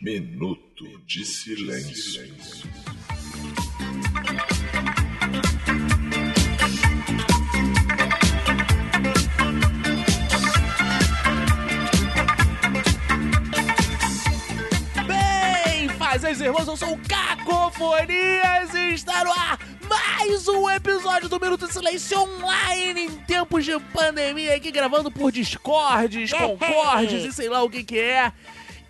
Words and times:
Minuto 0.00 0.84
de 1.06 1.24
silêncio. 1.24 2.89
Irmãos, 16.44 16.66
eu 16.66 16.76
sou 16.76 16.94
o 16.94 16.98
Cacofonias 17.06 18.74
e 18.74 18.94
está 18.94 19.24
no 19.24 19.30
ar 19.30 19.58
mais 19.88 20.48
um 20.48 20.70
episódio 20.70 21.28
do 21.28 21.38
Minuto 21.38 21.66
de 21.66 21.72
Silêncio 21.72 22.18
Online 22.18 23.02
em 23.02 23.10
tempos 23.10 23.64
de 23.64 23.78
pandemia 23.92 24.54
aqui 24.54 24.70
gravando 24.70 25.10
por 25.10 25.30
Discords, 25.30 26.32
Concordes 26.32 27.24
e 27.24 27.32
sei 27.32 27.48
lá 27.48 27.62
o 27.62 27.68
que 27.68 27.84
que 27.84 27.98
é. 27.98 28.32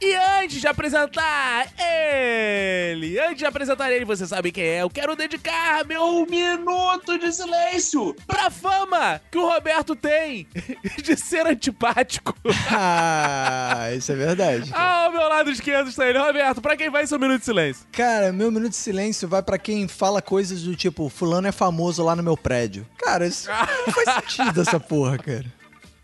E 0.02 0.14
antes 0.14 0.62
de 0.62 0.66
apresentar 0.66 1.66
ele, 1.78 3.18
antes 3.18 3.36
de 3.36 3.44
apresentar 3.44 3.92
ele, 3.92 4.06
você 4.06 4.26
sabe 4.26 4.50
quem 4.50 4.64
é, 4.64 4.82
eu 4.82 4.88
quero 4.88 5.14
dedicar 5.14 5.84
meu 5.84 6.24
minuto 6.24 7.18
de 7.18 7.30
silêncio 7.30 8.16
pra 8.26 8.50
fama 8.50 9.20
que 9.30 9.36
o 9.36 9.46
Roberto 9.46 9.94
tem 9.94 10.46
de 11.02 11.16
ser 11.16 11.46
antipático. 11.46 12.34
Ah, 12.72 13.90
isso 13.94 14.12
é 14.12 14.14
verdade. 14.14 14.70
Ah, 14.74 15.04
ao 15.06 15.12
meu 15.12 15.28
lado 15.28 15.50
esquerdo 15.50 15.88
está 15.88 16.08
ele. 16.08 16.18
Roberto, 16.18 16.60
pra 16.62 16.76
quem 16.76 16.88
vai 16.88 17.06
seu 17.06 17.18
minuto 17.18 17.40
de 17.40 17.44
silêncio? 17.44 17.84
Cara, 17.92 18.32
meu 18.32 18.50
minuto 18.50 18.70
de 18.70 18.76
silêncio 18.76 19.28
vai 19.28 19.42
pra 19.42 19.58
quem 19.58 19.86
fala 19.88 20.22
coisas 20.22 20.62
do 20.62 20.74
tipo, 20.76 21.08
fulano 21.08 21.48
é 21.48 21.52
famoso 21.52 22.02
lá 22.04 22.14
no 22.14 22.22
meu 22.22 22.36
prédio. 22.36 22.86
Cara, 22.98 23.26
isso 23.26 23.48
não 23.50 23.92
faz 23.92 24.24
sentido 24.24 24.60
essa 24.62 24.78
porra, 24.78 25.18
cara. 25.18 25.44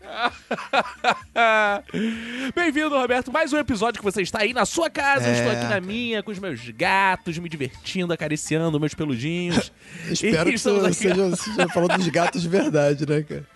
Bem-vindo, 2.55 2.97
Roberto. 2.97 3.31
Mais 3.31 3.51
um 3.53 3.57
episódio 3.57 3.99
que 3.99 4.03
você 4.03 4.21
está 4.21 4.41
aí 4.41 4.53
na 4.53 4.65
sua 4.65 4.89
casa. 4.89 5.27
Eu 5.27 5.33
É, 5.33 5.37
Estou 5.37 5.51
aqui 5.51 5.65
na 5.65 5.79
minha, 5.79 6.23
com 6.23 6.31
os 6.31 6.39
meus 6.39 6.67
gatos, 6.69 7.37
me 7.37 7.47
divertindo, 7.49 8.13
acariciando 8.13 8.79
meus 8.79 8.93
peludinhos. 8.93 9.71
Espero 10.09 10.49
E 10.49 10.53
que 10.53 10.57
você 10.57 10.93
seja, 10.93 11.35
seja 11.35 11.67
falando 11.69 11.97
dos 11.97 12.07
gatos 12.07 12.41
de 12.41 12.49
verdade, 12.49 13.05
né, 13.07 13.23
cara? 13.23 13.45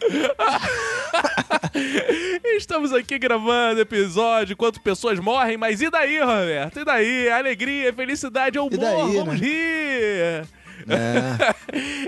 Estamos 2.57 2.93
aqui 2.93 3.17
gravando 3.17 3.81
episódio 3.81 4.53
enquanto 4.53 4.79
pessoas 4.81 5.17
morrem, 5.19 5.57
mas 5.57 5.81
e 5.81 5.89
daí, 5.89 6.19
Roberto? 6.19 6.79
E 6.79 6.85
daí? 6.85 7.29
Alegria, 7.29 7.91
felicidade, 7.93 8.59
humor, 8.59 8.77
daí, 8.77 9.15
vamos 9.15 9.39
né? 9.39 9.47
rir! 9.47 10.45
É. 10.87 11.37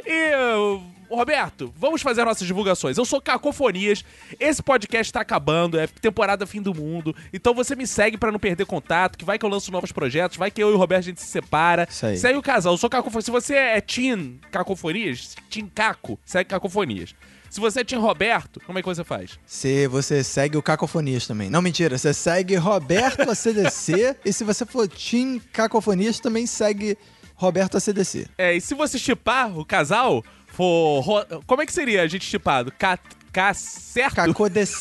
E, 0.05 0.35
uh, 0.35 0.92
Roberto, 1.15 1.73
vamos 1.77 2.01
fazer 2.01 2.23
nossas 2.23 2.47
divulgações. 2.47 2.97
Eu 2.97 3.05
sou 3.05 3.21
Cacofonias, 3.21 4.03
esse 4.39 4.61
podcast 4.61 5.11
tá 5.11 5.21
acabando, 5.21 5.79
é 5.79 5.87
temporada 5.87 6.45
fim 6.45 6.61
do 6.61 6.73
mundo, 6.73 7.15
então 7.31 7.53
você 7.53 7.75
me 7.75 7.87
segue 7.87 8.17
pra 8.17 8.31
não 8.31 8.39
perder 8.39 8.65
contato, 8.65 9.17
que 9.17 9.25
vai 9.25 9.37
que 9.37 9.45
eu 9.45 9.49
lanço 9.49 9.71
novos 9.71 9.91
projetos, 9.91 10.37
vai 10.37 10.51
que 10.51 10.61
eu 10.61 10.71
e 10.71 10.73
o 10.73 10.77
Roberto 10.77 11.03
a 11.03 11.05
gente 11.05 11.21
se 11.21 11.27
separa. 11.27 11.87
Isso 11.89 12.05
aí. 12.05 12.17
Segue 12.17 12.37
o 12.37 12.41
casal, 12.41 12.73
eu 12.73 12.77
sou 12.77 12.89
Cacofonias. 12.89 13.25
Se 13.25 13.31
você 13.31 13.55
é 13.55 13.81
Team 13.81 14.39
Cacofonias, 14.51 15.35
Team 15.49 15.69
Caco, 15.73 16.19
segue 16.25 16.49
Cacofonias. 16.49 17.15
Se 17.53 17.59
você 17.59 17.81
é 17.81 17.83
Team 17.83 18.01
Roberto, 18.01 18.59
como 18.65 18.79
é 18.79 18.81
que 18.81 18.87
você 18.87 19.03
faz? 19.03 19.37
Se 19.45 19.87
você 19.87 20.23
segue 20.23 20.57
o 20.57 20.61
Cacofonias 20.63 21.27
também. 21.27 21.51
Não, 21.51 21.61
mentira. 21.61 21.99
Você 21.99 22.11
segue 22.11 22.55
Roberto 22.55 23.29
ACDC. 23.29 24.17
e 24.25 24.33
se 24.33 24.43
você 24.43 24.65
for 24.65 24.87
Team 24.87 25.39
Cacofonias, 25.51 26.19
também 26.19 26.47
segue 26.47 26.97
Roberto 27.35 27.77
ACDC. 27.77 28.25
É, 28.39 28.55
e 28.55 28.59
se 28.59 28.73
você 28.73 28.97
chipar 28.97 29.55
o 29.55 29.63
casal, 29.63 30.23
for. 30.53 31.01
ro- 31.01 31.43
Como 31.45 31.61
é 31.61 31.65
que 31.65 31.73
seria 31.73 32.01
a 32.03 32.07
gente 32.07 32.25
chipado? 32.25 32.71
Ca, 32.77 32.97
ca 33.31 33.53
certo? 33.53 34.15
Cacodc. 34.15 34.79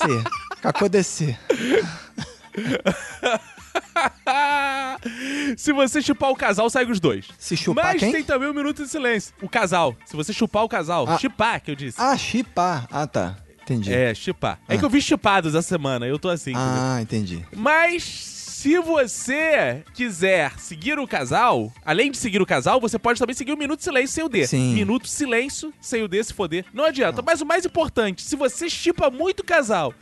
Cacodc. 0.60 1.36
Se 5.56 5.72
você 5.72 6.00
chupar 6.02 6.30
o 6.30 6.36
casal, 6.36 6.68
segue 6.70 6.92
os 6.92 7.00
dois. 7.00 7.26
Se 7.38 7.56
chupar 7.56 7.84
Mas 7.86 8.00
quem? 8.00 8.12
tem 8.12 8.24
também 8.24 8.48
um 8.48 8.54
minuto 8.54 8.82
de 8.82 8.88
silêncio. 8.88 9.34
O 9.42 9.48
casal. 9.48 9.96
Se 10.04 10.16
você 10.16 10.32
chupar 10.32 10.64
o 10.64 10.68
casal. 10.68 11.06
Ah. 11.08 11.18
Chipar, 11.18 11.60
que 11.60 11.70
eu 11.70 11.74
disse. 11.74 12.00
Ah, 12.00 12.16
chipar. 12.16 12.86
Ah, 12.90 13.06
tá. 13.06 13.36
Entendi. 13.62 13.92
É, 13.92 14.14
chipar. 14.14 14.58
É 14.68 14.74
Ah. 14.74 14.78
que 14.78 14.84
eu 14.84 14.90
vi 14.90 15.00
chipados 15.00 15.54
essa 15.54 15.66
semana, 15.66 16.06
eu 16.06 16.18
tô 16.18 16.28
assim. 16.28 16.50
entendeu? 16.50 16.68
Ah, 16.72 16.98
entendi. 17.00 17.44
Mas 17.54 18.41
se 18.62 18.78
você 18.78 19.82
quiser 19.92 20.56
seguir 20.56 20.96
o 20.96 21.04
casal, 21.04 21.72
além 21.84 22.12
de 22.12 22.16
seguir 22.16 22.40
o 22.40 22.46
casal, 22.46 22.80
você 22.80 22.96
pode 22.96 23.18
também 23.18 23.34
seguir 23.34 23.52
o 23.52 23.56
Minuto 23.56 23.80
de 23.80 23.84
Silêncio 23.84 24.14
sem 24.14 24.22
o 24.22 24.28
D. 24.28 24.46
Sim. 24.46 24.74
Minuto 24.74 25.08
Silêncio 25.08 25.74
sem 25.80 26.00
o 26.04 26.06
D, 26.06 26.22
se 26.22 26.32
foder. 26.32 26.64
Não 26.72 26.84
adianta. 26.84 27.20
Mas 27.22 27.40
o 27.40 27.44
mais 27.44 27.66
importante, 27.66 28.22
se 28.22 28.36
você 28.36 28.70
chipa 28.70 29.10
muito 29.10 29.40
o 29.40 29.44
casal 29.44 29.92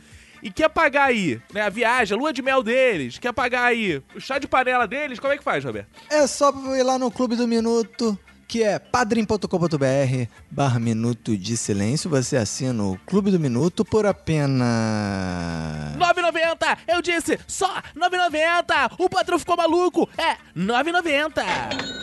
e 0.43 0.51
quer 0.51 0.69
pagar 0.69 1.05
aí, 1.05 1.41
né, 1.51 1.61
a 1.61 1.69
viagem, 1.69 2.15
a 2.15 2.19
lua 2.19 2.31
de 2.31 2.43
mel 2.43 2.61
deles, 2.61 3.17
quer 3.17 3.33
pagar 3.33 3.63
aí 3.63 3.99
o 4.15 4.21
chá 4.21 4.37
de 4.37 4.47
panela 4.47 4.87
deles, 4.87 5.19
como 5.19 5.33
é 5.33 5.37
que 5.39 5.43
faz, 5.43 5.65
Roberto? 5.65 5.87
É 6.07 6.27
só 6.27 6.53
ir 6.75 6.83
lá 6.83 6.99
no 6.99 7.09
Clube 7.09 7.35
do 7.35 7.47
Minuto, 7.47 8.15
que 8.51 8.63
é 8.63 8.77
padrim.com.br 8.77 10.27
barra 10.51 10.77
Minuto 10.77 11.37
de 11.37 11.55
Silêncio. 11.55 12.09
Você 12.09 12.35
assina 12.35 12.83
o 12.83 12.99
Clube 13.05 13.31
do 13.31 13.39
Minuto 13.39 13.85
por 13.85 14.05
apenas... 14.05 14.67
9,90! 15.97 16.77
Eu 16.85 17.01
disse, 17.01 17.39
só 17.47 17.81
9,90! 17.95 18.95
O 18.97 19.09
patrão 19.09 19.39
ficou 19.39 19.55
maluco! 19.55 20.09
É 20.17 20.35
9,90! 20.53 22.00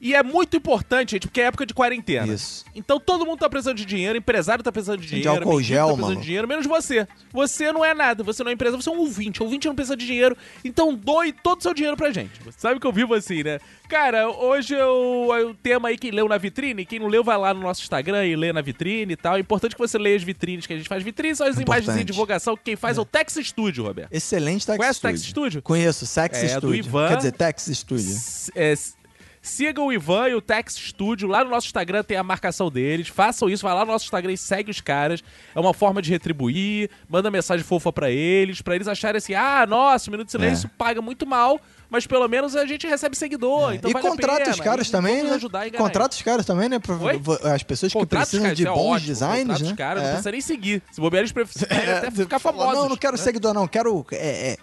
E 0.00 0.14
é 0.14 0.22
muito 0.22 0.56
importante, 0.56 1.12
gente, 1.12 1.26
porque 1.26 1.40
é 1.40 1.44
época 1.44 1.66
de 1.66 1.74
quarentena. 1.74 2.32
Isso. 2.32 2.64
Então 2.74 3.00
todo 3.00 3.26
mundo 3.26 3.40
tá 3.40 3.50
precisando 3.50 3.76
de 3.76 3.84
dinheiro, 3.84 4.16
empresário 4.16 4.62
tá 4.62 4.70
precisando 4.70 5.00
de 5.00 5.06
De 5.08 5.08
dinheiro, 5.08 5.30
álcool 5.30 5.56
mendigo 5.56 5.62
gel, 5.62 5.78
tá 5.78 5.84
precisando 5.86 6.00
maluco. 6.06 6.20
de 6.20 6.26
dinheiro, 6.26 6.48
menos 6.48 6.66
você. 6.66 7.08
Você 7.32 7.72
não 7.72 7.84
é 7.84 7.92
nada, 7.94 8.22
você 8.22 8.44
não 8.44 8.50
é 8.50 8.54
empresa, 8.54 8.76
você 8.76 8.88
é 8.88 8.92
um 8.92 8.98
ouvinte. 8.98 9.42
Ouvinte 9.42 9.66
não 9.66 9.74
precisa 9.74 9.96
de 9.96 10.06
dinheiro, 10.06 10.36
então 10.64 10.94
doe 10.94 11.32
todo 11.32 11.58
o 11.58 11.62
seu 11.62 11.74
dinheiro 11.74 11.96
pra 11.96 12.12
gente. 12.12 12.40
Você 12.44 12.58
sabe 12.60 12.78
que 12.78 12.86
eu 12.86 12.92
vivo 12.92 13.12
assim, 13.14 13.42
né? 13.42 13.58
Cara, 13.88 14.28
hoje 14.30 14.74
eu, 14.74 15.28
o 15.50 15.54
tema 15.54 15.88
aí, 15.88 15.98
quem 15.98 16.10
leu 16.12 16.28
na 16.28 16.38
vitrine, 16.38 16.84
quem 16.86 16.98
não 17.00 17.08
leu 17.08 17.24
vai 17.24 17.36
lá 17.38 17.52
no 17.52 17.60
nosso 17.60 17.82
Instagram 17.82 18.24
e 18.26 18.36
lê 18.36 18.52
na 18.52 18.60
vitrine 18.60 19.14
e 19.14 19.16
tal. 19.16 19.36
É 19.36 19.40
importante 19.40 19.74
que 19.74 19.80
você 19.80 19.98
leia 19.98 20.14
as 20.16 20.22
vitrines 20.22 20.66
que 20.66 20.72
a 20.74 20.76
gente 20.76 20.88
faz. 20.88 21.02
Vitrines 21.02 21.38
são 21.38 21.46
as 21.46 21.54
Importante. 21.58 21.84
imagens 21.84 21.96
de 21.98 22.04
divulgação 22.12 22.56
que 22.56 22.62
quem 22.64 22.76
faz 22.76 22.98
é, 22.98 23.00
o 23.00 23.04
Tex 23.04 23.34
Studio, 23.42 23.82
Roberto. 23.84 24.12
Excelente 24.12 24.64
Tex 24.66 24.76
Conhece 24.76 24.92
o 24.92 24.94
Studio. 24.98 25.14
Tex 25.16 25.28
Studio? 25.28 25.62
Conheço, 25.62 26.06
Sex 26.06 26.38
É, 26.38 26.42
do 26.42 26.48
Studio. 26.68 26.74
Ivan. 26.76 27.08
Quer 27.08 27.16
dizer, 27.16 27.32
Tex 27.32 27.64
Studio. 27.72 28.14
É, 28.54 28.74
s- 29.42 29.58
siga 29.68 29.80
o 29.80 29.92
Ivan 29.92 30.28
e 30.28 30.34
o 30.34 30.40
Tex 30.40 30.74
Studio. 30.76 31.28
Lá 31.28 31.44
no 31.44 31.50
nosso 31.50 31.66
Instagram 31.66 32.02
tem 32.02 32.16
a 32.16 32.22
marcação 32.22 32.70
deles. 32.70 33.08
Façam 33.08 33.48
isso, 33.48 33.62
vai 33.64 33.74
lá 33.74 33.84
no 33.84 33.92
nosso 33.92 34.04
Instagram 34.04 34.32
e 34.32 34.38
segue 34.38 34.70
os 34.70 34.80
caras. 34.80 35.22
É 35.54 35.60
uma 35.60 35.74
forma 35.74 36.00
de 36.00 36.10
retribuir. 36.10 36.90
Manda 37.08 37.30
mensagem 37.30 37.64
fofa 37.64 37.92
pra 37.92 38.10
eles, 38.10 38.62
pra 38.62 38.74
eles 38.74 38.88
acharem 38.88 39.18
assim: 39.18 39.34
ah, 39.34 39.66
nossa, 39.66 40.08
o 40.08 40.10
Minuto 40.10 40.26
de 40.26 40.32
Silêncio 40.32 40.68
paga 40.78 41.00
muito 41.02 41.26
mal, 41.26 41.60
mas 41.90 42.06
pelo 42.06 42.26
menos 42.28 42.54
a 42.56 42.64
gente 42.66 42.86
recebe 42.86 43.16
seguidor. 43.16 43.74
Então 43.74 43.88
É. 43.88 43.90
e 43.90 43.92
vale 43.94 44.08
contrata 44.08 44.50
os 44.50 44.60
caras 44.60 44.88
E 44.88 44.90
também, 44.90 45.22
né? 45.22 45.38
Contrata 45.76 46.14
os 46.16 46.22
caras 46.22 46.46
também, 46.46 46.68
né? 46.68 46.78
Pra-? 46.78 46.96
As 47.54 47.62
pessoas 47.62 47.92
que 47.92 47.98
Contrata 47.98 48.26
precisam 48.26 48.54
de 48.54 48.66
é 48.66 48.70
bons 48.70 48.92
ótimo. 48.96 49.06
designs, 49.06 49.38
Contrata 49.46 49.64
né? 49.64 49.70
os 49.70 49.76
caras, 49.76 50.02
não 50.02 50.08
É. 50.08 50.12
precisa 50.12 50.30
nem 50.32 50.40
seguir. 50.40 50.82
Se 50.92 51.00
bobear, 51.00 51.20
eles 51.20 51.32
preferem 51.32 51.68
É, 51.88 51.98
até 51.98 52.10
ficar 52.10 52.38
fala, 52.38 52.56
famosos. 52.58 52.82
Não, 52.82 52.88
não 52.90 52.96
quero 52.96 53.16
né? 53.16 53.22
seguidor, 53.22 53.52
não. 53.54 53.66
Quero 53.66 54.04
é, 54.12 54.52
é, 54.52 54.56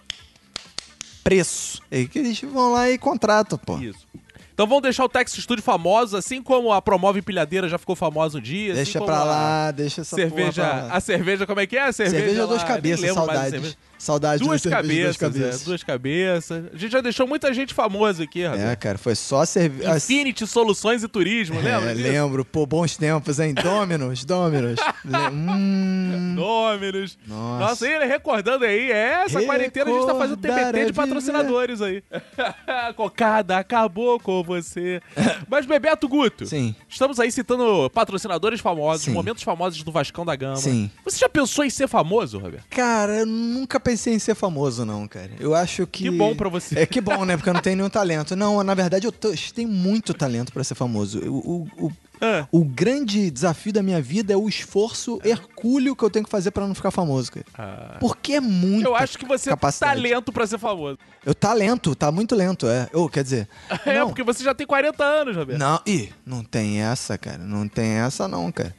preço. 1.23 1.81
É 1.89 2.05
que 2.05 2.19
eles 2.19 2.39
vão 2.41 2.71
lá 2.73 2.89
e 2.89 2.97
contratam, 2.97 3.57
pô. 3.57 3.77
Isso. 3.79 4.05
Então 4.55 4.65
vamos 4.65 4.83
deixar 4.83 5.03
o 5.03 5.09
Tex 5.09 5.33
Studio 5.33 5.61
famoso, 5.61 6.15
assim 6.15 6.41
como 6.41 6.71
a 6.71 6.81
Promove 6.81 7.19
Empilhadeira 7.19 7.67
já 7.67 7.77
ficou 7.77 7.93
famosa 7.93 8.37
um 8.37 8.41
dia. 8.41 8.71
assim 8.71 8.75
Deixa 8.83 8.99
como 8.99 9.11
pra 9.11 9.19
a- 9.19 9.23
lá, 9.25 9.71
deixa 9.71 9.99
essa 9.99 10.15
cerveja. 10.15 10.87
A 10.89 10.99
cerveja, 11.01 11.45
como 11.45 11.59
é 11.59 11.67
que 11.67 11.75
é? 11.75 11.81
A 11.83 11.91
cerveja, 11.91 12.19
Cerveja, 12.23 12.47
duas 12.47 12.61
lá, 12.61 12.67
cabeças, 12.67 13.01
mais 13.01 13.15
da 13.15 13.21
saudades. 13.49 13.77
Saudades 13.97 14.45
Duas 14.45 14.61
cerveja 14.61 14.81
cabeças, 14.81 15.03
duas 15.03 15.17
cabeças. 15.17 15.61
É, 15.61 15.65
duas 15.65 15.83
cabeças. 15.83 16.63
A 16.73 16.77
gente 16.77 16.91
já 16.91 17.01
deixou 17.01 17.27
muita 17.27 17.53
gente 17.53 17.73
famosa 17.73 18.23
aqui, 18.23 18.41
É, 18.43 18.47
rapaz. 18.47 18.75
cara, 18.79 18.97
foi 18.97 19.15
só 19.15 19.45
cerveja. 19.45 19.95
Infinity 19.97 20.45
Soluções 20.47 21.03
e 21.03 21.07
Turismo, 21.07 21.55
lembra? 21.59 21.91
É, 21.91 21.93
disso? 21.95 22.07
lembro, 22.07 22.45
pô, 22.45 22.65
bons 22.65 22.97
tempos, 22.97 23.39
hein? 23.39 23.53
Dominos, 23.53 24.23
Dominos. 24.25 24.79
Hum, 25.31 26.35
Números. 26.35 27.17
Nossa. 27.27 27.65
Nossa, 27.65 27.87
ele 27.87 28.05
recordando 28.05 28.65
aí, 28.65 28.91
é, 28.91 29.23
essa 29.25 29.41
quarentena 29.43 29.89
a 29.89 29.93
gente 29.93 30.05
tá 30.07 30.15
fazendo 30.15 30.37
TBT 30.37 30.85
de 30.85 30.93
patrocinadores 30.93 31.81
aí. 31.81 32.03
Cocada 32.95 33.57
acabou 33.57 34.19
com 34.19 34.43
você. 34.43 35.01
Mas, 35.47 35.65
Bebeto 35.65 36.07
Guto, 36.07 36.45
Sim. 36.45 36.75
estamos 36.87 37.19
aí 37.19 37.31
citando 37.31 37.89
patrocinadores 37.91 38.59
famosos, 38.59 39.05
Sim. 39.05 39.11
momentos 39.11 39.43
famosos 39.43 39.81
do 39.83 39.91
Vascão 39.91 40.25
da 40.25 40.35
Gama. 40.35 40.57
Sim. 40.57 40.89
Você 41.03 41.17
já 41.19 41.29
pensou 41.29 41.63
em 41.65 41.69
ser 41.69 41.87
famoso, 41.87 42.37
Roberto? 42.39 42.65
Cara, 42.69 43.13
eu 43.19 43.25
nunca 43.25 43.79
pensei 43.85 44.15
em 44.15 44.19
ser 44.19 44.35
famoso, 44.35 44.83
não, 44.83 45.07
cara. 45.07 45.29
Eu 45.39 45.53
acho 45.55 45.85
que. 45.87 46.03
Que 46.05 46.11
bom 46.11 46.35
pra 46.35 46.49
você. 46.49 46.79
É 46.79 46.85
que 46.85 46.99
bom, 46.99 47.23
né? 47.23 47.37
Porque 47.37 47.49
eu 47.49 47.53
não 47.53 47.61
tenho 47.61 47.77
nenhum 47.77 47.89
talento. 47.89 48.35
Não, 48.35 48.61
na 48.63 48.73
verdade, 48.73 49.05
eu 49.07 49.11
tô- 49.11 49.33
tenho 49.53 49.69
muito 49.69 50.13
talento 50.13 50.51
pra 50.51 50.63
ser 50.63 50.75
famoso. 50.75 51.19
O, 51.19 51.67
o, 51.79 51.85
o, 51.87 51.91
Ah. 52.21 52.47
o 52.51 52.63
grande 52.63 53.29
desafio 53.29 53.71
da 53.73 53.83
minha 53.83 54.01
vida 54.01 54.33
é 54.33 54.37
o 54.37 54.47
esforço 54.47 55.19
hercúleo 55.23 55.95
que 55.95 56.03
eu 56.03 56.09
tenho 56.09 56.23
que 56.25 56.31
fazer 56.31 56.49
pra 56.51 56.65
não 56.65 56.73
ficar 56.73 56.89
famoso, 56.89 57.31
cara. 57.31 57.45
Ah. 57.57 57.97
Porque 57.99 58.33
é 58.33 58.39
muito. 58.41 58.85
Eu 58.87 58.95
acho 58.95 59.17
que 59.17 59.25
você 59.25 59.45
tá 59.49 59.55
capacidade. 59.57 60.01
lento 60.01 60.31
pra 60.33 60.47
ser 60.47 60.57
famoso. 60.57 60.97
Eu 61.25 61.35
talento, 61.35 61.93
tá 61.95 62.11
muito 62.11 62.33
lento, 62.35 62.67
é. 62.67 62.87
Ou, 62.93 63.07
quer 63.09 63.23
dizer. 63.23 63.47
É, 63.85 63.99
não, 63.99 64.07
porque 64.07 64.23
você 64.23 64.43
já 64.43 64.53
tem 64.55 64.65
40 64.65 65.03
anos, 65.03 65.35
Roberto. 65.35 65.59
Não, 65.59 65.79
ih, 65.85 66.09
não 66.25 66.43
tem 66.43 66.81
essa, 66.81 67.17
cara. 67.17 67.37
Não 67.39 67.67
tem 67.67 67.85
essa, 67.99 68.27
não, 68.27 68.51
cara. 68.51 68.73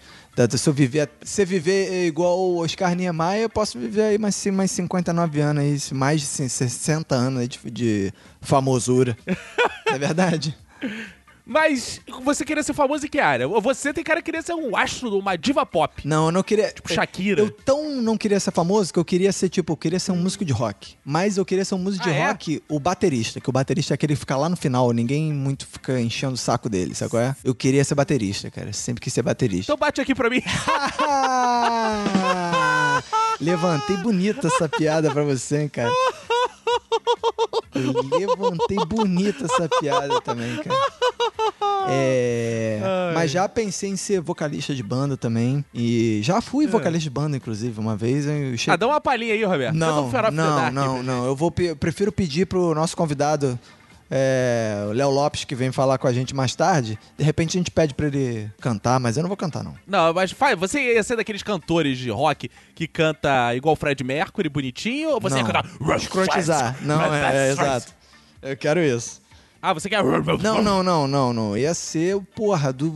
Se 0.59 0.69
eu 0.69 0.73
viver, 0.73 1.11
se 1.23 1.43
eu 1.43 1.47
viver 1.47 2.07
igual 2.07 2.39
o 2.39 2.59
Oscar 2.59 2.95
Niemeyer, 2.95 3.45
eu 3.45 3.49
posso 3.49 3.79
viver 3.79 4.03
aí 4.03 4.19
mais, 4.19 4.47
mais 4.47 4.71
59 4.71 5.41
anos 5.41 5.63
aí, 5.63 5.97
mais 5.97 6.21
de 6.21 6.27
60 6.27 7.15
anos 7.15 7.49
de, 7.49 7.71
de 7.71 8.13
famosura. 8.43 9.17
é 9.87 9.99
verdade? 9.99 10.55
Mas 11.49 12.01
você 12.25 12.45
queria 12.45 12.61
ser 12.65 12.75
famoso 12.75 13.07
em 13.07 13.09
que 13.09 13.21
área? 13.21 13.47
Você 13.47 13.93
tem 13.95 14.03
cara 14.03 14.21
que 14.21 14.25
queria 14.25 14.43
ser 14.43 14.53
um 14.55 14.77
astro, 14.77 15.17
uma 15.17 15.37
diva 15.37 15.65
pop. 15.65 16.03
Não, 16.05 16.27
eu 16.27 16.33
não 16.33 16.43
queria. 16.43 16.73
Tipo 16.73 16.93
Shakira. 16.93 17.41
Eu 17.41 17.51
tão 17.53 18.03
não 18.03 18.17
queria 18.19 18.41
ser 18.41 18.51
famoso 18.51 18.93
que 18.93 18.99
eu 18.99 19.05
queria 19.05 19.31
ser, 19.33 19.49
tipo, 19.49 19.73
eu 19.73 19.77
queria 19.77 20.01
ser 20.01 20.11
um 20.11 20.17
músico 20.17 20.45
de 20.45 20.53
rock. 20.53 20.97
Mas 21.05 21.37
eu 21.37 21.45
queria 21.45 21.65
ser 21.65 21.77
um 21.77 21.79
músico 21.79 22.05
Ah, 22.09 22.13
de 22.13 22.19
é? 22.19 22.27
rock, 22.29 22.63
o 22.69 22.81
baterista, 22.81 23.41
que 23.41 23.49
o 23.49 23.53
baterista 23.53 23.93
é 23.93 23.95
aquele 23.95 24.15
que 24.15 24.19
fica 24.21 24.37
lá 24.37 24.49
no 24.49 24.57
final, 24.57 24.91
ninguém 24.93 25.33
muito 25.33 25.69
fica 25.69 26.01
enchendo 26.01 26.35
o 26.35 26.37
saco 26.37 26.69
dele, 26.69 26.97
sabe 26.97 27.13
qual 27.13 27.23
é? 27.23 27.37
Eu 27.45 27.55
queria 27.55 27.85
ser 27.85 27.95
baterista, 27.95 28.51
cara. 28.51 28.73
Sempre 28.73 29.01
quis 29.03 29.13
ser 29.13 29.23
baterista. 29.23 29.73
Então 29.73 29.77
bate 29.79 30.01
aqui 30.01 30.17
pra 30.17 30.29
mim. 30.29 30.43
Levantei 33.41 33.97
bonita 33.99 34.49
essa 34.49 34.69
piada 34.69 35.13
pra 35.13 35.23
você, 35.23 35.63
hein, 35.63 35.69
cara. 35.69 35.91
Eu 37.75 37.93
levantei 38.19 38.79
bonita 38.87 39.45
essa 39.45 39.69
piada 39.69 40.21
também, 40.21 40.57
cara. 40.57 40.77
É, 41.89 42.81
mas 43.15 43.31
já 43.31 43.49
pensei 43.49 43.91
em 43.91 43.97
ser 43.97 44.21
vocalista 44.21 44.75
de 44.75 44.83
banda 44.83 45.17
também. 45.17 45.65
E 45.73 46.21
já 46.23 46.41
fui 46.41 46.67
vocalista 46.67 47.05
de 47.05 47.11
banda, 47.11 47.37
inclusive, 47.37 47.79
uma 47.79 47.97
vez. 47.97 48.27
Eu 48.27 48.57
cheguei... 48.57 48.75
Ah, 48.75 48.77
dá 48.77 48.87
uma 48.87 49.01
palhinha 49.01 49.35
aí, 49.35 49.45
Roberto. 49.45 49.75
Não, 49.75 50.11
não, 50.11 50.73
não, 50.73 50.93
velho. 50.93 51.03
não. 51.03 51.27
Eu 51.27 51.37
vou 51.37 51.53
eu 51.59 51.77
prefiro 51.77 52.11
pedir 52.11 52.47
pro 52.47 52.75
nosso 52.75 52.97
convidado, 52.97 53.59
é, 54.11 54.87
o 54.89 54.93
Léo 54.93 55.11
Lopes, 55.11 55.45
que 55.45 55.55
vem 55.55 55.73
falar 55.73 55.99
com 55.99 56.07
a 56.07 56.13
gente 56.13 56.35
mais 56.35 56.55
tarde. 56.55 56.99
De 57.17 57.25
repente 57.25 57.57
a 57.57 57.61
gente 57.61 57.71
pede 57.71 57.95
pra 57.95 58.07
ele 58.07 58.51
cantar, 58.61 59.01
mas 59.01 59.17
eu 59.17 59.23
não 59.23 59.29
vou 59.29 59.37
cantar, 59.37 59.63
não. 59.63 59.75
Não, 59.87 60.13
mas 60.15 60.35
você 60.59 60.95
ia 60.95 61.03
ser 61.03 61.17
daqueles 61.17 61.43
cantores 61.43 61.99
de 61.99 62.11
rock 62.11 62.51
que 62.75 62.87
canta 62.87 63.55
igual 63.55 63.73
o 63.73 63.77
Fred 63.77 64.03
Mercury, 64.05 64.49
bonitinho, 64.49 65.11
ou 65.11 65.21
você 65.21 65.37
não. 65.37 65.47
ia 65.47 65.53
cantar... 65.53 65.97
Escrotizar. 65.97 66.77
Não, 66.83 67.03
é, 67.03 67.49
é, 67.49 67.51
exato. 67.51 67.95
Eu 68.43 68.57
quero 68.57 68.81
isso. 68.81 69.26
Ah, 69.69 69.73
você 69.75 69.89
quer... 69.89 70.01
Não, 70.43 70.63
não, 70.63 70.83
não, 70.83 71.09
não, 71.09 71.33
não. 71.33 71.59
Ia 71.59 71.75
ser, 71.75 72.21
porra, 72.37 72.73
do, 72.73 72.93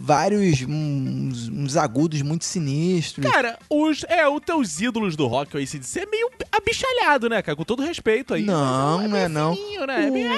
vários 0.00 0.62
uns, 0.62 1.48
uns 1.48 1.76
agudos 1.76 2.22
muito 2.22 2.44
sinistros. 2.44 3.28
Cara, 3.28 3.58
os, 3.68 4.04
é, 4.08 4.26
os 4.28 4.40
teus 4.40 4.80
ídolos 4.80 5.16
do 5.16 5.26
rock, 5.26 5.56
o 5.56 5.60
ACDC, 5.60 6.00
é 6.00 6.06
meio 6.06 6.30
abichalhado, 6.52 7.28
né, 7.28 7.42
cara? 7.42 7.56
Com 7.56 7.64
todo 7.64 7.82
respeito 7.82 8.34
aí. 8.34 8.42
Não, 8.44 9.08
não 9.08 9.16
é 9.16 9.28
não. 9.28 9.54
fininho, 9.56 9.86
né? 9.86 10.04
É 10.06 10.10
O- 10.10 10.12
meio- 10.12 10.30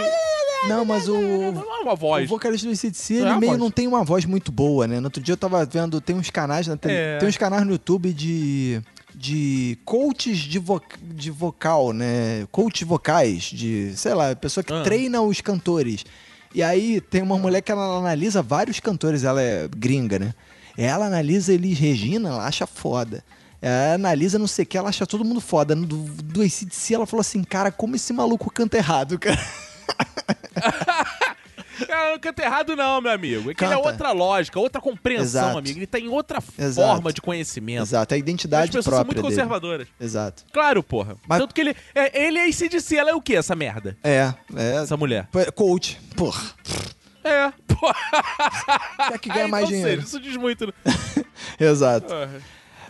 Não, 0.68 0.84
mas 0.84 1.06
o, 1.08 1.12
Não 1.20 1.76
é 1.76 1.80
uma 1.82 1.92
o 1.92 1.96
voz. 1.96 2.28
vocalista 2.28 2.66
do 2.66 2.72
é 2.72 3.30
ele 3.30 3.36
meio 3.36 3.52
voz. 3.52 3.58
não 3.60 3.70
tem 3.70 3.86
uma 3.86 4.02
voz 4.02 4.24
muito 4.24 4.50
boa, 4.50 4.86
né? 4.86 4.98
No 5.00 5.06
outro 5.06 5.22
dia 5.22 5.34
eu 5.34 5.36
tava 5.36 5.64
vendo, 5.66 6.00
tem 6.00 6.16
uns 6.16 6.30
canais 6.30 6.66
na 6.66 6.76
tele, 6.76 6.94
É. 6.94 7.18
tem 7.18 7.28
uns 7.28 7.36
canais 7.36 7.64
no 7.64 7.72
YouTube 7.72 8.12
de 8.12 8.80
de 9.18 9.76
coaches 9.84 10.38
de, 10.38 10.58
vo, 10.60 10.80
de 11.02 11.30
vocal, 11.30 11.92
né? 11.92 12.46
Coaches 12.52 12.86
vocais, 12.86 13.42
de, 13.44 13.92
sei 13.96 14.14
lá, 14.14 14.34
pessoa 14.36 14.62
que 14.62 14.72
Ah. 14.72 14.82
treina 14.82 15.20
os 15.20 15.40
cantores. 15.40 16.04
E 16.54 16.62
aí 16.62 17.00
tem 17.00 17.20
uma 17.20 17.36
mulher 17.36 17.60
que 17.60 17.72
ela 17.72 17.98
analisa 17.98 18.40
vários 18.42 18.78
cantores, 18.80 19.24
ela 19.24 19.42
é 19.42 19.68
gringa, 19.76 20.18
né? 20.18 20.34
Ela 20.76 21.06
analisa 21.06 21.52
eles, 21.52 21.76
Regina, 21.78 22.28
ela 22.28 22.46
acha 22.46 22.66
foda. 22.66 23.24
Ela 23.60 23.94
analisa 23.94 24.38
não 24.38 24.46
sei 24.46 24.62
o 24.62 24.66
que, 24.66 24.78
ela 24.78 24.88
acha 24.88 25.04
todo 25.04 25.24
mundo 25.24 25.40
foda. 25.40 25.74
No- 25.74 25.84
Do, 25.84 25.96
do 26.22 26.42
ACDC, 26.42 26.94
ela 26.94 27.06
falou 27.06 27.20
assim, 27.20 27.42
cara, 27.42 27.72
como 27.72 27.96
esse 27.96 28.12
maluco 28.12 28.50
canta 28.52 28.76
errado, 28.76 29.18
cara. 29.18 29.36
Cara, 31.86 32.12
não 32.12 32.18
canta 32.18 32.42
errado 32.42 32.74
não, 32.76 33.00
meu 33.00 33.12
amigo. 33.12 33.50
É 33.50 33.54
que 33.54 33.64
ele 33.64 33.74
é 33.74 33.76
outra 33.76 34.12
lógica, 34.12 34.58
outra 34.58 34.80
compreensão, 34.80 35.42
Exato. 35.42 35.58
amigo. 35.58 35.78
Ele 35.78 35.86
tem 35.86 36.08
outra 36.08 36.42
Exato. 36.58 36.88
forma 36.88 37.12
de 37.12 37.20
conhecimento. 37.20 37.82
Exato, 37.82 38.14
a 38.14 38.16
As 38.16 38.20
identidade 38.20 38.66
pessoas 38.68 38.84
são 38.84 38.92
própria 38.92 39.06
muito 39.14 39.22
dele. 39.28 39.34
conservadoras. 39.36 39.88
Exato. 40.00 40.44
Claro, 40.52 40.82
porra. 40.82 41.16
Mas- 41.26 41.38
Tanto 41.38 41.54
que 41.54 41.60
ele... 41.60 41.76
É, 41.94 42.24
ele 42.26 42.38
é 42.38 42.44
ACDC, 42.48 42.96
ela 42.96 43.10
é 43.10 43.14
o 43.14 43.20
quê, 43.20 43.36
essa 43.36 43.54
merda? 43.54 43.96
É, 44.02 44.32
é. 44.56 44.76
Essa 44.82 44.96
mulher. 44.96 45.28
Coach. 45.54 45.98
Porra. 46.16 46.42
É, 47.24 47.52
porra. 47.66 47.94
Quer 49.10 49.18
que 49.18 49.28
ganha 49.28 49.48
mais 49.48 49.68
dinheiro. 49.68 50.02
seja, 50.02 50.06
isso 50.06 50.20
diz 50.20 50.36
muito, 50.36 50.66
né? 50.66 50.72
Exato. 51.60 52.06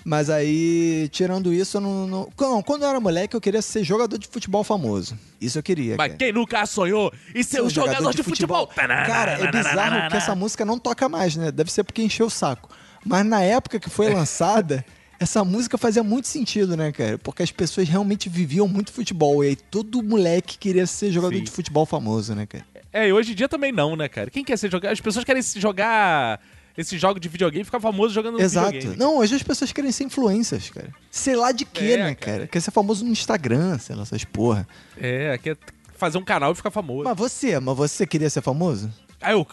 Mas 0.08 0.30
aí, 0.30 1.06
tirando 1.12 1.52
isso, 1.52 1.76
eu 1.76 1.82
não, 1.82 2.06
não- 2.06 2.32
Não, 2.40 2.62
quando 2.62 2.82
eu 2.82 2.88
era 2.88 2.98
moleque, 2.98 3.36
eu 3.36 3.40
queria 3.42 3.60
ser 3.60 3.84
jogador 3.84 4.16
de 4.16 4.26
futebol 4.26 4.64
famoso. 4.64 5.18
Isso 5.38 5.58
eu 5.58 5.62
queria. 5.62 5.96
Mas 5.98 6.06
cara. 6.08 6.18
quem 6.18 6.32
nunca 6.32 6.64
sonhou 6.64 7.12
em 7.34 7.42
ser 7.42 7.62
um 7.62 7.68
jogador, 7.68 8.14
de 8.14 8.22
futebol? 8.22 8.66
Cara, 8.68 9.32
é 9.32 9.52
bizarro 9.52 10.08
que 10.10 10.16
essa 10.16 10.34
música 10.34 10.64
não 10.64 10.78
toca 10.78 11.10
mais, 11.10 11.36
né? 11.36 11.52
Deve 11.52 11.70
ser 11.70 11.84
porque 11.84 12.00
encheu 12.02 12.24
o 12.24 12.30
saco. 12.30 12.70
Mas 13.04 13.26
na 13.26 13.42
época 13.42 13.78
que 13.78 13.90
foi 13.90 14.08
lançada, 14.14 14.82
essa 15.20 15.44
música 15.44 15.76
fazia 15.76 16.02
muito 16.02 16.26
sentido, 16.26 16.74
né, 16.74 16.90
cara? 16.90 17.18
Porque 17.18 17.42
as 17.42 17.52
pessoas 17.52 17.86
realmente 17.86 18.30
viviam 18.30 18.66
muito 18.66 18.90
futebol. 18.90 19.44
E 19.44 19.48
aí 19.48 19.56
todo 19.56 20.02
moleque 20.02 20.56
queria 20.56 20.86
ser 20.86 21.12
jogador 21.12 21.36
Sim. 21.36 21.44
de 21.44 21.50
futebol 21.50 21.84
famoso, 21.84 22.34
né, 22.34 22.46
cara? 22.46 22.64
É, 22.90 23.08
e 23.08 23.12
hoje 23.12 23.32
em 23.32 23.34
dia 23.34 23.46
também 23.46 23.72
não, 23.72 23.94
né, 23.94 24.08
cara? 24.08 24.30
Quem 24.30 24.42
quer 24.42 24.56
ser 24.56 24.70
jogar? 24.70 24.90
As 24.90 25.02
pessoas 25.02 25.22
querem 25.22 25.42
se 25.42 25.60
jogar 25.60 26.40
esse 26.78 26.96
jogo 26.96 27.18
de 27.18 27.28
videogame 27.28 27.64
ficar 27.64 27.80
famoso 27.80 28.14
jogando 28.14 28.38
no 28.38 28.40
Exato. 28.40 28.68
videogame. 28.72 28.96
Não, 28.96 29.18
hoje 29.18 29.34
as 29.34 29.42
pessoas 29.42 29.72
querem 29.72 29.90
ser 29.90 30.04
influencers, 30.04 30.70
cara. 30.70 30.88
Sei 31.10 31.34
lá 31.34 31.50
de 31.50 31.64
quê, 31.64 31.92
É, 31.94 31.96
né, 31.98 32.14
cara. 32.14 32.32
cara? 32.38 32.46
Quer 32.46 32.60
ser 32.60 32.70
famoso 32.70 33.04
no 33.04 33.10
Instagram, 33.10 33.76
sei 33.78 33.96
lá, 33.96 34.02
essas 34.02 34.24
porra. 34.24 34.66
É, 34.96 35.36
quer 35.38 35.56
fazer 35.96 36.16
um 36.18 36.24
canal 36.24 36.52
e 36.52 36.54
ficar 36.54 36.70
famoso. 36.70 37.02
Mas 37.04 37.16
você, 37.18 37.58
mas 37.58 37.76
você 37.76 38.06
queria 38.06 38.30
ser 38.30 38.40
famoso? 38.42 38.88
Ah, 39.20 39.32
eu. 39.32 39.46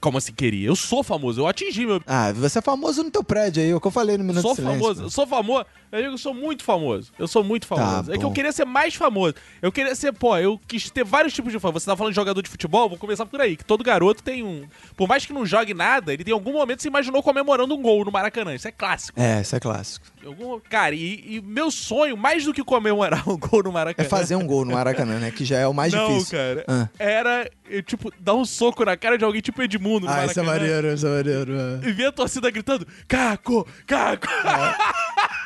Como 0.00 0.18
assim 0.18 0.32
queria? 0.32 0.68
Eu 0.68 0.76
sou 0.76 1.02
famoso, 1.02 1.40
eu 1.40 1.46
atingi 1.46 1.86
meu. 1.86 2.02
Ah, 2.06 2.32
você 2.32 2.58
é 2.58 2.62
famoso 2.62 3.02
no 3.04 3.10
teu 3.10 3.22
prédio 3.22 3.62
aí, 3.62 3.70
é 3.70 3.74
o 3.74 3.80
que 3.80 3.86
eu 3.86 3.90
falei 3.90 4.18
no 4.18 4.24
Minuto 4.24 4.42
sou 4.42 4.54
Silêncio. 4.54 4.80
famoso, 4.80 5.02
eu 5.04 5.10
sou 5.10 5.26
famoso. 5.26 5.66
Eu 5.92 6.02
digo 6.02 6.18
sou 6.18 6.34
muito 6.34 6.64
famoso. 6.64 7.12
Eu 7.18 7.28
sou 7.28 7.44
muito 7.44 7.66
famoso. 7.66 8.12
é 8.12 8.18
que 8.18 8.24
eu 8.24 8.32
queria 8.32 8.50
ser 8.52 8.64
mais 8.64 8.94
famoso. 8.94 9.34
Eu 9.62 9.70
queria 9.70 9.94
ser, 9.94 10.12
pô, 10.12 10.36
eu 10.36 10.60
quis 10.66 10.90
ter 10.90 11.04
vários 11.04 11.32
tipos 11.32 11.52
de 11.52 11.60
fã. 11.60 11.70
Você 11.70 11.86
tá 11.86 11.96
falando 11.96 12.12
de 12.12 12.16
jogador 12.16 12.42
de 12.42 12.50
futebol? 12.50 12.88
Vou 12.88 12.98
começar 12.98 13.24
por 13.24 13.40
aí. 13.40 13.56
Que 13.56 13.64
todo 13.64 13.84
garoto 13.84 14.22
tem 14.22 14.42
um. 14.42 14.64
Por 14.96 15.08
mais 15.08 15.24
que 15.24 15.32
não 15.32 15.46
jogue 15.46 15.72
nada, 15.72 16.12
ele 16.12 16.24
tem 16.24 16.34
algum 16.34 16.52
momento 16.52 16.82
se 16.82 16.88
imaginou 16.88 17.22
comemorando 17.22 17.72
um 17.74 17.80
gol 17.80 18.04
no 18.04 18.10
Maracanã. 18.10 18.54
Isso 18.54 18.66
é 18.66 18.72
clássico. 18.72 19.20
É, 19.20 19.40
isso 19.40 19.54
é 19.54 19.60
clássico. 19.60 20.06
Algum- 20.26 20.60
Cara, 20.68 20.94
e, 20.94 21.36
e 21.36 21.40
meu 21.40 21.70
sonho, 21.70 22.16
mais 22.16 22.44
do 22.44 22.52
que 22.52 22.64
comemorar 22.64 23.22
um 23.28 23.36
gol 23.38 23.62
no 23.62 23.70
É 23.70 23.72
Maracanã. 23.72 24.08
fazer 24.08 24.34
um 24.36 24.46
gol 24.46 24.64
no 24.64 24.72
Maracanã, 24.72 25.18
né? 25.18 25.30
Que 25.30 25.44
já 25.44 25.58
é 25.58 25.66
o 25.66 25.72
mais 25.72 25.92
não, 25.92 26.08
difícil. 26.08 26.36
cara. 26.38 26.64
Ah. 26.66 26.88
Era, 26.98 27.48
tipo, 27.86 28.12
dar 28.18 28.34
um 28.34 28.44
soco 28.44 28.84
na 28.84 28.96
cara 28.96 29.16
de 29.16 29.24
alguém 29.24 29.40
tipo 29.40 29.62
Edmundo 29.62 30.06
no 30.06 30.12
Ah, 30.12 30.26
isso 30.26 30.40
é 30.40 30.42
maneiro, 30.42 30.92
isso 30.92 31.06
é 31.06 31.10
maneiro. 31.16 31.52
é. 31.82 31.88
E 31.88 31.92
ver 31.92 32.06
a 32.06 32.12
torcida 32.12 32.50
gritando, 32.50 32.86
Caco, 33.06 33.66
Caco. 33.86 34.26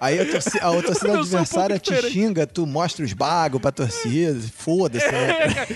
Aí 0.00 0.20
a, 0.20 0.26
torci 0.30 0.58
a 0.58 0.70
torcida 0.82 1.12
um 1.12 1.20
adversária 1.20 1.76
pouco 1.76 1.84
te 1.84 1.90
diferente. 1.94 2.12
xinga, 2.12 2.46
tu 2.46 2.66
mostra 2.66 3.04
os 3.04 3.12
bagos 3.12 3.60
pra 3.60 3.70
torcida, 3.72 4.40
foda-se. 4.56 5.06
né? 5.10 5.30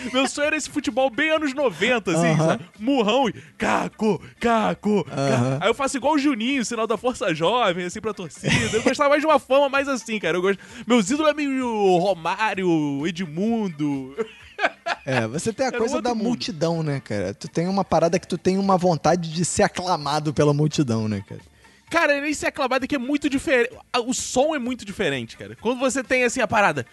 É, 0.08 0.12
meu 0.12 0.28
sonho 0.28 0.46
era 0.48 0.56
esse 0.56 0.68
futebol 0.68 1.08
bem 1.10 1.30
anos 1.30 1.54
90, 1.54 2.10
assim, 2.10 2.26
Aham. 2.26 2.46
sabe? 2.46 2.64
Murrão 2.78 3.28
e 3.28 3.32
Caco, 3.56 4.18
Caco, 4.40 5.04
Caco. 5.04 5.06
Aham. 5.12 5.58
Aí 5.60 5.68
eu 5.68 5.74
faço 5.74 5.96
igual 5.96 6.14
o 6.14 6.18
Juninho, 6.18 6.64
sinal 6.64 6.86
da 6.86 6.96
Força 6.96 7.34
Jovem, 7.34 7.84
assim, 7.86 8.00
pra 8.00 8.12
torcida. 8.14 8.48
Eu 8.76 8.82
gostava 8.82 9.10
mais 9.10 9.20
de 9.22 9.26
uma 9.26 9.38
fama 9.38 9.68
mais 9.68 9.88
assim, 9.88 10.18
cara. 10.18 10.36
Eu 10.36 10.42
gosto... 10.42 10.58
Meus 10.86 11.10
ídolos 11.10 11.30
é 11.30 11.34
meio 11.34 11.96
Romário, 11.98 13.06
Edmundo. 13.06 14.14
É, 15.06 15.26
você 15.26 15.52
tem 15.52 15.66
a 15.66 15.68
Era 15.68 15.78
coisa 15.78 16.02
da 16.02 16.14
mundo. 16.14 16.24
multidão, 16.24 16.82
né, 16.82 17.00
cara? 17.00 17.32
Tu 17.32 17.46
tem 17.48 17.66
uma 17.68 17.84
parada 17.84 18.18
que 18.18 18.26
tu 18.26 18.36
tem 18.36 18.58
uma 18.58 18.76
vontade 18.76 19.32
de 19.32 19.44
ser 19.44 19.62
aclamado 19.62 20.34
pela 20.34 20.52
multidão, 20.52 21.06
né, 21.08 21.22
cara? 21.26 21.40
Cara, 21.90 22.20
nem 22.20 22.34
se 22.34 22.46
aclamado 22.46 22.86
que 22.86 22.94
é 22.94 22.98
muito 22.98 23.28
diferente. 23.30 23.70
O 24.06 24.12
som 24.12 24.54
é 24.54 24.58
muito 24.58 24.84
diferente, 24.84 25.36
cara. 25.36 25.56
Quando 25.60 25.78
você 25.78 26.02
tem 26.04 26.24
assim 26.24 26.40
a 26.40 26.48
parada. 26.48 26.86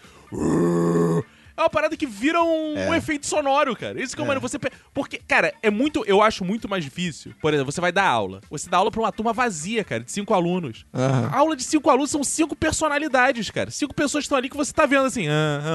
É 1.58 1.62
uma 1.62 1.70
parada 1.70 1.96
que 1.96 2.06
vira 2.06 2.42
um, 2.44 2.78
É. 2.78 2.90
um 2.90 2.94
efeito 2.94 3.26
sonoro, 3.26 3.76
cara. 3.76 4.02
Isso 4.02 4.16
que 4.16 4.22
eu, 4.22 4.26
É. 4.26 4.28
mano, 4.28 4.42
você. 4.42 4.58
Porque, 4.94 5.20
cara, 5.28 5.54
é 5.64 5.70
muito. 5.70 6.04
Eu 6.06 6.22
acho 6.22 6.44
muito 6.44 6.68
mais 6.68 6.84
difícil. 6.84 7.34
Por 7.42 7.54
exemplo, 7.54 7.72
você 7.72 7.80
vai 7.82 7.92
dar 7.92 8.06
aula. 8.08 8.42
Você 8.50 8.70
dá 8.70 8.78
aula 8.78 8.92
pra 8.92 9.02
uma 9.02 9.12
turma 9.12 9.32
vazia, 9.34 9.84
cara, 9.84 10.04
de 10.04 10.12
cinco 10.12 10.34
alunos. 10.34 10.86
A 10.94 11.38
aula 11.38 11.56
de 11.56 11.64
cinco 11.64 11.90
alunos 11.90 12.12
são 12.12 12.24
cinco 12.24 12.56
personalidades, 12.56 13.50
cara. 13.50 13.72
Cinco 13.72 13.94
pessoas 13.94 14.24
estão 14.26 14.38
ali 14.38 14.50
que 14.50 14.58
você 14.58 14.74
tá 14.74 14.86
vendo 14.86 15.06
assim. 15.06 15.28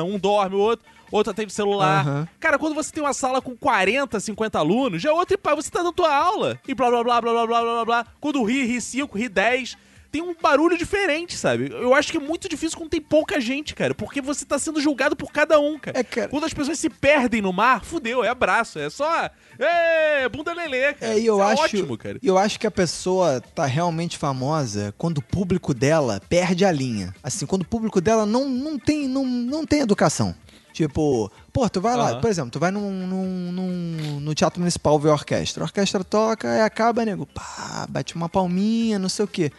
um 0.07 0.19
dorme, 0.19 0.57
o 0.57 0.59
outro. 0.59 0.85
Outro 1.11 1.33
atende 1.33 1.49
o 1.49 1.55
celular. 1.55 2.07
Aham. 2.07 2.29
Cara, 2.39 2.57
quando 2.57 2.73
você 2.75 2.93
tem 2.93 3.03
uma 3.03 3.13
sala 3.13 3.43
com 3.43 3.57
40, 3.57 4.21
50 4.21 4.59
alunos, 4.61 5.03
já 5.03 5.11
é 5.11 5.13
outro 5.13 5.35
e 5.35 5.37
pá, 5.37 5.57
você 5.57 5.69
tá 5.69 5.81
dando 5.83 5.93
tua 5.93 6.15
aula. 6.15 6.57
E 6.69 6.73
blá 6.73 6.89
blá 6.89 7.03
blá 7.03 7.21
blá 7.21 7.33
blá 7.33 7.47
blá 7.47 7.61
blá 7.63 7.73
blá 7.75 7.85
blá. 7.85 8.07
Quando 8.21 8.41
ri, 8.45 8.65
ri 8.65 8.81
5, 8.81 9.19
ri 9.19 9.29
10. 9.29 9.77
Tem 10.11 10.21
um 10.21 10.35
barulho 10.35 10.77
diferente, 10.77 11.37
sabe? 11.37 11.71
Eu 11.71 11.95
acho 11.95 12.11
que 12.11 12.17
é 12.19 12.21
muito 12.21 12.49
difícil 12.49 12.77
quando 12.77 12.91
tem 12.91 13.01
pouca 13.01 13.41
gente, 13.41 13.75
cara. 13.75 13.95
Porque 13.95 14.21
você 14.21 14.45
tá 14.45 14.59
sendo 14.59 14.81
julgado 14.81 15.15
por 15.15 15.31
cada 15.31 15.61
um, 15.61 15.79
cara. 15.79 15.99
É, 15.99 16.03
cara. 16.03 16.29
Quando 16.29 16.45
as 16.45 16.53
pessoas 16.53 16.79
se 16.79 16.91
perdem 16.91 17.41
no 17.41 17.53
mar, 17.53 17.85
fudeu, 17.85 18.25
é 18.25 18.29
abraço. 18.29 18.79
É 18.81 18.91
só. 18.91 19.31
É, 19.59 20.29
bunda 20.29 20.53
lelê, 20.53 20.93
cara. 20.95 21.13
É, 21.13 21.19
e 21.21 21.27
eu 21.27 21.37
Isso 21.37 21.43
acho, 21.45 21.63
ótimo, 21.63 21.97
cara. 21.99 22.19
e 22.21 22.27
eu 22.27 22.37
acho 22.37 22.59
que 22.59 22.67
a 22.67 22.71
pessoa 22.71 23.41
tá 23.55 23.67
realmente 23.67 24.19
famosa 24.19 24.93
quando 24.99 25.19
o 25.19 25.23
público 25.23 25.73
dela 25.73 26.21
perde 26.29 26.65
a 26.65 26.73
linha. 26.73 27.15
Assim, 27.23 27.47
quando 27.47 27.63
o 27.63 27.67
público 27.67 28.01
dela 28.01 28.27
não, 28.27 28.49
não 28.49 28.79
tem 28.79 29.07
não, 29.07 29.25
não 29.25 29.65
tem 29.65 29.81
educação. 29.81 30.35
Tipo, 30.73 31.31
Pô, 31.53 31.69
tu 31.69 31.81
vai 31.81 31.97
lá, 31.97 32.21
por 32.21 32.31
exemplo, 32.31 32.51
tu 32.51 32.59
vai 32.61 32.71
num, 32.71 32.91
num- 33.07 33.53
num- 33.53 34.21
no 34.21 34.35
Teatro 34.35 34.61
Municipal 34.61 34.99
ver 34.99 35.11
a 35.11 35.15
orquestra. 35.15 35.65
A 35.65 35.67
orquestra 35.67 36.03
toca, 36.05 36.49
aí 36.51 36.61
acaba, 36.63 37.05
nego, 37.05 37.27
pá, 37.27 37.87
bate 37.89 38.15
uma 38.15 38.29
palminha, 38.29 38.99
não 38.99 39.09
sei 39.09 39.25
o 39.25 39.29
quê. 39.29 39.51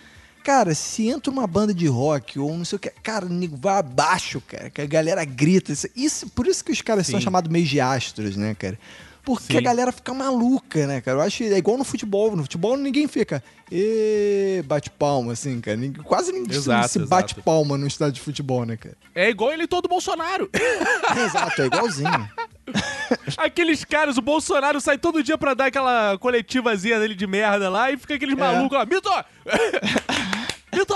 Cara, 0.44 0.74
se 0.74 1.08
entra 1.08 1.32
uma 1.32 1.46
banda 1.46 1.74
de 1.74 1.86
rock 1.88 2.40
ou 2.40 2.58
não 2.58 2.66
sei 2.66 2.76
o 2.76 2.80
que, 2.80 2.90
cara, 2.90 3.26
nego 3.28 3.56
vai 3.56 3.78
abaixo, 3.78 4.42
cara, 4.42 4.70
que 4.70 4.82
a 4.82 4.86
galera 4.88 5.24
grita. 5.24 5.72
Isso, 5.96 6.28
por 6.30 6.48
isso 6.48 6.64
que 6.66 6.72
os 6.72 6.82
caras 6.82 7.06
são 7.06 7.20
Sim. 7.20 7.24
chamados 7.24 7.52
meio 7.52 7.66
de 7.66 7.80
astros, 7.80 8.36
né, 8.36 8.56
cara? 8.56 8.78
Porque 9.24 9.54
Sim. 9.54 9.58
a 9.58 9.62
galera 9.62 9.92
fica 9.92 10.14
maluca, 10.14 10.88
né, 10.88 11.00
cara? 11.00 11.18
Eu 11.18 11.22
acho 11.22 11.38
que 11.38 11.44
é 11.46 11.58
igual 11.58 11.78
no 11.78 11.84
futebol. 11.84 12.36
No 12.36 12.44
futebol 12.44 12.76
ninguém 12.76 13.08
fica, 13.08 13.44
e 13.72 14.64
bate 14.66 14.90
palma, 14.90 15.34
assim, 15.34 15.62
cara. 15.62 15.78
Quase 16.04 16.32
ninguém 16.32 16.58
Exato, 16.58 16.90
se 16.90 17.00
bate 17.06 17.34
exato. 17.34 17.44
palma 17.44 17.78
no 17.78 17.88
estádio 17.88 18.14
de 18.16 18.22
futebol, 18.22 18.66
né, 18.66 18.76
cara? 18.76 18.98
É 19.14 19.30
igual 19.30 19.54
ele 19.54 19.68
todo 19.68 19.88
Bolsonaro. 19.88 20.50
Exato, 21.26 21.62
é 21.62 21.66
igualzinho. 21.68 22.30
Aqueles 23.38 23.86
caras, 23.86 24.18
o 24.18 24.22
Bolsonaro 24.22 24.82
sai 24.82 24.98
todo 24.98 25.24
dia 25.24 25.38
pra 25.38 25.54
dar 25.54 25.68
aquela 25.68 26.18
coletivazinha 26.18 27.00
dele 27.00 27.16
de 27.16 27.28
merda 27.28 27.70
lá 27.70 27.92
e 27.92 27.98
fica 27.98 28.16
aqueles 28.16 28.36
malucos 28.36 28.78
lá. 28.78 28.86
Mito! 28.86 29.10
Mito! 30.74 30.96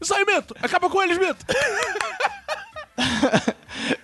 Isso 0.00 0.14
aí, 0.14 0.24
Mito! 0.24 0.54
Acaba 0.60 0.90
com 0.90 1.02
eles, 1.02 1.18
Mito! 1.18 1.46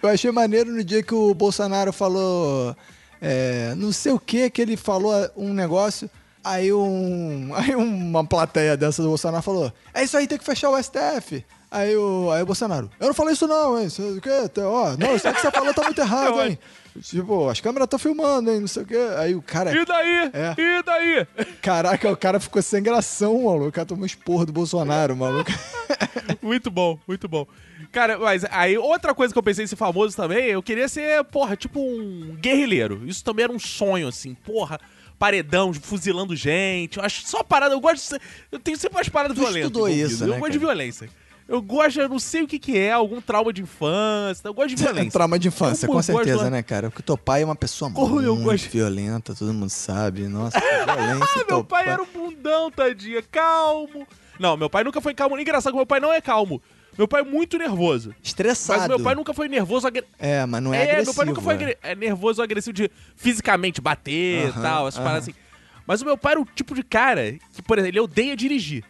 Eu 0.03 0.09
achei 0.09 0.31
maneiro 0.31 0.73
no 0.73 0.83
dia 0.83 1.03
que 1.03 1.15
o 1.15 1.35
Bolsonaro 1.35 1.93
falou. 1.93 2.77
É, 3.21 3.75
não 3.77 3.93
sei 3.93 4.13
o 4.13 4.19
que, 4.19 4.49
que 4.51 4.63
ele 4.63 4.77
falou 4.77 5.13
um 5.37 5.53
negócio. 5.53 6.11
Aí, 6.43 6.73
um, 6.73 7.53
aí 7.57 7.75
uma 7.75 8.25
plateia 8.25 8.77
dessa 8.77 9.03
do 9.03 9.09
Bolsonaro 9.09 9.43
falou: 9.43 9.73
É 9.93 10.03
isso 10.03 10.17
aí, 10.17 10.27
tem 10.27 10.39
que 10.39 10.45
fechar 10.45 10.71
o 10.71 10.83
STF. 10.83 11.45
Aí 11.71 11.95
o, 11.97 12.31
aí 12.31 12.43
o 12.43 12.47
Bolsonaro, 12.47 12.91
eu 12.99 13.09
não 13.09 13.15
falei 13.15 13.35
isso 13.35 13.47
não, 13.47 13.79
hein? 13.79 13.87
Isso, 13.87 14.03
o 14.03 14.21
quê? 14.23 14.49
Tá, 14.49 14.67
Ó, 14.67 14.97
não, 14.97 15.15
isso 15.15 15.31
que 15.31 15.41
você 15.41 15.51
falou 15.51 15.75
tá 15.75 15.83
muito 15.83 16.01
errado, 16.01 16.41
hein? 16.43 16.59
Tipo, 17.03 17.49
as 17.49 17.61
câmeras 17.61 17.85
estão 17.85 17.99
filmando, 17.99 18.51
hein? 18.51 18.61
Não 18.61 18.67
sei 18.67 18.83
o 18.83 18.87
quê. 18.87 18.99
Aí 19.19 19.35
o 19.35 19.43
cara. 19.43 19.71
E 19.73 19.85
daí? 19.85 20.31
É. 20.33 20.55
E 20.57 20.83
daí? 20.83 21.27
Caraca, 21.61 22.11
o 22.11 22.17
cara 22.17 22.41
ficou 22.41 22.63
sem 22.63 22.83
gração, 22.83 23.45
maluco. 23.45 23.69
O 23.69 23.73
cara 23.73 23.87
tomou 23.87 24.07
esporro 24.07 24.47
do 24.47 24.53
Bolsonaro, 24.53 25.15
maluco. 25.15 25.51
Muito 26.43 26.71
bom, 26.71 26.99
muito 27.07 27.29
bom. 27.29 27.47
Cara, 27.91 28.19
mas 28.19 28.45
aí 28.51 28.77
outra 28.77 29.15
coisa 29.15 29.33
que 29.33 29.39
eu 29.39 29.43
pensei 29.43 29.65
em 29.65 29.67
ser 29.67 29.77
famoso 29.77 30.15
também, 30.17 30.47
eu 30.47 30.63
queria 30.63 30.89
ser, 30.89 31.25
porra, 31.25 31.57
tipo 31.57 31.81
um 31.81 32.37
guerrilheiro. 32.41 33.03
Isso 33.07 33.25
também 33.25 33.45
era 33.45 33.53
um 33.53 33.59
sonho, 33.59 34.07
assim, 34.09 34.35
porra. 34.35 34.79
Paredão, 35.19 35.73
fuzilando 35.75 36.37
gente. 36.37 36.99
Eu 36.99 37.05
acho 37.05 37.27
só 37.27 37.43
parada. 37.43 37.75
Eu 37.75 37.81
gosto 37.81 38.15
de 38.17 38.21
Eu 38.53 38.59
tenho 38.61 38.77
sempre 38.77 38.99
umas 38.99 39.09
paradas 39.09 39.37
Tu 39.37 39.41
violentas. 39.41 39.67
estudou 39.67 39.89
isso, 39.89 40.23
Eu 40.25 40.29
né, 40.29 40.39
gosto 40.39 40.53
de 40.53 40.59
cara? 40.61 40.71
violência. 40.75 41.11
Eu 41.49 41.63
gosto, 41.63 41.99
eu 41.99 42.09
não 42.11 42.19
sei 42.19 42.43
o 42.43 42.47
que, 42.47 42.59
que 42.59 42.77
é, 42.79 42.93
algum 42.93 43.21
trauma 43.23 43.53
de 43.53 43.63
infância. 43.63 44.47
Eu 44.47 44.53
gosto 44.55 44.69
de 44.69 44.77
violência. 44.85 45.11
Trauma 45.11 45.39
de 45.39 45.49
infância, 45.49 45.87
Eu 45.87 45.89
com 45.89 45.95
gosto 45.95 46.13
certeza, 46.13 46.45
da- 46.45 46.51
né, 46.51 46.63
cara? 46.63 46.91
Porque 46.91 47.03
teu 47.03 47.17
pai 47.19 47.43
é 47.43 47.45
uma 47.45 47.57
pessoa 47.57 47.91
Oh, 47.97 48.21
eu 48.21 48.37
muito 48.37 48.45
gosto. 48.51 48.69
violenta, 48.71 49.35
todo 49.35 49.53
mundo 49.53 49.71
sabe. 49.71 50.29
Nossa, 50.29 50.61
violência. 50.61 51.37
Meu 51.37 51.47
teu 51.47 51.65
pai 51.65 51.89
era 51.89 52.03
um 52.03 52.07
bundão, 52.07 52.71
tadinha. 52.71 53.23
Calmo. 53.23 54.07
Não, 54.39 54.57
meu 54.57 54.69
pai 54.71 54.85
nunca 54.85 55.01
foi 55.01 55.15
calmo. 55.15 55.37
Engraçado 55.41 55.73
que 55.73 55.77
meu 55.79 55.87
pai 55.87 55.99
não 56.01 56.13
é 56.13 56.21
calmo. 56.21 56.63
Meu 56.99 57.07
pai 57.07 57.21
é 57.21 57.25
muito 57.25 57.57
nervoso. 57.57 58.13
Estressado. 58.23 58.81
Mas 58.81 58.89
meu 58.89 59.01
pai 59.01 59.15
nunca 59.15 59.33
foi 59.33 59.49
nervoso. 59.49 59.87
agre- 59.87 60.05
É, 60.19 60.45
mas 60.45 60.61
não 60.63 60.75
é, 60.75 60.79
É, 60.79 60.83
agressivo. 60.83 61.05
meu 61.07 61.15
pai 61.15 61.27
nunca 61.27 61.41
foi 61.41 61.53
é. 61.55 61.57
agre- 61.57 61.79
é 61.83 61.95
nervoso 61.95 62.41
ou 62.41 62.45
agressivo 62.45 62.73
de 62.75 62.91
fisicamente 63.17 63.81
bater 63.81 64.47
e 64.47 64.49
Aham, 64.49 64.63
tal, 64.63 64.89
essas 64.89 64.99
aham. 64.99 65.05
paradas 65.07 65.29
assim. 65.29 65.39
Mas 65.87 66.03
o 66.03 66.05
meu 66.05 66.19
pai 66.19 66.33
era 66.33 66.41
o 66.41 66.45
tipo 66.45 66.75
de 66.75 66.83
cara 66.83 67.39
que, 67.55 67.63
por 67.63 67.79
exemplo, 67.79 67.93
ele 67.97 68.01
odeia 68.01 68.37
dirigir. 68.37 68.85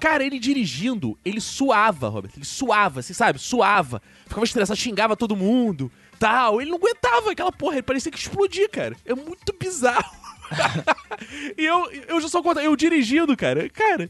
Cara, 0.00 0.22
ele 0.24 0.38
dirigindo, 0.38 1.18
ele 1.24 1.40
suava, 1.40 2.08
Robert. 2.08 2.30
Ele 2.36 2.44
suava, 2.44 3.02
você 3.02 3.12
sabe? 3.12 3.38
Suava. 3.40 4.00
Ficava 4.28 4.44
estressado, 4.44 4.78
xingava 4.78 5.16
todo 5.16 5.34
mundo, 5.34 5.90
tal. 6.20 6.60
Ele 6.60 6.70
não 6.70 6.76
aguentava 6.78 7.32
aquela 7.32 7.50
porra, 7.50 7.74
ele 7.76 7.82
parecia 7.82 8.12
que 8.12 8.18
explodia, 8.18 8.68
cara. 8.68 8.94
É 9.04 9.12
muito 9.12 9.52
bizarro. 9.58 10.04
e 11.58 11.64
eu, 11.64 11.90
eu 12.08 12.20
já 12.20 12.28
sou 12.28 12.42
contra. 12.44 12.62
Eu 12.62 12.76
dirigindo, 12.76 13.36
cara. 13.36 13.68
Cara, 13.70 14.08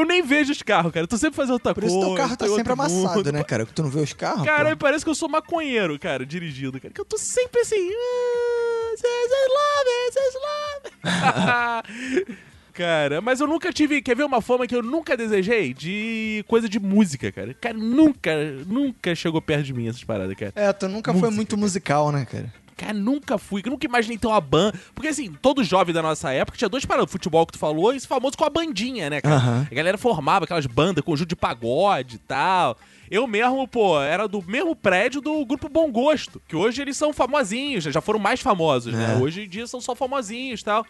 eu 0.00 0.06
nem 0.06 0.22
vejo 0.22 0.52
os 0.52 0.62
carros, 0.62 0.92
cara. 0.92 1.04
Eu 1.04 1.08
tô 1.08 1.16
sempre 1.18 1.34
fazendo 1.36 1.52
outra 1.54 1.74
Por 1.74 1.80
coisa. 1.82 1.96
isso 1.96 2.06
teu 2.06 2.14
carro 2.16 2.36
tá 2.36 2.46
sempre 2.48 2.72
amassado, 2.72 3.16
mundo. 3.16 3.32
né, 3.32 3.42
cara? 3.44 3.66
Tu 3.66 3.82
não 3.82 3.90
vê 3.90 4.00
os 4.00 4.12
carros? 4.12 4.44
Cara, 4.44 4.76
parece 4.76 5.04
que 5.04 5.10
eu 5.10 5.14
sou 5.14 5.28
maconheiro, 5.28 5.98
cara, 5.98 6.24
dirigindo, 6.24 6.80
cara. 6.80 6.94
Que 6.94 7.00
eu 7.00 7.04
tô 7.04 7.18
sempre 7.18 7.60
assim. 7.60 7.90
"Ah, 7.90 8.94
Vocês 8.96 9.30
love, 9.58 9.90
vocês 10.12 10.34
love. 10.34 12.38
Cara, 12.74 13.20
mas 13.20 13.40
eu 13.40 13.46
nunca 13.48 13.72
tive. 13.72 14.00
Quer 14.00 14.14
ver 14.14 14.22
uma 14.24 14.40
fama 14.40 14.64
que 14.64 14.74
eu 14.76 14.82
nunca 14.84 15.16
desejei? 15.16 15.74
De 15.74 16.44
coisa 16.46 16.68
de 16.68 16.78
música, 16.78 17.32
cara. 17.32 17.52
Cara, 17.54 17.76
nunca, 17.76 18.30
nunca 18.66 19.16
chegou 19.16 19.42
perto 19.42 19.64
de 19.64 19.74
mim 19.74 19.88
essas 19.88 20.04
paradas, 20.04 20.36
cara. 20.36 20.52
É, 20.54 20.72
tu 20.72 20.86
nunca 20.88 21.10
foi 21.12 21.22
Música, 21.22 21.36
muito 21.36 21.50
cara. 21.50 21.60
musical, 21.60 22.12
né, 22.12 22.24
cara? 22.24 22.52
Cara, 22.78 22.94
nunca 22.94 23.36
fui. 23.36 23.60
Eu 23.64 23.72
nunca 23.72 23.86
imaginei 23.86 24.16
ter 24.16 24.28
uma 24.28 24.40
banda. 24.40 24.78
Porque 24.94 25.08
assim, 25.08 25.32
todo 25.42 25.64
jovem 25.64 25.92
da 25.92 26.00
nossa 26.00 26.32
época 26.32 26.56
tinha 26.56 26.68
dois 26.68 26.84
paradas. 26.84 27.10
Futebol 27.10 27.44
que 27.44 27.54
tu 27.54 27.58
falou 27.58 27.92
e 27.92 27.96
esse 27.96 28.06
famoso 28.06 28.38
com 28.38 28.44
a 28.44 28.50
bandinha, 28.50 29.10
né, 29.10 29.20
cara? 29.20 29.34
Aham. 29.34 29.66
A 29.70 29.74
galera 29.74 29.98
formava 29.98 30.44
aquelas 30.44 30.64
bandas, 30.64 31.04
conjunto 31.04 31.28
de 31.28 31.36
pagode 31.36 32.16
e 32.16 32.18
tal. 32.20 32.78
Eu 33.10 33.26
mesmo, 33.26 33.66
pô, 33.66 34.00
era 34.00 34.28
do 34.28 34.40
mesmo 34.42 34.76
prédio 34.76 35.20
do 35.20 35.44
grupo 35.44 35.68
Bom 35.68 35.90
Gosto. 35.90 36.40
Que 36.46 36.54
hoje 36.54 36.80
eles 36.80 36.96
são 36.96 37.12
famosinhos, 37.12 37.84
né? 37.84 37.90
já 37.90 38.00
foram 38.00 38.20
mais 38.20 38.40
famosos, 38.40 38.94
né? 38.94 39.16
É. 39.16 39.22
Hoje 39.22 39.42
em 39.42 39.48
dia 39.48 39.66
são 39.66 39.80
só 39.80 39.94
famosinhos 39.96 40.60
e 40.60 40.64
tal. 40.64 40.86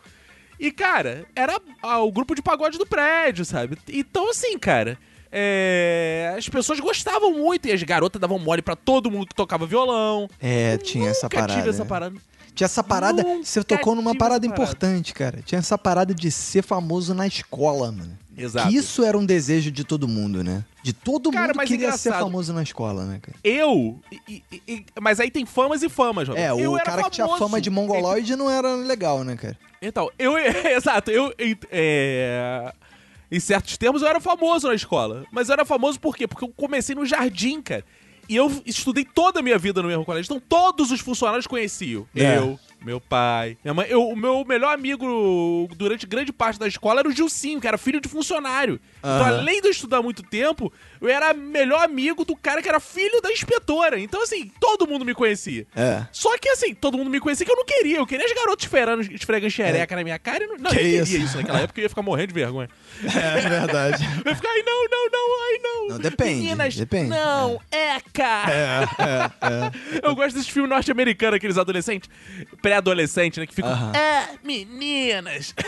E, 0.61 0.71
cara, 0.71 1.25
era 1.35 1.59
o 2.03 2.13
grupo 2.13 2.35
de 2.35 2.43
pagode 2.43 2.77
do 2.77 2.87
prédio, 2.87 3.45
sabe? 3.45 3.79
Então, 3.89 4.31
assim, 4.31 4.59
cara. 4.59 4.99
É, 5.31 6.35
As 6.37 6.49
pessoas 6.49 6.81
gostavam 6.81 7.33
muito 7.33 7.67
e 7.69 7.73
as 7.73 7.83
garotas 7.83 8.21
davam 8.21 8.39
mole 8.39 8.63
pra 8.63 8.77
todo 8.77 9.11
mundo 9.11 9.27
que 9.27 9.35
tocava 9.35 9.67
violão. 9.67 10.29
É, 10.41 10.77
tinha 10.79 11.11
essa 11.11 11.29
parada. 11.29 11.55
tive 11.55 11.69
essa 11.71 11.83
né? 11.85 11.89
parada. 11.89 12.17
Tinha 12.55 12.65
essa 12.67 12.83
parada. 12.83 13.23
Nunca 13.23 13.45
Você 13.45 13.63
tocou 13.63 13.95
numa 13.95 14.17
parada 14.17 14.41
parada. 14.41 14.47
importante, 14.47 15.15
cara. 15.15 15.41
Tinha 15.45 15.61
essa 15.61 15.79
parada 15.79 16.13
de 16.13 16.31
ser 16.31 16.63
famoso 16.63 17.15
na 17.15 17.27
escola, 17.27 17.93
mano. 17.93 18.19
Exato. 18.37 18.69
Que 18.69 18.77
isso 18.77 19.05
era 19.05 19.17
um 19.19 19.25
desejo 19.27 19.71
de 19.71 19.83
todo 19.85 20.07
mundo, 20.09 20.43
né? 20.45 20.65
De 20.83 20.93
todo 20.93 21.31
Cara, 21.31 21.49
mundo 21.55 21.67
queria 21.67 21.93
ser 21.93 22.09
engraçado. 22.09 22.23
famoso 22.25 22.53
na 22.53 22.63
escola, 22.63 23.05
né, 23.05 23.19
cara? 23.21 23.37
Eu. 23.43 23.99
e- 24.29 24.43
e- 24.67 24.85
mas 25.01 25.19
aí 25.21 25.29
tem 25.31 25.45
famas 25.45 25.83
e 25.83 25.89
famas, 25.89 26.29
Robert. 26.29 26.43
É, 26.45 26.51
eu 26.51 26.73
o 26.73 26.83
cara 26.83 27.03
que 27.05 27.11
tinha 27.11 27.27
famoso. 27.27 27.45
fama 27.45 27.61
de 27.61 27.69
mongoloide 27.69 28.37
não 28.37 28.49
era 28.49 28.75
legal, 28.77 29.25
né, 29.25 29.37
cara? 29.37 29.59
Então, 29.83 30.09
eu. 30.19 30.35
Exato, 30.77 31.11
eu. 31.11 31.33
é, 31.71 32.73
em 33.31 33.41
certos 33.41 33.77
termos 33.77 34.03
eu 34.03 34.09
era 34.09 34.21
famoso 34.21 34.69
na 34.69 34.75
escola. 34.75 35.25
Mas 35.31 35.49
eu 35.49 35.55
era 35.55 35.65
famoso 35.65 36.01
por 36.01 36.17
quê? 36.17 36.27
Porque 36.27 36.45
eu 36.45 36.49
comecei 36.49 36.95
no 36.95 37.05
jardim, 37.05 37.61
cara. 37.61 37.85
E 38.29 38.37
eu 38.37 38.63
estudei 38.67 39.05
toda 39.05 39.41
a 39.41 39.43
minha 39.43 39.59
vida 39.59 39.81
no 39.83 39.89
mesmo 39.89 40.05
colégio. 40.05 40.27
Então 40.27 40.43
todos 40.47 40.91
os 40.91 41.01
funcionários 41.01 41.47
conheciam. 41.47 42.07
É. 42.15 42.39
Eu, 42.39 42.59
meu 42.85 43.01
pai, 43.01 43.57
minha 43.65 43.75
mãe. 43.75 43.87
Eu, 43.89 44.09
o 44.09 44.17
meu 44.17 44.45
melhor 44.45 44.73
amigo 44.75 45.69
durante 45.77 46.07
grande 46.07 46.33
parte 46.33 46.59
da 46.59 46.67
escola 46.69 47.01
era 47.01 47.09
o 47.09 47.13
Gilcinho, 47.13 47.61
que 47.61 47.67
era 47.67 47.77
filho 47.79 48.01
de 48.01 48.09
funcionário. 48.09 48.81
Então, 48.99 49.11
Aham. 49.11 49.39
além 49.39 49.61
de 49.61 49.69
eu 49.69 49.71
estudar 49.73 50.01
muito 50.03 50.23
tempo, 50.23 50.73
eu 51.01 51.09
era 51.09 51.33
melhor 51.35 51.83
amigo 51.85 52.25
do 52.25 52.35
cara 52.37 52.63
que 52.63 52.69
era 52.69 52.81
filho 52.81 53.21
da 53.21 53.31
inspetora. 53.33 53.99
Então, 53.99 54.23
assim, 54.23 54.51
todo 54.61 54.87
mundo 54.87 55.05
me 55.05 55.15
conhecia. 55.15 55.67
É. 55.75 56.05
Só 56.13 56.37
que 56.39 56.49
assim, 56.49 56.75
todo 56.75 56.97
mundo 56.99 57.11
me 57.11 57.21
conhecia 57.21 57.45
que 57.45 57.53
eu 57.53 57.57
não 57.57 57.65
queria. 57.65 57.99
Eu 57.99 58.07
queria 58.07 58.25
as 58.27 58.33
garotas 58.33 58.65
esfregando, 58.65 59.03
esfregando 59.15 59.51
xereca 59.51 59.97
na 59.97 60.05
minha 60.05 60.19
cara. 60.19 60.45
e 60.45 60.47
Não, 60.47 60.57
não 60.57 60.71
Que 60.71 60.77
eu 60.77 60.83
queria 60.83 61.03
isso? 61.03 61.17
isso. 61.17 61.37
naquela 61.37 61.61
época, 61.61 61.81
eu 61.81 61.83
ia 61.85 61.89
ficar 61.89 62.03
morrendo 62.03 62.29
de 62.29 62.35
vergonha. 62.35 62.69
É 63.03 63.41
verdade. 63.49 64.05
Eu 64.25 64.31
ia 64.31 64.37
ficar, 64.37 64.49
ai 64.51 64.63
não, 64.63 64.85
não, 64.89 65.09
não, 65.11 65.43
ai 65.45 65.59
não. 65.63 65.89
Não, 65.89 65.99
depende, 65.99 66.41
Meninas, 66.43 66.75
depende. 66.77 67.09
não, 67.11 67.61
é, 67.71 67.99
cara. 68.13 68.91
Eu 70.03 70.15
gosto 70.15 70.35
desses 70.35 70.49
filmes 70.49 70.69
norte-americanos, 70.71 71.37
aqueles 71.37 71.57
adolescentes, 71.59 72.11
pré-adolescentes, 72.69 73.39
né, 73.39 73.47
que 73.47 73.55
ficam, 73.55 73.73
é, 73.95 74.29
meninas. 74.45 75.55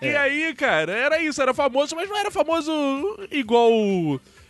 E 0.00 0.08
aí, 0.16 0.54
cara, 0.54 0.92
era 0.92 1.20
isso, 1.20 1.42
era 1.42 1.52
famoso, 1.52 1.94
mas 1.94 2.08
não 2.08 2.16
era 2.16 2.30
famoso 2.30 2.70
igual 3.30 3.70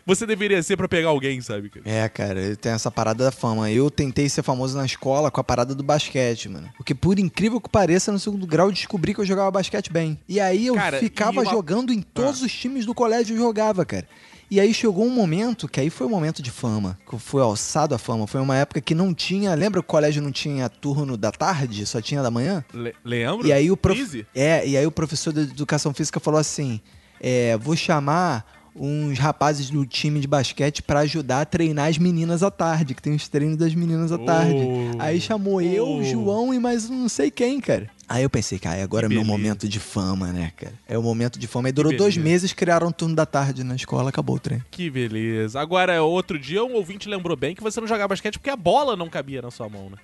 você 0.07 0.25
deveria 0.27 0.63
ser 0.63 0.77
pra 0.77 0.87
pegar 0.89 1.09
alguém, 1.09 1.41
sabe? 1.41 1.69
cara? 1.71 1.89
É, 1.89 2.09
cara, 2.09 2.57
tem 2.57 2.73
essa 2.73 2.91
parada 2.91 3.25
da 3.25 3.33
fama. 3.33 3.71
Eu 3.71 3.91
tentei 3.91 4.29
ser 4.29 4.43
famoso 4.43 4.77
na 4.77 4.85
escola 4.87 5.31
com 5.31 5.41
a 5.41 5.45
parada 5.45 5.75
do 5.75 5.83
basquete, 5.83 6.49
mano. 6.49 6.69
Porque, 6.77 6.95
por 6.95 7.19
incrível 7.19 7.61
que 7.61 7.69
pareça, 7.69 8.13
no 8.13 8.19
segundo 8.19 8.47
grau 8.47 8.69
eu 8.69 8.73
descobri 8.73 9.13
que 9.15 9.21
eu 9.21 9.27
jogava 9.27 9.51
basquete 9.51 9.91
bem. 9.93 10.19
E 10.29 10.39
aí 10.41 10.67
eu 10.67 10.75
Cara, 10.75 10.99
ficava 10.99 11.41
uma- 11.43 11.51
jogando 11.51 11.93
em 11.93 12.03
todos 12.03 12.43
os 12.43 12.53
times 12.53 12.87
do 12.87 12.95
colégio 12.95 13.35
eu 13.35 13.41
jogava, 13.41 13.85
cara. 13.85 14.07
E 14.51 14.59
aí 14.59 14.75
chegou 14.75 15.05
um 15.07 15.11
momento, 15.11 15.69
que 15.69 15.79
aí 15.81 15.89
foi 15.89 16.07
um 16.07 16.11
momento 16.11 16.43
de 16.43 16.51
fama, 16.51 16.99
que 17.09 17.17
foi 17.19 17.41
alçado 17.41 17.95
a 17.95 17.99
fama. 17.99 18.27
Foi 18.27 18.41
uma 18.41 18.57
época 18.57 18.81
que 18.81 18.95
não 18.97 19.15
tinha. 19.15 19.55
Lembra 19.55 19.81
que 19.81 19.87
o 19.87 19.89
colégio 19.89 20.21
não 20.21 20.33
tinha 20.33 20.69
turno 20.69 21.17
da 21.17 21.31
tarde, 21.31 21.87
só 21.87 22.01
tinha 22.01 22.21
da 22.23 22.31
manhã? 22.33 22.65
Le- 22.75 22.95
lembro? 23.05 23.47
E 23.47 23.53
aí 23.53 23.71
o 23.71 23.77
prof... 23.77 23.99
Easy? 24.01 24.27
É, 24.35 24.67
e 24.67 24.77
aí 24.77 24.85
o 24.87 24.91
professor 24.91 25.33
de 25.33 25.43
educação 25.43 25.95
física 25.95 26.19
falou 26.19 26.41
assim: 26.41 26.81
é, 27.21 27.57
vou 27.59 27.77
chamar 27.77 28.60
uns 28.75 29.19
rapazes 29.19 29.71
do 29.71 29.85
time 29.85 30.21
de 30.21 30.27
basquete 30.29 30.83
pra 30.83 31.01
ajudar 31.01 31.41
a 31.41 31.45
treinar 31.45 31.89
as 31.89 31.99
meninas 31.99 32.43
à 32.43 32.51
tarde, 32.51 32.95
que 32.95 33.03
tem 33.03 33.15
os 33.15 33.29
treinos 33.29 33.57
das 33.57 33.75
meninas 33.75 34.13
à 34.13 34.19
tarde. 34.19 34.55
Oh. 34.55 34.97
Aí 34.99 35.21
chamou 35.21 35.61
eu, 35.61 35.87
Oh. 35.87 36.03
João 36.05 36.55
e 36.55 36.59
mais 36.59 36.89
um 36.89 36.97
não 37.03 37.09
sei 37.09 37.31
quem, 37.31 37.61
cara. 37.61 37.89
Aí 38.09 38.23
eu 38.25 38.31
pensei, 38.31 38.59
cara, 38.59 38.83
agora 38.83 39.07
é 39.07 39.09
meu 39.09 39.21
beleza. 39.23 39.31
momento 39.39 39.69
de 39.69 39.79
fama, 39.79 40.33
né, 40.33 40.53
cara? 40.57 40.73
É 40.89 40.99
o 40.99 41.03
momento 41.03 41.39
de 41.39 41.47
fama. 41.47 41.69
Aí 41.69 41.73
durou 41.73 41.97
dois 41.97 42.17
meses, 42.17 42.53
criaram 42.53 42.89
um 42.89 42.93
turno 42.93 43.15
da 43.15 43.25
tarde 43.25 43.63
na 43.63 43.77
escola, 43.77 44.09
acabou 44.11 44.35
o 44.37 44.41
trem. 44.41 44.61
Que 44.71 44.91
beleza. 44.91 45.61
Agora, 45.61 46.03
outro 46.03 46.37
dia, 46.39 46.65
um 46.65 46.75
ouvinte 46.75 47.09
lembrou 47.09 47.37
bem 47.37 47.55
que 47.55 47.63
você 47.63 47.81
não 47.81 47.87
jogava 47.87 48.09
basquete 48.09 48.39
porque 48.39 48.51
a 48.51 48.57
bola 48.57 48.97
não 48.97 49.09
cabia 49.09 49.41
na 49.43 49.51
sua 49.53 49.69
mão, 49.69 49.91
né? 49.91 49.97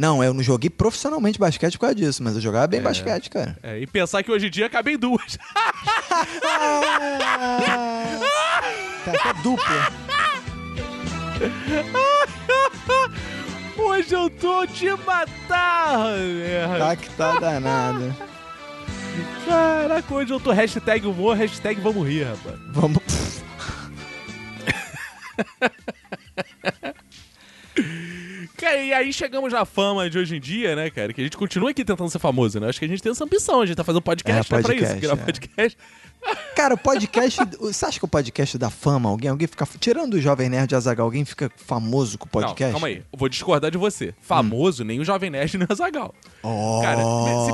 Não, 0.00 0.24
eu 0.24 0.32
não 0.32 0.42
joguei 0.42 0.70
profissionalmente 0.70 1.38
basquete 1.38 1.74
por 1.74 1.80
causa 1.80 1.94
disso, 1.94 2.22
mas 2.22 2.34
eu 2.34 2.40
jogava 2.40 2.66
bem 2.66 2.80
basquete, 2.80 3.28
cara. 3.28 3.58
É, 3.62 3.78
e 3.80 3.86
pensar 3.86 4.22
que 4.22 4.32
hoje 4.32 4.46
em 4.46 4.50
dia 4.50 4.70
cabem 4.70 4.96
duas. 4.96 5.36
Tá 9.04 9.12
até 9.12 9.42
dupla. 9.42 9.92
hoje 13.76 14.14
eu 14.14 14.30
tô 14.30 14.66
de 14.66 14.90
matar, 15.04 16.18
merda. 16.18 16.78
Tá 16.78 16.96
que 16.96 17.10
tá 17.10 17.38
danado. 17.38 18.14
Caraca, 19.46 20.14
hoje 20.14 20.32
eu 20.32 20.40
tô 20.40 20.52
hashtag 20.52 21.06
humor, 21.06 21.36
hashtag 21.36 21.80
vamos 21.80 22.06
rir, 22.06 22.24
rapaz. 22.24 22.58
Vamos. 22.72 23.02
Cara, 28.60 28.76
e 28.76 28.92
aí 28.92 29.12
chegamos 29.12 29.52
na 29.52 29.64
fama 29.64 30.10
de 30.10 30.18
hoje 30.18 30.36
em 30.36 30.40
dia, 30.40 30.76
né, 30.76 30.90
cara? 30.90 31.12
Que 31.14 31.20
a 31.22 31.24
gente 31.24 31.36
continua 31.36 31.70
aqui 31.70 31.82
tentando 31.84 32.10
ser 32.10 32.18
famoso, 32.18 32.60
né? 32.60 32.68
Acho 32.68 32.78
que 32.78 32.84
a 32.84 32.88
gente 32.88 33.02
tem 33.02 33.10
essa 33.10 33.24
ambição, 33.24 33.62
a 33.62 33.66
gente 33.66 33.76
tá 33.76 33.84
fazendo 33.84 34.02
podcast, 34.02 34.52
É, 34.52 34.56
né, 34.56 34.62
pra 34.62 34.74
isso, 34.74 34.96
gravar 35.00 35.22
é. 35.22 35.24
podcast. 35.24 35.78
Cara, 36.54 36.74
o 36.74 36.78
podcast. 36.78 37.40
Você 37.58 37.86
acha 37.86 37.98
que 37.98 38.04
o 38.04 38.08
podcast 38.08 38.58
dá 38.58 38.68
fama? 38.68 39.08
Alguém, 39.08 39.30
alguém 39.30 39.48
fica. 39.48 39.66
Tirando 39.78 40.14
o 40.14 40.20
Jovem 40.20 40.50
Nerd 40.50 40.74
Azagal, 40.74 41.06
alguém 41.06 41.24
fica 41.24 41.50
famoso 41.56 42.18
com 42.18 42.26
o 42.26 42.28
podcast? 42.28 42.64
Não, 42.64 42.72
calma 42.72 42.88
aí, 42.88 42.96
eu 43.10 43.18
vou 43.18 43.26
discordar 43.30 43.70
de 43.70 43.78
você. 43.78 44.12
Famoso, 44.20 44.84
nem 44.84 45.00
o 45.00 45.04
Jovem 45.04 45.30
Nerd, 45.30 45.56
nem 45.56 45.66
o 45.70 45.74
Zagal. 45.74 46.14
Oh. 46.42 46.80
Cara, 46.82 47.02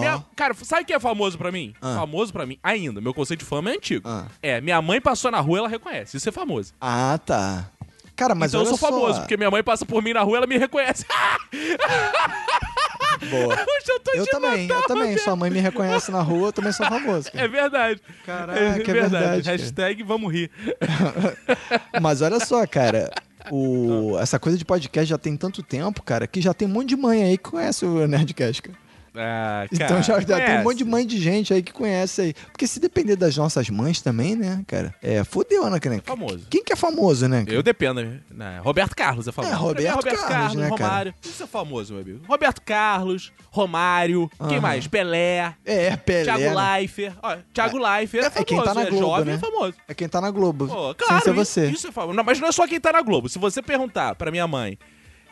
minha- 0.00 0.24
cara, 0.34 0.54
sabe 0.54 0.82
o 0.82 0.86
que 0.86 0.92
é 0.92 0.98
famoso 0.98 1.38
pra 1.38 1.52
mim? 1.52 1.72
Ah. 1.80 1.94
Famoso 2.00 2.32
pra 2.32 2.44
mim, 2.44 2.58
ainda, 2.60 3.00
meu 3.00 3.14
conceito 3.14 3.40
de 3.40 3.46
fama 3.46 3.70
é 3.70 3.74
antigo. 3.74 4.08
Ah. 4.08 4.24
É, 4.42 4.60
minha 4.60 4.82
mãe 4.82 5.00
passou 5.00 5.30
na 5.30 5.38
rua, 5.38 5.58
ela 5.58 5.68
reconhece. 5.68 6.16
Isso 6.16 6.28
é 6.28 6.32
famoso. 6.32 6.72
Ah, 6.80 7.20
tá. 7.24 7.70
Cara, 8.16 8.34
mas 8.34 8.52
então 8.52 8.62
eu 8.62 8.66
sou 8.66 8.78
famoso, 8.78 9.14
só. 9.14 9.20
porque 9.20 9.36
minha 9.36 9.50
mãe 9.50 9.62
passa 9.62 9.84
por 9.84 10.02
mim 10.02 10.14
na 10.14 10.22
rua, 10.22 10.38
ela 10.38 10.46
me 10.46 10.56
reconhece. 10.56 11.04
Boa. 13.30 13.54
Hoje 13.54 13.88
eu 13.88 14.00
tô 14.00 14.10
Eu 14.12 14.26
também, 14.26 14.66
matar, 14.66 14.80
eu 14.80 14.86
também. 14.86 15.18
Sua 15.18 15.36
mãe 15.36 15.50
me 15.50 15.60
reconhece 15.60 16.10
na 16.10 16.20
rua, 16.20 16.48
eu 16.48 16.52
também 16.52 16.72
sou 16.72 16.86
famoso. 16.86 17.30
cara. 17.30 17.44
É 17.44 17.48
verdade. 17.48 18.00
Caraca, 18.24 18.58
é 18.58 18.78
verdade, 18.78 19.42
cara. 19.42 19.56
Hashtag 19.56 20.02
vamos 20.02 20.32
rir. 20.32 20.50
Mas 22.00 22.22
olha 22.22 22.40
só, 22.40 22.66
cara. 22.66 23.10
O... 23.50 24.16
Essa 24.20 24.38
coisa 24.38 24.58
de 24.58 24.64
podcast 24.64 25.08
já 25.08 25.18
tem 25.18 25.36
tanto 25.36 25.62
tempo, 25.62 26.02
cara, 26.02 26.26
que 26.26 26.40
já 26.40 26.52
tem 26.54 26.66
um 26.68 26.70
monte 26.70 26.88
de 26.88 26.96
mãe 26.96 27.22
aí 27.22 27.38
que 27.38 27.50
conhece 27.50 27.84
o 27.84 28.06
Nerdcast, 28.06 28.62
cara. 28.62 28.78
Ah, 29.16 29.66
Então 29.72 30.02
já, 30.02 30.20
já 30.20 30.40
tem 30.44 30.58
um 30.60 30.62
monte 30.64 30.78
de 30.78 30.84
mãe 30.84 31.06
de 31.06 31.18
gente 31.18 31.52
aí 31.54 31.62
que 31.62 31.72
conhece 31.72 32.20
aí. 32.20 32.34
Porque 32.52 32.66
se 32.66 32.78
depender 32.80 33.16
das 33.16 33.36
nossas 33.36 33.68
mães 33.70 34.00
também, 34.00 34.34
né, 34.36 34.62
cara? 34.66 34.94
É, 35.02 35.24
fodeu, 35.24 35.68
né, 35.70 35.78
cara? 35.80 36.00
Famoso. 36.04 36.46
Quem 36.50 36.62
que 36.62 36.72
é 36.72 36.76
famoso, 36.76 37.26
né? 37.28 37.44
cara? 37.44 37.56
Eu 37.56 37.62
dependo, 37.62 38.02
né? 38.30 38.58
Roberto 38.62 38.94
Carlos 38.94 39.26
é 39.28 39.32
famoso. 39.32 39.52
É, 39.54 39.56
Roberto 39.56 39.88
mim 39.88 39.94
Roberto 39.96 40.16
Carlos, 40.18 40.28
Carlos, 40.36 40.54
né, 40.56 40.68
cara? 40.70 40.82
Romário. 40.88 41.14
Isso 41.24 41.42
é 41.42 41.46
famoso, 41.46 41.92
meu 41.94 42.02
amigo. 42.02 42.20
Roberto 42.28 42.60
Carlos, 42.62 43.32
Romário, 43.50 44.30
quem 44.48 44.58
Aham. 44.58 44.60
mais? 44.60 44.86
Pelé, 44.86 45.54
É, 45.64 45.96
Pelé. 45.96 46.24
Thiago 46.24 46.40
né? 46.40 46.72
Leifert. 46.76 47.14
Ó, 47.22 47.36
Thiago 47.54 47.78
Leifert 47.78 48.24
é 48.24 48.26
É 48.26 48.30
famoso. 48.30 48.46
quem 48.46 48.62
tá 48.62 48.74
na 48.74 48.82
é 48.82 48.90
Globo, 48.90 49.06
jovem 49.06 49.24
né? 49.26 49.34
é 49.34 49.38
famoso. 49.38 49.74
É 49.88 49.94
quem 49.94 50.08
tá 50.08 50.20
na 50.20 50.30
Globo. 50.30 50.68
Pô, 50.68 50.86
Sem 50.88 50.94
claro, 51.06 51.24
ser 51.24 51.30
isso, 51.30 51.34
você. 51.44 51.66
isso 51.70 51.86
é 51.88 51.92
famoso. 51.92 52.16
Não, 52.16 52.24
mas 52.24 52.38
não 52.38 52.48
é 52.48 52.52
só 52.52 52.66
quem 52.66 52.80
tá 52.80 52.92
na 52.92 53.00
Globo. 53.02 53.28
Se 53.28 53.38
você 53.38 53.62
perguntar 53.62 54.14
pra 54.14 54.30
minha 54.30 54.46
mãe 54.46 54.78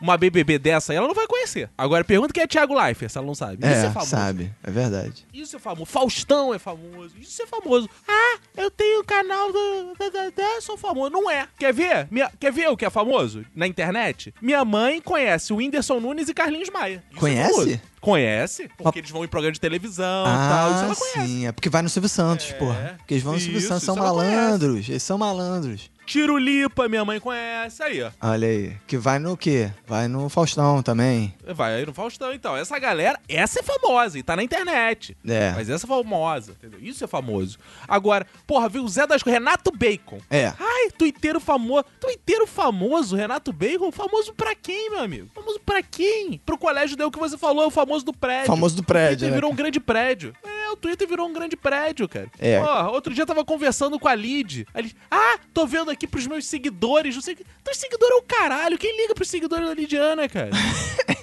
uma 0.04 0.16
BBB 0.18 0.58
dessa, 0.58 0.92
aí, 0.92 0.96
ela 0.98 1.08
não 1.08 1.14
vai 1.14 1.26
conhecer. 1.26 1.68
Agora 1.78 2.04
pergunta 2.04 2.32
quem 2.32 2.42
é 2.42 2.46
Thiago 2.46 2.74
Leifert, 2.74 3.10
se 3.10 3.16
ela 3.18 3.26
não 3.26 3.34
sabe. 3.34 3.54
Isso 3.54 3.66
é, 3.66 3.86
É, 3.86 3.90
famoso. 3.90 4.10
sabe. 4.10 4.52
É 4.62 4.70
verdade. 4.70 5.26
Isso 5.32 5.56
é 5.56 5.58
famoso. 5.58 5.86
Faustão 5.86 6.52
é 6.54 6.58
famoso. 6.58 7.14
Isso 7.18 7.42
é 7.42 7.46
famoso. 7.46 7.88
Ah, 8.06 8.38
eu 8.56 8.70
tenho 8.70 9.00
o 9.00 9.04
canal 9.04 9.52
do. 9.52 9.94
Da, 9.98 10.08
da, 10.10 10.30
da, 10.30 10.60
sou 10.60 10.76
famoso. 10.76 11.10
Não 11.10 11.30
é. 11.30 11.48
Quer 11.58 11.72
ver? 11.72 12.06
Minha- 12.10 12.30
quer 12.38 12.52
ver 12.52 12.68
o 12.68 12.76
que 12.76 12.84
é 12.84 12.90
famoso 12.90 13.44
na 13.54 13.66
internet? 13.66 14.34
Minha 14.42 14.64
mãe 14.64 15.00
conhece 15.00 15.52
o 15.52 15.56
Whindersson 15.56 16.00
Nunes 16.00 16.28
e 16.28 16.34
Carlinhos 16.34 16.68
Maia. 16.70 17.02
Isso 17.10 17.16
é 17.16 17.20
Conhece? 17.20 17.52
famoso. 17.52 17.80
Conhece, 18.04 18.68
porque 18.78 18.98
eles 19.00 19.10
vão 19.10 19.24
em 19.24 19.28
programa 19.28 19.52
de 19.52 19.60
televisão 19.60 20.22
e 20.22 20.48
tal. 20.48 20.70
Isso 20.70 20.78
Ah, 20.80 20.84
ela 20.84 20.96
conhece. 20.96 21.26
sim. 21.32 21.46
É 21.46 21.52
porque 21.52 21.68
vai 21.68 21.82
no 21.82 21.88
Silvio 21.88 22.08
Santos, 22.08 22.50
É, 22.50 22.54
porra. 22.54 22.94
Porque 22.98 23.14
eles 23.14 23.22
vão 23.24 23.34
no 23.34 23.40
Silvio 23.40 23.60
Santos, 23.60 23.84
são 23.84 23.96
conhece. 23.96 24.14
malandros. 24.16 24.88
Eles 24.88 25.02
são 25.02 25.18
malandros. 25.18 25.90
Tirulipa, 26.06 26.88
minha 26.88 27.04
mãe 27.04 27.18
conhece. 27.18 27.82
Aí, 27.82 28.02
ó. 28.02 28.10
Olha 28.20 28.46
aí. 28.48 28.76
Que 28.86 28.96
vai 28.96 29.18
no 29.18 29.36
quê? 29.38 29.70
Vai 29.86 30.06
no 30.08 30.28
Faustão 30.28 30.82
também. 30.82 31.34
Vai 31.54 31.74
aí 31.76 31.86
no 31.86 31.94
Faustão, 31.94 32.32
então. 32.32 32.56
Essa 32.56 32.78
galera, 32.78 33.18
essa 33.28 33.60
é 33.60 33.62
famosa 33.62 34.18
e 34.18 34.22
tá 34.22 34.34
na 34.36 34.42
internet. 34.42 35.16
É. 35.26 35.52
Mas 35.52 35.68
essa 35.70 35.86
é 35.86 35.88
famosa, 35.88 36.52
entendeu? 36.52 36.78
Isso 36.82 37.04
é 37.04 37.06
famoso. 37.06 37.58
Agora, 37.86 38.26
porra, 38.46 38.68
viu 38.68 38.84
o 38.84 38.88
Zé 38.88 39.06
das 39.06 39.22
Renato 39.22 39.70
Bacon. 39.70 40.18
É. 40.30 40.52
Ai, 40.58 40.90
tuiteiro 40.96 41.38
famoso. 41.40 41.84
Tuiteiro 42.00 42.46
famoso, 42.46 43.16
Renato 43.16 43.52
Bacon? 43.52 43.90
Famoso 43.92 44.32
pra 44.34 44.54
quem, 44.54 44.90
meu 44.90 45.00
amigo? 45.00 45.28
Famoso 45.34 45.58
pra 45.64 45.82
quem? 45.82 46.38
Pro 46.44 46.58
colégio 46.58 46.96
deu 46.96 47.08
o 47.08 47.10
que 47.10 47.18
você 47.18 47.36
falou, 47.38 47.64
é 47.64 47.66
o 47.66 47.70
famoso 47.70 47.93
do 48.02 48.14
prédio. 48.14 48.46
Famoso 48.46 48.74
do 48.76 48.82
prédio, 48.82 49.12
O 49.14 49.18
Twitter 49.18 49.28
né, 49.30 49.34
virou 49.34 49.52
um 49.52 49.54
grande 49.54 49.78
prédio. 49.78 50.34
É, 50.42 50.70
o 50.70 50.76
Twitter 50.76 51.06
virou 51.06 51.28
um 51.28 51.32
grande 51.34 51.54
prédio, 51.56 52.08
cara. 52.08 52.28
É. 52.38 52.58
Ó, 52.60 52.90
outro 52.92 53.12
dia 53.12 53.22
eu 53.22 53.26
tava 53.26 53.44
conversando 53.44 54.00
com 54.00 54.08
a 54.08 54.14
Lid. 54.14 54.66
A 54.72 54.80
Lid, 54.80 54.96
ah, 55.10 55.38
tô 55.52 55.66
vendo 55.66 55.90
aqui 55.90 56.06
pros 56.06 56.26
meus 56.26 56.46
seguidores. 56.46 57.14
Não 57.14 57.22
sei 57.22 57.34
o 57.34 57.36
que. 57.36 57.44
Teu 57.62 57.74
seguidor 57.74 58.08
é 58.10 58.14
o 58.14 58.22
caralho. 58.22 58.78
Quem 58.78 58.96
liga 59.02 59.14
pros 59.14 59.28
seguidores 59.28 59.68
da 59.68 59.74
Lidiana, 59.74 60.26
cara? 60.28 60.50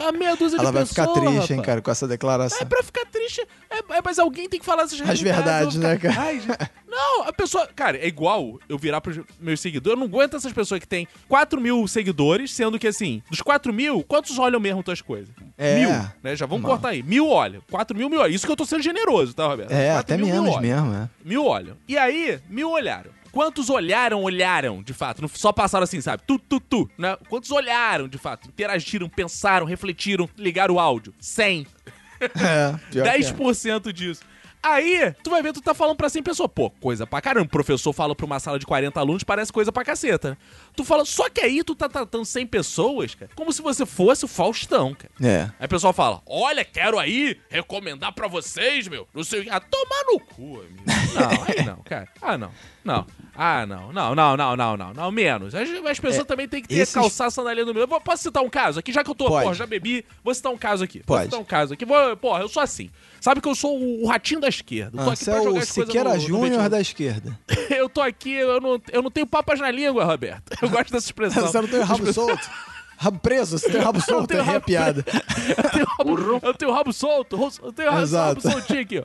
A 0.00 0.12
meia 0.12 0.36
dúzia 0.36 0.56
Ela 0.58 0.66
de 0.66 0.72
vai 0.74 0.84
pessoas, 0.84 0.90
ficar 0.90 1.06
triste, 1.20 1.50
hein, 1.52 1.56
rapaz. 1.56 1.66
cara, 1.66 1.82
com 1.82 1.90
essa 1.90 2.04
É 2.04 2.08
declaração. 2.08 2.66
pra 2.68 2.82
ficar 2.84 3.04
triste. 3.06 3.40
É, 3.68 3.78
é, 3.78 4.00
mas 4.04 4.18
alguém 4.20 4.48
tem 4.48 4.60
que 4.60 4.64
falar 4.64 4.84
essas 4.84 5.00
As 5.00 5.20
realidades, 5.20 5.74
verdades, 5.74 5.74
eu 5.74 5.80
vou 5.80 5.90
né, 5.90 5.96
cara? 5.98 6.20
Ai, 6.20 6.40
gente. 6.40 6.70
Não, 7.18 7.28
a 7.28 7.32
pessoa. 7.32 7.66
Cara, 7.74 7.96
é 7.96 8.06
igual 8.06 8.58
eu 8.68 8.78
virar 8.78 9.00
pros 9.00 9.20
meus 9.40 9.60
seguidores. 9.60 9.96
Eu 9.96 10.00
não 10.00 10.06
aguento 10.06 10.36
essas 10.36 10.52
pessoas 10.52 10.80
que 10.80 10.86
têm 10.86 11.06
4 11.28 11.60
mil 11.60 11.86
seguidores, 11.88 12.52
sendo 12.52 12.78
que 12.78 12.86
assim, 12.86 13.22
dos 13.30 13.42
4 13.42 13.72
mil, 13.72 14.02
quantos 14.04 14.38
olham 14.38 14.60
mesmo 14.60 14.82
tuas 14.82 15.00
coisas? 15.00 15.28
É. 15.56 15.78
Mil, 15.80 15.90
né? 16.22 16.36
Já 16.36 16.46
vamos 16.46 16.62
Mal. 16.62 16.72
cortar 16.72 16.90
aí. 16.90 17.02
Mil 17.02 17.28
olham. 17.28 17.62
4 17.70 17.96
mil, 17.96 18.08
mil 18.08 18.20
olham. 18.20 18.34
Isso 18.34 18.46
que 18.46 18.52
eu 18.52 18.56
tô 18.56 18.64
sendo 18.64 18.82
generoso, 18.82 19.34
tá, 19.34 19.46
Roberto? 19.46 19.72
É, 19.72 19.92
4 19.92 20.00
até 20.00 20.16
mil, 20.16 20.26
mil 20.26 20.34
menos 20.42 20.56
olham. 20.56 20.62
mesmo, 20.62 20.94
é. 20.94 21.08
Mil 21.24 21.44
olham. 21.44 21.76
E 21.88 21.98
aí, 21.98 22.38
mil 22.48 22.70
olharam. 22.70 23.10
Quantos 23.30 23.68
olharam, 23.68 24.22
olharam, 24.22 24.82
de 24.82 24.94
fato? 24.94 25.20
Não 25.20 25.28
só 25.28 25.52
passaram 25.52 25.84
assim, 25.84 26.00
sabe? 26.00 26.22
Tu, 26.26 26.38
tu, 26.38 26.58
tu. 26.60 26.90
Né? 26.96 27.16
Quantos 27.28 27.50
olharam, 27.50 28.08
de 28.08 28.16
fato? 28.18 28.48
Interagiram, 28.48 29.08
pensaram, 29.08 29.66
refletiram, 29.66 30.28
ligaram 30.36 30.74
o 30.76 30.80
áudio? 30.80 31.12
100. 31.20 31.66
É, 32.20 32.74
pior 32.90 33.04
que 33.04 33.10
é. 33.10 33.18
10% 33.20 33.92
disso. 33.92 34.22
Aí, 34.74 35.14
tu 35.22 35.30
vai 35.30 35.42
ver, 35.42 35.52
tu 35.52 35.60
tá 35.60 35.74
falando 35.74 35.96
pra 35.96 36.08
100 36.08 36.22
pessoas. 36.22 36.50
Pô, 36.54 36.70
coisa 36.70 37.06
pra 37.06 37.20
caramba. 37.20 37.46
O 37.46 37.50
professor 37.50 37.92
fala 37.92 38.14
pra 38.14 38.26
uma 38.26 38.38
sala 38.38 38.58
de 38.58 38.66
40 38.66 38.98
alunos, 38.98 39.24
parece 39.24 39.52
coisa 39.52 39.72
pra 39.72 39.84
caceta, 39.84 40.30
né? 40.30 40.36
Tu 40.76 40.84
fala, 40.84 41.04
só 41.04 41.28
que 41.28 41.40
aí 41.40 41.62
tu 41.62 41.74
tá 41.74 41.88
tratando 41.88 42.24
100 42.24 42.46
pessoas, 42.46 43.14
cara, 43.14 43.30
como 43.34 43.52
se 43.52 43.62
você 43.62 43.86
fosse 43.86 44.24
o 44.24 44.28
Faustão, 44.28 44.94
cara. 44.94 45.12
É. 45.22 45.50
Aí 45.58 45.66
o 45.66 45.68
pessoal 45.68 45.92
fala: 45.92 46.22
Olha, 46.26 46.64
quero 46.64 46.98
aí 46.98 47.38
recomendar 47.48 48.12
pra 48.12 48.28
vocês, 48.28 48.86
meu. 48.88 49.08
Não 49.14 49.24
sei 49.24 49.40
o 49.40 49.44
que. 49.44 49.50
Ah, 49.50 49.60
tomar 49.60 50.04
no 50.06 50.20
cu, 50.20 50.60
amigo. 50.60 50.84
Não, 50.86 51.44
aí 51.44 51.64
não, 51.64 51.76
cara. 51.82 52.08
Ah, 52.20 52.38
não. 52.38 52.50
Não. 52.88 53.06
Ah, 53.40 53.64
não. 53.66 53.92
Não, 53.92 54.14
não, 54.16 54.36
não, 54.36 54.56
não, 54.56 54.76
não. 54.76 54.92
Não, 54.94 55.12
menos. 55.12 55.54
As, 55.54 55.68
as 55.68 56.00
pessoas 56.00 56.26
também 56.26 56.48
têm 56.48 56.60
que 56.60 56.68
ter 56.68 56.74
É, 56.76 56.82
esses- 56.82 56.94
calçar 56.94 57.26
a 57.26 57.30
sandália 57.30 57.64
no 57.64 57.72
meu. 57.72 57.86
Vou- 57.86 58.00
Posso 58.00 58.24
citar 58.24 58.42
um 58.42 58.48
caso 58.50 58.80
aqui? 58.80 58.90
Já 58.92 59.04
que 59.04 59.10
eu 59.10 59.14
tô, 59.14 59.26
Pode. 59.26 59.44
porra, 59.44 59.54
já 59.54 59.66
bebi, 59.66 60.04
vou 60.24 60.34
citar 60.34 60.50
um 60.52 60.58
caso 60.58 60.82
aqui. 60.82 61.00
Pode. 61.04 61.20
Vou 61.20 61.24
citar 61.26 61.40
um 61.40 61.44
caso 61.44 61.74
aqui. 61.74 61.84
Vou, 61.84 62.16
porra, 62.16 62.40
eu 62.40 62.48
sou 62.48 62.60
assim. 62.62 62.90
Sabe 63.20 63.40
que 63.40 63.46
eu 63.48 63.54
sou 63.54 63.78
o, 63.78 64.04
o 64.04 64.08
ratinho 64.08 64.40
da 64.40 64.48
esquerda. 64.48 64.98
Eu 65.00 65.04
tô 65.04 65.10
Ah, 65.10 65.12
aqui 65.12 65.24
você 65.24 65.30
pra 65.30 65.40
é 65.40 65.44
jogar 65.44 65.58
o 65.58 65.62
as 65.62 65.68
Siqueira 65.68 66.18
Júnior 66.18 66.68
da 66.68 66.80
esquerda. 66.80 67.38
Eu 67.70 67.88
tô 67.88 68.00
aqui, 68.00 68.32
eu 68.32 68.60
não, 68.60 68.80
eu 68.90 69.02
não 69.02 69.10
tenho 69.10 69.26
papas 69.26 69.60
na 69.60 69.70
língua, 69.70 70.04
Roberto. 70.04 70.56
Eu 70.62 70.68
gosto 70.70 70.90
dessa 70.92 71.06
expressão. 71.06 71.46
Você 71.46 71.60
não 71.60 71.68
tem 71.68 71.78
o 71.80 71.84
rabo 71.84 72.12
solto? 72.12 72.50
Rabo 72.96 73.18
preso? 73.20 73.58
Você 73.58 73.70
tem 73.70 73.80
rabo 73.80 74.00
solto? 74.02 74.34
rabo- 74.36 74.60
piada. 74.64 75.04
Eu 75.56 75.70
tenho 75.70 75.86
rabo, 75.86 76.40
eu 76.46 76.54
tenho 76.54 76.72
rabo 76.72 76.92
solto. 76.92 77.36
Eu 77.62 77.72
tenho 77.72 77.90
rabo, 77.90 78.02
Exato. 78.02 78.40
rabo 78.48 78.56
soltinho 78.58 78.80
aqui, 78.80 78.98
ó. 78.98 79.04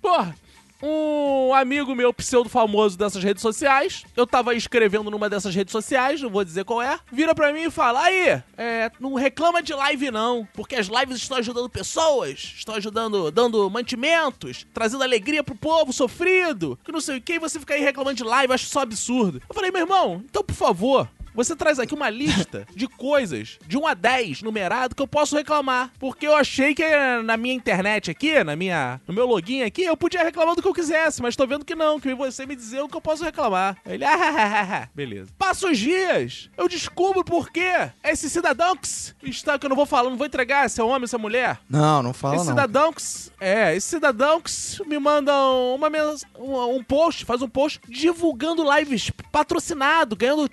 Porra, 0.00 0.34
um 0.82 1.52
amigo 1.54 1.94
meu, 1.94 2.12
pseudo 2.12 2.48
famoso 2.48 2.96
dessas 2.96 3.22
redes 3.22 3.42
sociais, 3.42 4.04
eu 4.16 4.26
tava 4.26 4.54
escrevendo 4.54 5.10
numa 5.10 5.28
dessas 5.28 5.54
redes 5.54 5.72
sociais, 5.72 6.20
não 6.22 6.30
vou 6.30 6.44
dizer 6.44 6.64
qual 6.64 6.80
é, 6.80 6.98
vira 7.10 7.34
pra 7.34 7.52
mim 7.52 7.62
e 7.62 7.70
fala: 7.70 8.02
aí, 8.02 8.42
é, 8.56 8.90
não 9.00 9.14
reclama 9.14 9.62
de 9.62 9.74
live 9.74 10.10
não, 10.10 10.46
porque 10.54 10.76
as 10.76 10.86
lives 10.86 11.16
estão 11.16 11.38
ajudando 11.38 11.68
pessoas, 11.68 12.54
estão 12.56 12.74
ajudando, 12.74 13.30
dando 13.30 13.68
mantimentos, 13.70 14.66
trazendo 14.72 15.02
alegria 15.02 15.42
pro 15.42 15.54
povo 15.54 15.92
sofrido, 15.92 16.78
que 16.84 16.92
não 16.92 17.00
sei 17.00 17.18
o 17.18 17.20
que, 17.22 17.34
e 17.34 17.38
você 17.38 17.58
fica 17.58 17.74
aí 17.74 17.82
reclamando 17.82 18.16
de 18.16 18.24
live, 18.24 18.52
acho 18.52 18.78
um 18.78 18.82
absurdo. 18.82 19.42
Eu 19.48 19.54
falei, 19.54 19.70
meu 19.70 19.82
irmão, 19.82 20.22
então 20.24 20.44
por 20.44 20.54
favor, 20.54 21.08
você 21.38 21.54
traz 21.54 21.78
aqui 21.78 21.94
uma 21.94 22.10
lista 22.10 22.66
de 22.74 22.88
coisas 22.88 23.60
de 23.64 23.78
1 23.78 23.86
a 23.86 23.94
10 23.94 24.42
numerado 24.42 24.96
que 24.96 25.00
eu 25.00 25.06
posso 25.06 25.36
reclamar. 25.36 25.92
Porque 25.96 26.26
eu 26.26 26.34
achei 26.34 26.74
que 26.74 26.82
na 27.22 27.36
minha 27.36 27.54
internet 27.54 28.10
aqui, 28.10 28.42
na 28.42 28.56
minha, 28.56 29.00
no 29.06 29.14
meu 29.14 29.24
login 29.24 29.62
aqui, 29.62 29.84
eu 29.84 29.96
podia 29.96 30.24
reclamar 30.24 30.56
do 30.56 30.62
que 30.62 30.66
eu 30.66 30.74
quisesse, 30.74 31.22
mas 31.22 31.36
tô 31.36 31.46
vendo 31.46 31.64
que 31.64 31.76
não, 31.76 32.00
que 32.00 32.12
você 32.12 32.44
me 32.44 32.56
dizer 32.56 32.80
o 32.80 32.88
que 32.88 32.96
eu 32.96 33.00
posso 33.00 33.22
reclamar. 33.22 33.76
Ele, 33.86 34.04
ah, 34.04 34.16
ah, 34.16 34.34
ah, 34.36 34.82
ah. 34.82 34.88
beleza. 34.92 35.30
Passa 35.38 35.68
os 35.68 35.78
dias, 35.78 36.50
eu 36.56 36.68
descubro 36.68 37.24
por 37.24 37.50
quê. 37.50 37.88
Esse 38.02 38.28
cidadão 38.28 38.76
que 38.76 38.88
está, 39.30 39.56
que 39.60 39.64
eu 39.64 39.70
não 39.70 39.76
vou 39.76 39.86
falar, 39.86 40.10
não 40.10 40.16
vou 40.16 40.26
entregar 40.26 40.68
se 40.68 40.80
é 40.80 40.84
homem 40.84 41.02
ou 41.02 41.06
se 41.06 41.14
é 41.14 41.18
mulher. 41.18 41.60
Não, 41.70 42.02
não 42.02 42.12
fala 42.12 42.34
Esse 42.34 42.46
não. 42.46 42.52
cidadão 42.52 42.92
que, 42.92 43.02
é, 43.38 43.76
esse 43.76 43.86
cidadão 43.86 44.40
que 44.40 44.50
me 44.88 44.98
manda 44.98 45.32
uma, 45.40 45.88
um, 46.36 46.78
um 46.78 46.82
post, 46.82 47.24
faz 47.24 47.42
um 47.42 47.48
post 47.48 47.80
divulgando 47.88 48.64
lives 48.76 49.12
patrocinado, 49.30 50.16
ganhando 50.16 50.48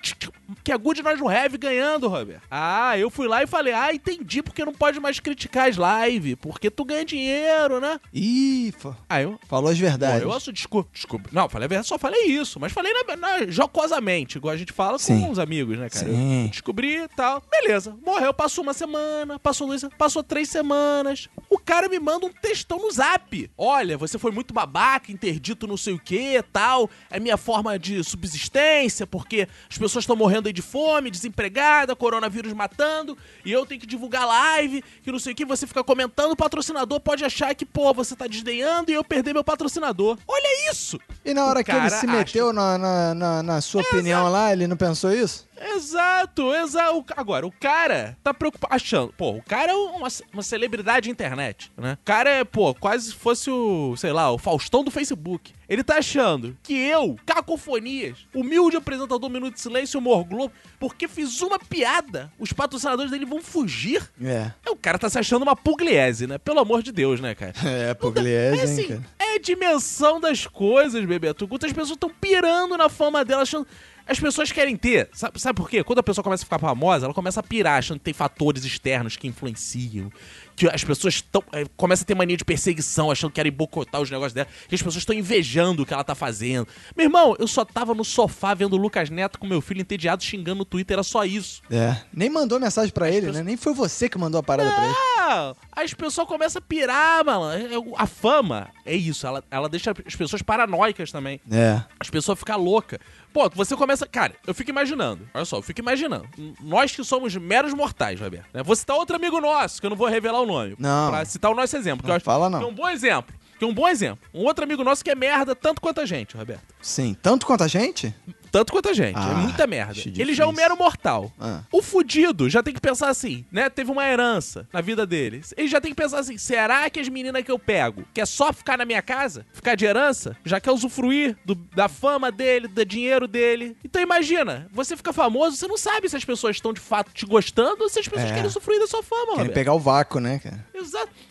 que 0.62 0.70
é 0.70 0.75
good 0.78 1.02
nós 1.02 1.18
no 1.18 1.28
have 1.28 1.56
ganhando, 1.58 2.08
Robert. 2.08 2.40
Ah, 2.50 2.96
eu 2.98 3.10
fui 3.10 3.26
lá 3.28 3.42
e 3.42 3.46
falei: 3.46 3.72
"Ah, 3.72 3.92
entendi 3.94 4.42
porque 4.42 4.64
não 4.64 4.72
pode 4.72 4.98
mais 5.00 5.20
criticar 5.20 5.68
as 5.68 5.76
lives, 5.76 6.36
porque 6.40 6.70
tu 6.70 6.84
ganha 6.84 7.04
dinheiro, 7.04 7.80
né?" 7.80 7.98
Ih, 8.12 8.72
Aí 9.08 9.24
eu 9.24 9.38
falou 9.48 9.70
as 9.70 9.78
Pô, 9.78 9.84
verdades. 9.84 10.22
eu 10.22 10.32
acho, 10.32 10.52
desculpa, 10.52 10.88
desculpa. 10.92 11.28
Não, 11.32 11.48
falei 11.48 11.66
a 11.66 11.68
verdade, 11.68 11.88
só 11.88 11.98
falei 11.98 12.24
isso, 12.26 12.58
mas 12.60 12.72
falei 12.72 12.92
na, 12.92 13.16
na- 13.16 13.46
jocosamente, 13.46 14.38
igual 14.38 14.54
a 14.54 14.56
gente 14.56 14.72
fala 14.72 14.98
Sim. 14.98 15.20
com 15.20 15.30
os 15.30 15.38
amigos, 15.38 15.78
né, 15.78 15.88
cara? 15.88 16.06
Sim. 16.06 16.44
Eu 16.44 16.48
descobri 16.50 16.96
e 17.02 17.08
tal. 17.08 17.42
Beleza, 17.50 17.96
morreu, 18.04 18.32
passou 18.34 18.62
uma 18.62 18.74
semana, 18.74 19.38
passou 19.38 19.66
duas, 19.66 19.82
passou 19.98 20.22
três 20.22 20.48
semanas. 20.48 21.28
O 21.50 21.58
cara 21.58 21.88
me 21.88 21.98
manda 21.98 22.26
um 22.26 22.30
textão 22.32 22.78
no 22.78 22.90
zap. 22.90 23.50
Olha, 23.56 23.96
você 23.98 24.18
foi 24.18 24.30
muito 24.30 24.52
babaca, 24.54 25.10
interdito 25.12 25.66
não 25.66 25.76
sei 25.76 25.94
o 25.94 25.98
que 25.98 26.42
tal. 26.52 26.88
É 27.10 27.18
minha 27.20 27.36
forma 27.36 27.78
de 27.78 28.02
subsistência, 28.04 29.06
porque 29.06 29.48
as 29.70 29.78
pessoas 29.78 30.02
estão 30.02 30.16
morrendo 30.16 30.46
aí 30.48 30.52
de 30.56 30.62
fome, 30.62 31.10
desempregada, 31.10 31.94
coronavírus 31.94 32.52
matando, 32.54 33.16
e 33.44 33.52
eu 33.52 33.66
tenho 33.66 33.80
que 33.80 33.86
divulgar 33.86 34.26
live, 34.26 34.82
que 35.02 35.12
não 35.12 35.18
sei 35.18 35.34
o 35.34 35.36
que, 35.36 35.44
você 35.44 35.66
fica 35.66 35.84
comentando, 35.84 36.32
o 36.32 36.36
patrocinador 36.36 36.98
pode 36.98 37.24
achar 37.24 37.54
que, 37.54 37.66
pô, 37.66 37.92
você 37.92 38.16
tá 38.16 38.26
desdenhando 38.26 38.90
e 38.90 38.94
eu 38.94 39.04
perder 39.04 39.34
meu 39.34 39.44
patrocinador. 39.44 40.18
Olha 40.26 40.70
isso! 40.70 40.98
E 41.24 41.34
na 41.34 41.44
hora 41.44 41.60
O 41.60 41.64
que 41.64 41.70
ele 41.70 41.90
se 41.90 42.06
meteu 42.06 42.52
na, 42.52 42.78
na, 42.78 43.14
na, 43.14 43.42
na 43.42 43.60
sua 43.60 43.82
opinião 43.82 44.28
lá, 44.30 44.52
ele 44.52 44.66
não 44.66 44.76
pensou 44.76 45.12
isso? 45.12 45.45
Exato, 45.74 46.54
exato. 46.54 47.04
Agora, 47.16 47.46
o 47.46 47.52
cara 47.52 48.16
tá 48.22 48.32
preocupado, 48.34 48.74
achando, 48.74 49.12
pô, 49.16 49.30
o 49.32 49.42
cara 49.42 49.72
é 49.72 49.74
uma, 49.74 50.08
uma 50.32 50.42
celebridade 50.42 51.04
de 51.04 51.10
internet, 51.10 51.72
né? 51.76 51.96
O 52.00 52.04
cara 52.04 52.30
é, 52.30 52.44
pô, 52.44 52.74
quase 52.74 53.12
fosse 53.14 53.50
o, 53.50 53.96
sei 53.96 54.12
lá, 54.12 54.30
o 54.30 54.38
Faustão 54.38 54.84
do 54.84 54.90
Facebook. 54.90 55.54
Ele 55.68 55.82
tá 55.82 55.96
achando 55.98 56.56
que 56.62 56.74
eu, 56.74 57.16
Cacofonias, 57.26 58.26
humilde 58.34 58.76
apresentador 58.76 59.18
do 59.18 59.28
Minuto 59.30 59.54
de 59.54 59.60
Silêncio, 59.60 59.98
humor 59.98 60.22
Globo, 60.24 60.52
porque 60.78 61.08
fiz 61.08 61.40
uma 61.42 61.58
piada, 61.58 62.30
os 62.38 62.52
patrocinadores 62.52 63.10
dele 63.10 63.24
vão 63.26 63.42
fugir. 63.42 64.02
É. 64.22 64.52
É, 64.64 64.70
O 64.70 64.76
cara 64.76 64.98
tá 64.98 65.08
se 65.10 65.18
achando 65.18 65.42
uma 65.42 65.56
pugliese, 65.56 66.26
né? 66.26 66.38
Pelo 66.38 66.60
amor 66.60 66.82
de 66.82 66.92
Deus, 66.92 67.20
né, 67.20 67.34
cara? 67.34 67.52
É, 67.64 67.90
É 67.90 67.94
Pugliese, 67.94 68.56
hein, 68.56 68.62
assim, 68.62 68.88
cara. 68.88 69.02
é 69.18 69.34
a 69.36 69.38
dimensão 69.38 70.20
das 70.20 70.46
coisas, 70.46 71.04
Bebeto. 71.04 71.48
Quantas 71.48 71.72
pessoas 71.72 71.90
estão 71.96 72.10
pirando 72.10 72.76
na 72.76 72.88
fama 72.88 73.24
dela, 73.24 73.42
achando. 73.42 73.66
As 74.06 74.20
pessoas 74.20 74.52
querem 74.52 74.76
ter. 74.76 75.08
Sabe, 75.12 75.40
sabe 75.40 75.56
por 75.56 75.68
quê? 75.68 75.82
Quando 75.82 75.98
a 75.98 76.02
pessoa 76.02 76.22
começa 76.22 76.44
a 76.44 76.46
ficar 76.46 76.58
famosa, 76.58 77.06
ela 77.06 77.14
começa 77.14 77.40
a 77.40 77.42
pirar, 77.42 77.78
achando 77.78 77.98
que 77.98 78.04
tem 78.04 78.14
fatores 78.14 78.64
externos 78.64 79.16
que 79.16 79.26
influenciam. 79.26 80.12
Que 80.56 80.68
as 80.68 80.82
pessoas 80.82 81.14
estão. 81.14 81.44
É, 81.52 81.64
começa 81.76 82.02
a 82.02 82.06
ter 82.06 82.14
mania 82.14 82.36
de 82.36 82.44
perseguição, 82.44 83.10
achando 83.10 83.30
que 83.30 83.36
querem 83.36 83.52
boicotar 83.52 84.00
os 84.00 84.10
negócios 84.10 84.32
dela. 84.32 84.48
Que 84.68 84.74
as 84.74 84.80
pessoas 84.82 85.02
estão 85.02 85.14
invejando 85.14 85.82
o 85.82 85.86
que 85.86 85.92
ela 85.92 86.02
tá 86.02 86.14
fazendo. 86.14 86.66
Meu 86.96 87.04
irmão, 87.06 87.36
eu 87.38 87.46
só 87.46 87.64
tava 87.64 87.94
no 87.94 88.04
sofá 88.04 88.54
vendo 88.54 88.72
o 88.72 88.76
Lucas 88.76 89.10
Neto 89.10 89.38
com 89.38 89.46
meu 89.46 89.60
filho 89.60 89.80
entediado 89.82 90.24
xingando 90.24 90.56
no 90.56 90.64
Twitter, 90.64 90.94
era 90.94 91.02
só 91.02 91.24
isso. 91.24 91.60
É. 91.70 91.96
Nem 92.12 92.30
mandou 92.30 92.58
mensagem 92.58 92.92
pra 92.92 93.10
ele, 93.10 93.30
né? 93.30 93.42
Nem 93.42 93.56
foi 93.56 93.74
você 93.74 94.08
que 94.08 94.16
mandou 94.18 94.38
a 94.38 94.42
parada 94.42 94.70
pra 94.72 94.84
ele. 94.84 94.94
Ah, 95.18 95.54
as 95.72 95.92
pessoas 95.92 96.26
começam 96.26 96.58
a 96.60 96.62
pirar, 96.62 97.24
mano. 97.24 97.50
É, 97.50 97.68
A 97.96 98.06
fama 98.06 98.68
é 98.84 98.94
isso, 98.94 99.26
ela, 99.26 99.44
ela 99.50 99.68
deixa 99.68 99.92
as 100.06 100.14
pessoas 100.16 100.40
paranoicas 100.40 101.12
também. 101.12 101.40
É. 101.50 101.82
As 102.00 102.08
pessoas 102.08 102.38
ficam 102.38 102.56
loucas. 102.58 102.98
Pô, 103.32 103.50
você 103.50 103.76
começa. 103.76 104.06
Cara, 104.06 104.34
eu 104.46 104.54
fico 104.54 104.70
imaginando. 104.70 105.28
Olha 105.34 105.44
só, 105.44 105.58
eu 105.58 105.62
fico 105.62 105.80
imaginando. 105.80 106.26
Nós 106.62 106.96
que 106.96 107.04
somos 107.04 107.36
meros 107.36 107.74
mortais, 107.74 108.18
Roberto. 108.18 108.46
Né? 108.54 108.62
Vou 108.62 108.74
citar 108.74 108.96
outro 108.96 109.14
amigo 109.16 109.38
nosso, 109.42 109.78
que 109.78 109.84
eu 109.86 109.90
não 109.90 109.96
vou 109.96 110.08
revelar 110.08 110.40
o 110.40 110.45
nome. 110.46 110.76
Não. 110.78 111.10
Pra 111.10 111.24
citar 111.24 111.50
o 111.50 111.54
nosso 111.54 111.76
exemplo. 111.76 111.98
que 112.02 112.06
Não 112.06 112.14
eu 112.14 112.16
acho 112.16 112.24
fala 112.24 112.48
não. 112.48 112.58
Que 112.60 112.64
é 112.64 112.68
um 112.68 112.74
bom 112.74 112.88
exemplo. 112.88 113.34
Que 113.58 113.64
é 113.64 113.68
um 113.68 113.74
bom 113.74 113.88
exemplo. 113.88 114.18
Um 114.34 114.44
outro 114.44 114.64
amigo 114.64 114.84
nosso 114.84 115.02
que 115.02 115.10
é 115.10 115.14
merda 115.14 115.54
tanto 115.54 115.80
quanto 115.80 116.00
a 116.00 116.06
gente, 116.06 116.36
Roberto. 116.36 116.62
Sim. 116.80 117.16
Tanto 117.22 117.46
quanto 117.46 117.64
a 117.64 117.68
gente? 117.68 118.14
Tanto 118.56 118.72
quanto 118.72 118.88
a 118.88 118.94
gente. 118.94 119.16
Ah, 119.18 119.32
é 119.32 119.34
muita 119.34 119.66
merda. 119.66 120.00
Ele 120.16 120.32
já 120.32 120.44
é 120.44 120.46
um 120.46 120.52
mero 120.52 120.76
mortal. 120.78 121.30
Ah. 121.38 121.60
O 121.70 121.82
fudido 121.82 122.48
já 122.48 122.62
tem 122.62 122.72
que 122.72 122.80
pensar 122.80 123.08
assim, 123.10 123.44
né? 123.52 123.68
Teve 123.68 123.90
uma 123.90 124.08
herança 124.08 124.66
na 124.72 124.80
vida 124.80 125.04
dele. 125.06 125.42
Ele 125.58 125.68
já 125.68 125.78
tem 125.78 125.90
que 125.92 125.96
pensar 126.00 126.20
assim: 126.20 126.38
será 126.38 126.88
que 126.88 126.98
as 126.98 127.08
meninas 127.10 127.42
que 127.42 127.50
eu 127.50 127.58
pego 127.58 128.04
quer 128.14 128.26
só 128.26 128.54
ficar 128.54 128.78
na 128.78 128.86
minha 128.86 129.02
casa? 129.02 129.44
Ficar 129.52 129.74
de 129.74 129.84
herança? 129.84 130.34
Já 130.42 130.58
quer 130.58 130.70
usufruir 130.70 131.36
do- 131.44 131.54
da 131.54 131.86
fama 131.86 132.32
dele, 132.32 132.66
do 132.66 132.82
dinheiro 132.84 133.28
dele? 133.28 133.76
Então 133.84 134.00
imagina, 134.00 134.66
você 134.72 134.96
fica 134.96 135.12
famoso, 135.12 135.56
você 135.56 135.66
não 135.68 135.76
sabe 135.76 136.08
se 136.08 136.16
as 136.16 136.24
pessoas 136.24 136.56
estão 136.56 136.72
de 136.72 136.80
fato 136.80 137.12
te 137.12 137.26
gostando 137.26 137.82
ou 137.82 137.90
se 137.90 137.98
as 137.98 138.08
pessoas 138.08 138.30
É. 138.30 138.34
querem 138.34 138.46
usufruir 138.48 138.80
da 138.80 138.86
sua 138.86 139.02
fama, 139.02 139.22
Querem 139.26 139.36
Roberto. 139.38 139.54
pegar 139.54 139.74
o 139.74 139.78
vácuo, 139.78 140.18
né, 140.18 140.38
cara? 140.38 140.64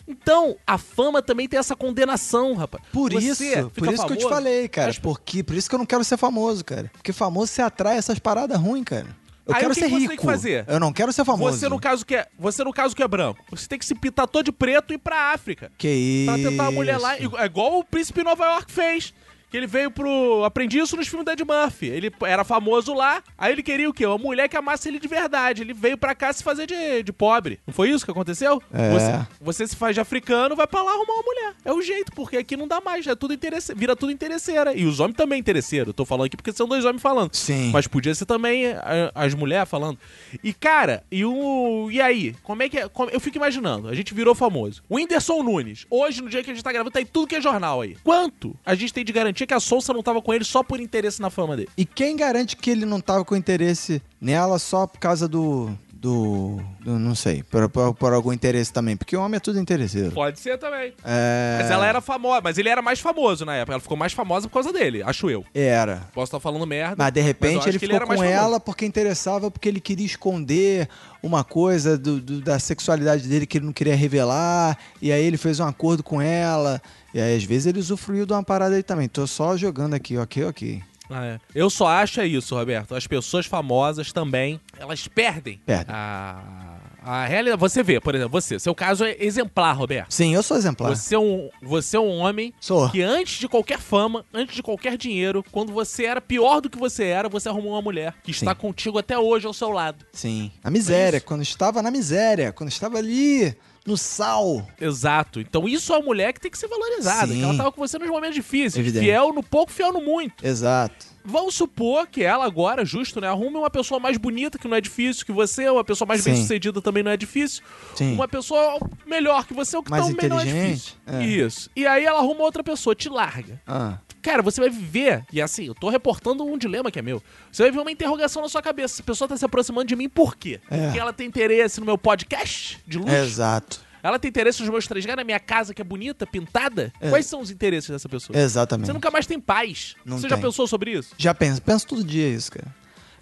Então, 0.08 0.56
a 0.66 0.78
fama 0.78 1.20
também 1.20 1.48
tem 1.48 1.58
essa 1.58 1.74
condenação, 1.74 2.54
rapaz. 2.54 2.82
Por 2.92 3.12
Você 3.12 3.26
isso, 3.26 3.70
por 3.70 3.92
isso 3.92 4.06
que 4.06 4.12
eu 4.12 4.16
te 4.16 4.22
famoso, 4.22 4.28
falei, 4.28 4.68
cara. 4.68 4.90
as- 4.90 4.98
Porque, 4.98 5.42
por 5.42 5.56
isso 5.56 5.68
que 5.68 5.74
eu 5.74 5.78
não 5.78 5.86
quero 5.86 6.04
ser 6.04 6.16
famoso, 6.16 6.64
cara. 6.64 6.90
Porque 6.92 7.12
famoso 7.12 7.52
você 7.52 7.62
atrai 7.62 7.96
essas 7.96 8.18
paradas 8.18 8.58
ruins, 8.60 8.84
cara. 8.84 9.06
Eu 9.46 9.54
Aí 9.54 9.60
quero 9.60 9.70
o 9.72 9.74
que 9.74 9.80
ser 9.80 9.86
que 9.86 9.92
você 9.92 9.98
rico. 10.00 10.08
tem 10.10 10.18
que 10.18 10.24
fazer? 10.24 10.64
Eu 10.66 10.80
não 10.80 10.92
quero 10.92 11.12
ser 11.12 11.24
famoso. 11.24 11.56
Você 11.56 11.68
no 11.68 11.78
caso 11.78 12.04
que 12.04 12.16
é, 12.16 12.26
você 12.36 12.64
no 12.64 12.72
caso 12.72 12.96
que 12.96 13.02
é 13.02 13.06
branco, 13.06 13.44
você 13.48 13.68
tem 13.68 13.78
que 13.78 13.86
se 13.86 13.94
pintar 13.94 14.26
todo 14.26 14.44
de 14.46 14.50
preto 14.52 14.92
e 14.92 14.94
ir 14.94 14.98
pra 14.98 15.32
África. 15.32 15.70
Que 15.78 15.88
isso. 15.88 16.26
Pra 16.32 16.34
tentar 16.50 16.62
uma 16.64 16.72
mulher 16.72 16.98
lá, 16.98 17.16
é 17.16 17.44
igual 17.44 17.78
o 17.78 17.84
príncipe 17.84 18.24
Nova 18.24 18.44
York 18.44 18.72
fez. 18.72 19.14
Que 19.50 19.56
ele 19.56 19.66
veio 19.66 19.90
pro. 19.90 20.42
Aprendi 20.44 20.78
isso 20.78 20.96
nos 20.96 21.06
filmes 21.06 21.24
da 21.24 21.32
Ed 21.32 21.44
Murphy. 21.44 21.86
Ele 21.86 22.12
era 22.22 22.42
famoso 22.44 22.92
lá, 22.94 23.22
aí 23.38 23.52
ele 23.52 23.62
queria 23.62 23.88
o 23.88 23.92
quê? 23.92 24.04
Uma 24.04 24.18
mulher 24.18 24.48
que 24.48 24.56
amasse 24.56 24.88
ele 24.88 24.98
de 24.98 25.06
verdade. 25.08 25.62
Ele 25.62 25.72
veio 25.72 25.96
pra 25.96 26.14
cá 26.14 26.32
se 26.32 26.42
fazer 26.42 26.66
de, 26.66 27.02
de 27.02 27.12
pobre. 27.12 27.60
Não 27.66 27.72
foi 27.72 27.90
isso 27.90 28.04
que 28.04 28.10
aconteceu? 28.10 28.60
É. 28.72 28.90
Você, 28.90 29.26
você 29.40 29.66
se 29.68 29.76
faz 29.76 29.94
de 29.94 30.00
africano, 30.00 30.56
vai 30.56 30.66
pra 30.66 30.82
lá 30.82 30.90
arrumar 30.92 31.12
uma 31.14 31.22
mulher. 31.22 31.54
É 31.64 31.72
o 31.72 31.80
jeito, 31.80 32.12
porque 32.12 32.36
aqui 32.36 32.56
não 32.56 32.66
dá 32.66 32.80
mais. 32.80 33.06
É 33.06 33.14
tudo 33.14 33.32
interesse, 33.34 33.72
vira 33.74 33.94
tudo 33.94 34.10
interesseira. 34.12 34.76
E 34.76 34.84
os 34.84 34.98
homens 35.00 35.16
também 35.16 35.38
interesseiros. 35.38 35.88
Eu 35.88 35.94
tô 35.94 36.04
falando 36.04 36.26
aqui 36.26 36.36
porque 36.36 36.52
são 36.52 36.66
dois 36.66 36.84
homens 36.84 37.00
falando. 37.02 37.32
Sim. 37.34 37.70
Mas 37.72 37.86
podia 37.86 38.14
ser 38.14 38.26
também 38.26 38.66
a- 38.72 39.12
as 39.14 39.32
mulheres 39.34 39.68
falando. 39.68 39.98
E, 40.42 40.52
cara, 40.52 41.04
e 41.10 41.24
o. 41.24 41.88
E 41.90 42.00
aí? 42.00 42.34
Como 42.42 42.62
é 42.62 42.68
que 42.68 42.78
é? 42.78 42.88
como- 42.88 43.10
eu 43.10 43.20
fico 43.20 43.36
imaginando, 43.36 43.88
a 43.88 43.94
gente 43.94 44.12
virou 44.12 44.34
famoso. 44.34 44.82
O 44.88 44.96
Whindersson 44.96 45.42
Nunes, 45.42 45.86
hoje, 45.88 46.20
no 46.20 46.28
dia 46.28 46.42
que 46.42 46.50
a 46.50 46.54
gente 46.54 46.64
tá 46.64 46.72
gravando, 46.72 46.90
tá 46.90 47.00
em 47.00 47.06
tudo 47.06 47.26
que 47.28 47.36
é 47.36 47.40
jornal 47.40 47.80
aí. 47.80 47.96
Quanto 48.02 48.56
a 48.64 48.74
gente 48.74 48.92
tem 48.92 49.04
de 49.04 49.12
garantia 49.12 49.35
que 49.44 49.52
a 49.52 49.58
Sousa 49.58 49.92
não 49.92 50.04
tava 50.04 50.22
com 50.22 50.32
ele 50.32 50.44
só 50.44 50.62
por 50.62 50.78
interesse 50.78 51.20
na 51.20 51.30
fama 51.30 51.56
dele? 51.56 51.68
E 51.76 51.84
quem 51.84 52.14
garante 52.16 52.56
que 52.56 52.70
ele 52.70 52.86
não 52.86 53.00
tava 53.00 53.24
com 53.24 53.34
interesse 53.34 54.00
nela 54.20 54.60
só 54.60 54.86
por 54.86 55.00
causa 55.00 55.26
do. 55.26 55.70
do. 55.92 56.60
do- 56.80 56.98
não 57.00 57.14
sei, 57.16 57.42
por, 57.42 57.68
por- 57.68 57.94
por 57.94 58.12
algum 58.12 58.32
interesse 58.32 58.72
também? 58.72 58.96
Porque 58.96 59.16
o 59.16 59.20
homem 59.20 59.36
é 59.38 59.40
tudo 59.40 59.58
interesseiro. 59.58 60.12
Pode 60.12 60.38
ser 60.38 60.56
também. 60.58 60.92
É. 61.04 61.58
Mas 61.60 61.70
ela 61.70 61.84
era 61.86 62.00
famosa, 62.00 62.40
mas 62.44 62.58
ele 62.58 62.68
era 62.68 62.80
mais 62.80 63.00
famoso 63.00 63.44
na 63.44 63.54
época. 63.56 63.72
Ela 63.72 63.80
ficou 63.80 63.96
mais 63.96 64.12
famosa 64.12 64.46
por 64.46 64.54
causa 64.54 64.72
dele, 64.72 65.02
acho 65.02 65.28
eu. 65.28 65.44
Era. 65.52 66.08
Posso 66.14 66.28
estar 66.28 66.38
falando 66.40 66.64
merda. 66.66 66.94
Mas 66.98 67.12
de 67.12 67.20
repente 67.20 67.58
acho 67.58 67.68
ele 67.70 67.78
ficou 67.80 68.06
mais 68.06 68.20
com 68.20 68.24
ela 68.26 68.60
porque 68.60 68.86
interessava, 68.86 69.50
porque 69.50 69.68
ele 69.68 69.80
queria 69.80 70.06
esconder 70.06 70.88
uma 71.22 71.42
coisa 71.42 71.98
do- 71.98 72.20
do- 72.20 72.40
da 72.40 72.58
sexualidade 72.60 73.26
dele 73.26 73.46
que 73.46 73.58
ele 73.58 73.66
não 73.66 73.72
queria 73.72 73.96
revelar. 73.96 74.78
E 75.02 75.10
aí 75.10 75.24
ele 75.24 75.36
fez 75.36 75.58
um 75.58 75.64
acordo 75.66 76.02
com 76.04 76.20
ela. 76.22 76.80
E 77.16 77.18
aí 77.18 77.34
às 77.34 77.44
vezes 77.44 77.64
ele 77.64 77.78
usufruiu 77.78 78.26
de 78.26 78.34
uma 78.34 78.42
parada 78.42 78.76
aí 78.76 78.82
também. 78.82 79.08
Tô 79.08 79.26
só 79.26 79.56
jogando 79.56 79.94
aqui, 79.94 80.18
ok, 80.18 80.44
ok. 80.44 80.82
Ah, 81.08 81.24
é. 81.24 81.40
Eu 81.54 81.70
só 81.70 81.86
acho 81.86 82.20
é 82.20 82.26
isso, 82.26 82.54
Roberto. 82.54 82.94
As 82.94 83.06
pessoas 83.06 83.46
famosas 83.46 84.12
também, 84.12 84.60
elas 84.78 85.08
perdem. 85.08 85.58
Perdem. 85.64 85.94
A, 85.96 86.76
a 87.02 87.24
realidade. 87.24 87.58
Você 87.58 87.82
vê, 87.82 87.98
por 87.98 88.14
exemplo, 88.14 88.38
você. 88.38 88.58
Seu 88.58 88.74
caso 88.74 89.02
é 89.02 89.16
exemplar, 89.18 89.74
Roberto. 89.74 90.12
Sim, 90.12 90.34
eu 90.34 90.42
sou 90.42 90.58
exemplar. 90.58 90.94
Você 90.94 91.14
é, 91.14 91.18
um, 91.18 91.48
você 91.62 91.96
é 91.96 92.00
um 92.00 92.18
homem 92.18 92.52
Sou. 92.60 92.90
que 92.90 93.00
antes 93.00 93.38
de 93.38 93.48
qualquer 93.48 93.78
fama, 93.78 94.22
antes 94.34 94.54
de 94.54 94.62
qualquer 94.62 94.98
dinheiro, 94.98 95.42
quando 95.50 95.72
você 95.72 96.04
era 96.04 96.20
pior 96.20 96.60
do 96.60 96.68
que 96.68 96.76
você 96.76 97.04
era, 97.04 97.30
você 97.30 97.48
arrumou 97.48 97.72
uma 97.72 97.82
mulher 97.82 98.12
que 98.22 98.30
está 98.30 98.50
Sim. 98.50 98.60
contigo 98.60 98.98
até 98.98 99.18
hoje 99.18 99.46
ao 99.46 99.54
seu 99.54 99.70
lado. 99.70 100.04
Sim. 100.12 100.52
A 100.62 100.70
miséria, 100.70 101.16
isso. 101.16 101.24
quando 101.26 101.40
estava 101.40 101.80
na 101.80 101.90
miséria, 101.90 102.52
quando 102.52 102.68
estava 102.68 102.98
ali 102.98 103.56
no 103.86 103.96
sal. 103.96 104.66
Exato. 104.80 105.40
Então 105.40 105.68
isso 105.68 105.92
é 105.92 105.96
uma 105.96 106.04
mulher 106.04 106.32
que 106.32 106.40
tem 106.40 106.50
que 106.50 106.58
ser 106.58 106.68
valorizada. 106.68 107.32
Sim. 107.32 107.38
Que 107.38 107.44
ela 107.44 107.56
tava 107.56 107.72
com 107.72 107.80
você 107.80 107.98
nos 107.98 108.08
momentos 108.08 108.34
difíceis. 108.34 108.76
Evidente. 108.76 109.04
Fiel 109.04 109.32
no 109.32 109.42
pouco, 109.42 109.70
fiel 109.72 109.92
no 109.92 110.00
muito. 110.00 110.44
Exato. 110.44 111.06
vamos 111.24 111.54
supor 111.54 112.06
que 112.06 112.22
ela 112.22 112.44
agora, 112.44 112.84
justo, 112.84 113.20
né? 113.20 113.28
Arrume 113.28 113.56
uma 113.56 113.70
pessoa 113.70 113.98
mais 113.98 114.16
bonita, 114.16 114.58
que 114.58 114.68
não 114.68 114.76
é 114.76 114.80
difícil, 114.80 115.24
que 115.26 115.32
você, 115.32 115.68
uma 115.68 115.82
pessoa 115.84 116.06
mais 116.06 116.22
Sim. 116.22 116.30
bem 116.32 116.40
sucedida 116.40 116.80
também 116.80 117.02
não 117.02 117.10
é 117.10 117.16
difícil. 117.16 117.62
Sim. 117.94 118.14
Uma 118.14 118.28
pessoa 118.28 118.78
melhor 119.06 119.44
que 119.46 119.52
você, 119.54 119.76
o 119.76 119.82
que 119.82 119.90
Mais 119.90 120.06
também 120.06 120.28
não 120.28 120.38
é 120.40 120.44
difícil. 120.44 120.94
é. 121.06 121.24
Isso. 121.24 121.70
E 121.74 121.86
aí 121.86 122.04
ela 122.04 122.18
arruma 122.18 122.42
outra 122.42 122.62
pessoa, 122.62 122.94
te 122.94 123.08
larga. 123.08 123.60
Ah, 123.66 123.98
Cara, 124.26 124.42
você 124.42 124.60
vai 124.60 124.68
viver, 124.68 125.24
e 125.32 125.40
assim, 125.40 125.66
eu 125.66 125.74
tô 125.74 125.88
reportando 125.88 126.44
um 126.44 126.58
dilema 126.58 126.90
que 126.90 126.98
é 126.98 127.02
meu. 127.02 127.22
Você 127.52 127.62
vai 127.62 127.70
ver 127.70 127.78
uma 127.78 127.92
interrogação 127.92 128.42
na 128.42 128.48
sua 128.48 128.60
cabeça. 128.60 128.96
Essa 128.96 129.02
pessoa 129.04 129.28
tá 129.28 129.36
se 129.36 129.44
aproximando 129.44 129.86
de 129.86 129.94
mim 129.94 130.08
por 130.08 130.34
quê? 130.34 130.60
É. 130.68 130.86
Porque 130.86 130.98
ela 130.98 131.12
tem 131.12 131.28
interesse 131.28 131.78
no 131.78 131.86
meu 131.86 131.96
podcast 131.96 132.82
de 132.84 132.98
luxo? 132.98 133.14
exato. 133.14 133.80
Ela 134.02 134.18
tem 134.18 134.28
interesse 134.28 134.60
nos 134.62 134.68
meus 134.68 134.88
3G, 134.88 135.14
na 135.14 135.22
minha 135.22 135.38
casa 135.38 135.72
que 135.72 135.80
é 135.80 135.84
bonita, 135.84 136.26
pintada? 136.26 136.92
É. 137.00 137.08
Quais 137.08 137.26
são 137.26 137.40
os 137.40 137.52
interesses 137.52 137.88
dessa 137.88 138.08
pessoa? 138.08 138.36
Exatamente. 138.36 138.86
Você 138.86 138.92
nunca 138.92 139.12
mais 139.12 139.26
tem 139.28 139.38
paz. 139.38 139.94
Não 140.04 140.18
você 140.18 140.28
já 140.28 140.34
tem. 140.34 140.44
pensou 140.44 140.66
sobre 140.66 140.90
isso? 140.90 141.14
Já 141.16 141.32
penso, 141.32 141.62
penso 141.62 141.86
todo 141.86 142.02
dia 142.02 142.28
isso, 142.28 142.50
cara. 142.50 142.74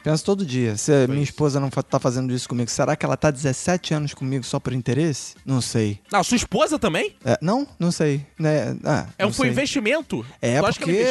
Penso 0.04 0.22
todo 0.22 0.44
dia. 0.44 0.76
Se 0.76 0.92
a 0.92 1.08
minha 1.08 1.22
esposa 1.22 1.58
não 1.58 1.70
tá 1.70 1.98
fazendo 1.98 2.30
isso 2.34 2.46
comigo, 2.46 2.70
será 2.70 2.94
que 2.94 3.06
ela 3.06 3.16
tá 3.16 3.30
17 3.30 3.94
anos 3.94 4.12
comigo 4.12 4.44
só 4.44 4.60
por 4.60 4.74
interesse? 4.74 5.34
Não 5.46 5.62
sei. 5.62 5.98
Não, 6.12 6.22
sua 6.22 6.36
esposa 6.36 6.78
também? 6.78 7.16
É, 7.24 7.38
não, 7.40 7.66
não 7.78 7.90
sei. 7.90 8.24
Né? 8.38 8.76
Ah, 8.84 9.06
É 9.18 9.24
um 9.24 9.32
sei. 9.32 9.48
investimento? 9.48 10.24
É 10.42 10.60
tu 10.60 10.66
porque, 10.78 11.04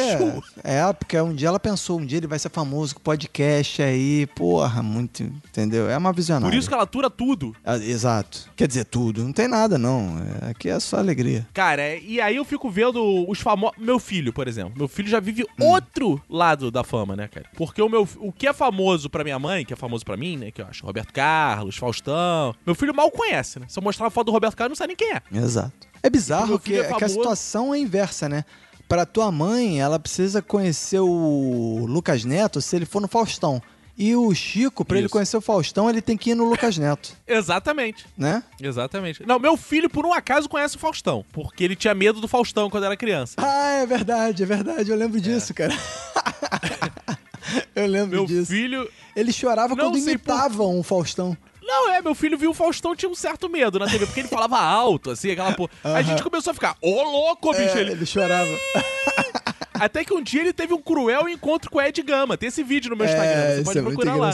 é 0.62 0.92
porque 0.92 1.20
um 1.20 1.34
dia 1.34 1.48
ela 1.48 1.58
pensou, 1.58 1.98
um 1.98 2.06
dia 2.06 2.18
ele 2.18 2.28
vai 2.28 2.38
ser 2.38 2.50
famoso 2.50 2.94
com 2.94 3.00
podcast 3.00 3.82
aí, 3.82 4.26
porra, 4.28 4.80
muito, 4.80 5.24
entendeu? 5.24 5.90
É 5.90 5.98
uma 5.98 6.12
visionária. 6.12 6.48
Por 6.52 6.56
isso 6.56 6.68
que 6.68 6.74
ela 6.74 6.84
atura 6.84 7.10
tudo. 7.10 7.52
Ah, 7.64 7.76
exato. 7.76 8.48
Quer 8.54 8.68
dizer, 8.68 8.84
tudo. 8.84 9.24
Não 9.24 9.32
tem 9.32 9.48
nada, 9.48 9.76
não. 9.76 10.22
É- 10.40 10.50
Aqui 10.50 10.68
é 10.68 10.78
só 10.78 10.98
alegria. 10.98 11.44
Cara, 11.52 11.82
é- 11.82 11.98
e 12.00 12.20
aí 12.20 12.36
eu 12.36 12.44
fico 12.44 12.70
vendo 12.70 13.28
os 13.28 13.40
famosos. 13.40 13.76
Meu 13.76 13.98
filho, 13.98 14.32
por 14.32 14.46
exemplo. 14.46 14.74
Meu 14.76 14.86
filho 14.86 15.08
já 15.08 15.18
vive 15.18 15.42
Hum. 15.58 15.64
outro 15.66 16.22
lado 16.30 16.70
da 16.70 16.84
fama, 16.84 17.16
né, 17.16 17.26
cara? 17.26 17.46
Porque 17.56 17.82
o, 17.82 17.88
meu, 17.88 18.06
o 18.18 18.30
que 18.30 18.46
é 18.46 18.52
famoso 18.52 18.83
pra 19.10 19.24
minha 19.24 19.38
mãe, 19.38 19.64
que 19.64 19.72
é 19.72 19.76
famoso 19.76 20.04
pra 20.04 20.16
mim, 20.16 20.36
né? 20.36 20.50
Que 20.50 20.62
eu 20.62 20.66
acho 20.66 20.84
Roberto 20.84 21.12
Carlos, 21.12 21.76
Faustão. 21.76 22.54
Meu 22.64 22.74
filho 22.74 22.94
mal 22.94 23.10
conhece, 23.10 23.58
né? 23.58 23.66
Se 23.68 23.78
eu 23.78 23.82
mostrar 23.82 24.04
uma 24.04 24.10
foto 24.10 24.26
do 24.26 24.32
Roberto 24.32 24.56
Carlos, 24.56 24.78
não 24.78 24.84
sabe 24.84 24.88
nem 24.88 24.96
quem 24.96 25.12
é. 25.16 25.22
Exato. 25.44 25.72
É 26.02 26.10
bizarro 26.10 26.48
meu 26.48 26.58
que, 26.58 26.74
é 26.76 26.80
que 26.84 26.86
a 26.92 26.98
famoso. 26.98 27.14
situação 27.14 27.74
é 27.74 27.78
inversa, 27.78 28.28
né? 28.28 28.44
Pra 28.88 29.06
tua 29.06 29.32
mãe, 29.32 29.80
ela 29.80 29.98
precisa 29.98 30.42
conhecer 30.42 31.00
o 31.00 31.86
Lucas 31.88 32.24
Neto 32.24 32.60
se 32.60 32.76
ele 32.76 32.84
for 32.84 33.00
no 33.00 33.08
Faustão. 33.08 33.62
E 33.96 34.14
o 34.16 34.34
Chico, 34.34 34.84
pra 34.84 34.98
ele 34.98 35.08
conhecer 35.08 35.36
o 35.36 35.40
Faustão, 35.40 35.88
ele 35.88 36.02
tem 36.02 36.16
que 36.16 36.30
ir 36.30 36.34
no 36.34 36.44
Lucas 36.44 36.76
Neto, 36.76 37.16
Exatamente. 37.26 38.04
né? 38.18 38.42
Exatamente. 38.60 39.24
Não, 39.24 39.38
meu 39.38 39.56
filho, 39.56 39.88
por 39.88 40.04
um 40.04 40.12
acaso, 40.12 40.48
conhece 40.48 40.74
o 40.76 40.80
Faustão. 40.80 41.24
Porque 41.32 41.62
ele 41.62 41.76
tinha 41.76 41.94
medo 41.94 42.20
do 42.20 42.26
Faustão 42.26 42.68
quando 42.68 42.84
era 42.84 42.96
criança. 42.96 43.36
Ah, 43.38 43.74
é 43.82 43.86
verdade, 43.86 44.42
é 44.42 44.46
verdade. 44.46 44.90
Eu 44.90 44.96
lembro 44.96 45.20
disso, 45.20 45.54
cara. 45.54 45.72
Eu 47.74 47.86
lembro 47.86 48.16
Meu 48.16 48.26
disso. 48.26 48.50
filho. 48.52 48.88
Ele 49.14 49.32
chorava 49.32 49.74
Não 49.74 49.84
quando 49.86 49.92
por- 50.02 50.08
imitavam 50.08 50.78
o 50.78 50.82
Faustão. 50.82 51.36
Não, 51.66 51.90
é, 51.92 52.02
meu 52.02 52.14
filho 52.14 52.36
viu 52.36 52.50
o 52.50 52.54
Faustão 52.54 52.94
tinha 52.94 53.10
um 53.10 53.14
certo 53.14 53.48
medo 53.48 53.78
na 53.78 53.86
TV, 53.86 54.04
porque 54.04 54.20
ele 54.20 54.28
falava 54.28 54.58
alto, 54.60 55.10
assim, 55.12 55.30
aquela 55.30 55.52
porra. 55.54 55.70
A 55.82 56.02
gente 56.02 56.22
começou 56.22 56.50
a 56.50 56.54
ficar, 56.54 56.76
ô 56.82 57.02
louco, 57.02 57.52
bicho. 57.52 57.78
É, 57.78 57.80
ele... 57.80 57.92
ele 57.92 58.04
chorava. 58.04 58.50
Até 59.72 60.04
que 60.04 60.14
um 60.14 60.22
dia 60.22 60.40
ele 60.42 60.52
teve 60.52 60.72
um 60.72 60.80
cruel 60.80 61.28
encontro 61.28 61.68
com 61.70 61.78
o 61.78 61.82
Ed 61.82 62.00
Gama. 62.02 62.36
Tem 62.36 62.48
esse 62.48 62.62
vídeo 62.62 62.90
no 62.90 62.96
meu 62.96 63.06
Instagram, 63.06 63.30
É, 63.32 63.46
você 63.46 63.54
isso 63.56 63.64
pode 63.64 63.78
é 63.78 63.82
procurar 63.82 64.14
lá. 64.16 64.30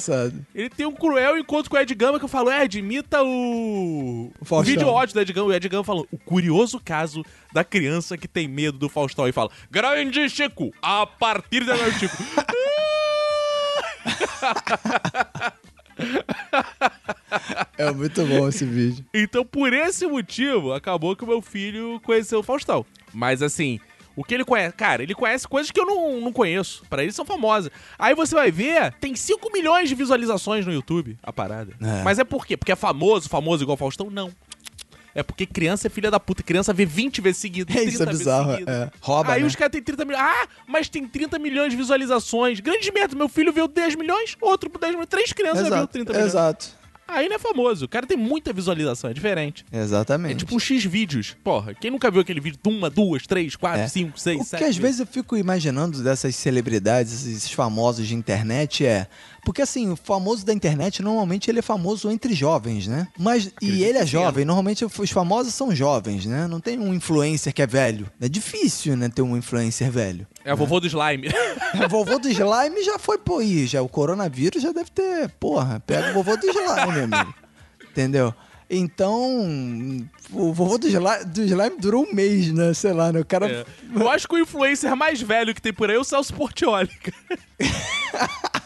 Ele 0.54 0.68
tem 0.68 0.84
um 0.86 0.92
cruel 0.92 1.38
encontro 1.38 1.70
com 1.70 1.76
o 1.76 1.80
Ed 1.80 1.94
Gama 1.94 2.18
que 2.18 2.24
eu 2.24 2.28
falo, 2.28 2.52
Ed, 2.52 2.78
imita 2.78 3.22
o. 3.22 4.30
O 4.38 4.44
Faustão. 4.44 4.74
vídeo 4.74 4.88
ódio 4.88 5.14
do 5.14 5.20
Ed 5.20 5.32
Gama. 5.32 5.46
O 5.48 5.52
Ed 5.52 5.66
Gama 5.68 5.82
falou: 5.84 6.06
o 6.12 6.18
curioso 6.18 6.78
caso 6.84 7.24
da 7.52 7.64
criança 7.64 8.18
que 8.18 8.28
tem 8.28 8.46
medo 8.46 8.76
do 8.76 8.88
Faustão. 8.88 9.26
E 9.26 9.32
fala: 9.32 9.50
Grande 9.70 10.28
Chico, 10.28 10.72
a 10.82 11.06
partir 11.06 11.62
agora, 11.62 11.90
Chico. 11.92 12.16
É 17.76 17.90
muito 17.92 18.24
bom 18.26 18.48
esse 18.48 18.64
vídeo. 18.64 19.04
Então, 19.14 19.44
por 19.44 19.72
esse 19.72 20.06
motivo, 20.06 20.72
acabou 20.72 21.14
que 21.16 21.24
o 21.24 21.26
meu 21.26 21.40
filho 21.40 22.00
conheceu 22.02 22.40
o 22.40 22.42
Faustão. 22.42 22.84
Mas 23.12 23.42
assim. 23.42 23.78
O 24.16 24.24
que 24.24 24.34
ele 24.34 24.44
conhece? 24.44 24.74
Cara, 24.76 25.02
ele 25.02 25.14
conhece 25.14 25.46
coisas 25.48 25.70
que 25.70 25.80
eu 25.80 25.86
não, 25.86 26.20
não 26.20 26.32
conheço. 26.32 26.82
Pra 26.90 27.02
ele 27.02 27.12
são 27.12 27.24
famosas. 27.24 27.70
Aí 27.98 28.14
você 28.14 28.34
vai 28.34 28.50
ver, 28.50 28.92
tem 29.00 29.14
5 29.14 29.50
milhões 29.52 29.88
de 29.88 29.94
visualizações 29.94 30.66
no 30.66 30.72
YouTube, 30.72 31.16
a 31.22 31.32
parada. 31.32 31.74
É. 31.80 32.02
Mas 32.02 32.18
é 32.18 32.24
por 32.24 32.44
quê? 32.44 32.56
Porque 32.56 32.72
é 32.72 32.76
famoso, 32.76 33.28
famoso 33.28 33.62
igual 33.62 33.78
Faustão? 33.78 34.10
Não. 34.10 34.30
É 35.14 35.22
porque 35.22 35.44
criança 35.46 35.86
é 35.86 35.90
filha 35.90 36.10
da 36.10 36.20
puta. 36.20 36.42
Criança 36.42 36.72
vê 36.72 36.84
20 36.84 37.20
vezes 37.20 37.40
seguidas. 37.40 37.74
É, 37.74 37.82
isso 37.84 38.02
é 38.02 38.06
30 38.06 38.06
vezes 38.06 38.18
bizarro. 38.20 38.52
É. 38.66 38.90
Rouba, 39.00 39.32
Aí 39.32 39.40
né? 39.40 39.46
os 39.46 39.56
caras 39.56 39.72
têm 39.72 39.82
30 39.82 40.04
milhões. 40.04 40.22
Ah, 40.22 40.48
mas 40.66 40.88
tem 40.88 41.06
30 41.06 41.38
milhões 41.38 41.70
de 41.70 41.76
visualizações. 41.76 42.60
Grande 42.60 42.90
merda. 42.92 43.16
Meu 43.16 43.28
filho 43.28 43.52
viu 43.52 43.66
10 43.66 43.96
milhões, 43.96 44.36
outro 44.40 44.70
por 44.70 44.78
10 44.78 44.92
milhões. 44.92 45.08
Três 45.08 45.32
crianças 45.32 45.64
viu 45.66 45.74
Exato, 45.76 45.92
30 45.92 46.12
milhões. 46.12 46.30
exato. 46.30 46.79
Aí 47.10 47.28
não 47.28 47.36
é 47.36 47.38
famoso. 47.38 47.84
O 47.84 47.88
cara 47.88 48.06
tem 48.06 48.16
muita 48.16 48.52
visualização, 48.52 49.10
é 49.10 49.12
diferente. 49.12 49.64
Exatamente. 49.72 50.32
É 50.32 50.36
tipo 50.36 50.54
um 50.54 50.58
X 50.58 50.84
vídeos. 50.84 51.36
Porra, 51.42 51.74
quem 51.74 51.90
nunca 51.90 52.10
viu 52.10 52.20
aquele 52.20 52.40
vídeo 52.40 52.58
de 52.62 52.70
uma, 52.70 52.88
duas, 52.90 53.26
três, 53.26 53.56
quatro, 53.56 53.80
É. 53.82 53.88
cinco, 53.88 54.18
seis, 54.18 54.40
O 54.40 54.44
sete? 54.44 54.60
que 54.62 54.64
às 54.68 54.76
vezes 54.76 55.00
eu 55.00 55.06
fico 55.06 55.36
imaginando 55.36 56.02
dessas 56.02 56.34
celebridades, 56.36 57.26
esses 57.26 57.50
famosos 57.52 58.06
de 58.06 58.14
internet 58.14 58.84
é. 58.86 59.06
Porque 59.44 59.62
assim, 59.62 59.90
o 59.90 59.96
famoso 59.96 60.44
da 60.44 60.52
internet 60.52 61.02
normalmente 61.02 61.50
ele 61.50 61.60
é 61.60 61.62
famoso 61.62 62.10
entre 62.10 62.34
jovens, 62.34 62.86
né? 62.86 63.08
Mas. 63.18 63.46
e 63.46 63.48
Acredito 63.48 63.84
ele 63.84 63.98
é 63.98 64.06
jovem, 64.06 64.44
normalmente 64.44 64.84
os 64.84 65.10
famosos 65.10 65.54
são 65.54 65.74
jovens, 65.74 66.26
né? 66.26 66.46
Não 66.46 66.60
tem 66.60 66.78
um 66.78 66.92
influencer 66.92 67.52
que 67.54 67.62
é 67.62 67.66
velho. 67.66 68.06
É 68.20 68.28
difícil, 68.28 68.96
né, 68.96 69.08
ter 69.08 69.22
um 69.22 69.36
influencer 69.36 69.90
velho. 69.90 70.26
É 70.44 70.50
a 70.52 70.54
vovô 70.54 70.80
do 70.80 70.86
slime. 70.86 71.28
O 71.84 71.88
vovô 71.88 72.18
do 72.18 72.28
slime 72.28 72.82
já 72.82 72.98
foi, 72.98 73.18
pô, 73.18 73.40
ih, 73.40 73.66
já 73.66 73.80
o 73.80 73.88
coronavírus 73.88 74.62
já 74.62 74.72
deve 74.72 74.90
ter, 74.90 75.28
porra, 75.38 75.80
pega 75.86 76.10
o 76.10 76.14
vovô 76.14 76.36
do 76.36 76.46
slime, 76.46 76.92
meu 76.92 77.04
amigo. 77.04 77.34
Entendeu? 77.90 78.34
Então, 78.68 80.06
o 80.32 80.52
vovô 80.52 80.78
do 80.78 80.86
slime, 80.86 81.24
do 81.26 81.42
slime 81.42 81.76
durou 81.78 82.04
um 82.04 82.14
mês, 82.14 82.52
né? 82.52 82.72
Sei 82.72 82.92
lá, 82.92 83.12
né? 83.12 83.20
O 83.20 83.24
cara. 83.24 83.48
É. 83.50 83.66
Eu 83.94 84.08
acho 84.08 84.28
que 84.28 84.34
o 84.34 84.38
influencer 84.38 84.94
mais 84.94 85.20
velho 85.20 85.54
que 85.54 85.60
tem 85.60 85.72
por 85.72 85.90
aí 85.90 85.96
é 85.96 85.98
o 85.98 86.04
Celso 86.04 86.32
Portioli, 86.34 86.88
cara. 86.88 87.40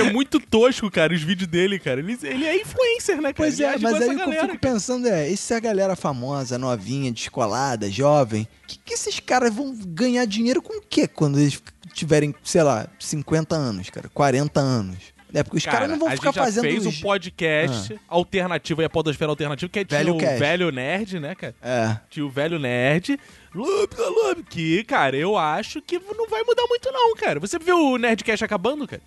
É 0.00 0.12
muito 0.12 0.40
tosco, 0.40 0.90
cara, 0.90 1.14
os 1.14 1.22
vídeos 1.22 1.48
dele, 1.48 1.78
cara. 1.78 2.00
Ele, 2.00 2.18
ele 2.22 2.44
é 2.44 2.60
influencer, 2.60 3.16
né, 3.16 3.32
cara? 3.32 3.34
Pois 3.34 3.60
é, 3.60 3.78
mas 3.78 3.94
aí 3.94 4.14
que 4.16 4.22
eu 4.22 4.30
fico 4.30 4.46
cara. 4.46 4.58
pensando 4.58 5.08
é, 5.08 5.28
e 5.28 5.36
se 5.36 5.54
a 5.54 5.60
galera 5.60 5.96
famosa, 5.96 6.58
novinha, 6.58 7.12
descolada, 7.12 7.90
jovem, 7.90 8.46
que, 8.66 8.78
que 8.78 8.94
esses 8.94 9.20
caras 9.20 9.54
vão 9.54 9.74
ganhar 9.74 10.24
dinheiro 10.24 10.60
com 10.60 10.78
o 10.78 10.82
quê 10.82 11.06
quando 11.06 11.38
eles 11.38 11.60
tiverem, 11.92 12.34
sei 12.42 12.62
lá, 12.62 12.88
50 12.98 13.54
anos, 13.54 13.90
cara, 13.90 14.08
40 14.12 14.60
anos? 14.60 15.13
É 15.34 15.42
porque 15.42 15.56
os 15.58 15.64
caras 15.64 15.90
não 15.90 15.98
vão 15.98 16.08
a 16.08 16.12
ficar 16.12 16.26
gente 16.28 16.36
já 16.36 16.44
fazendo 16.44 16.62
fez 16.62 16.86
os- 16.86 16.98
um 16.98 17.00
podcast 17.00 18.00
alternativo 18.08 18.80
aí, 18.80 18.86
a 18.86 18.90
Podosfera 18.90 19.30
Alternativa, 19.30 19.68
que 19.70 19.80
é 19.80 19.84
tinha 19.84 20.04
Velho. 20.04 20.18
Velho 20.18 20.70
Nerd, 20.70 21.18
né, 21.18 21.34
cara? 21.34 21.54
É. 21.60 21.96
Tinha 22.08 22.24
o 22.24 22.30
Velho 22.30 22.58
Nerd. 22.58 23.18
Lube, 23.54 23.94
lube, 23.98 24.42
que, 24.44 24.84
cara, 24.84 25.16
eu 25.16 25.36
acho 25.36 25.80
que 25.82 25.98
não 25.98 26.28
vai 26.28 26.42
mudar 26.42 26.64
muito 26.68 26.90
não, 26.92 27.14
cara. 27.16 27.40
Você 27.40 27.58
viu 27.58 27.76
o 27.78 27.98
Nerdcast 27.98 28.44
acabando, 28.44 28.86
cara? 28.86 29.02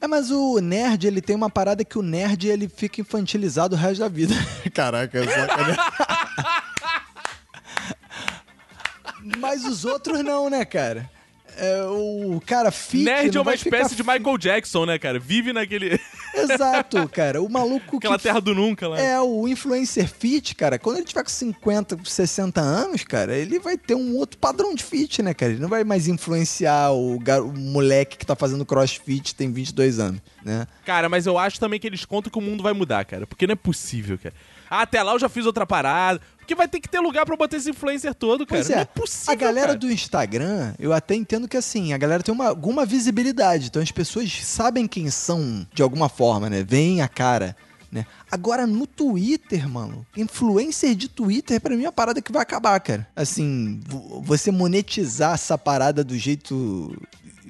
É, 0.00 0.06
mas 0.08 0.30
o 0.32 0.58
nerd, 0.60 1.06
ele 1.06 1.20
tem 1.20 1.36
uma 1.36 1.48
parada 1.50 1.84
que 1.84 1.96
o 1.96 2.02
nerd, 2.02 2.48
ele 2.48 2.68
fica 2.68 3.00
infantilizado 3.00 3.76
o 3.76 3.78
resto 3.78 4.00
da 4.00 4.08
vida. 4.08 4.34
Caraca, 4.74 5.16
eu 5.18 5.24
sacanagem. 5.28 5.76
Mas 9.38 9.64
os 9.64 9.84
outros 9.84 10.20
não, 10.24 10.50
né, 10.50 10.64
cara? 10.64 11.08
É, 11.56 11.82
o 11.84 12.40
cara 12.46 12.70
fit 12.70 13.04
Nerd 13.04 13.36
é 13.36 13.40
uma 13.40 13.56
ficar 13.56 13.76
espécie 13.78 13.94
de 13.94 14.02
Michael 14.02 14.38
Jackson, 14.38 14.86
né, 14.86 14.98
cara? 14.98 15.18
Vive 15.18 15.52
naquele... 15.52 16.00
Exato, 16.34 17.06
cara. 17.08 17.42
O 17.42 17.48
maluco 17.48 17.98
aquela 17.98 18.16
que 18.16 18.22
terra 18.22 18.40
do 18.40 18.54
nunca 18.54 18.88
lá. 18.88 18.98
É, 18.98 19.20
o 19.20 19.46
influencer 19.46 20.08
fit, 20.08 20.54
cara, 20.54 20.78
quando 20.78 20.96
ele 20.96 21.04
tiver 21.06 21.22
com 21.22 21.28
50, 21.28 21.98
60 22.04 22.60
anos, 22.60 23.04
cara, 23.04 23.36
ele 23.36 23.58
vai 23.58 23.76
ter 23.76 23.94
um 23.94 24.16
outro 24.16 24.38
padrão 24.38 24.74
de 24.74 24.82
fit, 24.82 25.22
né, 25.22 25.34
cara? 25.34 25.52
Ele 25.52 25.60
não 25.60 25.68
vai 25.68 25.84
mais 25.84 26.08
influenciar 26.08 26.90
o, 26.92 27.18
gar- 27.18 27.42
o 27.42 27.52
moleque 27.52 28.16
que 28.16 28.24
tá 28.26 28.34
fazendo 28.34 28.64
crossfit, 28.64 29.34
tem 29.34 29.52
22 29.52 29.98
anos, 29.98 30.20
né? 30.42 30.66
Cara, 30.86 31.08
mas 31.08 31.26
eu 31.26 31.36
acho 31.36 31.60
também 31.60 31.78
que 31.78 31.86
eles 31.86 32.04
contam 32.06 32.32
que 32.32 32.38
o 32.38 32.42
mundo 32.42 32.62
vai 32.62 32.72
mudar, 32.72 33.04
cara. 33.04 33.26
Porque 33.26 33.46
não 33.46 33.52
é 33.52 33.56
possível, 33.56 34.18
cara. 34.18 34.34
Ah, 34.74 34.82
até 34.82 35.02
lá 35.02 35.12
eu 35.12 35.18
já 35.18 35.28
fiz 35.28 35.44
outra 35.44 35.66
parada. 35.66 36.20
Porque 36.38 36.54
vai 36.54 36.66
ter 36.66 36.80
que 36.80 36.88
ter 36.88 36.98
lugar 36.98 37.24
pra 37.26 37.36
botar 37.36 37.56
esse 37.56 37.70
influencer 37.70 38.14
todo, 38.14 38.46
cara. 38.46 38.60
Pois 38.60 38.70
é, 38.70 38.74
Não 38.76 38.82
é 38.82 38.84
possível, 38.86 39.32
a 39.32 39.36
galera 39.36 39.66
cara. 39.68 39.78
do 39.78 39.92
Instagram, 39.92 40.74
eu 40.78 40.92
até 40.92 41.14
entendo 41.14 41.46
que 41.46 41.56
assim, 41.56 41.92
a 41.92 41.98
galera 41.98 42.22
tem 42.22 42.34
uma, 42.34 42.48
alguma 42.48 42.84
visibilidade, 42.84 43.66
então 43.66 43.80
as 43.82 43.92
pessoas 43.92 44.32
sabem 44.44 44.88
quem 44.88 45.08
são 45.10 45.66
de 45.72 45.82
alguma 45.82 46.08
forma, 46.08 46.48
né? 46.50 46.64
Veem 46.66 47.00
a 47.02 47.06
cara. 47.08 47.54
Né? 47.92 48.06
Agora 48.30 48.66
no 48.66 48.86
Twitter, 48.86 49.68
mano, 49.68 50.06
influencer 50.16 50.94
de 50.94 51.08
Twitter 51.08 51.60
pra 51.60 51.76
mim 51.76 51.82
é 51.84 51.86
uma 51.88 51.92
parada 51.92 52.22
que 52.22 52.32
vai 52.32 52.40
acabar, 52.40 52.80
cara. 52.80 53.06
Assim, 53.14 53.80
vo- 53.86 54.22
você 54.22 54.50
monetizar 54.50 55.34
essa 55.34 55.58
parada 55.58 56.02
do 56.02 56.16
jeito 56.16 56.96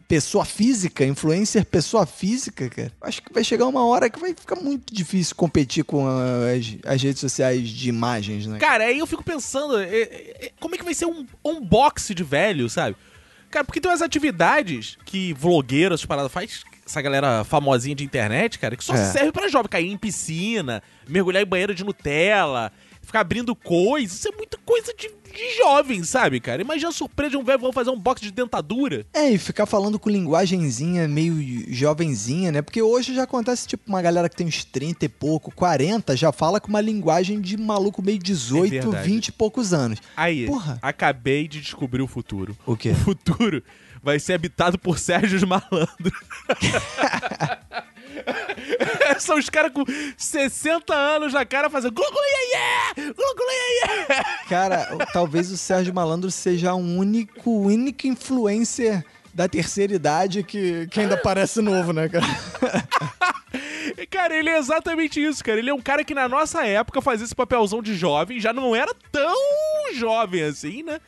pessoa 0.08 0.44
física, 0.44 1.04
influencer 1.04 1.64
pessoa 1.64 2.04
física, 2.06 2.68
cara. 2.68 2.92
Acho 3.00 3.22
que 3.22 3.32
vai 3.32 3.42
chegar 3.44 3.66
uma 3.66 3.84
hora 3.86 4.10
que 4.10 4.18
vai 4.18 4.34
ficar 4.34 4.56
muito 4.56 4.92
difícil 4.94 5.34
competir 5.34 5.84
com 5.84 6.06
as, 6.06 6.76
as 6.94 7.02
redes 7.02 7.20
sociais 7.20 7.68
de 7.68 7.88
imagens, 7.88 8.46
né? 8.46 8.58
Cara, 8.58 8.84
aí 8.84 8.98
eu 8.98 9.06
fico 9.06 9.22
pensando, 9.24 9.78
é, 9.78 9.84
é, 9.86 10.46
é, 10.46 10.52
como 10.60 10.74
é 10.74 10.78
que 10.78 10.84
vai 10.84 10.94
ser 10.94 11.06
um 11.06 11.26
unboxing 11.44 12.14
de 12.14 12.24
velho, 12.24 12.68
sabe? 12.68 12.96
Cara, 13.50 13.64
porque 13.64 13.80
tem 13.80 13.90
umas 13.90 14.00
atividades 14.02 14.96
que 15.04 15.32
vlogueiros, 15.34 16.00
essas 16.00 16.06
paradas 16.06 16.32
faz, 16.32 16.62
essa 16.86 17.02
galera 17.02 17.44
famosinha 17.44 17.94
de 17.94 18.02
internet, 18.04 18.58
cara, 18.58 18.76
que 18.76 18.82
só 18.84 18.94
É. 18.94 19.12
serve 19.12 19.30
pra 19.30 19.48
jovem. 19.48 19.68
Cair 19.68 19.90
em 19.92 19.96
piscina, 19.98 20.82
mergulhar 21.06 21.42
em 21.42 21.46
banheiro 21.46 21.74
de 21.74 21.84
Nutella, 21.84 22.72
ficar 23.02 23.20
abrindo 23.20 23.54
coisas. 23.54 24.18
Isso 24.18 24.28
é 24.28 24.36
muita 24.36 24.56
coisa 24.64 24.94
de, 24.94 25.08
de 25.08 25.58
jovem, 25.58 26.02
sabe, 26.04 26.40
cara? 26.40 26.62
Imagina 26.62 26.88
a 26.88 26.92
surpresa 26.92 27.30
de 27.32 27.36
um 27.36 27.44
velho 27.44 27.58
vão 27.58 27.72
fazer 27.72 27.90
um 27.90 27.98
box 27.98 28.20
de 28.22 28.30
dentadura. 28.30 29.04
É, 29.12 29.30
e 29.30 29.38
ficar 29.38 29.66
falando 29.66 29.98
com 29.98 30.08
linguagenzinha 30.08 31.06
meio 31.08 31.34
jovenzinha, 31.72 32.52
né? 32.52 32.62
Porque 32.62 32.80
hoje 32.80 33.14
já 33.14 33.24
acontece, 33.24 33.66
tipo, 33.66 33.84
uma 33.88 34.00
galera 34.00 34.28
que 34.28 34.36
tem 34.36 34.46
uns 34.46 34.64
30 34.64 35.04
e 35.04 35.08
pouco, 35.08 35.52
40, 35.54 36.16
já 36.16 36.32
fala 36.32 36.60
com 36.60 36.68
uma 36.68 36.80
linguagem 36.80 37.40
de 37.40 37.56
maluco 37.56 38.02
meio 38.02 38.18
18, 38.18 38.70
verdade. 38.70 39.08
20 39.08 39.28
e 39.28 39.32
poucos 39.32 39.72
anos. 39.74 39.98
Aí, 40.16 40.46
Porra. 40.46 40.78
acabei 40.80 41.48
de 41.48 41.60
descobrir 41.60 42.02
o 42.02 42.06
futuro. 42.06 42.56
O 42.64 42.76
quê? 42.76 42.90
O 42.90 42.94
futuro 42.94 43.62
vai 44.02 44.18
ser 44.18 44.34
habitado 44.34 44.78
por 44.78 44.98
Sérgio 44.98 45.46
Malandro. 45.46 46.12
São 49.18 49.38
os 49.38 49.48
caras 49.48 49.72
com 49.72 49.84
60 50.16 50.94
anos 50.94 51.32
na 51.32 51.44
cara 51.44 51.70
fazendo 51.70 51.92
glu 51.92 52.04
glu 52.04 52.20
iê, 52.20 53.02
iê, 53.02 53.12
glu 53.12 53.34
glu 53.34 53.46
iê, 53.50 54.00
iê. 54.00 54.24
Cara, 54.48 54.96
talvez 55.12 55.50
o 55.50 55.56
Sérgio 55.56 55.94
Malandro 55.94 56.30
seja 56.30 56.74
o 56.74 56.78
único, 56.78 57.50
o 57.50 57.66
único 57.66 58.06
influencer 58.06 59.04
da 59.34 59.48
terceira 59.48 59.94
idade 59.94 60.42
que, 60.42 60.86
que 60.88 61.00
ainda 61.00 61.16
parece 61.16 61.60
novo, 61.62 61.92
né, 61.92 62.08
cara? 62.08 62.26
Cara, 64.10 64.34
ele 64.36 64.48
é 64.48 64.58
exatamente 64.58 65.22
isso, 65.22 65.44
cara. 65.44 65.58
Ele 65.58 65.70
é 65.70 65.74
um 65.74 65.80
cara 65.80 66.04
que 66.04 66.14
na 66.14 66.28
nossa 66.28 66.64
época 66.66 67.00
fazia 67.02 67.24
esse 67.24 67.34
papelzão 67.34 67.82
de 67.82 67.94
jovem, 67.94 68.40
já 68.40 68.52
não 68.52 68.74
era 68.74 68.94
tão 69.10 69.34
jovem 69.94 70.42
assim, 70.44 70.82
né? 70.82 71.00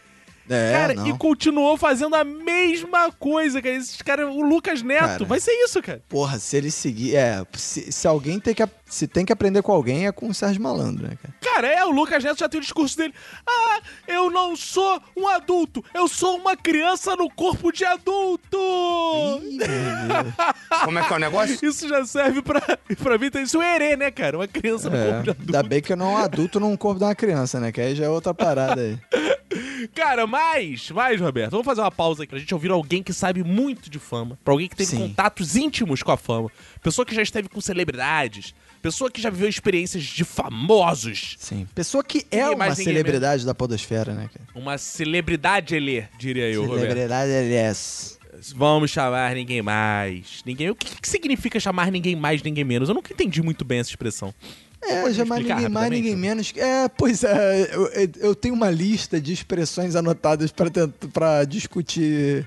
É, 0.48 0.72
cara, 0.72 0.94
não. 0.94 1.07
e 1.09 1.16
continuou 1.16 1.76
fazendo 1.76 2.14
a 2.14 2.24
mesma 2.24 3.11
coisa, 3.12 3.62
cara. 3.62 3.74
Esses 3.74 4.02
caras, 4.02 4.28
o 4.28 4.42
Lucas 4.42 4.83
Neto, 4.83 5.00
Cara. 5.00 5.24
vai 5.24 5.40
ser 5.40 5.52
isso, 5.52 5.80
cara. 5.83 6.02
Porra, 6.09 6.38
se 6.38 6.57
ele 6.57 6.70
seguir. 6.70 7.16
É, 7.16 7.44
se, 7.54 7.90
se 7.90 8.07
alguém 8.07 8.38
tem 8.38 8.54
que, 8.54 8.66
se 8.94 9.07
tem 9.07 9.24
que 9.24 9.33
aprender 9.33 9.62
com 9.62 9.72
alguém, 9.72 10.07
é 10.07 10.12
com 10.12 10.28
o 10.28 10.35
Sérgio 10.35 10.62
Malandro, 10.62 11.07
né, 11.07 11.16
cara? 11.20 11.35
Cara, 11.40 11.68
é, 11.68 11.85
o 11.85 11.90
Lucas 11.90 12.22
Neto 12.24 12.38
já 12.38 12.48
tem 12.48 12.59
o 12.59 12.62
discurso 12.62 12.96
dele. 12.96 13.12
Ah, 13.46 13.80
eu 14.09 14.30
não 14.30 14.57
sou 14.57 15.00
um 15.16 15.28
adulto, 15.28 15.85
eu 15.94 16.09
sou 16.09 16.37
uma 16.37 16.57
criança 16.57 17.14
no 17.16 17.28
corpo 17.30 17.70
de 17.72 17.85
adulto! 17.85 18.59
Ih. 19.42 19.59
Como 20.85 20.98
é 20.98 21.04
que 21.07 21.12
é 21.12 21.16
o 21.16 21.20
negócio? 21.20 21.59
Isso 21.62 21.88
já 21.88 22.04
serve 22.04 22.42
pra, 22.42 22.61
pra 23.02 23.18
mim, 23.18 23.30
tem 23.30 23.42
isso 23.42 23.61
é 23.61 23.74
herê, 23.76 23.96
né, 23.96 24.11
cara? 24.11 24.38
Uma 24.38 24.48
criança 24.48 24.88
no 24.90 24.96
corpo 24.96 25.22
de 25.22 25.28
É, 25.28 25.33
adulto. 25.33 25.42
ainda 25.57 25.62
bem 25.68 25.80
que 25.83 25.92
eu 25.92 25.96
não 25.96 26.14
um 26.14 26.16
adulto 26.16 26.61
num 26.61 26.76
corpo 26.76 26.98
de 26.98 27.04
uma 27.04 27.14
criança, 27.14 27.59
né? 27.61 27.72
Que 27.72 27.80
aí 27.80 27.94
já 27.94 28.04
é 28.04 28.09
outra 28.09 28.33
parada 28.35 28.80
aí. 28.80 28.98
Cara, 29.94 30.26
mais, 30.26 30.90
mais, 30.90 31.20
Roberto. 31.20 31.50
Vamos 31.52 31.66
fazer 31.66 31.80
uma 31.80 31.90
pausa 31.90 32.22
aqui 32.22 32.30
pra 32.30 32.38
gente 32.38 32.54
ouvir 32.54 32.70
alguém 32.70 33.02
que 33.02 33.12
sabe 33.12 33.44
muito 33.44 33.90
de 33.90 33.98
fama. 33.98 34.38
Pra 34.44 34.52
alguém 34.54 34.68
que 34.68 34.74
teve 34.76 34.90
Sim. 34.90 34.98
contatos 35.09 35.57
íntimos 35.57 36.02
com 36.02 36.11
a 36.11 36.16
fama. 36.16 36.50
Pessoa 36.83 37.04
que 37.04 37.14
já 37.14 37.22
esteve 37.22 37.48
com 37.48 37.61
celebridades. 37.61 38.54
Pessoa 38.85 39.11
que 39.11 39.18
já 39.18 39.31
viveu 39.31 39.49
experiências 39.49 40.03
de 40.05 40.25
famosos. 40.25 41.37
Sim. 41.38 41.66
Pessoa 41.75 42.05
que 42.05 42.18
é 42.31 42.37
Ninguém 42.37 42.51
uma 42.51 42.57
mais, 42.59 42.77
ninguém 42.79 42.92
celebridade 42.92 43.47
da 43.47 43.55
podosfera, 43.55 44.12
né, 44.12 44.29
cara? 44.31 44.47
Uma 44.55 44.77
celebridade, 44.77 45.75
ele, 45.75 46.07
diria 46.18 46.51
eu, 46.51 46.66
Roberto. 46.66 46.83
celebridade, 46.83 47.33
aliás. 47.33 48.18
Vamos 48.55 48.90
chamar 48.90 49.35
ninguém 49.35 49.62
mais. 49.62 50.42
Ninguém. 50.44 50.68
O 50.68 50.75
que, 50.75 51.01
que 51.01 51.09
significa 51.09 51.59
chamar 51.59 51.90
ninguém 51.90 52.14
mais, 52.14 52.42
ninguém 52.42 52.62
menos? 52.62 52.90
Eu 52.90 52.94
nunca 52.94 53.11
entendi 53.11 53.40
muito 53.42 53.64
bem 53.64 53.79
essa 53.79 53.88
expressão. 53.88 54.35
É, 54.83 55.01
Pode 55.01 55.18
explicar 55.18 55.38
ninguém 55.38 55.47
mais, 55.49 55.62
rapidamente? 55.62 56.03
ninguém 56.03 56.16
menos. 56.16 56.53
É, 56.55 56.87
pois 56.90 57.25
é, 57.25 57.70
eu, 57.73 57.87
eu 58.20 58.35
tenho 58.35 58.53
uma 58.55 58.70
lista 58.70 59.18
de 59.18 59.33
expressões 59.33 59.97
anotadas 59.97 60.53
pra 61.11 61.44
discutir. 61.47 62.47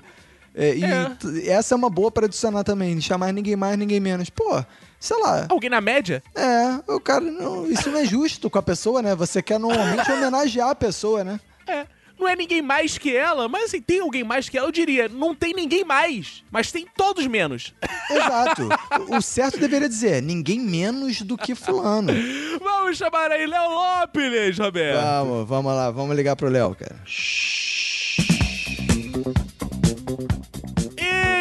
É, 0.60 0.74
e 0.74 0.84
É. 0.84 1.50
essa 1.52 1.74
é 1.74 1.76
uma 1.76 1.88
boa 1.88 2.10
pra 2.10 2.26
adicionar 2.26 2.64
também, 2.64 3.00
chamar 3.00 3.32
ninguém 3.32 3.54
mais, 3.54 3.78
ninguém 3.78 4.00
menos. 4.00 4.28
Pô, 4.28 4.62
sei 4.98 5.16
lá. 5.22 5.46
Alguém 5.48 5.70
na 5.70 5.80
média? 5.80 6.20
É, 6.34 6.92
o 6.92 6.98
cara, 7.00 7.20
não, 7.24 7.70
isso 7.70 7.88
não 7.90 8.00
é 8.00 8.04
justo 8.04 8.50
com 8.50 8.58
a 8.58 8.62
pessoa, 8.62 9.00
né? 9.00 9.14
Você 9.14 9.40
quer 9.40 9.58
normalmente 9.60 10.10
homenagear 10.10 10.70
a 10.70 10.74
pessoa, 10.74 11.22
né? 11.22 11.38
É. 11.66 11.86
Não 12.18 12.26
é 12.26 12.34
ninguém 12.34 12.60
mais 12.60 12.98
que 12.98 13.16
ela, 13.16 13.48
mas 13.48 13.66
assim, 13.66 13.80
tem 13.80 14.00
alguém 14.00 14.24
mais 14.24 14.48
que 14.48 14.58
ela, 14.58 14.66
eu 14.66 14.72
diria, 14.72 15.08
não 15.08 15.36
tem 15.36 15.54
ninguém 15.54 15.84
mais, 15.84 16.42
mas 16.50 16.72
tem 16.72 16.84
todos 16.96 17.24
menos. 17.28 17.72
Exato. 18.10 18.68
O- 19.08 19.22
certo 19.22 19.56
deveria 19.60 19.88
dizer, 19.88 20.20
ninguém 20.20 20.58
menos 20.58 21.22
do 21.22 21.38
que 21.38 21.54
fulano. 21.54 22.12
Vamos 22.60 22.98
chamar 22.98 23.30
aí 23.30 23.46
Léo 23.46 23.70
Lopes, 23.70 24.58
Roberto. 24.58 25.00
Vamos, 25.00 25.48
vamos 25.48 25.72
lá, 25.72 25.90
vamos 25.92 26.16
ligar 26.16 26.34
pro 26.34 26.48
Léo, 26.48 26.74
cara. 26.74 26.96
E 27.06 27.77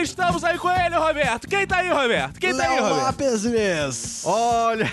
estamos 0.08 0.44
aí 0.44 0.58
com 0.58 0.70
ele, 0.70 0.96
Roberto. 0.96 1.48
Quem 1.48 1.68
tá 1.68 1.78
aí, 1.78 1.90
Roberto? 1.90 2.40
Quem 2.40 2.56
tá 2.56 2.64
aí, 2.64 2.80
Roberto? 2.80 3.06
Lopes 3.06 3.44
Liz. 3.44 4.22
Olha. 4.26 4.92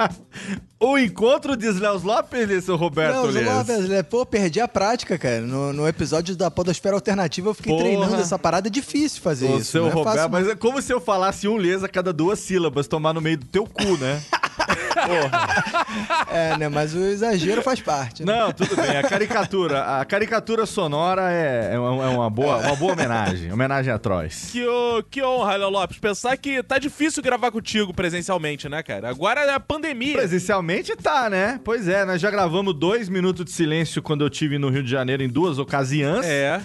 o 0.80 0.98
encontro 0.98 1.56
de 1.56 1.70
Léo 1.70 1.98
Lopes, 2.02 2.64
seu 2.64 2.76
Roberto 2.76 3.26
Léo. 3.26 3.56
Lopes 3.58 3.84
Liz. 3.84 4.02
Pô, 4.02 4.26
perdi 4.26 4.60
a 4.60 4.68
prática, 4.68 5.16
cara. 5.16 5.40
No, 5.40 5.72
no 5.72 5.88
episódio 5.88 6.36
da 6.36 6.50
Podosfera 6.50 6.94
Alternativa 6.94 7.48
eu 7.48 7.54
fiquei 7.54 7.72
Porra. 7.72 7.84
treinando 7.84 8.16
essa 8.16 8.38
parada. 8.38 8.68
É 8.68 8.70
difícil 8.70 9.22
fazer 9.22 9.46
O 9.46 9.58
isso. 9.58 9.72
seu 9.72 9.86
é 9.86 9.90
Roberto, 9.90 10.16
fácil, 10.16 10.30
mas 10.30 10.48
é 10.48 10.54
como 10.56 10.82
se 10.82 10.92
eu 10.92 11.00
falasse 11.00 11.46
um 11.48 11.56
lês 11.56 11.82
a 11.84 11.88
cada 11.88 12.12
duas 12.12 12.38
sílabas, 12.40 12.86
tomar 12.86 13.14
no 13.14 13.20
meio 13.20 13.38
do 13.38 13.46
teu 13.46 13.64
cu, 13.66 13.96
né? 13.98 14.20
Porra. 14.76 16.26
É, 16.30 16.56
né? 16.58 16.68
Mas 16.68 16.94
o 16.94 16.98
exagero 17.04 17.62
faz 17.62 17.80
parte. 17.80 18.24
né? 18.24 18.34
Não, 18.34 18.52
tudo 18.52 18.76
bem. 18.76 18.96
A 18.96 19.02
caricatura, 19.02 20.00
a 20.00 20.04
caricatura 20.04 20.66
sonora 20.66 21.30
é, 21.32 21.70
é 21.74 21.78
uma, 21.78 22.04
é 22.04 22.08
uma 22.08 22.30
boa, 22.30 22.58
uma 22.58 22.76
boa 22.76 22.92
homenagem. 22.92 23.52
Homenagem 23.52 23.92
a 23.92 23.98
Troyes. 23.98 24.50
Que, 24.52 24.64
que 25.10 25.22
honra, 25.22 25.56
Léo 25.56 25.70
Lopes. 25.70 25.98
Pensar 25.98 26.36
que 26.36 26.62
tá 26.62 26.78
difícil 26.78 27.22
gravar 27.22 27.50
contigo 27.50 27.92
presencialmente, 27.94 28.68
né, 28.68 28.82
cara? 28.82 29.08
Agora 29.08 29.40
é 29.40 29.54
a 29.54 29.60
pandemia. 29.60 30.14
Presencialmente 30.14 30.94
tá, 30.96 31.28
né? 31.30 31.60
Pois 31.64 31.88
é, 31.88 32.04
nós 32.04 32.20
já 32.20 32.30
gravamos 32.30 32.74
dois 32.74 33.08
minutos 33.08 33.44
de 33.44 33.52
silêncio 33.52 34.02
quando 34.02 34.24
eu 34.24 34.30
tive 34.30 34.58
no 34.58 34.68
Rio 34.68 34.82
de 34.82 34.90
Janeiro 34.90 35.22
em 35.22 35.28
duas 35.28 35.58
ocasiões. 35.58 36.24
É. 36.26 36.60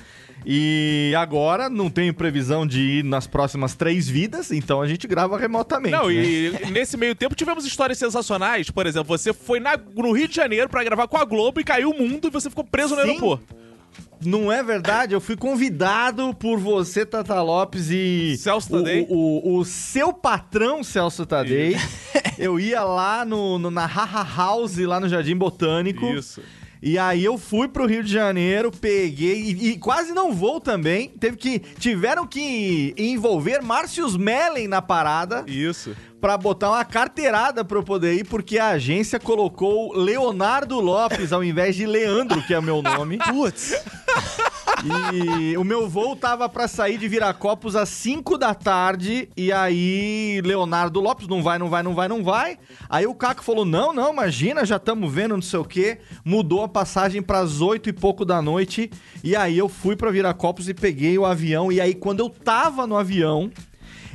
E 0.45 1.13
agora 1.17 1.69
não 1.69 1.89
tenho 1.89 2.13
previsão 2.13 2.65
de 2.65 2.79
ir 2.99 3.03
nas 3.03 3.27
próximas 3.27 3.75
três 3.75 4.09
vidas, 4.09 4.51
então 4.51 4.81
a 4.81 4.87
gente 4.87 5.07
grava 5.07 5.37
remotamente. 5.37 5.91
Não, 5.95 6.07
né? 6.07 6.13
e 6.13 6.51
nesse 6.71 6.97
meio 6.97 7.13
tempo 7.15 7.35
tivemos 7.35 7.65
histórias 7.65 7.97
sensacionais. 7.99 8.69
Por 8.71 8.87
exemplo, 8.87 9.15
você 9.17 9.33
foi 9.33 9.59
na- 9.59 9.77
no 9.95 10.11
Rio 10.11 10.27
de 10.27 10.35
Janeiro 10.35 10.67
pra 10.69 10.83
gravar 10.83 11.07
com 11.07 11.17
a 11.17 11.25
Globo 11.25 11.59
e 11.59 11.63
caiu 11.63 11.91
o 11.91 11.97
mundo 11.97 12.27
e 12.27 12.31
você 12.31 12.49
ficou 12.49 12.63
preso 12.63 12.95
no 12.95 13.01
Sim. 13.01 13.07
aeroporto. 13.09 13.61
Não 14.23 14.51
é 14.51 14.61
verdade? 14.61 15.13
Eu 15.15 15.19
fui 15.21 15.35
convidado 15.35 16.33
por 16.35 16.59
você, 16.59 17.05
Tata 17.05 17.41
Lopes 17.41 17.89
e. 17.89 18.35
Celso 18.37 18.73
o- 18.75 18.77
Tadei. 18.77 19.05
O, 19.09 19.57
o, 19.57 19.65
seu 19.65 20.13
patrão, 20.13 20.83
Celso 20.83 21.25
Tadei. 21.25 21.75
eu 22.37 22.59
ia 22.59 22.83
lá 22.83 23.25
no, 23.25 23.57
no- 23.57 23.71
na 23.71 23.85
Haha 23.87 24.23
House, 24.37 24.77
lá 24.77 24.99
no 24.99 25.09
Jardim 25.09 25.35
Botânico. 25.35 26.05
Isso. 26.05 26.41
E 26.81 26.97
aí 26.97 27.23
eu 27.23 27.37
fui 27.37 27.67
pro 27.67 27.85
Rio 27.85 28.03
de 28.03 28.11
Janeiro, 28.11 28.71
peguei 28.71 29.39
e, 29.39 29.69
e 29.69 29.77
quase 29.77 30.11
não 30.13 30.33
vou 30.33 30.59
também. 30.59 31.09
Teve 31.09 31.37
que 31.37 31.59
tiveram 31.59 32.25
que 32.25 32.93
envolver 32.97 33.61
Márcios 33.61 34.17
Mellen 34.17 34.67
na 34.67 34.81
parada 34.81 35.43
Isso. 35.47 35.95
Pra 36.21 36.37
botar 36.37 36.69
uma 36.69 36.85
carteirada 36.85 37.65
pra 37.65 37.79
eu 37.79 37.83
poder 37.83 38.13
ir, 38.13 38.23
porque 38.25 38.59
a 38.59 38.69
agência 38.69 39.19
colocou 39.19 39.93
Leonardo 39.97 40.79
Lopes 40.79 41.33
ao 41.33 41.43
invés 41.43 41.75
de 41.75 41.87
Leandro, 41.87 42.41
que 42.43 42.53
é 42.53 42.59
o 42.59 42.63
meu 42.63 42.81
nome. 42.81 43.17
Putz. 43.27 43.73
E 44.83 45.55
o 45.57 45.63
meu 45.63 45.87
voo 45.87 46.15
tava 46.15 46.47
pra 46.49 46.67
sair 46.67 46.97
de 46.97 47.07
Viracopos 47.07 47.75
às 47.75 47.89
5 47.89 48.37
da 48.37 48.53
tarde. 48.53 49.29
E 49.35 49.51
aí, 49.51 50.41
Leonardo 50.43 50.99
Lopes, 50.99 51.27
não 51.27 51.43
vai, 51.43 51.59
não 51.59 51.69
vai, 51.69 51.83
não 51.83 51.93
vai, 51.93 52.07
não 52.07 52.23
vai. 52.23 52.57
Aí 52.89 53.05
o 53.05 53.13
Caco 53.13 53.43
falou: 53.43 53.65
não, 53.65 53.93
não, 53.93 54.11
imagina, 54.11 54.65
já 54.65 54.77
estamos 54.77 55.11
vendo, 55.11 55.35
não 55.35 55.41
sei 55.41 55.59
o 55.59 55.65
quê. 55.65 55.99
Mudou 56.23 56.63
a 56.63 56.67
passagem 56.67 57.21
pras 57.21 57.61
8 57.61 57.89
e 57.89 57.93
pouco 57.93 58.25
da 58.25 58.41
noite. 58.41 58.89
E 59.23 59.35
aí 59.35 59.57
eu 59.57 59.69
fui 59.69 59.95
pra 59.95 60.11
Viracopos 60.11 60.67
e 60.69 60.73
peguei 60.73 61.17
o 61.17 61.25
avião. 61.25 61.71
E 61.71 61.79
aí, 61.79 61.93
quando 61.93 62.19
eu 62.21 62.29
tava 62.29 62.87
no 62.87 62.97
avião. 62.97 63.51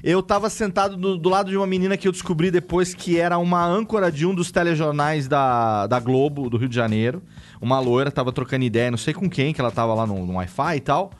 Eu 0.02 0.22
tava 0.22 0.50
sentado 0.50 0.96
do, 0.96 1.16
do 1.16 1.28
lado 1.28 1.50
de 1.50 1.56
uma 1.56 1.66
menina 1.66 1.96
que 1.96 2.06
eu 2.06 2.12
descobri 2.12 2.50
depois 2.50 2.94
que 2.94 3.18
era 3.18 3.38
uma 3.38 3.64
âncora 3.64 4.11
de 4.11 4.26
um 4.26 4.35
dos 4.35 4.50
telejornais 4.50 5.26
da, 5.26 5.87
da 5.87 5.98
Globo, 6.00 6.48
do 6.50 6.56
Rio 6.56 6.68
de 6.68 6.76
Janeiro. 6.76 7.22
Uma 7.61 7.80
loira, 7.80 8.11
tava 8.11 8.32
trocando 8.32 8.64
ideia, 8.64 8.90
não 8.90 8.98
sei 8.98 9.14
com 9.14 9.28
quem, 9.28 9.52
que 9.52 9.61
ela 9.61 9.70
tava 9.70 9.94
lá 9.94 10.06
no, 10.06 10.26
no 10.26 10.35
Wi-Fi 10.35 10.76
e 10.76 10.80
tal. 10.80 11.12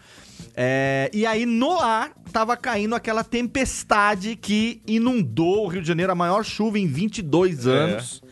É, 0.55 1.11
e 1.13 1.27
aí 1.27 1.45
no 1.47 1.79
ar 1.79 2.13
tava 2.33 2.57
caindo 2.57 2.95
aquela 2.95 3.25
tempestade 3.25 4.37
que 4.37 4.81
inundou 4.87 5.65
o 5.65 5.69
Rio 5.69 5.83
de 5.83 5.89
Janeiro, 5.89 6.13
a 6.13 6.15
maior 6.15 6.45
chuva 6.45 6.79
em 6.79 6.87
22 6.87 7.67
anos. 7.67 8.23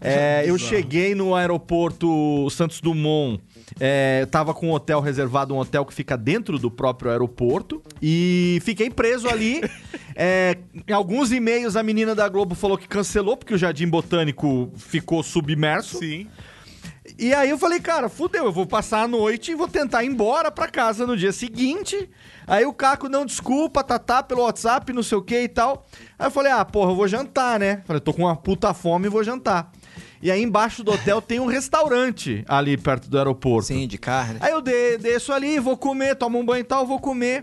É, 0.00 0.44
eu 0.46 0.58
cheguei 0.58 1.14
no 1.14 1.34
aeroporto 1.34 2.48
Santos 2.50 2.80
Dumont. 2.80 3.40
É, 3.80 4.26
tava 4.26 4.54
com 4.54 4.68
um 4.68 4.72
hotel 4.72 5.00
reservado, 5.00 5.54
um 5.54 5.58
hotel 5.58 5.84
que 5.84 5.92
fica 5.92 6.16
dentro 6.16 6.58
do 6.58 6.70
próprio 6.70 7.10
aeroporto. 7.10 7.82
E 8.00 8.58
fiquei 8.62 8.90
preso 8.90 9.28
ali. 9.28 9.60
É, 10.18 10.56
em 10.88 10.94
alguns 10.94 11.30
e-mails 11.30 11.76
a 11.76 11.82
menina 11.82 12.14
da 12.14 12.26
Globo 12.26 12.54
falou 12.54 12.78
que 12.78 12.88
cancelou, 12.88 13.36
porque 13.36 13.52
o 13.52 13.58
Jardim 13.58 13.86
Botânico 13.86 14.72
ficou 14.74 15.22
submerso. 15.22 15.98
Sim. 15.98 16.26
E 17.18 17.32
aí 17.34 17.50
eu 17.50 17.58
falei, 17.58 17.80
cara, 17.80 18.08
fudeu, 18.08 18.46
eu 18.46 18.52
vou 18.52 18.66
passar 18.66 19.02
a 19.02 19.08
noite 19.08 19.52
e 19.52 19.54
vou 19.54 19.68
tentar 19.68 20.04
ir 20.04 20.08
embora 20.08 20.50
pra 20.50 20.68
casa 20.68 21.06
no 21.06 21.16
dia 21.16 21.32
seguinte. 21.32 22.08
Aí 22.46 22.64
o 22.64 22.72
Caco, 22.72 23.08
não, 23.08 23.26
desculpa, 23.26 23.84
tá, 23.84 23.98
tá, 23.98 24.22
pelo 24.22 24.42
WhatsApp, 24.42 24.92
não 24.92 25.02
sei 25.02 25.18
o 25.18 25.22
que 25.22 25.42
e 25.42 25.48
tal. 25.48 25.86
Aí 26.18 26.26
eu 26.26 26.30
falei, 26.30 26.52
ah, 26.52 26.64
porra, 26.64 26.92
eu 26.92 26.96
vou 26.96 27.06
jantar, 27.06 27.60
né? 27.60 27.82
Falei, 27.86 28.00
tô 28.00 28.12
com 28.12 28.22
uma 28.22 28.36
puta 28.36 28.72
fome 28.72 29.06
e 29.06 29.10
vou 29.10 29.22
jantar. 29.22 29.70
E 30.22 30.30
aí 30.30 30.42
embaixo 30.42 30.82
do 30.82 30.92
hotel 30.92 31.20
tem 31.20 31.40
um 31.40 31.46
restaurante 31.46 32.44
ali 32.48 32.76
perto 32.76 33.08
do 33.08 33.18
aeroporto. 33.18 33.68
Sim, 33.68 33.86
de 33.86 33.98
carne. 33.98 34.38
Aí 34.40 34.52
eu 34.52 34.60
de, 34.60 34.98
desço 34.98 35.32
ali, 35.32 35.58
vou 35.58 35.76
comer, 35.76 36.16
tomo 36.16 36.38
um 36.38 36.44
banho 36.44 36.60
e 36.60 36.64
tal, 36.64 36.86
vou 36.86 36.98
comer. 36.98 37.42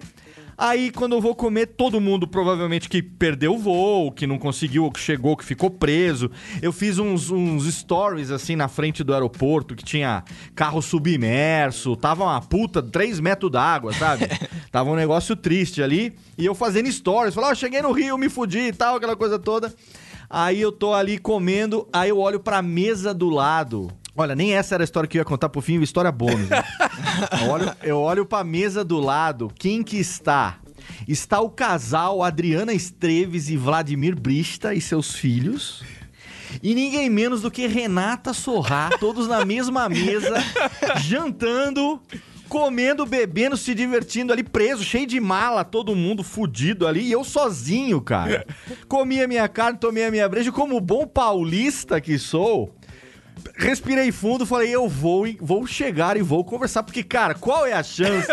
Aí, 0.57 0.91
quando 0.91 1.13
eu 1.13 1.21
vou 1.21 1.33
comer, 1.33 1.67
todo 1.67 1.99
mundo 1.99 2.27
provavelmente 2.27 2.87
que 2.87 3.01
perdeu 3.01 3.55
o 3.55 3.57
voo, 3.57 4.11
que 4.11 4.27
não 4.27 4.37
conseguiu, 4.37 4.89
que 4.91 4.99
chegou, 4.99 5.35
que 5.35 5.43
ficou 5.43 5.69
preso. 5.69 6.29
Eu 6.61 6.71
fiz 6.71 6.99
uns, 6.99 7.31
uns 7.31 7.65
stories 7.73 8.29
assim 8.29 8.55
na 8.55 8.67
frente 8.67 9.03
do 9.03 9.13
aeroporto, 9.13 9.75
que 9.75 9.83
tinha 9.83 10.23
carro 10.55 10.81
submerso, 10.81 11.95
tava 11.95 12.23
uma 12.23 12.39
puta 12.39 12.83
3 12.83 13.19
metros 13.19 13.51
d'água, 13.51 13.93
sabe? 13.93 14.27
tava 14.71 14.91
um 14.91 14.95
negócio 14.95 15.35
triste 15.35 15.81
ali. 15.81 16.13
E 16.37 16.45
eu 16.45 16.53
fazendo 16.53 16.91
stories, 16.91 17.33
falando, 17.33 17.51
ó, 17.51 17.55
cheguei 17.55 17.81
no 17.81 17.91
Rio, 17.91 18.17
me 18.17 18.29
fudi 18.29 18.67
e 18.67 18.73
tal, 18.73 18.97
aquela 18.97 19.15
coisa 19.15 19.39
toda. 19.39 19.73
Aí 20.35 20.59
eu 20.59 20.71
tô 20.71 20.95
ali 20.95 21.19
comendo, 21.19 21.87
aí 21.93 22.09
eu 22.09 22.17
olho 22.17 22.39
pra 22.39 22.59
mesa 22.59 23.13
do 23.13 23.29
lado. 23.29 23.91
Olha, 24.17 24.33
nem 24.35 24.55
essa 24.55 24.73
era 24.73 24.81
a 24.81 24.83
história 24.83 25.07
que 25.07 25.15
eu 25.15 25.21
ia 25.21 25.25
contar 25.25 25.47
por 25.47 25.61
fim, 25.61 25.79
história 25.79 26.11
bônus. 26.11 26.49
Né? 27.13 27.27
eu, 27.43 27.49
olho, 27.49 27.75
eu 27.83 27.99
olho 27.99 28.25
pra 28.25 28.43
mesa 28.43 28.83
do 28.83 28.99
lado, 28.99 29.51
quem 29.59 29.83
que 29.83 29.97
está? 29.97 30.57
Está 31.07 31.39
o 31.39 31.49
casal 31.51 32.23
Adriana 32.23 32.73
Esteves 32.73 33.49
e 33.49 33.55
Vladimir 33.57 34.19
Brista 34.19 34.73
e 34.73 34.81
seus 34.81 35.13
filhos. 35.13 35.83
E 36.63 36.73
ninguém 36.73 37.11
menos 37.11 37.43
do 37.43 37.51
que 37.51 37.67
Renata 37.67 38.33
Sorrá, 38.33 38.89
todos 38.99 39.27
na 39.27 39.45
mesma 39.45 39.87
mesa, 39.87 40.33
jantando, 41.01 42.01
comendo, 42.53 43.03
bebendo, 43.03 43.57
se 43.57 43.73
divertindo 43.73 44.31
ali, 44.31 44.43
preso, 44.43 44.83
cheio 44.83 45.07
de 45.07 45.19
mala, 45.19 45.63
todo 45.63 45.95
mundo 45.95 46.23
fudido 46.23 46.85
ali, 46.85 47.01
e 47.01 47.11
eu 47.11 47.23
sozinho, 47.23 47.99
cara. 47.99 48.45
Comia 48.87 49.27
minha 49.27 49.47
carne, 49.47 49.79
tomei 49.79 50.05
a 50.05 50.11
minha 50.11 50.29
breja, 50.29 50.51
como 50.51 50.79
bom 50.79 51.07
paulista 51.07 51.99
que 51.99 52.19
sou, 52.19 52.71
respirei 53.55 54.11
fundo, 54.11 54.45
falei, 54.45 54.69
eu 54.69 54.87
vou, 54.87 55.25
vou 55.41 55.65
chegar 55.65 56.15
e 56.15 56.21
vou 56.21 56.45
conversar, 56.45 56.83
porque, 56.83 57.01
cara, 57.01 57.33
qual 57.33 57.65
é 57.65 57.73
a 57.73 57.81
chance 57.81 58.27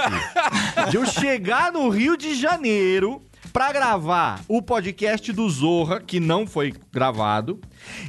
de 0.90 0.98
eu 0.98 1.06
chegar 1.06 1.72
no 1.72 1.88
Rio 1.88 2.14
de 2.14 2.34
Janeiro 2.34 3.22
pra 3.54 3.72
gravar 3.72 4.42
o 4.46 4.60
podcast 4.60 5.32
do 5.32 5.48
Zorra, 5.48 5.98
que 5.98 6.20
não 6.20 6.46
foi 6.46 6.74
gravado, 6.92 7.58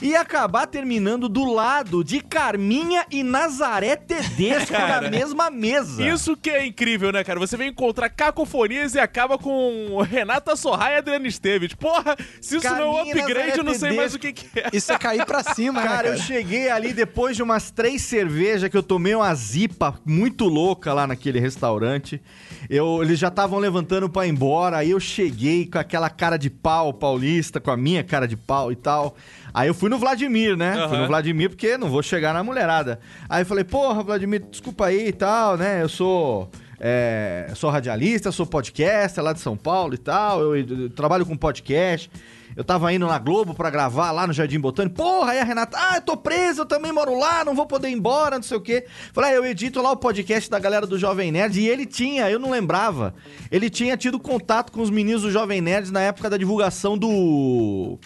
e 0.01 0.15
acabar 0.15 0.67
terminando 0.67 1.27
do 1.27 1.45
lado 1.45 2.03
de 2.03 2.21
Carminha 2.21 3.05
e 3.11 3.23
Nazaré 3.23 3.95
Tedesco 3.95 4.73
na 4.73 5.01
mesma 5.09 5.49
mesa. 5.49 6.07
Isso 6.07 6.35
que 6.35 6.49
é 6.49 6.65
incrível, 6.65 7.11
né, 7.11 7.23
cara? 7.23 7.39
Você 7.39 7.57
vem 7.57 7.69
encontrar 7.69 8.09
cacofonias 8.09 8.95
e 8.95 8.99
acaba 8.99 9.37
com 9.37 9.99
Renata 10.01 10.55
Sorra 10.55 10.91
e 10.91 10.97
Adriana 10.97 11.27
Esteves. 11.27 11.73
Porra, 11.73 12.15
se 12.39 12.57
isso 12.57 12.69
não 12.69 12.81
é 12.81 12.85
um 12.85 13.11
upgrade, 13.11 13.57
eu 13.57 13.63
não 13.63 13.73
sei 13.73 13.93
mais 13.93 14.13
o 14.13 14.19
que, 14.19 14.33
que 14.33 14.59
é. 14.59 14.69
Isso 14.73 14.91
é 14.91 14.97
cair 14.97 15.25
pra 15.25 15.43
cima, 15.43 15.81
cara, 15.81 15.89
né, 15.89 15.95
cara? 15.95 16.07
eu 16.09 16.17
cheguei 16.17 16.69
ali 16.69 16.93
depois 16.93 17.35
de 17.35 17.43
umas 17.43 17.71
três 17.71 18.01
cervejas 18.01 18.69
que 18.69 18.77
eu 18.77 18.83
tomei 18.83 19.15
uma 19.15 19.33
zipa 19.35 19.99
muito 20.05 20.45
louca 20.45 20.93
lá 20.93 21.07
naquele 21.07 21.39
restaurante. 21.39 22.21
Eu, 22.69 23.01
eles 23.01 23.19
já 23.19 23.27
estavam 23.27 23.59
levantando 23.59 24.09
para 24.09 24.27
ir 24.27 24.29
embora, 24.29 24.77
aí 24.77 24.91
eu 24.91 24.99
cheguei 24.99 25.65
com 25.65 25.77
aquela 25.77 26.09
cara 26.09 26.37
de 26.37 26.49
pau 26.49 26.93
paulista, 26.93 27.59
com 27.59 27.71
a 27.71 27.77
minha 27.77 28.03
cara 28.03 28.27
de 28.27 28.37
pau 28.37 28.71
e 28.71 28.75
tal. 28.75 29.15
Aí 29.53 29.67
eu 29.67 29.73
fui 29.73 29.89
no 29.89 29.97
Vladimir, 29.97 30.55
né? 30.55 30.83
Uhum. 30.83 30.89
Fui 30.89 30.97
no 30.97 31.07
Vladimir 31.07 31.49
porque 31.49 31.77
não 31.77 31.89
vou 31.89 32.01
chegar 32.01 32.33
na 32.33 32.43
mulherada. 32.43 32.99
Aí 33.29 33.41
eu 33.41 33.45
falei, 33.45 33.63
porra, 33.63 34.03
Vladimir, 34.03 34.43
desculpa 34.49 34.87
aí 34.87 35.07
e 35.07 35.13
tal, 35.13 35.57
né? 35.57 35.81
Eu 35.81 35.89
sou. 35.89 36.49
É, 36.83 37.51
sou 37.53 37.69
radialista, 37.69 38.31
sou 38.31 38.43
podcaster 38.43 39.23
lá 39.23 39.33
de 39.33 39.39
São 39.39 39.55
Paulo 39.55 39.93
e 39.93 39.99
tal. 39.99 40.41
Eu, 40.41 40.55
eu 40.55 40.89
trabalho 40.89 41.25
com 41.25 41.37
podcast. 41.37 42.09
Eu 42.55 42.63
tava 42.63 42.91
indo 42.91 43.07
na 43.07 43.17
Globo 43.17 43.53
pra 43.53 43.69
gravar 43.69 44.11
lá 44.11 44.27
no 44.27 44.33
Jardim 44.33 44.59
Botânico. 44.59 44.95
Porra, 44.95 45.31
aí 45.31 45.39
a 45.39 45.43
Renata, 45.43 45.77
ah, 45.79 45.97
eu 45.97 46.01
tô 46.01 46.17
preso, 46.17 46.61
eu 46.61 46.65
também 46.65 46.91
moro 46.91 47.17
lá, 47.17 47.45
não 47.45 47.55
vou 47.55 47.65
poder 47.65 47.89
ir 47.89 47.93
embora, 47.93 48.35
não 48.35 48.43
sei 48.43 48.57
o 48.57 48.61
quê. 48.61 48.85
Falei, 49.13 49.31
ah, 49.31 49.35
eu 49.35 49.45
edito 49.45 49.81
lá 49.81 49.91
o 49.91 49.97
podcast 49.97 50.49
da 50.49 50.59
galera 50.59 50.85
do 50.85 50.99
Jovem 50.99 51.31
Nerd 51.31 51.59
e 51.59 51.69
ele 51.69 51.85
tinha, 51.85 52.29
eu 52.29 52.39
não 52.39 52.49
lembrava, 52.49 53.13
ele 53.49 53.69
tinha 53.69 53.95
tido 53.95 54.19
contato 54.19 54.71
com 54.71 54.81
os 54.81 54.89
meninos 54.89 55.21
do 55.21 55.31
Jovem 55.31 55.61
Nerd 55.61 55.91
na 55.91 56.01
época 56.01 56.29
da 56.29 56.37
divulgação 56.37 56.97
do 56.97 57.97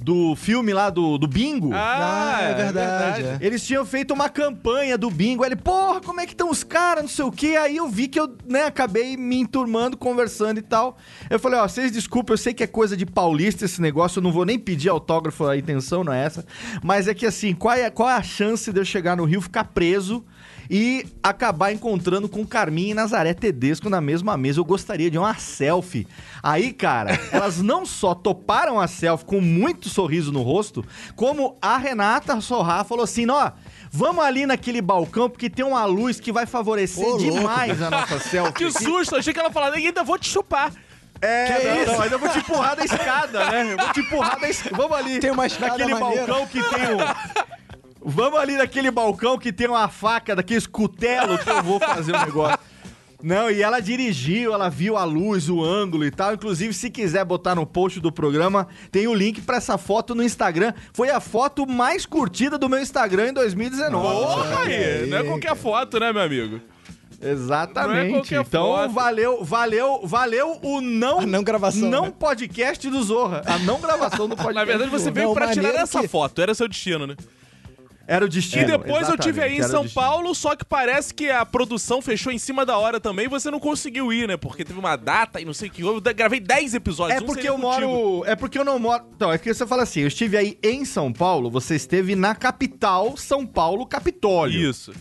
do 0.00 0.36
filme 0.36 0.72
lá 0.72 0.90
do, 0.90 1.18
do 1.18 1.26
Bingo. 1.26 1.70
Ah, 1.72 2.38
é 2.42 2.54
verdade, 2.54 3.22
é. 3.22 3.38
Eles 3.40 3.66
tinham 3.66 3.84
feito 3.84 4.12
uma 4.12 4.28
campanha 4.28 4.96
do 4.96 5.10
Bingo. 5.10 5.44
Ele, 5.44 5.56
porra, 5.56 6.00
como 6.00 6.20
é 6.20 6.26
que 6.26 6.32
estão 6.32 6.50
os 6.50 6.62
caras, 6.62 7.02
não 7.02 7.08
sei 7.08 7.24
o 7.24 7.32
quê. 7.32 7.56
Aí 7.56 7.76
eu 7.76 7.88
vi 7.88 8.08
que 8.08 8.20
eu, 8.20 8.36
né, 8.46 8.64
acabei 8.64 9.16
me 9.16 9.36
enturmando, 9.36 9.96
conversando 9.96 10.58
e 10.58 10.62
tal. 10.62 10.96
Eu 11.28 11.38
falei, 11.38 11.58
ó, 11.58 11.66
vocês 11.66 11.90
desculpem, 11.90 12.34
eu 12.34 12.38
sei 12.38 12.54
que 12.54 12.62
é 12.62 12.66
coisa 12.66 12.96
de 12.96 13.06
paulista 13.06 13.64
esse 13.64 13.80
negócio, 13.80 14.18
eu 14.18 14.22
não 14.22 14.32
vou 14.32 14.44
nem 14.44 14.58
pedir 14.58 14.88
autógrafo, 14.88 15.46
a 15.46 15.56
intenção 15.56 16.04
não 16.04 16.12
é 16.12 16.24
essa. 16.24 16.44
Mas 16.82 17.08
é 17.08 17.14
que 17.14 17.26
assim, 17.26 17.54
qual 17.54 17.74
é, 17.74 17.90
qual 17.90 18.08
é 18.08 18.14
a 18.14 18.22
chance 18.22 18.72
de 18.72 18.78
eu 18.78 18.84
chegar 18.84 19.16
no 19.16 19.24
Rio, 19.24 19.40
ficar 19.40 19.64
preso 19.64 20.24
e 20.70 21.06
acabar 21.22 21.72
encontrando 21.72 22.28
com 22.28 22.46
Carminha 22.46 22.90
e 22.90 22.94
Nazaré 22.94 23.34
Tedesco 23.34 23.88
na 23.88 24.00
mesma 24.00 24.36
mesa. 24.36 24.60
Eu 24.60 24.64
gostaria 24.64 25.10
de 25.10 25.18
uma 25.18 25.34
selfie. 25.36 26.06
Aí, 26.42 26.72
cara, 26.72 27.18
elas 27.32 27.60
não 27.62 27.84
só 27.86 28.14
toparam 28.14 28.80
a 28.80 28.86
selfie 28.86 29.24
com 29.24 29.40
muito 29.40 29.88
sorriso 29.88 30.32
no 30.32 30.42
rosto, 30.42 30.84
como 31.14 31.56
a 31.60 31.76
Renata 31.78 32.40
Sorra 32.40 32.84
falou 32.84 33.04
assim: 33.04 33.28
ó. 33.30 33.52
Vamos 33.88 34.22
ali 34.24 34.44
naquele 34.44 34.82
balcão, 34.82 35.30
porque 35.30 35.48
tem 35.48 35.64
uma 35.64 35.84
luz 35.86 36.20
que 36.20 36.30
vai 36.30 36.44
favorecer 36.44 37.06
Ô, 37.06 37.10
louco. 37.16 37.22
demais 37.22 37.80
a 37.80 37.88
nossa 37.88 38.18
selfie. 38.28 38.52
Que 38.52 38.70
susto, 38.70 39.16
achei 39.16 39.32
que 39.32 39.38
ela 39.40 39.50
falava, 39.50 39.76
ainda 39.76 40.02
vou 40.04 40.18
te 40.18 40.28
chupar. 40.28 40.70
É, 41.22 41.46
Que 41.46 41.66
não, 41.66 41.82
isso? 41.82 41.92
não, 41.92 42.00
ainda 42.02 42.18
vou 42.18 42.28
te 42.28 42.38
empurrar 42.40 42.76
da 42.76 42.84
escada, 42.84 43.50
né? 43.50 43.72
Eu 43.72 43.76
vou 43.78 43.92
te 43.94 44.00
empurrar 44.00 44.38
da 44.38 44.50
escada. 44.50 44.76
Vamos 44.76 44.98
ali. 44.98 45.18
Tem 45.20 45.30
uma 45.30 45.46
escada 45.46 45.78
Naquele 45.78 45.94
maneira. 45.94 46.26
balcão 46.26 46.46
que 46.46 46.62
tem 46.62 46.94
um... 46.94 46.98
Vamos 48.08 48.38
ali 48.38 48.56
naquele 48.56 48.90
balcão 48.90 49.36
que 49.36 49.52
tem 49.52 49.66
uma 49.68 49.88
faca 49.88 50.36
daqueles 50.36 50.66
cutelo 50.66 51.36
que 51.38 51.50
eu 51.50 51.62
vou 51.62 51.80
fazer 51.80 52.14
o 52.14 52.18
negócio. 52.24 52.58
Não, 53.22 53.50
e 53.50 53.62
ela 53.62 53.80
dirigiu, 53.80 54.52
ela 54.52 54.68
viu 54.68 54.96
a 54.96 55.02
luz, 55.02 55.48
o 55.48 55.64
ângulo 55.64 56.04
e 56.04 56.10
tal. 56.10 56.34
Inclusive, 56.34 56.72
se 56.72 56.88
quiser 56.90 57.24
botar 57.24 57.54
no 57.56 57.66
post 57.66 57.98
do 57.98 58.12
programa, 58.12 58.68
tem 58.92 59.08
o 59.08 59.14
link 59.14 59.40
pra 59.40 59.56
essa 59.56 59.76
foto 59.76 60.14
no 60.14 60.22
Instagram. 60.22 60.72
Foi 60.92 61.10
a 61.10 61.18
foto 61.18 61.66
mais 61.66 62.06
curtida 62.06 62.56
do 62.56 62.68
meu 62.68 62.78
Instagram 62.80 63.30
em 63.30 63.32
2019. 63.32 64.06
Porra 64.06 64.58
aí, 64.60 65.06
não 65.08 65.18
é 65.18 65.24
qualquer 65.24 65.56
foto, 65.56 65.98
né, 65.98 66.12
meu 66.12 66.22
amigo? 66.22 66.60
Não 67.20 67.28
é 67.28 67.32
Exatamente. 67.32 68.12
qualquer 68.12 68.40
então, 68.42 68.66
foto. 68.66 68.92
valeu, 68.92 69.42
valeu, 69.42 70.00
valeu 70.04 70.58
o 70.62 70.80
não, 70.82 71.20
A 71.20 71.26
não 71.26 71.42
gravação, 71.42 71.88
não 71.88 72.02
né? 72.02 72.12
podcast 72.16 72.88
do 72.90 73.02
Zorra. 73.02 73.42
A 73.46 73.58
não 73.60 73.80
gravação 73.80 74.28
do 74.28 74.36
podcast. 74.36 74.54
Na 74.54 74.64
verdade, 74.64 74.90
você 74.90 75.10
veio 75.10 75.28
Não, 75.28 75.34
pra 75.34 75.50
tirar 75.52 75.74
essa 75.74 76.02
que- 76.02 76.08
foto, 76.08 76.40
era 76.42 76.54
seu 76.54 76.68
destino, 76.68 77.06
né? 77.06 77.16
Era 78.06 78.24
o 78.24 78.28
destino. 78.28 78.62
E 78.62 78.66
depois 78.66 79.08
eu 79.08 79.18
tive 79.18 79.40
aí 79.42 79.58
em 79.58 79.62
São. 79.62 79.86
Paulo, 79.88 80.34
só 80.34 80.54
que 80.54 80.64
parece 80.64 81.12
que 81.12 81.30
a 81.30 81.44
produção 81.44 82.00
fechou 82.00 82.32
em 82.32 82.38
cima 82.38 82.64
da 82.64 82.76
hora 82.78 83.00
também 83.00 83.26
e 83.26 83.28
você 83.28 83.50
não 83.50 83.58
conseguiu 83.58 84.12
ir, 84.12 84.28
né? 84.28 84.36
Porque 84.36 84.64
teve 84.64 84.78
uma 84.78 84.94
data 84.96 85.40
e 85.40 85.44
não 85.44 85.54
sei 85.54 85.68
o 85.68 85.72
que. 85.72 85.82
Eu 85.82 86.00
gravei 86.00 86.38
10 86.38 86.74
episódios. 86.74 87.20
É 87.20 87.24
porque 87.24 87.48
eu 87.48 87.58
contigo. 87.58 87.86
moro. 87.90 88.24
É 88.26 88.36
porque 88.36 88.58
eu 88.58 88.64
não 88.64 88.78
moro. 88.78 89.04
Então, 89.14 89.32
é 89.32 89.38
que 89.38 89.52
você 89.52 89.66
fala 89.66 89.82
assim: 89.82 90.00
eu 90.00 90.08
estive 90.08 90.36
aí 90.36 90.58
em 90.62 90.84
São 90.84 91.12
Paulo, 91.12 91.50
você 91.50 91.74
esteve 91.74 92.14
na 92.14 92.34
capital, 92.34 93.16
São 93.16 93.46
Paulo, 93.46 93.86
Capitólio. 93.86 94.70
Isso. 94.70 94.92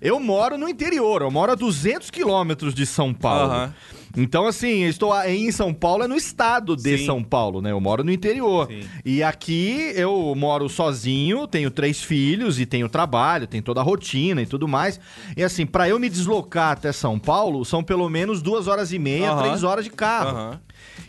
Eu 0.00 0.20
moro 0.20 0.58
no 0.58 0.68
interior, 0.68 1.22
eu 1.22 1.30
moro 1.30 1.52
a 1.52 1.54
200 1.54 2.10
quilômetros 2.10 2.74
de 2.74 2.86
São 2.86 3.12
Paulo. 3.12 3.52
Aham. 3.52 3.74
Então, 4.16 4.46
assim, 4.46 4.84
eu 4.84 4.90
estou 4.90 5.14
em 5.24 5.50
São 5.52 5.74
Paulo, 5.74 6.04
é 6.04 6.08
no 6.08 6.16
estado 6.16 6.74
de 6.74 6.98
Sim. 6.98 7.06
São 7.06 7.22
Paulo, 7.22 7.60
né? 7.60 7.70
Eu 7.72 7.80
moro 7.80 8.02
no 8.02 8.10
interior. 8.10 8.66
Sim. 8.68 8.80
E 9.04 9.22
aqui 9.22 9.92
eu 9.94 10.34
moro 10.36 10.68
sozinho, 10.68 11.46
tenho 11.46 11.70
três 11.70 12.02
filhos 12.02 12.58
e 12.58 12.64
tenho 12.66 12.88
trabalho, 12.88 13.46
tenho 13.46 13.62
toda 13.62 13.80
a 13.80 13.84
rotina 13.84 14.40
e 14.42 14.46
tudo 14.46 14.66
mais. 14.66 14.98
E 15.36 15.42
assim, 15.44 15.66
pra 15.66 15.88
eu 15.88 15.98
me 15.98 16.08
deslocar 16.08 16.72
até 16.72 16.92
São 16.92 17.18
Paulo, 17.18 17.64
são 17.64 17.84
pelo 17.84 18.08
menos 18.08 18.40
duas 18.40 18.66
horas 18.66 18.92
e 18.92 18.98
meia, 18.98 19.36
três 19.36 19.62
horas 19.62 19.84
de 19.84 19.90
carro. 19.90 20.58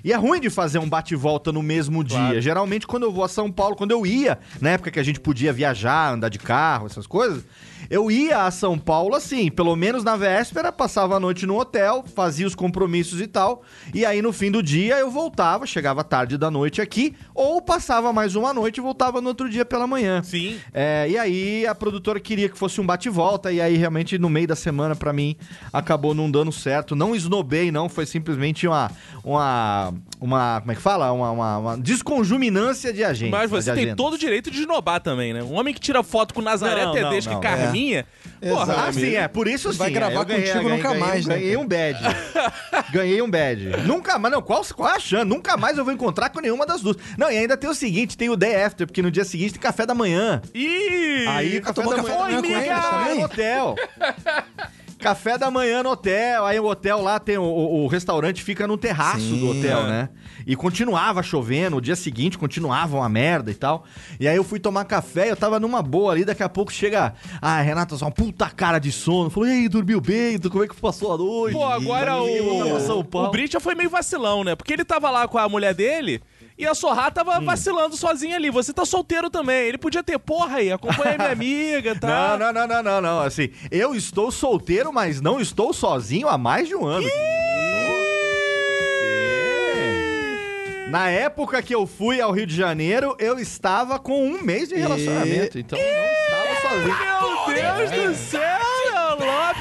E 0.04 0.12
é 0.12 0.16
ruim 0.16 0.40
de 0.40 0.50
fazer 0.50 0.80
um 0.80 0.88
bate-volta 0.88 1.52
no 1.52 1.62
mesmo 1.64 2.06
Claro. 2.06 2.32
dia. 2.34 2.42
Geralmente, 2.42 2.86
quando 2.88 3.04
eu 3.04 3.12
vou 3.12 3.24
a 3.24 3.28
São 3.28 3.52
Paulo, 3.52 3.76
quando 3.76 3.92
eu 3.92 4.06
ia, 4.06 4.38
na 4.62 4.72
época 4.72 4.92
que 4.92 5.00
a 5.00 5.04
gente 5.04 5.20
podia 5.20 5.52
viajar, 5.52 6.14
andar 6.14 6.30
de 6.30 6.40
carro, 6.40 6.86
essas 6.86 7.08
coisas, 7.08 7.44
eu 7.90 8.12
ia 8.12 8.44
a 8.44 8.52
São 8.52 8.78
Paulo 8.78 9.16
assim, 9.16 9.50
pelo 9.50 9.76
menos 9.76 10.04
na 10.04 10.16
véspera, 10.16 10.72
passava 10.72 11.16
a 11.16 11.20
noite 11.20 11.46
no 11.46 11.60
hotel, 11.60 12.04
fazia 12.16 12.46
os 12.46 12.56
compromissos 12.56 13.22
e 13.22 13.28
tal. 13.28 13.64
E 13.94 14.06
aí 14.06 14.22
no 14.22 14.34
fim 14.34 14.52
do 14.52 14.62
dia 14.62 14.98
eu 14.98 15.10
voltava, 15.10 15.66
chegava 15.66 16.04
tarde 16.04 16.38
da 16.38 16.52
noite 16.52 16.82
aqui, 16.82 17.16
ou 17.34 17.62
passava 17.62 18.12
mais 18.12 18.36
uma 18.36 18.54
noite 18.54 18.78
e 18.78 18.82
voltava 18.82 19.22
no 19.22 19.30
outro 19.30 19.50
dia 19.50 19.66
pela 19.66 19.88
manhã. 19.88 20.22
Sim. 20.24 20.58
É, 20.74 21.08
e 21.10 21.18
aí 21.18 21.66
a 21.66 21.74
produtora 21.74 22.20
queria 22.20 22.50
que 22.50 22.58
fosse 22.58 22.80
um 22.82 22.86
bate-volta, 22.86 23.52
e 23.52 23.62
aí 23.62 23.78
realmente 23.78 24.18
no 24.18 24.30
meio 24.30 24.48
da 24.48 24.56
semana, 24.56 24.96
pra 24.96 25.14
mim, 25.14 25.36
acabou 25.72 26.14
não 26.14 26.30
dando 26.30 26.52
certo. 26.52 26.96
Não 26.96 27.16
esnobei, 27.16 27.72
não, 27.72 27.90
foi 27.90 28.06
simplesmente 28.06 28.68
uma. 28.68 28.92
uma. 29.24 29.94
uma. 30.20 30.60
como 30.62 30.72
é 30.72 30.76
que 30.76 30.82
fala? 30.82 31.12
Uma, 31.12 31.32
uma, 31.32 31.58
uma 31.58 31.78
desconjuminância 31.78 32.92
de 32.92 33.04
agente. 33.04 33.32
Mas 33.32 33.50
você 33.50 33.72
tem 33.74 33.84
agenda. 33.84 33.96
todo 33.96 34.14
o 34.14 34.18
direito 34.18 34.52
de 34.52 34.60
esnobar 34.60 35.02
também, 35.02 35.34
né? 35.34 35.44
Um 35.44 35.54
homem 35.54 35.74
que 35.74 35.80
tira 35.80 36.04
foto 36.04 36.34
com 36.34 36.42
Nazaré 36.42 36.92
Tedesco 36.92 37.32
e 37.32 37.36
não. 37.36 37.42
Carminha. 37.78 38.06
Porra, 38.42 38.64
Exato. 38.64 38.80
Ah, 38.90 38.94
sim, 38.94 39.16
é. 39.16 39.28
Por 39.28 39.48
isso 39.48 39.72
sim. 39.72 39.78
Vai 39.80 39.90
gravar 39.92 40.22
é, 40.22 40.26
contigo 40.26 40.54
ganhei- 40.54 40.70
nunca 40.70 40.90
ganhei- 40.90 41.00
mais, 41.04 41.26
né, 41.26 41.36
Ganhei 41.36 41.58
um 41.58 41.68
badge. 41.68 42.04
ganhei 42.92 43.22
um 43.22 43.30
badge. 43.30 43.70
Nunca 43.86 44.18
mais, 44.20 44.34
não, 44.34 44.42
qual, 44.42 44.64
qual 44.76 44.90
a 44.94 45.00
chance? 45.00 45.26
Nunca 45.26 45.58
mais 45.58 45.78
eu 45.78 45.84
vou 45.86 45.94
encontrar 45.94 46.30
com 46.30 46.40
nenhuma 46.40 46.66
das 46.66 46.82
duas. 46.82 46.98
Não, 47.18 47.32
e 47.32 47.38
ainda 47.38 47.58
tem 47.58 47.70
o 47.70 47.74
seguinte, 47.74 48.18
tem 48.18 48.30
o 48.30 48.36
day 48.36 48.56
after, 48.64 48.86
porque 48.88 49.02
no 49.02 49.10
dia 49.12 49.26
seguinte 49.26 49.54
tem 49.54 49.62
café 49.62 49.86
da 49.86 49.94
manhã. 49.96 50.42
Ih! 50.54 51.26
Aí, 51.28 51.62
café 51.62 51.74
tomou 51.74 51.92
da 51.96 52.04
café 52.04 52.18
manhã, 52.18 52.42
da 52.42 52.42
manhã 52.42 52.42
com 52.42 52.48
Oi, 52.48 52.68
eles 52.70 52.90
também? 52.90 53.18
no 53.20 53.26
hotel. 53.26 53.76
Café 55.08 55.38
da 55.38 55.50
manhã 55.50 55.82
no 55.84 55.92
hotel, 55.92 56.46
aí 56.46 56.60
o 56.60 56.66
hotel 56.66 57.02
lá 57.02 57.18
tem 57.18 57.38
o, 57.38 57.44
o- 57.44 57.84
o 57.86 57.88
restaurante 57.88 58.44
fica 58.44 58.68
no 58.68 58.78
terraço 58.78 59.22
Sim, 59.22 59.40
do 59.40 59.50
hotel, 59.52 59.80
é. 59.86 59.88
né? 59.88 60.10
E 60.46 60.54
continuava 60.56 61.24
chovendo, 61.24 61.78
o 61.78 61.82
dia 61.82 61.96
seguinte 61.96 62.38
continuava 62.38 62.98
uma 62.98 63.08
merda 63.08 63.50
e 63.50 63.54
tal. 63.54 63.86
E 64.20 64.28
aí 64.28 64.36
eu 64.36 64.44
fui 64.44 64.60
tomar 64.60 64.84
café, 64.84 65.32
eu 65.32 65.38
tava 65.38 65.60
numa 65.62 65.82
boa 65.82 66.12
ali, 66.12 66.26
daqui 66.26 66.44
a 66.44 66.50
pouco 66.50 66.74
chega, 66.74 67.14
ah, 67.42 67.62
Renata, 67.62 67.96
só 67.96 68.06
uma 68.06 68.12
puta 68.12 68.50
cara 68.50 68.80
de 68.80 68.92
sono. 68.92 69.30
Falou, 69.30 69.48
e 69.48 69.52
aí, 69.54 69.70
dormiu 69.70 70.02
bem? 70.02 70.38
Como 70.40 70.64
é 70.64 70.68
que 70.68 70.76
passou 70.76 71.14
a 71.14 71.18
noite? 71.18 71.54
Pô, 71.54 71.64
agora 71.66 72.12
Falei, 72.12 72.40
"Eu 72.40 72.44
vou 72.46 72.70
pra 72.70 72.80
São 72.82 73.00
o. 73.00 73.04
Paulo." 73.06 73.28
O 73.30 73.32
Brincha 73.32 73.60
foi 73.62 73.76
meio 73.76 73.90
vacilão, 73.90 74.44
né? 74.44 74.56
Porque 74.58 74.74
ele 74.74 74.84
tava 74.84 75.10
lá 75.10 75.26
com 75.28 75.38
a 75.38 75.48
mulher 75.48 75.74
dele. 75.74 76.22
E 76.58 76.66
a 76.66 76.74
Sorra 76.74 77.08
Hum. 77.08 77.12
tava 77.12 77.40
vacilando 77.40 77.96
sozinha 77.96 78.36
ali. 78.36 78.50
Você 78.50 78.74
tá 78.74 78.84
solteiro 78.84 79.30
também. 79.30 79.68
Ele 79.68 79.78
podia 79.78 80.04
ter, 80.04 80.18
porra 80.18 80.58
aí, 80.58 80.72
acompanha 80.72 81.16
minha 81.18 81.30
amiga, 81.32 81.96
tá? 81.96 82.36
Não, 82.38 82.52
não, 82.52 82.54
não, 82.54 82.68
não, 82.68 82.84
não, 82.84 83.02
não. 83.02 83.20
Assim, 83.22 83.50
eu 83.70 83.94
estou 83.94 84.32
solteiro, 84.32 84.92
mas 84.92 85.22
não 85.22 85.40
estou 85.40 85.72
sozinho 85.72 86.28
há 86.28 86.38
mais 86.38 86.68
de 86.68 86.76
um 86.76 86.86
ano. 86.86 87.08
É. 87.08 87.38
Na 90.90 91.10
época 91.10 91.62
que 91.62 91.76
eu 91.76 91.86
fui 91.86 92.22
ao 92.22 92.32
Rio 92.32 92.48
de 92.48 92.56
Janeiro, 92.56 93.14
eu 93.20 93.38
estava 93.38 94.00
com 94.00 94.26
um 94.26 94.42
mês 94.42 94.70
de 94.70 94.76
relacionamento. 94.76 95.60
Então 95.60 95.78
eu 95.78 95.86
não 95.86 96.14
estava 96.14 96.62
sozinho. 96.62 96.96
Meu 97.48 97.76
Deus 97.90 97.92
do 97.92 98.16
céu, 98.16 98.42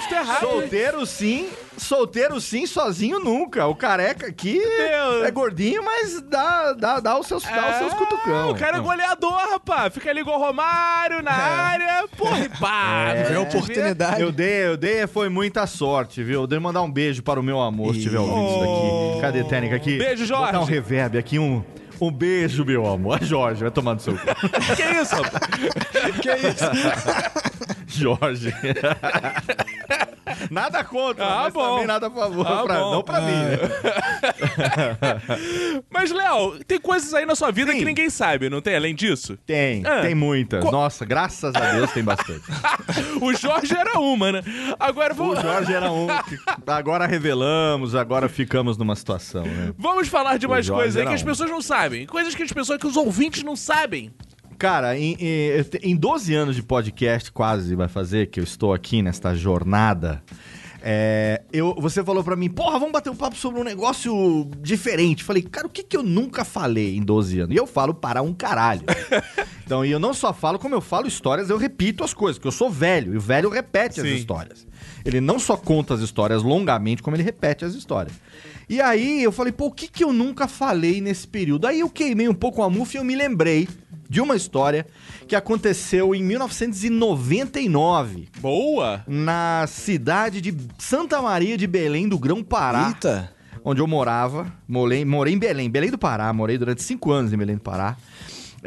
Tá 0.09 0.21
errado. 0.21 0.41
Solteiro 0.41 1.07
sim, 1.07 1.49
solteiro 1.77 2.41
sim, 2.41 2.67
sozinho 2.67 3.19
nunca. 3.19 3.67
O 3.67 3.75
careca 3.75 4.27
aqui 4.29 4.59
Deus. 4.59 5.25
é 5.25 5.31
gordinho, 5.31 5.85
mas 5.85 6.21
dá, 6.23 6.73
dá, 6.73 7.01
dá 7.01 7.19
os 7.19 7.27
seus, 7.27 7.43
dá 7.43 7.71
os 7.71 7.77
seus 7.77 7.93
É, 7.93 7.97
cutucão. 7.97 8.51
O 8.51 8.55
cara 8.57 8.79
é 8.79 8.81
goleador, 8.81 9.33
rapaz. 9.51 9.93
Fica 9.93 10.11
ali 10.11 10.21
igual 10.21 10.39
o 10.41 10.43
Romário 10.45 11.23
na 11.23 11.33
área. 11.33 12.07
Porra, 12.17 12.41
e 12.41 12.49
pá. 12.49 13.15
Vai 13.15 13.35
a 13.35 13.41
oportunidade. 13.41 14.21
Eu 14.21 14.31
dei, 14.33 14.67
eu 14.67 14.77
dei, 14.77 15.07
foi 15.07 15.29
muita 15.29 15.67
sorte, 15.67 16.23
viu? 16.23 16.43
Eu 16.43 16.47
dei 16.47 16.59
mandar 16.59 16.83
um 16.83 16.91
beijo 16.91 17.23
para 17.23 17.39
o 17.41 17.43
meu 17.43 17.61
amor, 17.61 17.93
se 17.93 17.99
estiver 17.99 18.19
ouvindo 18.19 18.49
isso 18.49 18.61
daqui. 18.61 19.21
Cadê, 19.21 19.45
Técnica? 19.45 19.77
Aqui. 19.77 19.99
Beijo, 19.99 20.25
Jorge. 20.25 20.53
Botar 20.53 20.61
um 20.61 20.65
reverb 20.65 21.19
aqui, 21.19 21.39
um, 21.39 21.63
um 22.01 22.11
beijo, 22.11 22.65
meu 22.65 22.87
amor. 22.87 23.19
Jorge, 23.25 23.61
vai 23.63 23.71
tomar 23.71 23.95
no 23.95 24.01
seu 24.01 24.15
cu. 24.15 24.25
Que 24.77 24.83
isso, 24.83 25.15
rapaz? 25.15 25.47
Que 26.23 26.31
isso? 26.49 27.76
Jorge. 27.87 28.53
nada 30.51 30.83
contra, 30.85 31.25
Ah, 31.25 31.43
mas 31.45 31.53
bom. 31.53 31.73
também 31.75 31.87
nada 31.87 32.07
a 32.09 32.11
favor. 32.11 32.47
Ah, 32.47 32.63
pra- 32.65 32.81
não 32.81 33.03
pra 33.03 33.21
mim, 33.21 33.33
né? 33.33 33.59
Mas, 35.91 36.11
Léo, 36.11 36.59
tem 36.67 36.79
coisas 36.81 37.13
aí 37.15 37.25
na 37.25 37.35
sua 37.35 37.51
vida 37.51 37.73
Sim. 37.73 37.79
que 37.79 37.85
ninguém 37.85 38.11
sabe, 38.11 38.51
não 38.51 38.61
tem? 38.61 38.77
Além 38.77 38.95
disso? 38.95 39.37
Tem, 39.47 39.83
Ah. 39.87 40.03
tem 40.03 40.15
muitas. 40.15 40.63
Co- 40.65 40.71
Nossa, 40.71 41.05
graças 41.05 41.55
a 41.55 41.73
Deus 41.73 41.91
tem 41.93 42.03
bastante. 42.05 42.43
o 43.21 43.33
Jorge 43.35 43.75
era 43.77 43.99
uma, 43.99 44.33
né? 44.33 44.43
Agora 44.79 45.13
O 45.13 45.17
vamos, 45.17 45.41
Jorge 45.41 45.73
era 45.73 45.91
um 45.91 46.07
que 46.07 46.39
agora 46.67 47.07
revelamos, 47.07 47.95
agora 47.95 48.29
ficamos 48.29 48.77
numa 48.77 48.97
situação, 48.97 49.43
né? 49.45 49.73
vamos 49.79 50.09
falar 50.09 50.39
de 50.39 50.47
mais 50.49 50.69
coisas 50.69 50.97
aí 50.97 51.07
que 51.07 51.15
as 51.15 51.23
pessoas 51.23 51.51
não 51.51 51.63
sabem. 51.63 52.07
Coisas 52.07 52.35
que 52.35 52.43
as 52.43 52.53
pessoas, 52.53 52.79
que 52.79 52.87
os 52.87 52.97
ouvintes 52.97 53.43
não 53.43 53.57
sabem. 53.57 54.13
Cara, 54.59 54.99
em, 54.99 55.17
em, 55.21 55.91
em 55.91 55.97
12 55.97 56.35
anos 56.35 56.57
de 56.57 56.63
podcast, 56.63 57.31
quase 57.31 57.75
vai 57.75 57.89
fazer, 57.89 58.29
que 58.29 58.41
eu 58.41 58.45
estou 58.45 58.73
aqui 58.73 59.03
nesta 59.03 59.35
jornada. 59.35 60.23
é, 60.83 61.43
eu, 61.53 61.75
você 61.79 62.03
falou 62.03 62.25
pra 62.25 62.37
mim, 62.37 62.49
porra, 62.49 62.79
vamos 62.79 62.93
bater 62.93 63.11
um 63.11 63.17
papo 63.17 63.37
sobre 63.37 63.61
um 63.61 63.65
negócio 63.65 64.49
diferente. 64.61 65.23
Falei, 65.25 65.43
cara, 65.43 65.67
o 65.67 65.71
que, 65.71 65.83
que 65.83 65.97
eu 65.97 66.03
nunca 66.03 66.43
falei 66.43 66.97
em 66.97 67.03
12 67.03 67.41
anos? 67.41 67.55
E 67.55 67.59
eu 67.59 67.67
falo 67.67 67.93
para 67.93 68.23
um 68.23 68.33
caralho. 68.33 68.83
então, 69.65 69.85
e 69.85 69.91
eu 69.91 69.99
não 69.99 70.15
só 70.15 70.33
falo, 70.33 70.59
como 70.59 70.75
eu 70.75 70.81
falo 70.81 71.07
histórias, 71.07 71.51
eu 71.51 71.59
repito 71.59 72.03
as 72.03 72.15
coisas, 72.15 72.39
porque 72.39 72.49
eu 72.49 72.53
sou 72.53 72.71
velho, 72.71 73.13
e 73.13 73.17
o 73.19 73.21
velho 73.21 73.51
repete 73.51 74.01
as 74.01 74.07
Sim. 74.07 74.15
histórias. 74.15 74.67
Ele 75.05 75.21
não 75.21 75.39
só 75.39 75.57
conta 75.57 75.93
as 75.93 76.01
histórias 76.01 76.43
longamente, 76.43 77.03
como 77.03 77.15
ele 77.15 77.23
repete 77.23 77.65
as 77.65 77.75
histórias. 77.75 78.15
E 78.69 78.81
aí 78.81 79.23
eu 79.23 79.31
falei, 79.31 79.53
pô, 79.53 79.67
o 79.67 79.73
que, 79.73 79.87
que 79.87 80.03
eu 80.03 80.13
nunca 80.13 80.49
falei 80.49 81.01
nesse 81.01 81.29
período? 81.29 81.67
Aí 81.67 81.81
eu 81.81 81.89
queimei 81.89 82.29
um 82.29 82.35
pouco 82.35 82.63
a 82.63 82.71
mufa 82.71 82.97
e 82.97 82.99
eu 83.01 83.05
me 83.05 83.15
lembrei 83.15 83.69
de 84.09 84.21
uma 84.21 84.37
história 84.37 84.87
que 85.27 85.35
aconteceu 85.37 86.15
em 86.15 86.23
1999 86.23 88.29
Boa! 88.41 89.03
na 89.07 89.67
cidade 89.69 90.41
de 90.41 90.55
Santa 90.79 91.21
Maria 91.21 91.57
de 91.57 91.67
Belém 91.67 92.09
do 92.09 92.19
Grão 92.19 92.43
Pará, 92.43 92.89
Eita. 92.89 93.33
onde 93.65 93.81
eu 93.81 93.87
morava. 93.87 94.53
Morei, 94.69 95.05
morei 95.05 95.35
em 95.35 95.39
Belém, 95.39 95.71
Belém 95.71 95.91
do 95.91 95.99
Pará, 95.99 96.33
morei 96.33 96.59
durante 96.59 96.83
cinco 96.83 97.11
anos 97.11 97.33
em 97.33 97.37
Belém 97.37 97.57
do 97.57 97.63
Pará. 97.63 97.97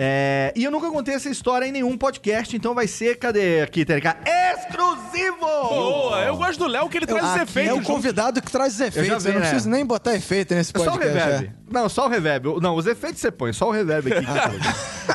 É, 0.02 0.54
e 0.56 0.64
eu 0.64 0.72
nunca 0.72 0.90
contei 0.90 1.14
essa 1.14 1.28
história 1.30 1.66
em 1.66 1.74
nenhum 1.74 1.98
podcast, 1.98 2.56
então 2.56 2.74
vai 2.74 2.88
ser, 2.88 3.18
cadê 3.20 3.60
aqui, 3.62 3.84
Térica? 3.84 4.16
Exclusivo! 4.54 5.38
Boa! 5.42 6.22
Eu 6.22 6.38
gosto 6.38 6.60
do 6.60 6.68
Léo 6.68 6.88
que 6.88 6.98
ele 7.00 7.06
traz 7.06 7.26
os 7.36 7.42
efeitos. 7.42 7.70
é 7.70 7.74
o 7.74 7.78
junto. 7.78 7.88
convidado 7.88 8.42
que 8.42 8.50
traz 8.50 8.76
os 8.76 8.80
efeitos. 8.80 9.24
vi, 9.24 9.30
Eu, 9.30 9.34
não 9.36 9.42
né? 9.42 9.48
preciso 9.50 9.70
nem 9.70 9.86
botar 9.86 10.16
efeito 10.16 10.54
nesse 10.56 10.72
É 10.74 10.80
só 10.80 10.86
o 10.86 10.92
podcast. 10.94 11.20
reverb. 11.20 11.46
é. 11.48 11.60
Não, 11.72 11.88
só 11.88 12.06
o 12.08 12.10
reverb. 12.10 12.46
Não, 12.62 12.76
os 12.76 12.88
efeitos 12.88 13.20
você 13.22 13.30
põe, 13.30 13.54
só 13.54 13.68
o 13.68 13.72
reverb 13.72 14.12
aqui. 14.12 14.26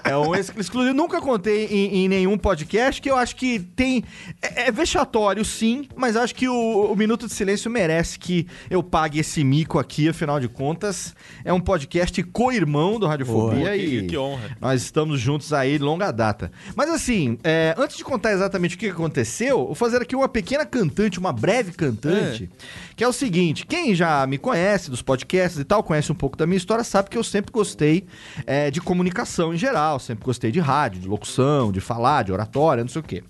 é 0.05 0.17
um 0.17 0.35
ex- 0.35 0.53
exclusivo. 0.57 0.95
Nunca 0.95 1.21
contei 1.21 1.67
em, 1.67 2.05
em 2.05 2.09
nenhum 2.09 2.37
podcast 2.39 3.01
que 3.03 3.11
eu 3.11 3.17
acho 3.17 3.35
que 3.37 3.59
tem. 3.59 4.05
É, 4.41 4.69
é 4.69 4.73
vexatório, 4.73 5.45
sim, 5.45 5.89
mas 5.97 6.15
acho 6.17 6.35
que 6.35 6.49
o, 6.49 6.93
o 6.93 6.97
Minuto 6.97 7.27
de 7.27 7.33
Silêncio 7.33 7.69
merece 7.71 8.19
que 8.19 8.47
eu 8.71 8.83
pague 8.85 9.19
esse 9.19 9.43
mico 9.43 9.79
aqui, 9.81 10.09
afinal 10.09 10.39
de 10.39 10.47
contas. 10.49 11.15
É 11.45 11.53
um 11.53 11.61
podcast 11.61 12.23
co-irmão 12.25 13.01
do 13.01 13.07
Radiofobia 13.07 13.73
que- 13.77 13.85
e. 13.85 14.07
que 14.07 14.17
honra. 14.19 14.57
Nós 14.61 14.74
estamos 14.83 15.21
juntos 15.21 15.53
aí 15.53 15.79
longa 15.79 16.11
data. 16.11 16.51
Mas 16.75 16.91
assim, 16.91 17.39
é, 17.43 17.75
antes 17.79 17.97
de 17.97 18.05
contar 18.05 18.33
exatamente 18.33 18.77
o 18.77 18.79
que 18.79 18.89
aconteceu, 18.89 19.67
vou 19.67 19.75
fazer 19.75 20.03
aqui 20.03 20.15
uma 20.15 20.29
pequena 20.29 20.65
cantante, 20.65 21.19
uma 21.19 21.33
breve 21.33 21.73
cantante, 21.73 22.51
que 22.97 23.05
é 23.05 23.09
o 23.09 23.13
seguinte: 23.13 23.67
quem 23.67 23.95
já 23.95 24.27
me 24.27 24.39
conhece 24.39 24.91
dos 24.91 25.03
podcasts 25.03 25.61
e 25.61 25.65
tal, 25.65 25.83
conhece 25.83 26.11
um 26.11 26.15
pouco 26.15 26.37
da 26.37 26.47
minha 26.47 26.57
história, 26.57 26.85
sabe 26.85 27.11
que 27.11 27.19
eu 27.19 27.25
sempre 27.25 27.53
gostei 27.53 28.07
é, 28.47 28.71
de 28.71 28.81
comunicação 28.81 29.53
em 29.53 29.59
geral, 29.59 29.99
sempre 29.99 30.25
gostei 30.25 30.51
de 30.51 30.61
rádio, 30.61 31.01
de 31.01 31.09
locução, 31.09 31.73
de 31.73 31.81
falar, 31.81 32.25
de 32.25 32.33
oratória, 32.33 32.83
não 32.83 32.89
sei 32.89 33.01
o 33.01 33.05
quê. 33.05 33.23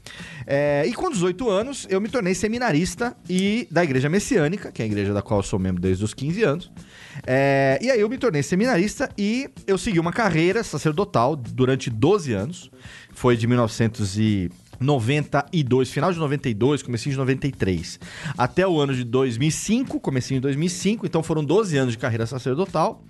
É, 0.47 0.84
e 0.86 0.92
com 0.92 1.11
18 1.11 1.49
anos, 1.49 1.86
eu 1.90 2.01
me 2.01 2.09
tornei 2.09 2.34
seminarista 2.34 3.16
e 3.28 3.66
da 3.70 3.82
Igreja 3.82 4.09
Messiânica, 4.09 4.70
que 4.70 4.82
é 4.82 4.84
a 4.84 4.86
igreja 4.86 5.12
da 5.12 5.22
qual 5.22 5.40
eu 5.40 5.45
sou 5.45 5.59
membro 5.59 5.80
desde 5.80 6.05
os 6.05 6.14
15 6.14 6.42
anos. 6.42 6.72
É, 7.26 7.78
e 7.80 7.90
aí 7.90 7.98
eu 8.00 8.08
me 8.08 8.18
tornei 8.18 8.42
seminarista 8.42 9.08
e 9.16 9.48
eu 9.66 9.78
segui 9.78 10.00
uma 10.00 10.12
carreira 10.12 10.62
sacerdotal 10.62 11.34
durante 11.36 11.88
12 11.90 12.32
anos. 12.32 12.70
Foi 13.12 13.36
de 13.36 13.46
1992, 13.46 15.90
final 15.90 16.10
de 16.12 16.18
92, 16.18 16.82
comecinho 16.82 17.12
de 17.12 17.18
93, 17.18 18.00
até 18.36 18.66
o 18.66 18.80
ano 18.80 18.92
de 18.94 19.04
2005, 19.04 20.00
comecinho 20.00 20.40
de 20.40 20.42
2005. 20.42 21.06
Então 21.06 21.22
foram 21.22 21.44
12 21.44 21.76
anos 21.76 21.92
de 21.92 21.98
carreira 21.98 22.26
sacerdotal. 22.26 23.00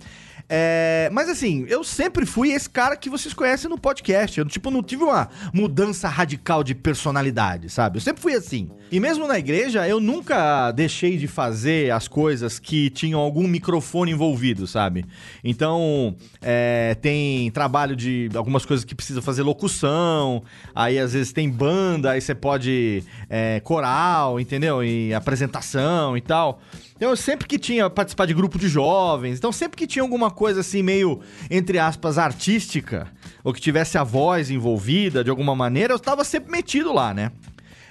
É, 0.47 1.09
mas 1.11 1.27
assim, 1.27 1.65
eu 1.67 1.83
sempre 1.83 2.25
fui 2.25 2.51
esse 2.51 2.69
cara 2.69 2.95
que 2.95 3.09
vocês 3.09 3.33
conhecem 3.33 3.69
no 3.69 3.77
podcast. 3.77 4.39
Eu, 4.39 4.45
tipo, 4.45 4.69
não 4.69 4.83
tive 4.83 5.03
uma 5.03 5.27
mudança 5.53 6.07
radical 6.07 6.63
de 6.63 6.75
personalidade, 6.75 7.69
sabe? 7.69 7.97
Eu 7.97 8.01
sempre 8.01 8.21
fui 8.21 8.33
assim. 8.33 8.69
E 8.91 8.99
mesmo 8.99 9.27
na 9.27 9.39
igreja, 9.39 9.87
eu 9.87 9.99
nunca 9.99 10.71
deixei 10.71 11.17
de 11.17 11.27
fazer 11.27 11.91
as 11.91 12.07
coisas 12.07 12.59
que 12.59 12.89
tinham 12.91 13.19
algum 13.19 13.47
microfone 13.47 14.11
envolvido, 14.11 14.67
sabe? 14.67 15.05
Então, 15.43 16.15
é, 16.41 16.95
tem 17.01 17.49
trabalho 17.51 17.95
de 17.95 18.29
algumas 18.35 18.65
coisas 18.65 18.85
que 18.85 18.93
precisa 18.93 19.21
fazer 19.21 19.41
locução, 19.41 20.43
aí 20.73 20.99
às 20.99 21.13
vezes 21.13 21.33
tem 21.33 21.49
banda, 21.49 22.11
aí 22.11 22.21
você 22.21 22.35
pode 22.35 23.03
é, 23.29 23.59
coral, 23.61 24.39
entendeu? 24.39 24.83
E 24.83 25.13
apresentação 25.13 26.15
e 26.15 26.21
tal. 26.21 26.61
Então, 26.95 27.09
eu 27.09 27.17
sempre 27.17 27.45
que 27.45 27.59
tinha 27.59 27.89
participar 27.89 28.25
de 28.25 28.33
grupo 28.33 28.57
de 28.57 28.69
jovens, 28.69 29.37
então 29.37 29.51
sempre 29.51 29.75
que 29.75 29.85
tinha 29.85 30.01
alguma 30.01 30.31
coisa 30.31 30.61
assim 30.61 30.81
meio, 30.81 31.19
entre 31.51 31.77
aspas, 31.77 32.17
artística, 32.17 33.11
ou 33.43 33.51
que 33.53 33.59
tivesse 33.59 33.97
a 33.97 34.03
voz 34.03 34.49
envolvida 34.49 35.21
de 35.21 35.29
alguma 35.29 35.53
maneira, 35.53 35.91
eu 35.91 35.97
estava 35.97 36.23
sempre 36.23 36.51
metido 36.51 36.93
lá, 36.93 37.13
né? 37.13 37.33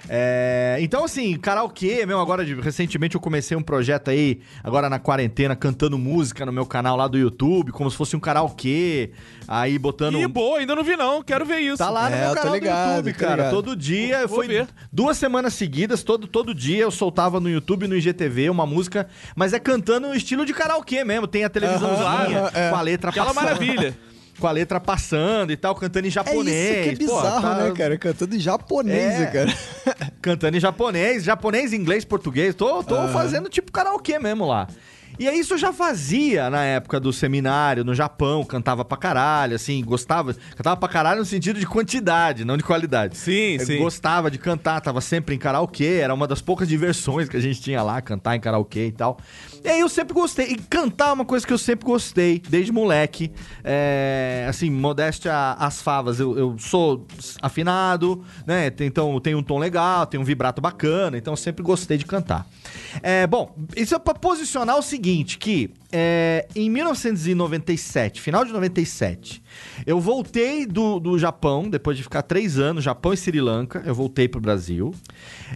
É, 0.09 0.77
então, 0.81 1.03
assim, 1.03 1.35
karaokê, 1.37 2.05
mesmo 2.05 2.21
agora, 2.21 2.45
de- 2.45 2.53
recentemente 2.55 3.15
eu 3.15 3.21
comecei 3.21 3.55
um 3.57 3.61
projeto 3.61 4.09
aí, 4.09 4.39
agora 4.63 4.89
na 4.89 4.99
quarentena, 4.99 5.55
cantando 5.55 5.97
música 5.97 6.45
no 6.45 6.51
meu 6.51 6.65
canal 6.65 6.95
lá 6.95 7.07
do 7.07 7.17
YouTube, 7.17 7.71
como 7.71 7.89
se 7.89 7.97
fosse 7.97 8.15
um 8.15 8.19
karaokê, 8.19 9.11
aí 9.47 9.79
botando... 9.79 10.19
Ih, 10.19 10.27
boa, 10.27 10.59
ainda 10.59 10.75
não 10.75 10.83
vi 10.83 10.95
não, 10.95 11.23
quero 11.23 11.45
ver 11.45 11.59
isso. 11.59 11.77
Tá 11.77 11.89
lá 11.89 12.09
no 12.09 12.15
É, 12.15 12.19
meu 12.19 12.29
eu 12.29 12.35
canal 12.35 12.53
ligado, 12.53 12.85
do 12.87 12.95
YouTube, 13.09 13.13
cara. 13.13 13.35
ligado. 13.35 13.51
Todo 13.51 13.75
dia, 13.75 14.27
Vou 14.27 14.37
foi 14.37 14.47
ver. 14.47 14.67
duas 14.91 15.17
semanas 15.17 15.53
seguidas, 15.53 16.03
todo, 16.03 16.27
todo 16.27 16.53
dia 16.53 16.83
eu 16.83 16.91
soltava 16.91 17.39
no 17.39 17.49
YouTube 17.49 17.85
e 17.85 17.87
no 17.87 17.95
IGTV 17.97 18.49
uma 18.49 18.65
música, 18.65 19.07
mas 19.35 19.53
é 19.53 19.59
cantando 19.59 20.07
no 20.07 20.15
estilo 20.15 20.45
de 20.45 20.53
karaokê 20.53 21.03
mesmo. 21.03 21.27
Tem 21.27 21.43
a 21.43 21.49
televisãozinha 21.49 22.39
Aham, 22.41 22.51
é. 22.53 22.69
com 22.69 22.75
a 22.75 22.81
letra 22.81 23.09
Aquela 23.09 23.33
passando. 23.33 23.43
maravilha. 23.43 23.97
Com 24.39 24.47
a 24.47 24.51
letra 24.51 24.79
passando 24.79 25.51
e 25.51 25.55
tal, 25.57 25.73
cantando 25.75 26.05
em 26.05 26.09
É 26.09 26.11
japonês. 26.11 26.71
isso 26.71 26.83
que 26.97 27.03
é 27.03 27.07
Pô, 27.07 27.15
bizarro, 27.15 27.41
tá 27.41 27.55
né, 27.63 27.71
cara? 27.71 27.97
Cantando 27.97 28.35
em 28.35 28.39
japonês, 28.39 29.21
É. 29.21 29.25
cara. 29.27 29.53
Cantando 30.21 30.57
em 30.57 30.59
japonês, 30.59 31.23
japonês, 31.23 31.71
inglês, 31.73 32.03
português. 32.03 32.53
Tô, 32.53 32.83
tô 32.83 33.07
fazendo 33.09 33.47
tipo 33.49 33.71
karaokê 33.71 34.19
mesmo 34.19 34.45
lá. 34.45 34.67
E 35.17 35.27
aí 35.27 35.39
isso 35.39 35.53
eu 35.53 35.57
já 35.57 35.71
fazia 35.71 36.49
na 36.49 36.63
época 36.63 36.99
do 36.99 37.11
seminário, 37.13 37.83
no 37.83 37.93
Japão, 37.95 38.43
cantava 38.43 38.83
pra 38.83 38.97
caralho, 38.97 39.55
assim, 39.55 39.83
gostava. 39.83 40.33
Cantava 40.55 40.77
pra 40.77 40.89
caralho 40.89 41.19
no 41.19 41.25
sentido 41.25 41.59
de 41.59 41.65
quantidade, 41.65 42.43
não 42.45 42.57
de 42.57 42.63
qualidade. 42.63 43.17
Sim, 43.17 43.57
Eu 43.59 43.65
sim. 43.65 43.77
gostava 43.77 44.29
de 44.29 44.37
cantar, 44.37 44.81
tava 44.81 45.01
sempre 45.01 45.35
em 45.35 45.37
karaokê, 45.37 45.99
era 46.01 46.13
uma 46.13 46.27
das 46.27 46.41
poucas 46.41 46.67
diversões 46.67 47.29
que 47.29 47.37
a 47.37 47.39
gente 47.39 47.61
tinha 47.61 47.81
lá, 47.81 48.01
cantar 48.01 48.35
em 48.35 48.39
karaokê 48.39 48.87
e 48.87 48.91
tal. 48.91 49.17
E 49.63 49.69
aí 49.69 49.79
eu 49.79 49.89
sempre 49.89 50.13
gostei. 50.13 50.47
E 50.47 50.55
cantar 50.57 51.09
é 51.09 51.13
uma 51.13 51.25
coisa 51.25 51.45
que 51.45 51.53
eu 51.53 51.57
sempre 51.57 51.85
gostei, 51.85 52.41
desde 52.49 52.71
moleque. 52.71 53.31
É, 53.63 54.45
assim, 54.47 54.69
modéstia 54.69 55.33
às 55.53 55.81
favas. 55.81 56.19
Eu, 56.19 56.37
eu 56.37 56.55
sou 56.59 57.05
afinado, 57.41 58.23
né? 58.45 58.71
Então 58.79 59.19
tem 59.19 59.33
um 59.33 59.41
tom 59.43 59.57
legal, 59.57 60.05
tem 60.05 60.19
um 60.19 60.23
vibrato 60.23 60.61
bacana, 60.61 61.17
então 61.17 61.33
eu 61.33 61.37
sempre 61.37 61.63
gostei 61.63 61.97
de 61.97 62.05
cantar. 62.05 62.45
É, 63.01 63.25
bom, 63.25 63.55
isso 63.75 63.95
é 63.95 63.99
pra 63.99 64.13
posicionar 64.13 64.77
o 64.77 64.81
seguinte, 64.81 65.04
que 65.37 65.69
é, 65.91 66.47
em 66.55 66.69
1997, 66.69 68.19
final 68.19 68.43
de 68.43 68.51
97, 68.51 69.41
eu 69.85 69.99
voltei 69.99 70.65
do, 70.65 70.99
do 70.99 71.17
Japão, 71.17 71.69
depois 71.69 71.97
de 71.97 72.03
ficar 72.03 72.21
três 72.21 72.57
anos, 72.57 72.83
Japão 72.83 73.13
e 73.13 73.17
Sri 73.17 73.41
Lanka, 73.41 73.83
eu 73.85 73.93
voltei 73.93 74.27
pro 74.27 74.39
Brasil. 74.39 74.93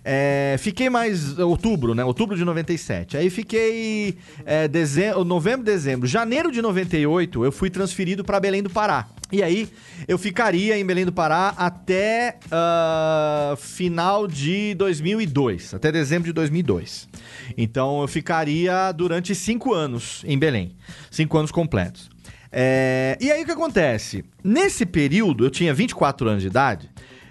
É, 0.03 0.55
fiquei 0.59 0.89
mais 0.89 1.37
outubro, 1.39 1.93
né? 1.93 2.03
Outubro 2.03 2.35
de 2.35 2.43
97. 2.43 3.17
Aí 3.17 3.29
fiquei 3.29 4.17
é, 4.45 4.67
dezembro, 4.67 5.23
novembro, 5.23 5.65
dezembro, 5.65 6.07
janeiro 6.07 6.51
de 6.51 6.61
98, 6.61 7.45
eu 7.45 7.51
fui 7.51 7.69
transferido 7.69 8.23
para 8.23 8.39
Belém 8.39 8.63
do 8.63 8.69
Pará. 8.69 9.07
E 9.31 9.43
aí 9.43 9.69
eu 10.07 10.17
ficaria 10.17 10.77
em 10.77 10.83
Belém 10.83 11.05
do 11.05 11.13
Pará 11.13 11.53
até 11.55 12.39
ah, 12.51 13.55
final 13.57 14.27
de 14.27 14.73
2002, 14.73 15.75
até 15.75 15.91
dezembro 15.91 16.25
de 16.25 16.33
2002. 16.33 17.07
Então 17.55 18.01
eu 18.01 18.07
ficaria 18.07 18.91
durante 18.91 19.35
cinco 19.35 19.71
anos 19.71 20.23
em 20.25 20.37
Belém, 20.37 20.75
cinco 21.11 21.37
anos 21.37 21.51
completos. 21.51 22.09
É, 22.51 23.17
e 23.21 23.31
aí 23.31 23.43
o 23.43 23.45
que 23.45 23.51
acontece? 23.51 24.23
Nesse 24.43 24.85
período, 24.85 25.45
eu 25.45 25.49
tinha 25.49 25.73
24 25.73 26.27
anos 26.27 26.41
de 26.41 26.47
idade, 26.47 26.89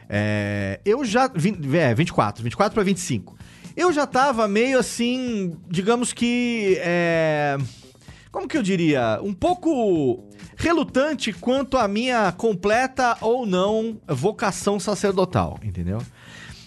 é, 0.09 0.81
eu 0.85 1.05
já. 1.05 1.27
vin- 1.29 1.59
É, 1.75 1.95
24, 1.95 2.43
24 2.43 2.75
para 2.75 2.83
25. 2.85 3.37
Eu 3.77 3.93
já 3.93 4.07
tava 4.07 4.47
meio 4.49 4.79
assim, 4.79 5.57
digamos 5.69 6.13
que. 6.13 6.77
É, 6.81 7.57
como 8.33 8.47
que 8.49 8.57
eu 8.57 8.63
diria? 8.63 9.19
Um 9.23 9.33
pouco 9.33 10.25
relutante 10.57 11.33
quanto 11.33 11.77
à 11.77 11.87
minha 11.89 12.31
completa 12.33 13.17
ou 13.21 13.47
não 13.47 14.01
vocação 14.09 14.79
sacerdotal, 14.81 15.59
entendeu? 15.63 15.99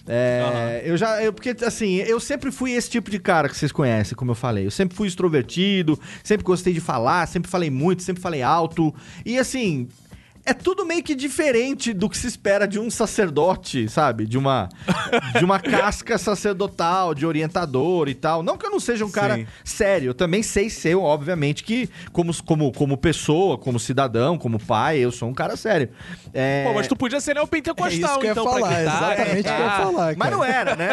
É, 0.07 0.81
Eu 0.85 0.97
já. 0.97 1.21
Eu, 1.23 1.31
porque, 1.31 1.55
assim, 1.65 1.95
eu 1.97 2.19
sempre 2.19 2.51
fui 2.51 2.71
esse 2.71 2.89
tipo 2.89 3.09
de 3.09 3.19
cara 3.19 3.47
que 3.47 3.55
vocês 3.55 3.71
conhecem, 3.71 4.15
como 4.15 4.31
eu 4.31 4.35
falei. 4.35 4.65
Eu 4.65 4.71
sempre 4.71 4.95
fui 4.95 5.07
extrovertido, 5.07 5.99
sempre 6.23 6.43
gostei 6.43 6.73
de 6.73 6.81
falar, 6.81 7.27
sempre 7.27 7.49
falei 7.49 7.69
muito, 7.69 8.03
sempre 8.03 8.21
falei 8.21 8.41
alto. 8.41 8.93
E 9.25 9.37
assim. 9.37 9.87
É 10.45 10.53
tudo 10.53 10.85
meio 10.85 11.03
que 11.03 11.13
diferente 11.13 11.93
do 11.93 12.09
que 12.09 12.17
se 12.17 12.27
espera 12.27 12.67
de 12.67 12.79
um 12.79 12.89
sacerdote, 12.89 13.87
sabe? 13.87 14.25
De 14.25 14.37
uma, 14.37 14.69
de 15.37 15.45
uma 15.45 15.59
casca 15.59 16.17
sacerdotal, 16.17 17.13
de 17.13 17.25
orientador 17.25 18.09
e 18.09 18.15
tal. 18.15 18.41
Não 18.41 18.57
que 18.57 18.65
eu 18.65 18.71
não 18.71 18.79
seja 18.79 19.05
um 19.05 19.11
cara 19.11 19.35
Sim. 19.35 19.47
sério, 19.63 20.09
eu 20.09 20.13
também 20.13 20.41
sei 20.41 20.69
ser, 20.69 20.95
obviamente, 20.95 21.63
que 21.63 21.89
como, 22.11 22.31
como, 22.43 22.71
como 22.71 22.97
pessoa, 22.97 23.57
como 23.57 23.79
cidadão, 23.79 24.37
como 24.37 24.59
pai, 24.59 24.97
eu 24.97 25.11
sou 25.11 25.29
um 25.29 25.33
cara 25.33 25.55
sério. 25.55 25.89
É... 26.33 26.63
Pô, 26.65 26.73
mas 26.73 26.87
tu 26.87 26.95
podia 26.95 27.19
ser 27.19 27.31
É 27.31 27.33
neopentecostal, 27.35 28.19
eu 28.19 28.25
ia 28.25 28.31
então, 28.31 28.43
pra 28.43 28.53
falar, 28.53 28.75
gritar, 28.75 29.13
exatamente 29.13 29.39
o 29.39 29.43
que 29.43 29.49
eu 29.49 29.65
ia 29.65 29.71
falar, 29.71 30.15
Mas 30.17 30.17
cara. 30.17 30.31
não 30.31 30.43
era, 30.43 30.75
né? 30.75 30.87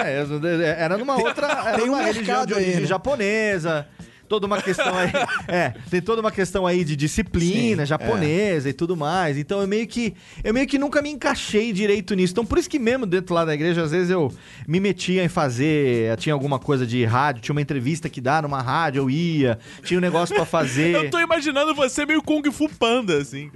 Era 0.78 0.98
numa 0.98 1.16
outra. 1.16 1.46
Era 1.46 1.78
Tem 1.78 1.88
um 1.88 1.94
uma 1.94 2.02
religião 2.02 2.38
mercado 2.38 2.48
de 2.48 2.54
aí, 2.54 2.62
origem 2.62 2.80
né? 2.82 2.86
japonesa. 2.86 3.86
Toda 4.28 4.46
uma 4.46 4.60
questão 4.60 4.96
aí. 4.96 5.08
É, 5.48 5.72
tem 5.90 6.02
toda 6.02 6.20
uma 6.20 6.30
questão 6.30 6.66
aí 6.66 6.84
de 6.84 6.94
disciplina 6.94 7.82
Sim, 7.82 7.86
japonesa 7.86 8.68
e 8.68 8.72
tudo 8.72 8.96
mais. 8.96 9.38
Então 9.38 9.60
eu 9.60 9.66
meio 9.66 9.86
que. 9.86 10.14
Eu 10.44 10.52
meio 10.52 10.66
que 10.66 10.78
nunca 10.78 11.00
me 11.00 11.08
encaixei 11.10 11.72
direito 11.72 12.14
nisso. 12.14 12.32
Então 12.32 12.44
por 12.44 12.58
isso 12.58 12.68
que 12.68 12.78
mesmo 12.78 13.06
dentro 13.06 13.34
lá 13.34 13.44
da 13.44 13.54
igreja, 13.54 13.82
às 13.82 13.90
vezes 13.90 14.10
eu 14.10 14.32
me 14.66 14.78
metia 14.78 15.24
em 15.24 15.28
fazer. 15.28 16.16
Tinha 16.18 16.34
alguma 16.34 16.58
coisa 16.58 16.86
de 16.86 17.04
rádio, 17.04 17.40
tinha 17.40 17.54
uma 17.54 17.62
entrevista 17.62 18.08
que 18.08 18.20
dá 18.20 18.42
numa 18.42 18.60
rádio, 18.60 19.00
eu 19.00 19.10
ia, 19.10 19.58
tinha 19.82 19.98
um 19.98 20.00
negócio 20.02 20.34
pra 20.34 20.44
fazer. 20.46 20.94
Eu 20.94 21.10
tô 21.10 21.18
imaginando 21.18 21.74
você 21.74 22.04
meio 22.04 22.22
Kung 22.22 22.42
Fu 22.52 22.68
Panda, 22.68 23.16
assim. 23.16 23.50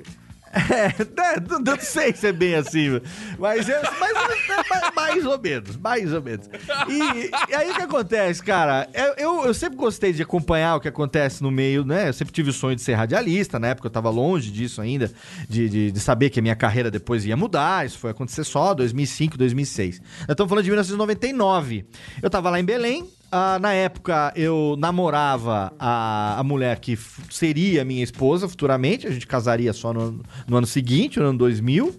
É, 0.52 0.88
né, 0.98 1.46
não, 1.48 1.58
não 1.60 1.80
sei 1.80 2.14
se 2.14 2.26
é 2.26 2.32
bem 2.32 2.54
assim, 2.54 3.00
mas 3.38 3.66
é, 3.68 3.80
mas 3.98 4.10
é 4.10 4.68
mais, 4.68 4.94
mais 4.94 5.26
ou 5.26 5.40
menos, 5.40 5.76
mais 5.78 6.12
ou 6.12 6.22
menos. 6.22 6.46
E, 6.88 7.50
e 7.50 7.54
aí 7.54 7.70
o 7.70 7.74
que 7.74 7.82
acontece, 7.82 8.42
cara? 8.42 8.86
Eu, 8.92 9.14
eu, 9.16 9.44
eu 9.46 9.54
sempre 9.54 9.76
gostei 9.76 10.12
de 10.12 10.22
acompanhar 10.22 10.76
o 10.76 10.80
que 10.80 10.88
acontece 10.88 11.42
no 11.42 11.50
meio, 11.50 11.84
né? 11.84 12.08
Eu 12.08 12.12
sempre 12.12 12.34
tive 12.34 12.50
o 12.50 12.52
sonho 12.52 12.76
de 12.76 12.82
ser 12.82 12.92
radialista, 12.94 13.58
na 13.58 13.68
época 13.68 13.86
eu 13.86 13.90
tava 13.90 14.10
longe 14.10 14.50
disso 14.50 14.82
ainda, 14.82 15.10
de, 15.48 15.68
de, 15.68 15.92
de 15.92 16.00
saber 16.00 16.28
que 16.28 16.38
a 16.38 16.42
minha 16.42 16.56
carreira 16.56 16.90
depois 16.90 17.24
ia 17.24 17.36
mudar, 17.36 17.86
isso 17.86 17.98
foi 17.98 18.10
acontecer 18.10 18.44
só 18.44 18.74
2005, 18.74 19.38
2006. 19.38 20.00
Nós 20.00 20.28
estamos 20.30 20.50
falando 20.50 20.64
de 20.64 20.70
1999. 20.70 21.86
Eu 22.20 22.28
tava 22.28 22.50
lá 22.50 22.60
em 22.60 22.64
Belém, 22.64 23.08
ah, 23.34 23.58
na 23.58 23.72
época, 23.72 24.30
eu 24.36 24.76
namorava 24.78 25.72
a, 25.78 26.38
a 26.38 26.44
mulher 26.44 26.78
que 26.78 26.98
seria 27.30 27.82
minha 27.82 28.04
esposa 28.04 28.46
futuramente. 28.46 29.06
A 29.06 29.10
gente 29.10 29.26
casaria 29.26 29.72
só 29.72 29.90
no, 29.90 30.22
no 30.46 30.56
ano 30.58 30.66
seguinte, 30.66 31.18
no 31.18 31.28
ano 31.28 31.38
2000. 31.38 31.98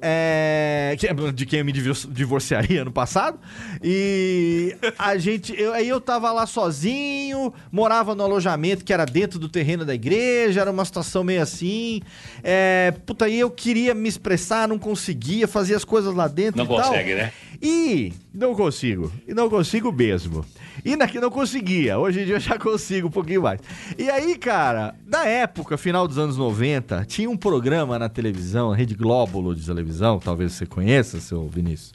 É, 0.00 0.96
de 1.34 1.44
quem 1.44 1.58
eu 1.58 1.64
me 1.64 1.72
divor- 1.72 2.08
divorciaria 2.10 2.82
no 2.82 2.90
passado. 2.90 3.38
E 3.82 4.74
a 4.98 5.18
gente. 5.18 5.54
Eu, 5.60 5.74
aí 5.74 5.86
eu 5.86 6.00
tava 6.00 6.32
lá 6.32 6.46
sozinho, 6.46 7.52
morava 7.70 8.14
no 8.14 8.22
alojamento 8.22 8.82
que 8.82 8.92
era 8.92 9.04
dentro 9.04 9.38
do 9.38 9.50
terreno 9.50 9.84
da 9.84 9.94
igreja, 9.94 10.62
era 10.62 10.70
uma 10.70 10.84
situação 10.86 11.22
meio 11.22 11.42
assim. 11.42 12.00
É, 12.42 12.94
puta, 13.04 13.26
aí 13.26 13.38
eu 13.38 13.50
queria 13.50 13.94
me 13.94 14.08
expressar, 14.08 14.66
não 14.66 14.78
conseguia, 14.78 15.46
fazia 15.46 15.76
as 15.76 15.84
coisas 15.84 16.14
lá 16.14 16.26
dentro. 16.26 16.56
Não 16.56 16.64
e 16.64 16.68
tal. 16.68 16.88
consegue, 16.88 17.14
né? 17.16 17.32
E 17.60 18.12
não 18.32 18.54
consigo. 18.54 19.12
E 19.28 19.34
não 19.34 19.50
consigo 19.50 19.92
mesmo. 19.92 20.44
E 20.84 20.96
daqui 20.96 21.20
não 21.20 21.30
conseguia. 21.30 21.98
Hoje 21.98 22.20
em 22.20 22.24
dia 22.24 22.36
eu 22.36 22.40
já 22.40 22.58
consigo 22.58 23.08
um 23.08 23.10
pouquinho 23.10 23.42
mais. 23.42 23.60
E 23.98 24.08
aí, 24.10 24.36
cara, 24.36 24.94
na 25.06 25.24
época, 25.26 25.76
final 25.76 26.06
dos 26.06 26.18
anos 26.18 26.36
90, 26.36 27.04
tinha 27.06 27.28
um 27.30 27.36
programa 27.36 27.98
na 27.98 28.08
televisão, 28.08 28.70
Rede 28.72 28.94
Glóbulo 28.94 29.54
de 29.54 29.64
televisão, 29.64 30.18
talvez 30.18 30.52
você 30.52 30.66
conheça, 30.66 31.20
seu 31.20 31.48
Vinícius, 31.48 31.92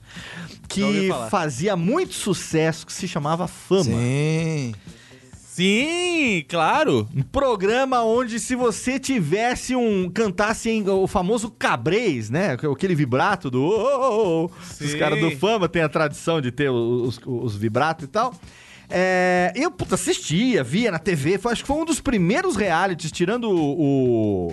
que 0.67 1.09
fazia 1.29 1.75
muito 1.75 2.13
sucesso, 2.13 2.85
que 2.85 2.93
se 2.93 3.07
chamava 3.07 3.47
Fama. 3.47 3.83
Sim. 3.83 4.73
Sim, 5.55 6.43
claro. 6.49 7.07
Um 7.15 7.21
programa 7.21 8.03
onde 8.03 8.41
se 8.41 8.55
você 8.57 8.99
tivesse 8.99 9.73
um. 9.73 10.09
cantasse 10.09 10.69
em, 10.69 10.85
o 10.89 11.07
famoso 11.07 11.49
cabrês, 11.49 12.29
né? 12.29 12.57
Aquele 12.69 12.93
vibrato 12.93 13.49
do. 13.49 13.63
"Oh, 13.63 13.71
oh, 13.71 14.43
oh", 14.43 14.45
Os 14.61 14.91
Sim. 14.91 14.97
caras 14.97 15.17
do 15.17 15.31
fama 15.31 15.69
têm 15.69 15.81
a 15.81 15.87
tradição 15.87 16.41
de 16.41 16.51
ter 16.51 16.69
os, 16.69 17.17
os, 17.17 17.21
os 17.25 17.55
vibratos 17.55 18.03
e 18.03 18.07
tal. 18.09 18.33
É, 18.89 19.51
eu, 19.55 19.71
puta, 19.71 19.95
assistia, 19.95 20.63
via 20.63 20.91
na 20.91 20.99
TV. 20.99 21.37
Foi, 21.37 21.51
acho 21.51 21.61
que 21.63 21.67
foi 21.67 21.77
um 21.77 21.85
dos 21.85 21.99
primeiros 21.99 22.55
realities, 22.55 23.11
tirando 23.11 23.49
o. 23.49 24.47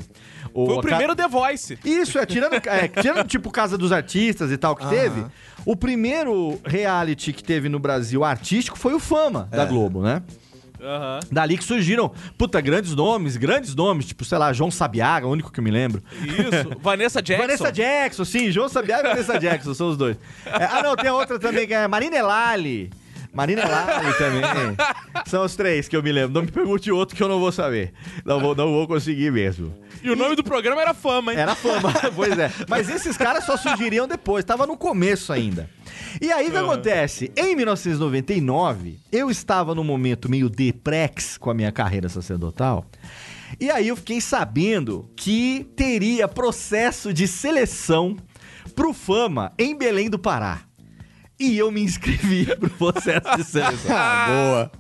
o 0.55 0.67
Foi 0.67 0.75
o 0.77 0.79
a 0.79 0.83
ca- 0.83 0.89
primeiro 0.89 1.15
The 1.17 1.29
Voice. 1.29 1.79
isso, 1.85 2.19
é, 2.19 2.25
tirando, 2.27 2.55
é, 2.55 2.89
tirando 2.89 3.27
tipo 3.27 3.51
Casa 3.51 3.77
dos 3.77 3.93
Artistas 3.93 4.51
e 4.51 4.57
tal 4.57 4.75
que 4.75 4.83
Aham. 4.85 4.91
teve, 4.91 5.25
o 5.67 5.77
primeiro 5.77 6.59
reality 6.65 7.33
que 7.33 7.45
teve 7.45 7.69
no 7.69 7.79
Brasil 7.79 8.25
artístico 8.25 8.79
foi 8.79 8.95
o 8.95 8.99
Fama 9.01 9.49
da 9.51 9.65
Globo, 9.65 10.03
né? 10.03 10.23
Aham. 10.85 11.21
Dali 11.31 11.57
que 11.57 11.63
surgiram, 11.63 12.11
puta, 12.37 12.61
grandes 12.61 12.93
nomes, 12.97 13.37
grandes 13.37 13.73
nomes, 13.73 14.05
tipo, 14.07 14.25
sei 14.25 14.37
lá, 14.37 14.53
João 14.53 14.69
Sabiaga, 14.69 15.29
o 15.29 15.31
único 15.31 15.53
que 15.53 15.61
eu 15.61 15.65
me 15.65 15.71
lembro. 15.71 16.03
Isso. 16.21 16.77
Vanessa 16.83 17.23
Jackson. 17.23 17.47
Vanessa 17.47 17.71
Jackson, 17.71 18.25
sim, 18.25 18.51
João 18.51 18.69
Sabiaga 18.69 19.09
e 19.09 19.13
Vanessa 19.13 19.39
Jackson, 19.39 19.75
são 19.75 19.91
os 19.91 19.97
dois. 19.97 20.17
É, 20.45 20.65
ah, 20.65 20.83
não, 20.83 20.97
tem 20.97 21.09
outra 21.11 21.39
também 21.39 21.69
que 21.69 21.75
é 21.75 21.87
Marina 21.87 22.17
Elali. 22.17 22.91
Marina 23.33 23.63
Elali 23.63 24.13
também. 24.19 24.77
São 25.27 25.45
os 25.45 25.57
três 25.57 25.89
que 25.89 25.97
eu 25.97 26.03
me 26.03 26.13
lembro. 26.13 26.35
Não 26.35 26.43
me 26.43 26.51
pergunte 26.51 26.91
outro 26.93 27.17
que 27.17 27.23
eu 27.23 27.29
não 27.29 27.41
vou 27.41 27.51
saber. 27.51 27.93
Não 28.25 28.39
vou, 28.39 28.55
não 28.55 28.71
vou 28.73 28.87
conseguir 28.87 29.33
mesmo. 29.33 29.75
E 30.03 30.11
o 30.11 30.17
nome 30.17 30.37
do 30.37 30.45
programa 30.45 30.83
era 30.83 30.93
Fama, 30.93 31.33
hein? 31.33 31.39
Era 31.39 31.55
fama, 31.55 31.93
pois 32.15 32.37
é. 32.39 32.51
Mas 32.69 32.91
esses 32.91 33.17
caras 33.17 33.45
só 33.45 33.57
surgiriam 33.57 34.07
depois, 34.07 34.45
tava 34.45 34.67
no 34.67 34.77
começo 34.77 35.33
ainda. 35.33 35.71
E 36.21 36.31
aí 36.31 36.49
o 36.49 36.51
que 36.51 36.57
acontece? 36.57 37.33
Em 37.37 37.55
1999, 37.57 38.99
eu 39.11 39.31
estava 39.31 39.75
num 39.75 39.85
momento 39.85 40.29
meio 40.29 40.51
deprex 40.51 41.39
com 41.39 41.51
a 41.51 41.55
minha 41.55 41.73
carreira 41.73 42.09
sacerdotal. 42.09 42.85
E 43.61 43.71
aí 43.71 43.89
eu 43.89 43.97
fiquei 43.97 44.21
sabendo 44.21 45.09
que 45.17 45.67
teria 45.77 46.27
processo 46.27 47.13
de 47.13 47.29
seleção 47.29 48.17
pro 48.75 48.93
Fama 48.93 49.53
em 49.59 49.77
Belém 49.77 50.11
do 50.11 50.19
Pará. 50.19 50.63
E 51.43 51.59
eu 51.59 51.71
me 51.71 51.83
inscrevi 51.83 52.47
pro 52.57 52.71
processo 52.71 53.37
de 53.37 53.45
seleção. 53.45 53.97
Ah, 53.97 54.27
boa. 54.29 54.73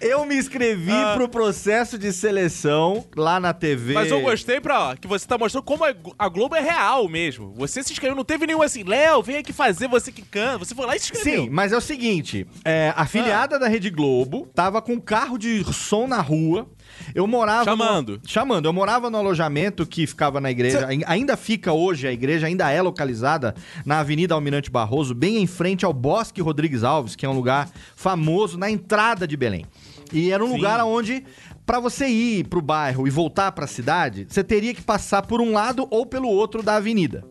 Eu 0.00 0.26
me 0.26 0.36
inscrevi 0.36 0.90
Ah. 0.92 1.14
pro 1.16 1.28
processo 1.28 1.96
de 1.98 2.12
seleção 2.12 3.06
lá 3.16 3.40
na 3.40 3.54
TV. 3.54 3.94
Mas 3.94 4.10
eu 4.10 4.20
gostei 4.20 4.60
pra, 4.60 4.90
ó, 4.90 4.94
que 4.96 5.06
você 5.08 5.26
tá 5.26 5.38
mostrando 5.38 5.64
como 5.64 5.82
a 5.84 5.94
a 6.18 6.28
Globo 6.28 6.54
é 6.56 6.60
real 6.60 7.08
mesmo. 7.08 7.54
Você 7.56 7.82
se 7.82 7.92
inscreveu, 7.92 8.14
não 8.16 8.24
teve 8.24 8.46
nenhum 8.46 8.60
assim, 8.60 8.82
Léo, 8.84 9.22
vem 9.22 9.36
aqui 9.36 9.52
fazer, 9.52 9.88
você 9.88 10.12
que 10.12 10.20
canta. 10.20 10.58
Você 10.58 10.74
foi 10.74 10.84
lá 10.84 10.94
e 10.94 10.98
se 10.98 11.10
inscreveu. 11.12 11.44
Sim, 11.44 11.50
mas 11.50 11.72
é 11.72 11.76
o 11.76 11.80
seguinte: 11.80 12.46
é, 12.64 12.92
a 12.94 13.02
afiliada 13.02 13.58
da 13.58 13.66
Rede 13.68 13.88
Globo 13.88 14.46
tava 14.54 14.82
com 14.82 14.92
um 14.94 15.00
carro 15.00 15.38
de 15.38 15.64
som 15.72 16.06
na 16.06 16.20
rua. 16.20 16.68
Eu 17.14 17.26
morava. 17.26 17.64
Chamando. 17.64 18.12
No, 18.22 18.28
chamando. 18.28 18.66
Eu 18.66 18.72
morava 18.72 19.08
no 19.10 19.18
alojamento 19.18 19.86
que 19.86 20.06
ficava 20.06 20.40
na 20.40 20.50
igreja. 20.50 20.86
ai- 20.86 21.00
Ainda 21.06 21.36
fica 21.36 21.72
hoje, 21.72 22.06
a 22.06 22.12
igreja 22.12 22.46
ainda 22.46 22.70
é 22.70 22.80
localizada 22.82 23.54
na 23.84 24.00
Avenida 24.00 24.34
Almirante 24.34 24.70
Barroso, 24.70 25.14
bem 25.14 25.38
em 25.38 25.46
frente 25.46 25.84
ao 25.84 25.92
Bosque 25.92 26.40
Rodrigues 26.42 26.82
Alves, 26.84 27.14
que 27.16 27.24
é 27.26 27.28
um 27.28 27.34
lugar 27.34 27.68
famoso 27.96 28.58
na 28.58 28.70
entrada 28.70 29.26
de 29.26 29.36
Belém. 29.36 29.64
E 30.12 30.30
era 30.30 30.44
um 30.44 30.48
Sim. 30.48 30.54
lugar 30.56 30.84
onde. 30.84 31.24
Pra 31.66 31.80
você 31.80 32.06
ir 32.06 32.46
pro 32.48 32.60
bairro 32.60 33.06
e 33.06 33.10
voltar 33.10 33.50
pra 33.52 33.66
cidade, 33.66 34.26
você 34.28 34.44
teria 34.44 34.74
que 34.74 34.82
passar 34.82 35.22
por 35.22 35.40
um 35.40 35.52
lado 35.52 35.86
ou 35.90 36.04
pelo 36.04 36.28
outro 36.28 36.62
da 36.62 36.76
avenida. 36.76 37.24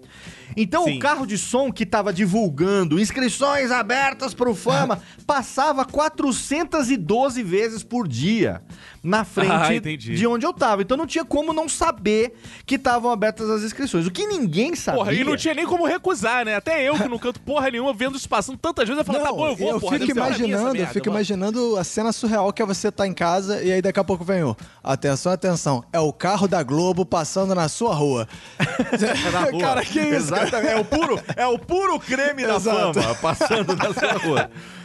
Então 0.58 0.86
Sim. 0.86 0.98
o 0.98 1.00
carro 1.00 1.28
de 1.28 1.38
som 1.38 1.72
que 1.72 1.86
tava 1.86 2.12
divulgando 2.12 3.00
inscrições 3.00 3.70
abertas 3.70 4.34
pro 4.34 4.56
Fama 4.56 5.00
passava 5.28 5.86
412 5.86 7.44
vezes 7.44 7.84
por 7.84 8.08
dia 8.08 8.62
na 9.04 9.20
Ah, 9.22 9.26
frente 9.26 9.74
entendi. 9.76 10.16
de 10.16 10.26
onde 10.26 10.46
eu 10.46 10.54
tava. 10.54 10.82
Então 10.82 10.96
não 10.96 11.06
tinha 11.06 11.26
como 11.26 11.52
não 11.52 11.68
saber 11.68 12.34
que 12.66 12.76
estavam 12.76 13.12
abertas 13.12 13.50
as 13.50 13.62
inscrições. 13.64 14.08
O 14.08 14.12
que 14.12 14.26
ninguém 14.26 14.76
sabia. 14.76 15.00
Porra, 15.00 15.14
e 15.14 15.24
não 15.26 15.36
tinha 15.36 15.54
nem 15.54 15.66
como 15.66 15.86
recusar, 15.86 16.46
né? 16.46 16.56
Até 16.56 16.82
eu 16.88 16.96
que 16.96 17.08
não 17.10 17.20
canto 17.20 17.42
porra 17.42 17.70
nenhuma, 17.70 17.94
vendo 17.94 18.16
isso 18.16 18.30
passando 18.30 18.58
tantas 18.58 18.88
vezes, 18.88 19.00
eu 19.00 19.06
falo, 19.06 19.20
Não, 19.20 19.26
tá 19.26 19.32
bom, 19.34 19.48
eu 19.50 19.56
vou, 19.56 19.70
eu 19.72 19.80
porra. 19.82 20.00
fico 20.00 20.12
imaginando, 20.12 20.68
eu 20.70 20.74
merda, 20.74 20.94
fico 20.94 21.08
mano. 21.08 21.18
imaginando 21.20 21.78
a 21.78 21.84
cena 21.84 22.12
surreal 22.14 22.54
que 22.54 22.62
é 22.62 22.66
você 22.66 22.92
tá 22.92 23.06
em 23.06 23.14
casa 23.14 23.62
e 23.62 23.72
aí 23.74 23.82
daqui 23.82 24.00
a 24.00 24.04
pouco 24.04 24.24
vem 24.24 24.44
o 24.44 24.56
atenção, 24.84 25.32
atenção, 25.34 25.84
é 25.92 26.00
o 26.00 26.14
carro 26.14 26.48
da 26.48 26.64
Globo 26.64 27.06
passando 27.06 27.54
na 27.54 27.68
sua 27.68 27.94
rua. 27.94 28.28
Na 29.34 29.42
rua. 29.50 29.60
cara, 29.60 29.82
que 29.86 30.00
isso? 30.00 30.30
cara? 30.30 30.44
Exatamente. 30.44 30.74
É 30.74 30.80
o 30.80 30.86
puro, 30.86 31.20
é 31.36 31.48
o 31.48 31.60
puro 31.60 32.00
creme 32.00 32.46
da 32.46 32.56
Exato. 32.56 33.02
fama 33.02 33.16
passando 33.16 33.76
na 33.76 33.94
sua 33.94 34.14
rua. 34.14 34.50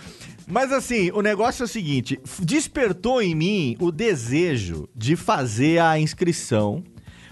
Mas 0.50 0.72
assim, 0.72 1.10
o 1.12 1.20
negócio 1.20 1.62
é 1.62 1.66
o 1.66 1.68
seguinte: 1.68 2.18
despertou 2.40 3.20
em 3.20 3.34
mim 3.34 3.76
o 3.78 3.92
desejo 3.92 4.88
de 4.96 5.14
fazer 5.14 5.78
a 5.78 5.98
inscrição 5.98 6.82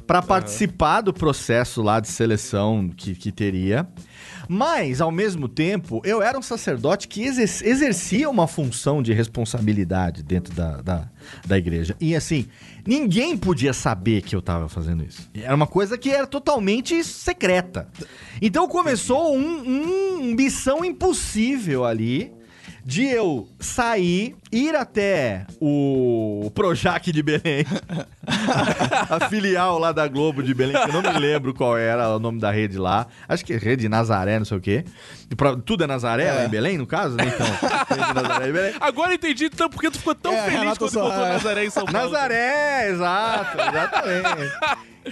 para 0.07 0.23
participar 0.23 1.01
do 1.01 1.13
processo 1.13 1.83
lá 1.83 1.99
de 1.99 2.09
seleção 2.09 2.89
que, 2.97 3.15
que 3.15 3.33
teria. 3.33 3.89
Mas, 4.49 5.01
ao 5.01 5.11
mesmo 5.11 5.49
tempo, 5.49 6.01
eu 6.05 6.23
era 6.23 6.39
um 6.39 6.43
sacerdote 6.43 7.09
que 7.09 7.25
exer- 7.25 7.67
exercia 7.67 8.31
uma 8.31 8.47
função 8.47 9.03
de 9.03 9.13
responsabilidade 9.13 10.23
dentro 10.23 10.55
da, 10.55 10.81
da, 10.81 11.11
da 11.45 11.59
igreja. 11.59 11.97
E 12.01 12.15
assim, 12.15 12.47
ninguém 12.87 13.37
podia 13.37 13.73
saber 13.73 14.23
que 14.23 14.37
eu 14.37 14.41
tava 14.41 14.69
fazendo 14.69 15.03
isso. 15.05 15.29
Era 15.35 15.55
uma 15.55 15.67
coisa 15.67 15.99
que 15.99 16.11
era 16.11 16.29
totalmente 16.29 17.03
secreta. 17.03 17.89
Então 18.41 18.69
começou 18.69 19.37
um, 19.37 20.21
um 20.21 20.35
missão 20.35 20.85
impossível 20.85 21.85
ali 21.85 22.36
de 22.89 23.05
eu 23.05 23.49
sair, 23.59 24.37
ir 24.53 24.77
até 24.77 25.45
o 25.61 26.49
Projac 26.55 27.11
de 27.11 27.21
Belém, 27.21 27.67
a 29.11 29.29
filial 29.29 29.77
lá 29.79 29.91
da 29.91 30.07
Globo 30.07 30.41
de 30.41 30.55
Belém, 30.55 30.81
que 30.81 30.91
eu 30.91 31.03
não 31.03 31.03
me 31.13 31.19
lembro 31.19 31.53
qual 31.53 31.77
era 31.77 32.09
o 32.15 32.21
nome 32.21 32.39
da 32.41 32.53
rede 32.53 32.79
lá. 32.79 33.09
Acho 33.29 33.45
que 33.45 33.55
é 33.55 33.57
Rede 33.57 33.89
Nazaré, 33.89 34.39
não 34.39 34.47
sei 34.47 34.57
o 34.57 34.61
quê. 34.61 34.85
Pra- 35.37 35.57
Tudo 35.57 35.83
é 35.83 35.87
Nazaré 35.89 36.31
lá 36.33 36.45
em 36.45 36.49
Belém, 36.49 36.79
no 36.79 36.87
caso, 36.87 37.17
né? 37.17 37.25
Então, 37.27 37.47
Rede 37.91 38.15
Nazaré 38.15 38.49
em 38.49 38.53
Belém. 38.53 38.75
Agora 38.81 39.15
entendi 39.15 39.47
então 39.47 39.69
porque 39.69 39.91
tu 39.91 39.99
ficou 39.99 40.15
tão 40.15 40.33
É, 40.33 40.43
feliz 40.43 40.59
Renato 40.61 40.79
quando 40.79 40.93
só- 40.93 41.03
botou 41.03 41.25
é. 41.27 41.29
Nazaré 41.33 41.65
em 41.65 41.71
São 41.71 41.85
Paulo. 41.87 42.09
Nazaré, 42.11 42.89
exato, 42.91 43.59
exatamente. 43.61 44.53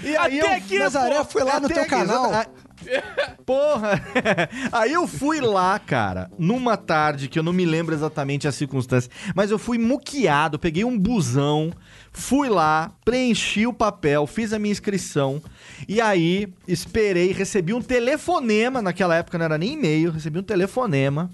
E 0.04 0.16
aí 0.16 0.40
Até 0.40 0.52
eu, 0.52 0.56
aqui, 0.58 0.78
Nazaré 0.78 1.16
pô. 1.18 1.24
foi 1.24 1.42
lá 1.44 1.58
no 1.58 1.68
teu 1.68 1.80
aqui, 1.82 1.90
canal. 1.90 2.30
A- 2.90 3.34
Porra! 3.44 4.00
Aí 4.72 4.92
eu 4.92 5.06
fui 5.06 5.40
lá, 5.40 5.78
cara, 5.78 6.30
numa 6.38 6.76
tarde 6.76 7.28
que 7.28 7.38
eu 7.38 7.42
não 7.42 7.52
me 7.52 7.64
lembro 7.66 7.94
exatamente 7.94 8.48
as 8.48 8.54
circunstâncias, 8.54 9.10
mas 9.34 9.50
eu 9.50 9.58
fui 9.58 9.76
muqueado, 9.76 10.58
peguei 10.58 10.84
um 10.84 10.98
busão, 10.98 11.70
fui 12.10 12.48
lá, 12.48 12.92
preenchi 13.04 13.66
o 13.66 13.72
papel, 13.72 14.26
fiz 14.26 14.52
a 14.52 14.58
minha 14.58 14.72
inscrição 14.72 15.42
e 15.86 16.00
aí 16.00 16.48
esperei, 16.66 17.32
recebi 17.32 17.74
um 17.74 17.82
telefonema, 17.82 18.80
naquela 18.80 19.14
época 19.16 19.36
não 19.36 19.44
era 19.44 19.58
nem 19.58 19.74
e-mail, 19.74 20.10
recebi 20.10 20.38
um 20.38 20.42
telefonema 20.42 21.30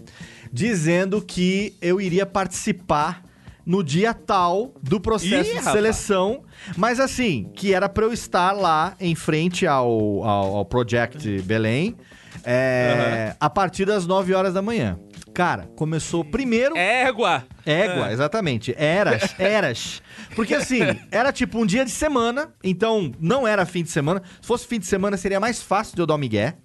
dizendo 0.52 1.22
que 1.22 1.74
eu 1.80 2.00
iria 2.00 2.26
participar 2.26 3.22
no 3.64 3.82
dia 3.82 4.14
tal 4.14 4.74
do 4.82 5.00
processo 5.00 5.50
Ih, 5.50 5.52
de 5.52 5.58
rapaz. 5.58 5.72
seleção, 5.72 6.42
mas 6.76 6.98
assim, 7.00 7.50
que 7.54 7.72
era 7.74 7.88
pra 7.88 8.04
eu 8.04 8.12
estar 8.12 8.52
lá 8.52 8.94
em 9.00 9.14
frente 9.14 9.66
ao, 9.66 10.24
ao, 10.24 10.56
ao 10.56 10.64
Project 10.64 11.42
Belém 11.42 11.96
é, 12.44 13.34
a 13.38 13.50
partir 13.50 13.84
das 13.84 14.06
9 14.06 14.34
horas 14.34 14.54
da 14.54 14.62
manhã. 14.62 14.98
Cara, 15.32 15.68
começou 15.76 16.24
primeiro. 16.24 16.76
Égua. 16.76 17.44
Égua, 17.64 18.12
exatamente. 18.12 18.74
Eras, 18.76 19.34
eras. 19.38 20.02
Porque 20.34 20.54
assim, 20.54 20.80
era 21.10 21.32
tipo 21.32 21.58
um 21.58 21.66
dia 21.66 21.84
de 21.84 21.90
semana, 21.90 22.52
então 22.64 23.12
não 23.20 23.46
era 23.46 23.64
fim 23.64 23.82
de 23.82 23.90
semana. 23.90 24.22
Se 24.40 24.46
fosse 24.46 24.66
fim 24.66 24.78
de 24.78 24.86
semana, 24.86 25.16
seria 25.16 25.38
mais 25.38 25.62
fácil 25.62 25.94
de 25.94 26.02
eu 26.02 26.06
dar 26.06 26.14
o 26.14 26.18
migué. 26.18 26.56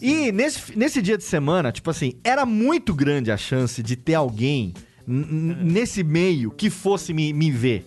E 0.00 0.32
nesse, 0.32 0.76
nesse 0.76 1.00
dia 1.00 1.16
de 1.16 1.24
semana, 1.24 1.72
tipo 1.72 1.88
assim, 1.90 2.12
era 2.22 2.44
muito 2.44 2.92
grande 2.94 3.30
a 3.30 3.36
chance 3.36 3.82
de 3.82 3.96
ter 3.96 4.14
alguém 4.14 4.74
nesse 5.06 6.02
meio 6.02 6.50
que 6.50 6.70
fosse 6.70 7.12
me, 7.12 7.32
me 7.32 7.50
ver. 7.50 7.86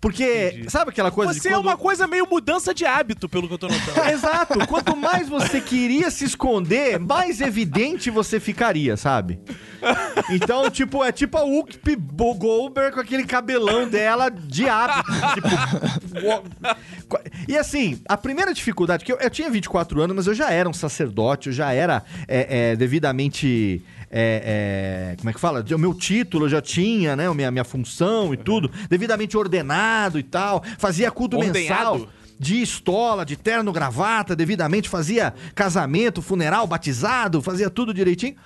Porque, 0.00 0.52
Entendi. 0.54 0.70
sabe 0.70 0.90
aquela 0.90 1.10
coisa 1.10 1.32
Você 1.32 1.40
de 1.40 1.48
é 1.48 1.50
quando... 1.50 1.66
uma 1.66 1.76
coisa 1.76 2.06
meio 2.06 2.24
mudança 2.28 2.72
de 2.72 2.86
hábito, 2.86 3.28
pelo 3.28 3.48
que 3.48 3.54
eu 3.54 3.58
tô 3.58 3.66
notando. 3.66 3.98
Exato. 4.08 4.64
Quanto 4.68 4.96
mais 4.96 5.28
você 5.28 5.60
queria 5.60 6.08
se 6.10 6.24
esconder, 6.24 7.00
mais 7.00 7.40
evidente 7.40 8.08
você 8.08 8.38
ficaria, 8.38 8.96
sabe? 8.96 9.40
Então, 10.30 10.70
tipo, 10.70 11.02
é 11.02 11.10
tipo 11.10 11.36
a 11.36 11.42
Whoopi 11.42 11.96
Goldberg 11.96 12.94
com 12.94 13.00
aquele 13.00 13.24
cabelão 13.24 13.88
dela 13.88 14.28
de 14.28 14.68
hábito. 14.68 15.10
tipo... 15.34 15.48
E 17.48 17.56
assim, 17.56 18.00
a 18.08 18.16
primeira 18.16 18.54
dificuldade, 18.54 19.04
que 19.04 19.12
eu, 19.12 19.18
eu 19.18 19.30
tinha 19.30 19.50
24 19.50 20.00
anos, 20.00 20.14
mas 20.14 20.26
eu 20.28 20.34
já 20.34 20.50
era 20.50 20.68
um 20.68 20.72
sacerdote, 20.72 21.48
eu 21.48 21.52
já 21.52 21.72
era 21.72 22.04
é, 22.28 22.70
é, 22.70 22.76
devidamente... 22.76 23.82
é, 24.10 25.12
é, 25.12 25.16
como 25.16 25.30
é 25.30 25.32
que 25.32 25.40
fala? 25.40 25.64
O 25.74 25.78
meu 25.78 25.94
título 25.94 26.46
eu 26.46 26.48
já 26.48 26.60
tinha, 26.60 27.14
né? 27.14 27.28
A 27.28 27.34
minha, 27.34 27.50
minha 27.50 27.64
função 27.64 28.32
e 28.32 28.36
tudo. 28.36 28.70
Devidamente 28.88 29.36
ordenado 29.36 30.18
e 30.18 30.22
tal. 30.22 30.62
Fazia 30.78 31.10
culto 31.10 31.36
Ordenhado? 31.36 31.98
mensal 31.98 32.08
de 32.38 32.62
estola, 32.62 33.26
de 33.26 33.36
terno, 33.36 33.72
gravata, 33.72 34.36
devidamente, 34.36 34.88
fazia 34.88 35.34
casamento, 35.54 36.22
funeral, 36.22 36.66
batizado, 36.66 37.42
fazia 37.42 37.68
tudo 37.68 37.92
direitinho. 37.92 38.36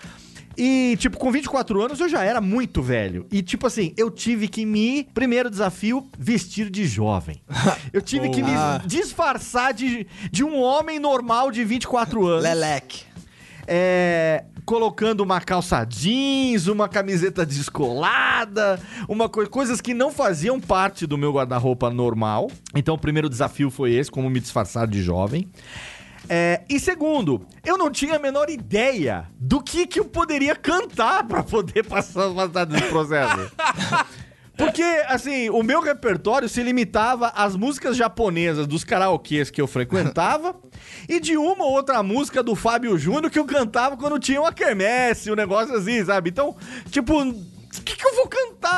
E, 0.56 0.96
tipo, 0.98 1.16
com 1.18 1.30
24 1.30 1.82
anos 1.82 2.00
eu 2.00 2.08
já 2.08 2.22
era 2.22 2.40
muito 2.40 2.82
velho. 2.82 3.26
E, 3.30 3.42
tipo 3.42 3.66
assim, 3.66 3.94
eu 3.96 4.10
tive 4.10 4.48
que 4.48 4.66
me. 4.66 5.04
Primeiro 5.14 5.48
desafio, 5.48 6.06
vestir 6.18 6.70
de 6.70 6.86
jovem. 6.86 7.40
Eu 7.92 8.02
tive 8.02 8.28
que 8.30 8.42
me 8.42 8.52
disfarçar 8.86 9.72
de, 9.72 10.06
de 10.30 10.44
um 10.44 10.60
homem 10.60 10.98
normal 10.98 11.50
de 11.50 11.64
24 11.64 12.26
anos. 12.26 12.42
Leleque. 12.42 13.04
É, 13.66 14.44
colocando 14.64 15.20
uma 15.20 15.40
calça 15.40 15.84
jeans, 15.84 16.66
uma 16.66 16.88
camiseta 16.88 17.44
descolada, 17.44 18.80
uma 19.08 19.28
co- 19.28 19.48
coisas 19.48 19.80
que 19.80 19.92
não 19.94 20.10
faziam 20.12 20.60
parte 20.60 21.06
do 21.06 21.18
meu 21.18 21.32
guarda-roupa 21.32 21.90
normal. 21.90 22.50
Então 22.74 22.94
o 22.94 22.98
primeiro 22.98 23.28
desafio 23.28 23.70
foi 23.70 23.92
esse, 23.94 24.10
como 24.10 24.28
me 24.30 24.40
disfarçar 24.40 24.86
de 24.86 25.02
jovem. 25.02 25.48
É, 26.28 26.62
e 26.68 26.78
segundo, 26.78 27.44
eu 27.64 27.76
não 27.76 27.90
tinha 27.90 28.14
a 28.16 28.18
menor 28.18 28.48
ideia 28.48 29.26
do 29.38 29.60
que, 29.60 29.86
que 29.86 29.98
eu 29.98 30.04
poderia 30.04 30.54
cantar 30.54 31.24
pra 31.26 31.42
poder 31.42 31.82
passar, 31.88 32.30
passar 32.32 32.64
desse 32.64 32.88
processo. 32.88 33.50
Porque, 34.64 34.82
assim, 35.08 35.50
o 35.50 35.60
meu 35.60 35.80
repertório 35.80 36.48
se 36.48 36.62
limitava 36.62 37.32
às 37.34 37.56
músicas 37.56 37.96
japonesas 37.96 38.64
dos 38.64 38.84
karaokês 38.84 39.50
que 39.50 39.60
eu 39.60 39.66
frequentava 39.66 40.54
e 41.08 41.18
de 41.18 41.36
uma 41.36 41.64
ou 41.64 41.72
outra 41.72 42.00
música 42.00 42.44
do 42.44 42.54
Fábio 42.54 42.96
Júnior 42.96 43.28
que 43.28 43.40
eu 43.40 43.44
cantava 43.44 43.96
quando 43.96 44.20
tinha 44.20 44.40
uma 44.40 44.52
quermesse, 44.52 45.32
um 45.32 45.34
negócio 45.34 45.74
assim, 45.74 46.04
sabe? 46.04 46.30
Então, 46.30 46.54
tipo, 46.90 47.22
o 47.22 47.82
que, 47.84 47.96
que 47.96 48.06
eu 48.06 48.14
vou 48.14 48.28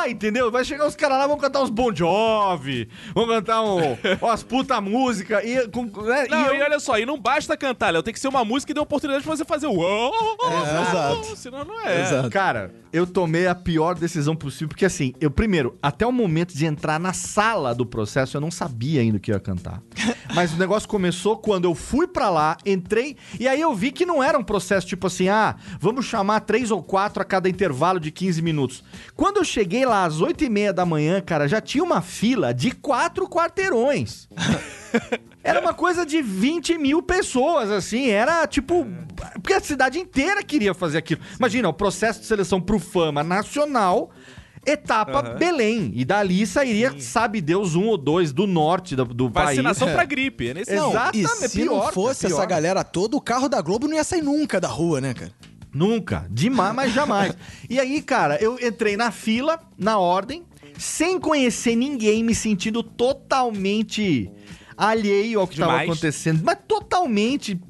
entendeu? 0.09 0.51
Vai 0.51 0.65
chegar 0.65 0.87
os 0.87 0.95
caras 0.97 1.19
lá, 1.19 1.27
vão 1.27 1.37
cantar 1.39 1.63
uns 1.63 1.71
Bon 1.71 1.95
Jovi, 1.95 2.89
vão 3.15 3.27
cantar 3.27 3.63
um, 3.63 3.97
umas 4.21 4.43
puta 4.43 4.81
música. 4.81 5.45
E, 5.45 5.69
com, 5.69 5.85
né, 6.03 6.27
Não, 6.29 6.39
e 6.41 6.47
eu- 6.49 6.55
e 6.57 6.63
olha 6.63 6.81
só, 6.81 6.99
e 6.99 7.07
não 7.07 7.19
basta 7.19 7.57
cantar, 7.57 7.93
Léo. 7.93 8.03
Tem 8.03 8.13
que 8.15 8.21
ser 8.21 8.29
uma 8.29 8.45
música 8.45 8.69
que 8.71 8.75
dê 8.75 8.81
oportunidade 8.81 9.25
pra 9.25 9.37
você 9.37 9.45
fazer 9.45 9.67
o. 9.67 9.75
É, 9.83 10.83
exato. 10.91 11.37
Senão 11.37 11.65
não 11.65 11.81
é. 11.87 12.03
Exato. 12.03 12.31
Cara, 12.31 12.73
eu 12.93 13.07
tomei 13.07 13.47
a 13.47 13.55
pior 13.55 13.95
decisão 13.95 14.37
possível, 14.37 14.69
porque 14.69 14.85
assim, 14.85 15.15
eu 15.21 15.31
primeiro, 15.31 15.77
até 15.83 16.07
o 16.07 16.13
momento 16.13 16.55
de 16.55 16.65
entrar 16.67 16.99
na 17.01 17.13
sala 17.13 17.75
do 17.75 17.85
processo, 17.87 18.37
eu 18.37 18.41
não 18.41 18.51
sabia 18.51 19.01
ainda 19.01 19.17
o 19.17 19.21
que 19.21 19.31
ia 19.31 19.41
cantar. 19.41 19.83
Mas 20.35 20.53
o 20.53 20.57
negócio 20.57 20.89
começou 20.89 21.37
quando 21.37 21.65
eu 21.65 21.75
fui 21.75 22.07
pra 22.07 22.29
lá, 22.31 22.57
entrei, 22.65 23.17
e 23.39 23.47
aí 23.49 23.61
eu 23.61 23.75
vi 23.75 23.91
que 23.93 24.07
não 24.07 24.23
era 24.23 24.39
um 24.39 24.43
processo 24.45 24.87
tipo 24.87 25.07
assim, 25.07 25.29
ah, 25.29 25.57
vamos 25.79 26.07
chamar 26.07 26.41
três 26.41 26.71
ou 26.71 26.83
quatro 26.83 27.21
a 27.23 27.25
cada 27.25 27.49
intervalo 27.49 28.01
de 28.01 28.11
15 28.11 28.43
minutos. 28.43 28.83
Quando 29.15 29.37
eu 29.39 29.45
cheguei 29.45 29.84
lá 29.85 30.05
às 30.05 30.21
oito 30.21 30.45
e 30.45 30.49
meia 30.49 30.73
da 30.73 30.85
manhã, 30.87 31.21
cara, 31.21 31.47
já 31.49 31.61
tinha 31.61 31.83
uma 31.85 32.01
fila 32.03 32.53
de 32.53 32.71
quatro 32.73 33.29
quarteirões. 33.29 34.29
Era 35.43 35.61
uma 35.61 35.75
coisa 35.75 36.07
de 36.07 36.23
20 36.23 36.79
mil 36.79 37.03
pessoas, 37.03 37.71
assim, 37.71 38.09
era 38.09 38.47
tipo. 38.47 38.87
Porque 39.35 39.53
a 39.53 39.61
cidade 39.61 39.99
inteira 39.99 40.43
queria 40.43 40.73
fazer 40.73 40.97
aquilo. 40.97 41.21
Imagina, 41.39 41.69
o 41.69 41.73
processo 41.75 42.21
de 42.21 42.27
seleção 42.27 42.59
pro 42.63 42.79
Fama 42.79 43.23
Nacional, 43.23 44.11
etapa 44.65 45.19
Aham. 45.21 45.37
Belém. 45.37 45.93
E 45.95 46.03
dali 46.03 46.47
sairia, 46.47 46.95
sabe 46.99 47.43
Deus, 47.43 47.75
um 47.75 47.89
ou 47.89 47.99
dois 47.99 48.33
do 48.33 48.47
norte 48.47 48.97
do, 48.97 49.05
do 49.05 49.31
país. 49.31 49.51
Vacinação 49.51 49.89
É. 49.89 49.93
pra 49.93 50.05
gripe. 50.07 50.49
É 50.49 50.55
nesse 50.55 50.75
Não, 50.75 50.91
Exatamente, 50.91 51.45
e 51.45 51.49
se 51.49 51.61
pior, 51.61 51.85
não 51.87 51.93
fosse 51.93 52.27
pior. 52.27 52.37
essa 52.39 52.47
galera 52.47 52.83
toda, 52.83 53.15
o 53.15 53.21
carro 53.21 53.47
da 53.47 53.61
Globo 53.61 53.87
não 53.87 53.97
ia 53.97 54.05
sair 54.05 54.23
nunca 54.23 54.59
da 54.59 54.69
rua, 54.69 54.99
né, 55.03 55.13
cara? 55.13 55.33
Nunca. 55.75 56.27
Demais, 56.31 56.75
mas 56.75 56.93
jamais. 56.93 57.37
e 57.69 57.81
aí, 57.81 58.01
cara, 58.01 58.37
eu 58.41 58.57
entrei 58.61 58.97
na 58.97 59.11
fila, 59.11 59.59
na 59.77 59.99
ordem, 59.99 60.45
sem 60.79 61.19
conhecer 61.19 61.75
ninguém, 61.75 62.23
me 62.23 62.35
sentindo 62.35 62.83
totalmente 62.83 64.31
alheio 64.77 65.41
ao 65.41 65.47
que 65.47 65.55
estava 65.55 65.83
acontecendo. 65.83 66.43
Mas 66.45 66.59
totalmente, 66.67 67.61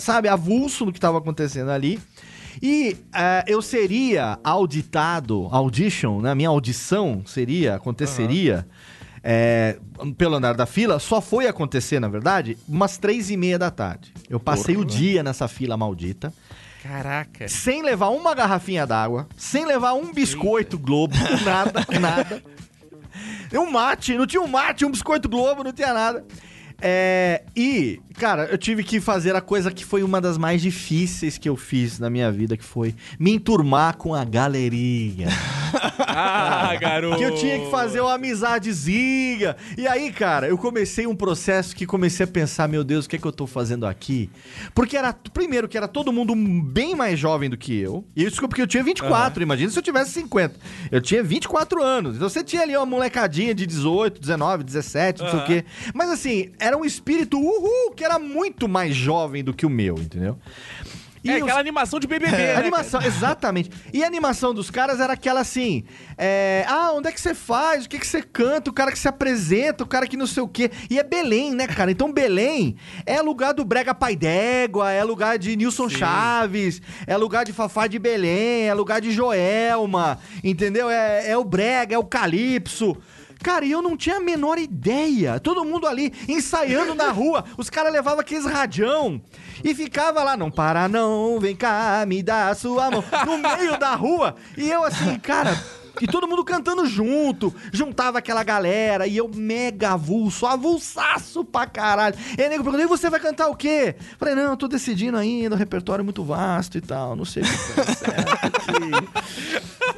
sabe, 0.00 0.28
avulso 0.28 0.84
do 0.84 0.92
que 0.92 0.98
estava 0.98 1.18
acontecendo 1.18 1.70
ali. 1.70 2.00
E 2.60 2.96
eh, 3.14 3.44
eu 3.46 3.62
seria 3.62 4.38
auditado, 4.44 5.48
audition, 5.50 6.20
né? 6.20 6.34
Minha 6.34 6.50
audição 6.50 7.22
seria, 7.26 7.74
aconteceria 7.74 8.66
eh, 9.22 9.78
pelo 10.16 10.36
andar 10.36 10.54
da 10.54 10.66
fila. 10.66 10.98
Só 10.98 11.20
foi 11.20 11.48
acontecer, 11.48 11.98
na 11.98 12.08
verdade, 12.08 12.56
umas 12.68 12.98
três 12.98 13.30
e 13.30 13.36
meia 13.36 13.58
da 13.58 13.70
tarde. 13.70 14.12
Eu 14.28 14.38
passei 14.38 14.76
o 14.76 14.84
dia 14.84 15.22
nessa 15.22 15.48
fila 15.48 15.76
maldita 15.76 16.32
Caraca. 16.82 17.48
sem 17.48 17.82
levar 17.82 18.08
uma 18.08 18.34
garrafinha 18.34 18.86
d'água, 18.86 19.28
sem 19.36 19.64
levar 19.64 19.94
um 19.94 20.12
biscoito 20.12 20.78
Globo, 20.78 21.14
nada, 21.44 21.86
nada. 22.00 22.42
Um 23.54 23.70
mate, 23.70 24.16
não 24.16 24.26
tinha 24.26 24.42
um 24.42 24.48
mate, 24.48 24.84
um 24.84 24.90
biscoito 24.90 25.28
Globo, 25.28 25.62
não 25.62 25.72
tinha 25.72 25.92
nada. 25.92 26.24
É, 26.80 27.44
e, 27.54 28.00
cara, 28.22 28.44
eu 28.44 28.56
tive 28.56 28.84
que 28.84 29.00
fazer 29.00 29.34
a 29.34 29.40
coisa 29.40 29.68
que 29.72 29.84
foi 29.84 30.04
uma 30.04 30.20
das 30.20 30.38
mais 30.38 30.62
difíceis 30.62 31.38
que 31.38 31.48
eu 31.48 31.56
fiz 31.56 31.98
na 31.98 32.08
minha 32.08 32.30
vida, 32.30 32.56
que 32.56 32.62
foi 32.62 32.94
me 33.18 33.32
enturmar 33.32 33.96
com 33.96 34.14
a 34.14 34.24
galeria. 34.24 35.26
Ah, 36.14 36.76
garoto. 36.78 37.16
Que 37.16 37.24
eu 37.24 37.34
tinha 37.34 37.58
que 37.58 37.70
fazer 37.70 38.00
uma 38.00 38.12
amizadezinha. 38.12 39.56
E 39.78 39.86
aí, 39.86 40.12
cara, 40.12 40.46
eu 40.46 40.58
comecei 40.58 41.06
um 41.06 41.14
processo 41.14 41.74
que 41.74 41.86
comecei 41.86 42.24
a 42.24 42.26
pensar, 42.26 42.68
meu 42.68 42.84
Deus, 42.84 43.06
o 43.06 43.08
que 43.08 43.16
é 43.16 43.18
que 43.18 43.26
eu 43.26 43.32
tô 43.32 43.46
fazendo 43.46 43.86
aqui? 43.86 44.28
Porque 44.74 44.96
era, 44.96 45.14
primeiro, 45.32 45.68
que 45.68 45.76
era 45.76 45.88
todo 45.88 46.12
mundo 46.12 46.34
bem 46.34 46.94
mais 46.94 47.18
jovem 47.18 47.48
do 47.48 47.56
que 47.56 47.78
eu. 47.78 48.04
E 48.14 48.24
isso 48.24 48.40
porque 48.40 48.60
eu 48.60 48.66
tinha 48.66 48.82
24, 48.82 49.42
imagina 49.42 49.70
se 49.70 49.78
eu 49.78 49.82
tivesse 49.82 50.10
50. 50.12 50.54
Eu 50.90 51.00
tinha 51.00 51.22
24 51.22 51.82
anos. 51.82 52.16
Então 52.16 52.28
você 52.28 52.44
tinha 52.44 52.62
ali 52.62 52.76
uma 52.76 52.84
molecadinha 52.84 53.54
de 53.54 53.66
18, 53.66 54.20
19, 54.20 54.64
17, 54.64 55.22
não 55.22 55.30
sei 55.30 55.38
o 55.38 55.44
quê. 55.44 55.64
Mas 55.94 56.10
assim, 56.10 56.50
era 56.58 56.76
um 56.76 56.84
espírito 56.84 57.38
uhul, 57.38 57.92
que 57.96 58.04
era 58.04 58.11
muito 58.18 58.68
mais 58.68 58.94
jovem 58.94 59.42
do 59.44 59.52
que 59.54 59.66
o 59.66 59.70
meu, 59.70 59.96
entendeu? 59.98 60.38
E 61.24 61.30
É 61.30 61.36
os- 61.36 61.42
aquela 61.44 61.60
animação 61.60 62.00
de 62.00 62.08
BBB, 62.08 62.34
a 62.34 62.36
né, 62.36 62.56
animação, 62.56 63.00
exatamente. 63.00 63.70
E 63.92 64.02
a 64.02 64.06
animação 64.08 64.52
dos 64.52 64.72
caras 64.72 64.98
era 64.98 65.12
aquela 65.12 65.38
assim: 65.38 65.84
é, 66.18 66.64
ah, 66.66 66.90
onde 66.94 67.06
é 67.08 67.12
que 67.12 67.20
você 67.20 67.32
faz? 67.32 67.84
O 67.84 67.88
que, 67.88 67.96
que 67.96 68.06
você 68.08 68.20
canta? 68.20 68.68
O 68.68 68.72
cara 68.72 68.90
que 68.90 68.98
se 68.98 69.06
apresenta, 69.06 69.84
o 69.84 69.86
cara 69.86 70.08
que 70.08 70.16
não 70.16 70.26
sei 70.26 70.42
o 70.42 70.48
quê. 70.48 70.68
E 70.90 70.98
é 70.98 71.04
Belém, 71.04 71.54
né, 71.54 71.68
cara? 71.68 71.92
Então 71.92 72.12
Belém 72.12 72.74
é 73.06 73.22
lugar 73.22 73.54
do 73.54 73.64
Brega 73.64 73.94
Pai 73.94 74.16
d'Égua, 74.16 74.90
é 74.90 75.04
lugar 75.04 75.38
de 75.38 75.54
Nilson 75.54 75.88
Chaves, 75.88 76.82
é 77.06 77.16
lugar 77.16 77.44
de 77.44 77.52
Fafá 77.52 77.86
de 77.86 78.00
Belém, 78.00 78.64
é 78.68 78.74
lugar 78.74 79.00
de 79.00 79.12
Joelma, 79.12 80.18
entendeu? 80.42 80.90
É, 80.90 81.30
é 81.30 81.38
o 81.38 81.44
Brega, 81.44 81.94
é 81.94 81.98
o 81.98 82.04
Calypso. 82.04 82.96
Cara, 83.42 83.64
e 83.64 83.72
eu 83.72 83.82
não 83.82 83.96
tinha 83.96 84.16
a 84.16 84.20
menor 84.20 84.58
ideia. 84.58 85.40
Todo 85.40 85.64
mundo 85.64 85.86
ali 85.86 86.12
ensaiando 86.28 86.94
na 86.94 87.10
rua. 87.10 87.44
Os 87.56 87.68
caras 87.68 87.92
levavam 87.92 88.20
aqueles 88.20 88.46
radião 88.46 89.20
e 89.64 89.74
ficava 89.74 90.22
lá, 90.22 90.36
não 90.36 90.50
para 90.50 90.88
não, 90.88 91.38
vem 91.38 91.54
cá, 91.54 92.04
me 92.06 92.22
dá 92.22 92.48
a 92.48 92.54
sua 92.54 92.90
mão, 92.90 93.04
no 93.26 93.38
meio 93.38 93.78
da 93.78 93.94
rua. 93.94 94.36
E 94.56 94.68
eu 94.68 94.84
assim, 94.84 95.18
cara, 95.18 95.56
e 96.00 96.06
todo 96.06 96.26
mundo 96.26 96.44
cantando 96.44 96.86
junto, 96.86 97.54
juntava 97.72 98.18
aquela 98.18 98.42
galera, 98.42 99.06
e 99.06 99.16
eu 99.16 99.30
mega 99.32 99.92
avulso, 99.92 100.46
avulsaço 100.46 101.44
pra 101.44 101.66
caralho. 101.66 102.16
E 102.36 102.42
aí 102.42 102.48
nego 102.48 102.64
perguntou, 102.64 102.84
e 102.84 102.88
você 102.88 103.08
vai 103.10 103.20
cantar 103.20 103.48
o 103.48 103.56
quê? 103.56 103.94
Falei, 104.18 104.34
não, 104.34 104.50
eu 104.50 104.56
tô 104.56 104.66
decidindo 104.66 105.16
ainda, 105.16 105.54
o 105.54 105.58
repertório 105.58 106.02
é 106.02 106.04
muito 106.04 106.24
vasto 106.24 106.78
e 106.78 106.80
tal, 106.80 107.14
não 107.14 107.24
sei 107.24 107.42
o 107.42 107.46
que 107.46 107.52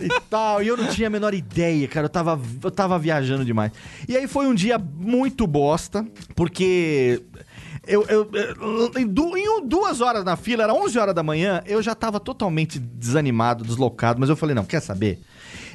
e 0.00 0.08
tal. 0.30 0.62
E 0.62 0.68
eu 0.68 0.76
não 0.76 0.86
tinha 0.88 1.08
a 1.08 1.10
menor 1.10 1.34
ideia, 1.34 1.86
cara. 1.88 2.06
Eu 2.06 2.10
tava, 2.10 2.40
eu 2.62 2.70
tava 2.70 2.98
viajando 2.98 3.44
demais. 3.44 3.72
E 4.08 4.16
aí 4.16 4.26
foi 4.26 4.46
um 4.46 4.54
dia 4.54 4.78
muito 4.78 5.46
bosta, 5.46 6.06
porque. 6.34 7.22
Eu, 7.86 8.02
eu, 8.08 8.30
eu- 8.32 8.92
em, 8.98 9.06
du- 9.06 9.36
em 9.36 9.66
duas 9.66 10.00
horas 10.00 10.24
na 10.24 10.36
fila, 10.36 10.62
era 10.62 10.72
11 10.72 10.98
horas 10.98 11.14
da 11.14 11.22
manhã, 11.22 11.62
eu 11.66 11.82
já 11.82 11.94
tava 11.94 12.18
totalmente 12.18 12.78
desanimado, 12.78 13.62
deslocado, 13.62 14.18
mas 14.18 14.30
eu 14.30 14.36
falei, 14.36 14.54
não, 14.54 14.64
quer 14.64 14.80
saber? 14.80 15.20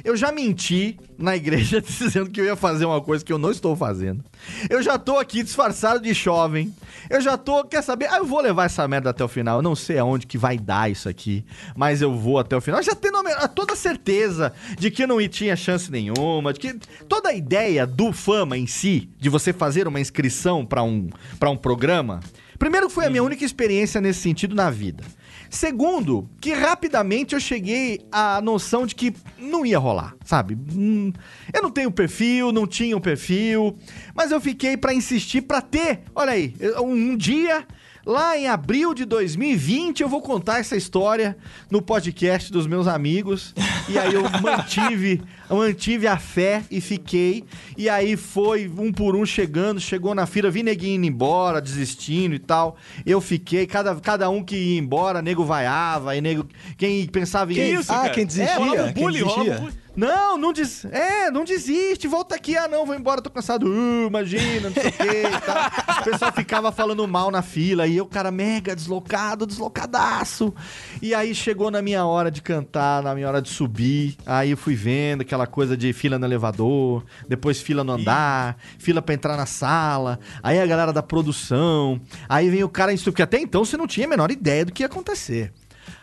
Eu 0.04 0.16
já 0.16 0.32
menti 0.32 0.98
na 1.18 1.36
igreja 1.36 1.80
dizendo 1.82 2.30
que 2.30 2.40
eu 2.40 2.44
ia 2.44 2.56
fazer 2.56 2.84
uma 2.84 3.00
coisa 3.00 3.24
que 3.24 3.32
eu 3.32 3.38
não 3.38 3.50
estou 3.50 3.76
fazendo. 3.76 4.24
Eu 4.68 4.82
já 4.82 4.98
tô 4.98 5.18
aqui 5.18 5.42
disfarçado 5.42 6.00
de 6.00 6.12
jovem. 6.12 6.74
Eu 7.08 7.20
já 7.20 7.36
tô, 7.36 7.64
quer 7.64 7.82
saber? 7.82 8.06
Ah, 8.10 8.18
eu 8.18 8.26
vou 8.26 8.40
levar 8.40 8.64
essa 8.64 8.86
merda 8.86 9.10
até 9.10 9.24
o 9.24 9.28
final. 9.28 9.58
Eu 9.58 9.62
não 9.62 9.74
sei 9.74 9.98
aonde 9.98 10.26
que 10.26 10.38
vai 10.38 10.58
dar 10.58 10.90
isso 10.90 11.08
aqui, 11.08 11.44
mas 11.76 12.00
eu 12.02 12.14
vou 12.14 12.38
até 12.38 12.56
o 12.56 12.60
final. 12.60 12.82
Já 12.82 12.94
tendo 12.94 13.18
a 13.18 13.48
toda 13.48 13.74
a 13.74 13.76
certeza 13.76 14.52
de 14.78 14.90
que 14.90 15.04
eu 15.04 15.08
não 15.08 15.20
tinha 15.28 15.56
chance 15.56 15.90
nenhuma, 15.90 16.52
de 16.52 16.60
que 16.60 16.74
toda 17.08 17.28
a 17.28 17.34
ideia 17.34 17.86
do 17.86 18.12
fama 18.12 18.56
em 18.56 18.66
si, 18.66 19.08
de 19.18 19.28
você 19.28 19.52
fazer 19.52 19.86
uma 19.86 20.00
inscrição 20.00 20.64
pra 20.64 20.82
um, 20.82 21.08
pra 21.38 21.50
um 21.50 21.56
programa, 21.56 22.20
primeiro 22.58 22.88
foi 22.88 23.06
a 23.06 23.10
minha 23.10 23.22
única 23.22 23.44
experiência 23.44 24.00
nesse 24.00 24.20
sentido 24.20 24.54
na 24.54 24.70
vida. 24.70 25.04
Segundo, 25.50 26.30
que 26.40 26.52
rapidamente 26.52 27.34
eu 27.34 27.40
cheguei 27.40 28.00
à 28.12 28.40
noção 28.40 28.86
de 28.86 28.94
que 28.94 29.12
não 29.36 29.66
ia 29.66 29.80
rolar, 29.80 30.14
sabe? 30.24 30.56
Hum, 30.72 31.12
eu 31.52 31.60
não 31.60 31.72
tenho 31.72 31.90
perfil, 31.90 32.52
não 32.52 32.68
tinha 32.68 32.96
um 32.96 33.00
perfil, 33.00 33.76
mas 34.14 34.30
eu 34.30 34.40
fiquei 34.40 34.76
pra 34.76 34.94
insistir 34.94 35.42
pra 35.42 35.60
ter. 35.60 36.02
Olha 36.14 36.32
aí, 36.32 36.54
um 36.80 37.16
dia 37.16 37.66
Lá 38.06 38.36
em 38.36 38.48
abril 38.48 38.94
de 38.94 39.04
2020 39.04 40.00
eu 40.02 40.08
vou 40.08 40.22
contar 40.22 40.58
essa 40.58 40.74
história 40.76 41.36
no 41.70 41.82
podcast 41.82 42.50
dos 42.50 42.66
meus 42.66 42.86
amigos. 42.86 43.54
E 43.88 43.98
aí 43.98 44.14
eu 44.14 44.22
mantive, 44.40 45.22
eu 45.48 45.56
mantive 45.56 46.06
a 46.06 46.16
fé 46.16 46.62
e 46.70 46.80
fiquei. 46.80 47.44
E 47.76 47.88
aí 47.88 48.16
foi 48.16 48.70
um 48.78 48.90
por 48.92 49.14
um 49.14 49.26
chegando, 49.26 49.78
chegou 49.80 50.14
na 50.14 50.26
fila, 50.26 50.50
vi 50.50 50.62
neguinho 50.62 50.96
indo 50.96 51.06
embora, 51.06 51.60
desistindo 51.60 52.34
e 52.34 52.38
tal. 52.38 52.76
Eu 53.04 53.20
fiquei, 53.20 53.66
cada, 53.66 53.94
cada 53.96 54.30
um 54.30 54.42
que 54.42 54.56
ia 54.56 54.78
embora, 54.78 55.20
nego 55.20 55.44
vaiava, 55.44 56.16
e 56.16 56.20
nego. 56.20 56.46
Quem 56.78 57.06
pensava 57.06 57.52
em 57.52 57.56
Que 57.56 57.64
isso, 57.64 57.92
Ah, 57.92 57.96
cara? 58.02 58.10
quem 58.10 58.24
desistia, 58.26 58.56
rolava 58.58 58.92
quem 58.92 59.02
bullying, 59.02 59.20
rolava 59.20 59.44
desistia. 59.44 59.60
bullying. 59.60 59.80
Não, 60.00 60.38
não 60.38 60.50
des... 60.50 60.86
É, 60.86 61.30
não 61.30 61.44
desiste, 61.44 62.08
volta 62.08 62.34
aqui. 62.34 62.56
Ah, 62.56 62.66
não, 62.66 62.86
vou 62.86 62.94
embora, 62.94 63.20
tô 63.20 63.28
cansado. 63.28 63.66
Uh, 63.66 64.06
imagina, 64.06 64.70
não 64.70 64.72
sei 64.72 64.88
o 64.88 64.92
que 64.92 65.02
e 65.04 65.40
tal. 65.42 66.00
O 66.00 66.04
pessoal 66.04 66.32
ficava 66.32 66.72
falando 66.72 67.06
mal 67.06 67.30
na 67.30 67.42
fila 67.42 67.86
e 67.86 67.98
eu, 67.98 68.06
cara, 68.06 68.30
mega 68.30 68.74
deslocado, 68.74 69.44
deslocadaço. 69.44 70.54
E 71.02 71.14
aí 71.14 71.34
chegou 71.34 71.70
na 71.70 71.82
minha 71.82 72.06
hora 72.06 72.30
de 72.30 72.40
cantar, 72.40 73.02
na 73.02 73.14
minha 73.14 73.28
hora 73.28 73.42
de 73.42 73.50
subir. 73.50 74.16
Aí 74.24 74.52
eu 74.52 74.56
fui 74.56 74.74
vendo 74.74 75.20
aquela 75.20 75.46
coisa 75.46 75.76
de 75.76 75.92
fila 75.92 76.18
no 76.18 76.24
elevador, 76.24 77.04
depois 77.28 77.60
fila 77.60 77.84
no 77.84 77.92
andar, 77.92 78.56
fila 78.78 79.02
pra 79.02 79.14
entrar 79.14 79.36
na 79.36 79.44
sala. 79.44 80.18
Aí 80.42 80.58
a 80.58 80.64
galera 80.64 80.94
da 80.94 81.02
produção. 81.02 82.00
Aí 82.26 82.48
vem 82.48 82.64
o 82.64 82.70
cara 82.70 82.90
instru... 82.90 83.12
Porque 83.12 83.22
até 83.22 83.38
então 83.38 83.66
você 83.66 83.76
não 83.76 83.86
tinha 83.86 84.06
a 84.06 84.08
menor 84.08 84.30
ideia 84.30 84.64
do 84.64 84.72
que 84.72 84.82
ia 84.82 84.86
acontecer. 84.86 85.52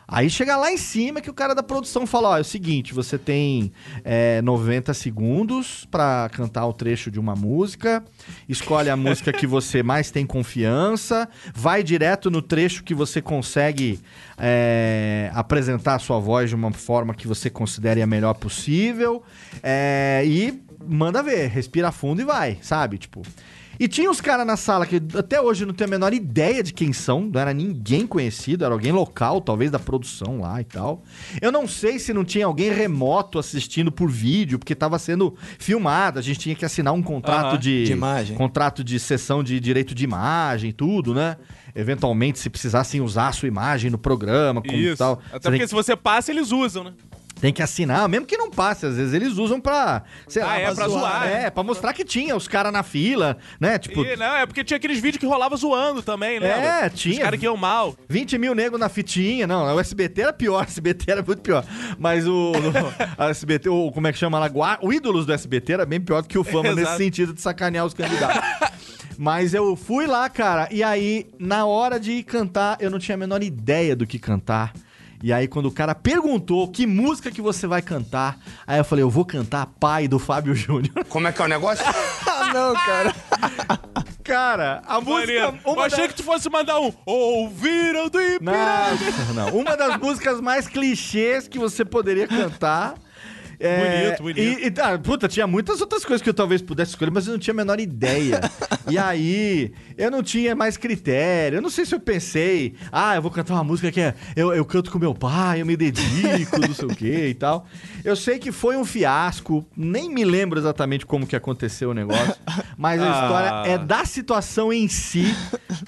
Aí 0.07 0.29
chega 0.29 0.55
lá 0.55 0.71
em 0.71 0.77
cima 0.77 1.19
que 1.19 1.29
o 1.29 1.33
cara 1.33 1.53
da 1.53 1.61
produção 1.61 2.07
fala: 2.07 2.29
ó, 2.29 2.37
é 2.37 2.41
o 2.41 2.45
seguinte, 2.45 2.93
você 2.93 3.17
tem 3.17 3.73
é, 4.05 4.41
90 4.41 4.93
segundos 4.93 5.85
pra 5.91 6.29
cantar 6.31 6.65
o 6.65 6.71
trecho 6.71 7.11
de 7.11 7.19
uma 7.19 7.35
música, 7.35 8.01
escolhe 8.47 8.89
a 8.89 8.95
música 8.95 9.33
que 9.33 9.45
você 9.45 9.83
mais 9.83 10.09
tem 10.09 10.25
confiança, 10.25 11.27
vai 11.53 11.83
direto 11.83 12.31
no 12.31 12.41
trecho 12.41 12.85
que 12.85 12.93
você 12.93 13.21
consegue 13.21 13.99
é, 14.37 15.29
apresentar 15.33 15.95
a 15.95 15.99
sua 15.99 16.19
voz 16.19 16.49
de 16.49 16.55
uma 16.55 16.71
forma 16.71 17.13
que 17.13 17.27
você 17.27 17.49
considere 17.49 18.01
a 18.01 18.07
melhor 18.07 18.33
possível 18.35 19.21
é, 19.61 20.23
e 20.25 20.63
manda 20.87 21.21
ver, 21.21 21.47
respira 21.49 21.91
fundo 21.91 22.21
e 22.21 22.25
vai, 22.25 22.57
sabe? 22.61 22.97
Tipo. 22.97 23.23
E 23.79 23.87
tinha 23.87 24.09
uns 24.09 24.19
caras 24.21 24.45
na 24.45 24.57
sala 24.57 24.85
que 24.85 25.01
até 25.17 25.39
hoje 25.41 25.65
não 25.65 25.73
tenho 25.73 25.87
a 25.89 25.91
menor 25.91 26.13
ideia 26.13 26.63
de 26.63 26.73
quem 26.73 26.91
são, 26.93 27.29
não 27.31 27.39
era 27.39 27.53
ninguém 27.53 28.07
conhecido, 28.07 28.65
era 28.65 28.73
alguém 28.73 28.91
local, 28.91 29.39
talvez 29.41 29.69
da 29.69 29.79
produção 29.79 30.39
lá 30.41 30.59
e 30.59 30.63
tal. 30.63 31.03
Eu 31.41 31.51
não 31.51 31.67
sei 31.67 31.99
se 31.99 32.13
não 32.13 32.25
tinha 32.25 32.45
alguém 32.45 32.71
remoto 32.71 33.37
assistindo 33.37 33.91
por 33.91 34.09
vídeo, 34.09 34.57
porque 34.57 34.73
tava 34.75 34.97
sendo 34.97 35.35
filmado, 35.59 36.17
a 36.19 36.21
gente 36.21 36.39
tinha 36.39 36.55
que 36.55 36.65
assinar 36.65 36.93
um 36.93 37.03
contrato 37.03 37.51
Aham. 37.53 37.59
de, 37.59 37.83
De 37.85 37.91
imagem. 37.91 38.35
contrato 38.35 38.83
de 38.83 38.99
sessão 38.99 39.43
de 39.43 39.59
direito 39.59 39.93
de 39.93 40.03
imagem, 40.03 40.71
tudo, 40.71 41.13
né? 41.13 41.37
Eventualmente, 41.75 42.39
se 42.39 42.49
precisassem 42.49 43.01
usar 43.01 43.27
a 43.27 43.31
sua 43.31 43.47
imagem 43.47 43.91
no 43.91 43.97
programa, 43.99 44.61
como 44.61 44.75
Isso. 44.75 44.97
tal. 44.97 45.13
Até 45.13 45.31
você 45.31 45.39
tem, 45.39 45.51
porque 45.51 45.67
se 45.67 45.73
você 45.75 45.95
passa, 45.95 46.31
eles 46.31 46.51
usam, 46.51 46.83
né? 46.85 46.93
Tem 47.39 47.53
que 47.53 47.61
assinar, 47.61 48.07
mesmo 48.09 48.25
que 48.25 48.35
não 48.37 48.49
passe, 48.49 48.85
às 48.85 48.95
vezes 48.97 49.13
eles 49.13 49.33
usam 49.37 49.59
pra, 49.61 50.03
sei 50.27 50.41
Ah, 50.41 50.45
lá, 50.47 50.59
é, 50.59 50.73
pra 50.73 50.87
zoar. 50.87 51.27
É, 51.27 51.49
pra 51.49 51.63
mostrar 51.63 51.93
que 51.93 52.03
tinha 52.03 52.35
os 52.35 52.47
caras 52.47 52.73
na 52.73 52.83
fila, 52.83 53.37
né? 53.59 53.77
Tipo, 53.77 54.03
E, 54.03 54.15
não, 54.17 54.35
é 54.37 54.45
porque 54.45 54.63
tinha 54.63 54.77
aqueles 54.77 54.99
vídeos 54.99 55.19
que 55.19 55.25
rolava 55.25 55.55
zoando 55.55 56.01
também, 56.01 56.39
né? 56.39 56.83
É, 56.83 56.87
Os 56.87 56.93
tinha. 56.99 57.21
caras 57.21 57.39
que 57.39 57.45
iam 57.45 57.55
mal. 57.57 57.95
20 58.09 58.37
mil 58.37 58.55
nego 58.55 58.77
na 58.77 58.89
fitinha. 58.89 59.45
Não, 59.45 59.75
o 59.75 59.79
SBT 59.79 60.21
era 60.21 60.33
pior, 60.33 60.61
o 60.65 60.67
SBT 60.67 61.11
era 61.11 61.21
muito 61.21 61.41
pior. 61.41 61.63
Mas 61.99 62.27
o, 62.27 62.53
o 63.17 63.23
SBT, 63.23 63.69
o, 63.69 63.91
como 63.91 64.07
é 64.07 64.11
que 64.11 64.17
chama 64.17 64.39
lá? 64.39 64.79
O 64.81 64.91
ídolos 64.91 65.25
do 65.25 65.33
SBT 65.33 65.73
era 65.73 65.85
bem 65.85 66.01
pior 66.01 66.21
do 66.21 66.27
que 66.27 66.37
o 66.37 66.43
Fama 66.43 66.73
nesse 66.73 66.97
sentido 66.97 67.33
de 67.33 67.41
sacanear 67.41 67.85
os 67.85 67.93
candidatos. 67.93 68.41
Mas 69.17 69.53
eu 69.53 69.75
fui 69.75 70.05
lá, 70.05 70.29
cara, 70.29 70.67
e 70.71 70.83
aí, 70.83 71.25
na 71.39 71.65
hora 71.65 71.99
de 71.99 72.21
cantar, 72.23 72.77
eu 72.79 72.91
não 72.91 72.99
tinha 72.99 73.15
a 73.15 73.17
menor 73.17 73.41
ideia 73.41 73.95
do 73.95 74.05
que 74.05 74.19
cantar. 74.19 74.73
E 75.23 75.33
aí, 75.33 75.47
quando 75.47 75.65
o 75.65 75.71
cara 75.71 75.95
perguntou 75.95 76.67
que 76.67 76.85
música 76.85 77.31
que 77.31 77.41
você 77.41 77.65
vai 77.65 77.81
cantar, 77.81 78.37
aí 78.67 78.77
eu 78.79 78.83
falei, 78.85 79.03
eu 79.03 79.09
vou 79.09 79.25
cantar 79.25 79.65
Pai 79.65 80.07
do 80.07 80.19
Fábio 80.19 80.53
Júnior. 80.55 80.93
Como 81.09 81.27
é 81.27 81.31
que 81.31 81.41
é 81.41 81.45
o 81.45 81.47
negócio? 81.47 81.83
Ah, 82.39 82.53
não, 82.53 82.73
cara. 82.75 83.15
Cara, 84.23 84.81
a 84.85 85.01
música. 85.01 85.19
Maneiro. 85.19 85.59
Eu 85.65 85.73
Uma 85.73 85.85
achei 85.85 86.03
da- 86.03 86.07
que 86.09 86.15
tu 86.15 86.23
fosse 86.23 86.49
mandar 86.49 86.79
um 86.79 86.93
Ouviram 87.05 88.09
do 88.09 88.21
Ipiranga. 88.21 88.97
Não, 89.27 89.33
não. 89.33 89.49
Uma 89.57 89.75
das 89.75 89.97
músicas 89.97 90.39
mais 90.41 90.67
clichês 90.67 91.47
que 91.47 91.57
você 91.59 91.83
poderia 91.85 92.27
cantar. 92.27 92.95
É, 93.59 94.05
Bonito, 94.19 94.23
bonito. 94.23 94.39
E, 94.39 94.67
e, 94.67 94.73
ah, 94.81 94.99
puta, 94.99 95.27
tinha 95.27 95.47
muitas 95.47 95.81
outras 95.81 96.05
coisas 96.05 96.21
que 96.21 96.29
eu 96.29 96.33
talvez 96.33 96.61
pudesse 96.61 96.91
escolher, 96.91 97.09
mas 97.11 97.25
eu 97.25 97.31
não 97.33 97.39
tinha 97.39 97.53
a 97.53 97.57
menor 97.57 97.79
ideia. 97.79 98.39
e 98.87 98.97
aí, 98.97 99.73
eu 99.97 100.11
não 100.11 100.21
tinha 100.23 100.55
mais 100.55 100.77
critério. 100.77 101.57
Eu 101.57 101.61
não 101.61 101.69
sei 101.69 101.85
se 101.85 101.93
eu 101.95 101.99
pensei, 101.99 102.75
ah, 102.91 103.15
eu 103.15 103.21
vou 103.21 103.31
cantar 103.31 103.53
uma 103.55 103.63
música 103.63 103.91
que 103.91 103.99
é, 103.99 104.13
eu, 104.35 104.53
eu 104.53 104.63
canto 104.65 104.91
com 104.91 104.99
meu 104.99 105.13
pai, 105.15 105.61
eu 105.61 105.65
me 105.65 105.75
dedico, 105.75 106.59
não 106.59 106.73
sei 106.73 106.85
o 106.85 106.95
que 106.95 107.27
e 107.27 107.33
tal. 107.33 107.65
Eu 108.03 108.15
sei 108.15 108.39
que 108.39 108.51
foi 108.51 108.77
um 108.77 108.85
fiasco, 108.85 109.65
nem 109.75 110.09
me 110.13 110.23
lembro 110.23 110.59
exatamente 110.59 111.05
como 111.05 111.25
que 111.25 111.35
aconteceu 111.35 111.89
o 111.89 111.93
negócio, 111.93 112.35
mas 112.77 113.01
a 113.01 113.07
Ah. 113.17 113.23
história 113.23 113.71
é 113.73 113.77
da 113.77 114.05
situação 114.05 114.71
em 114.71 114.87
si. 114.87 115.33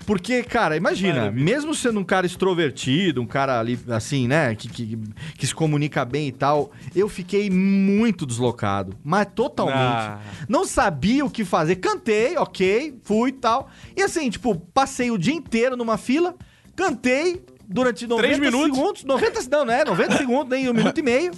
Porque, 0.05 0.41
cara, 0.43 0.75
imagina, 0.75 1.15
Maravilha. 1.19 1.43
mesmo 1.45 1.75
sendo 1.75 1.99
um 1.99 2.03
cara 2.03 2.25
extrovertido, 2.25 3.21
um 3.21 3.25
cara 3.27 3.59
ali, 3.59 3.79
assim, 3.89 4.27
né, 4.27 4.55
que, 4.55 4.67
que, 4.67 4.97
que 5.37 5.45
se 5.47 5.53
comunica 5.53 6.03
bem 6.05 6.27
e 6.27 6.31
tal, 6.31 6.71
eu 6.95 7.07
fiquei 7.07 7.49
muito 7.49 8.25
deslocado. 8.25 8.95
Mas 9.03 9.27
totalmente. 9.35 9.77
Ah. 9.77 10.19
Não 10.47 10.65
sabia 10.65 11.23
o 11.25 11.29
que 11.29 11.45
fazer. 11.45 11.75
Cantei, 11.77 12.37
ok, 12.37 12.99
fui 13.03 13.29
e 13.29 13.33
tal. 13.33 13.69
E 13.99 14.01
assim, 14.01 14.29
tipo, 14.29 14.55
passei 14.55 15.11
o 15.11 15.17
dia 15.17 15.33
inteiro 15.33 15.75
numa 15.75 15.97
fila, 15.97 16.33
cantei 16.73 17.43
durante 17.67 18.07
90 18.07 18.25
Três 18.25 18.39
minutos? 18.39 18.77
segundos. 18.77 19.03
90, 19.03 19.41
não, 19.49 19.65
não 19.65 19.73
é, 19.73 19.83
90 19.83 20.17
segundos, 20.17 20.47
nem 20.49 20.69
um 20.69 20.73
minuto 20.73 20.97
e 20.97 21.03
meio. 21.03 21.31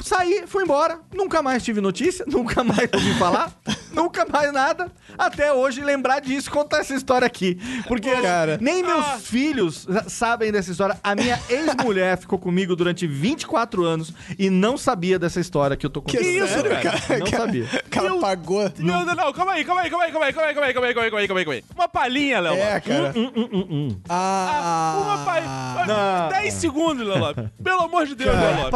Saí, 0.00 0.44
fui 0.46 0.64
embora, 0.64 1.00
nunca 1.14 1.42
mais 1.42 1.62
tive 1.62 1.80
notícia, 1.80 2.24
nunca 2.28 2.62
mais 2.64 2.88
ouvi 2.92 3.14
falar, 3.18 3.52
nunca 3.92 4.26
mais 4.26 4.52
nada. 4.52 4.90
Até 5.16 5.52
hoje 5.52 5.80
lembrar 5.82 6.20
disso, 6.20 6.50
contar 6.50 6.78
essa 6.78 6.94
história 6.94 7.26
aqui. 7.26 7.58
Porque 7.86 8.10
Cara. 8.22 8.58
nem 8.60 8.82
meus 8.82 9.04
Ah. 9.04 9.18
filhos 9.20 9.86
sabem 10.08 10.50
dessa 10.50 10.70
história. 10.70 10.98
A 11.04 11.14
minha 11.14 11.38
ex-mulher 11.48 12.18
ficou 12.18 12.38
comigo 12.38 12.74
durante 12.74 13.06
24 13.06 13.84
anos 13.84 14.12
e 14.38 14.48
não 14.50 14.76
sabia 14.76 15.18
dessa 15.18 15.38
história 15.40 15.76
que 15.76 15.84
eu 15.86 15.90
tô 15.90 16.00
contando. 16.02 16.20
Que 16.22 16.28
isso, 16.28 16.46
sério, 16.48 16.70
cara? 16.80 17.18
Não 17.18 17.26
sabia. 17.26 17.64
O 17.64 17.90
cara 17.90 18.08
Meu 18.08 18.20
pagou. 18.20 18.72
Não, 18.78 19.04
não, 19.04 19.14
não, 19.14 19.32
calma 19.32 19.52
aí, 19.52 19.64
calma 19.64 19.82
aí, 19.82 19.90
calma 19.90 20.04
aí, 20.06 20.12
calma 20.12 20.26
aí, 20.26 20.32
calma 20.32 20.46
aí, 20.48 20.54
calma 20.54 20.66
aí, 20.66 20.74
calma 20.74 20.86
aí, 20.88 20.94
calma 20.94 21.04
aí, 21.04 21.10
calma 21.10 21.20
aí, 21.40 21.44
calma 21.44 21.52
aí. 21.54 21.64
Uma 21.74 21.88
palhinha, 21.88 22.40
Léo. 22.40 22.54
É, 22.54 22.80
cara. 22.80 23.12
Hum, 23.14 23.30
hum, 23.36 23.48
hum, 23.52 23.66
hum. 23.70 24.00
Ah, 24.08 24.96
Uma 24.98 25.18
palhinha. 25.24 25.86
Não. 25.86 26.28
10 26.30 26.54
segundos, 26.54 27.06
Léo. 27.06 27.50
Pelo 27.62 27.80
amor 27.82 28.06
de 28.06 28.14
Deus, 28.14 28.34
Léo 28.34 28.56
Lopes. 28.56 28.70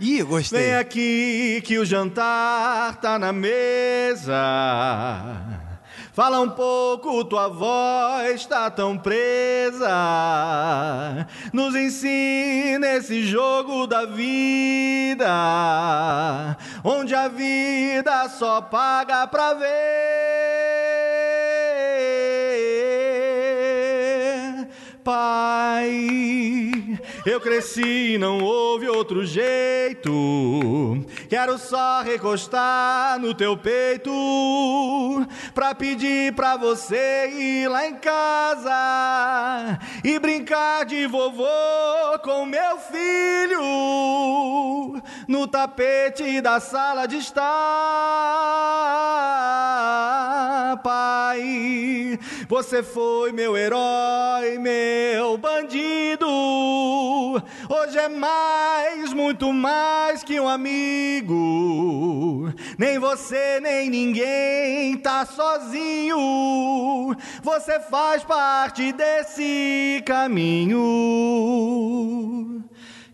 Ih, 0.00 0.22
gostei. 0.22 0.60
Vem 0.60 0.74
aqui 0.74 1.62
que 1.64 1.78
o 1.78 1.84
jantar 1.84 2.96
tá 2.96 3.18
na 3.18 3.32
mesa. 3.32 4.34
Fala 6.18 6.40
um 6.40 6.50
pouco, 6.50 7.24
tua 7.24 7.46
voz 7.46 8.44
tá 8.46 8.68
tão 8.70 8.98
presa. 8.98 9.88
Nos 11.52 11.76
ensina 11.76 12.88
esse 12.96 13.22
jogo 13.22 13.86
da 13.86 14.04
vida, 14.04 15.28
onde 16.82 17.14
a 17.14 17.28
vida 17.28 18.28
só 18.30 18.60
paga 18.60 19.28
pra 19.28 19.54
ver. 19.54 21.07
Pai, 25.08 27.00
eu 27.24 27.40
cresci 27.40 28.12
e 28.12 28.18
não 28.18 28.40
houve 28.44 28.86
outro 28.90 29.24
jeito. 29.24 30.12
Quero 31.30 31.56
só 31.56 32.02
recostar 32.02 33.18
no 33.18 33.32
teu 33.32 33.56
peito 33.56 34.12
pra 35.54 35.74
pedir 35.74 36.34
pra 36.34 36.58
você 36.58 37.26
ir 37.30 37.68
lá 37.68 37.88
em 37.88 37.94
casa 37.94 39.78
e 40.04 40.18
brincar 40.18 40.84
de 40.84 41.06
vovô 41.06 41.46
com 42.22 42.44
meu 42.44 42.76
filho 42.76 43.62
no 45.26 45.48
tapete 45.48 46.38
da 46.42 46.60
sala 46.60 47.08
de 47.08 47.16
estar, 47.16 47.46
pai. 50.84 52.18
Você 52.46 52.82
foi 52.82 53.32
meu 53.32 53.56
herói, 53.56 54.58
meu 54.58 54.97
bandido. 55.38 56.26
Hoje 57.68 57.98
é 57.98 58.08
mais, 58.08 59.12
muito 59.12 59.52
mais 59.52 60.24
que 60.24 60.40
um 60.40 60.48
amigo. 60.48 62.50
Nem 62.78 62.98
você, 62.98 63.60
nem 63.60 63.90
ninguém 63.90 64.96
tá 64.96 65.26
sozinho. 65.26 66.16
Você 67.42 67.78
faz 67.80 68.24
parte 68.24 68.92
desse 68.92 70.02
caminho 70.06 70.78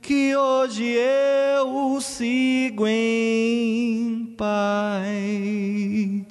que 0.05 0.37
hoje 0.37 0.85
eu 0.85 1.99
sigo 1.99 2.87
em 2.87 4.35
paz. 4.37 5.09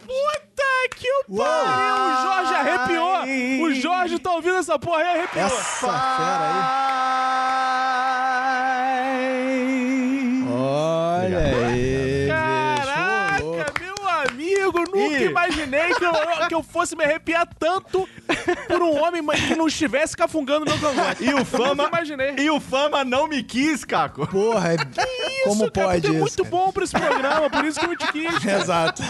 Puta 0.06 0.90
que 0.96 1.12
o 1.12 1.24
pariu! 1.38 1.96
O 1.96 2.22
Jorge 2.22 2.54
arrepiou! 2.54 3.24
O 3.64 3.74
Jorge 3.74 4.20
tá 4.20 4.32
ouvindo 4.34 4.58
essa 4.58 4.78
porra 4.78 5.00
aí, 5.00 5.08
arrepiou! 5.08 5.33
Essa 5.46 5.88
fera 5.88 6.50
aí. 6.50 6.84
Olha 10.50 11.40
aí. 11.40 12.28
Caraca, 12.28 13.74
meu 13.80 14.10
amigo, 14.10 14.80
nunca 14.80 15.20
Ih. 15.20 15.26
imaginei 15.26 15.94
que 15.96 16.06
eu, 16.06 16.14
que 16.48 16.56
eu 16.56 16.64
fosse 16.64 16.96
me 16.96 17.04
arrepiar 17.04 17.48
tanto 17.60 18.08
por 18.68 18.82
um 18.82 19.02
homem 19.02 19.24
que 19.48 19.56
não 19.56 19.68
estivesse 19.68 20.16
cafungando 20.16 20.66
meu 20.66 20.78
cangote. 20.80 21.24
E 21.24 21.34
o 21.34 21.44
Fama, 21.46 21.84
Nunca 21.84 21.88
imaginei. 21.98 22.36
e 22.38 22.50
o 22.50 22.60
Fama 22.60 23.04
não 23.04 23.28
me 23.28 23.44
quis, 23.44 23.84
Caco. 23.84 24.28
Porra, 24.28 24.74
é... 24.74 24.78
como 25.44 25.64
Isso, 25.64 25.72
cara, 25.72 25.88
pode 25.88 26.02
tu 26.02 26.08
é 26.08 26.12
isso? 26.12 26.20
muito 26.20 26.46
bom 26.46 26.72
pra 26.72 26.84
esse 26.84 26.94
programa, 26.94 27.50
por 27.50 27.66
isso 27.66 27.80
que 27.80 27.86
eu 27.86 27.96
te 27.98 28.12
quis. 28.12 28.46
Exato. 28.46 29.02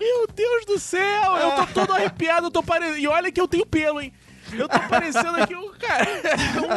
Meu 0.00 0.26
Deus 0.34 0.64
do 0.66 0.78
céu, 0.78 1.36
eu 1.36 1.52
tô 1.52 1.66
todo 1.66 1.92
arrepiado, 1.92 2.46
eu 2.46 2.50
tô 2.50 2.62
parecendo... 2.62 2.96
E 2.98 3.06
olha 3.06 3.30
que 3.30 3.40
eu 3.40 3.46
tenho 3.46 3.66
pelo, 3.66 4.00
hein? 4.00 4.12
Eu 4.52 4.68
tô 4.68 4.78
parecendo 4.88 5.36
aqui, 5.42 5.54
um 5.54 5.70
cara, 5.72 6.06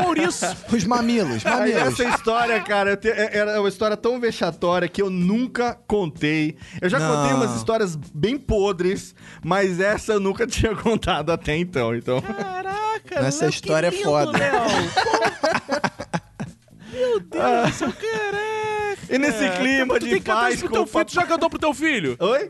um 0.03 0.07
ouriço. 0.07 0.45
Os 0.71 0.84
mamilos, 0.86 1.45
Aí 1.45 1.74
mamilos. 1.74 1.99
essa 1.99 2.03
história, 2.05 2.59
cara, 2.61 2.95
te- 2.97 3.09
é- 3.09 3.38
era 3.38 3.59
uma 3.59 3.69
história 3.69 3.97
tão 3.97 4.19
vexatória 4.19 4.88
que 4.88 5.01
eu 5.01 5.09
nunca 5.09 5.78
contei. 5.88 6.57
Eu 6.82 6.89
já 6.89 6.99
Não. 6.99 7.15
contei 7.15 7.34
umas 7.34 7.55
histórias 7.55 7.95
bem 7.95 8.38
podres, 8.38 9.15
mas 9.43 9.80
essa 9.80 10.13
eu 10.13 10.19
nunca 10.19 10.45
tinha 10.47 10.76
contado 10.76 11.32
até 11.32 11.55
então. 11.57 11.95
Então, 11.95 12.21
Caraca, 12.21 13.15
Essa 13.15 13.45
Léo, 13.45 13.49
história 13.49 13.89
que 13.91 13.95
é 13.95 13.99
lindo, 13.99 14.09
foda. 14.09 14.38
Léo. 14.38 14.53
Meu 16.93 17.19
Deus 17.19 17.71
do 17.71 17.74
céu, 17.74 17.93
caraca. 17.93 18.62
E 19.09 19.17
nesse 19.17 19.49
clima 19.57 19.95
tu 19.99 20.05
de 20.05 20.09
tem 20.11 20.19
que 20.19 20.25
cantar 20.25 20.41
paz 20.41 20.53
isso 20.55 20.63
pro 20.63 20.69
com 20.69 20.73
teu 20.75 20.83
o 20.83 20.87
filho. 20.87 21.05
Tu 21.05 21.13
já 21.13 21.25
cantou 21.25 21.49
pro 21.49 21.59
teu 21.59 21.73
filho? 21.73 22.15
Oi? 22.19 22.49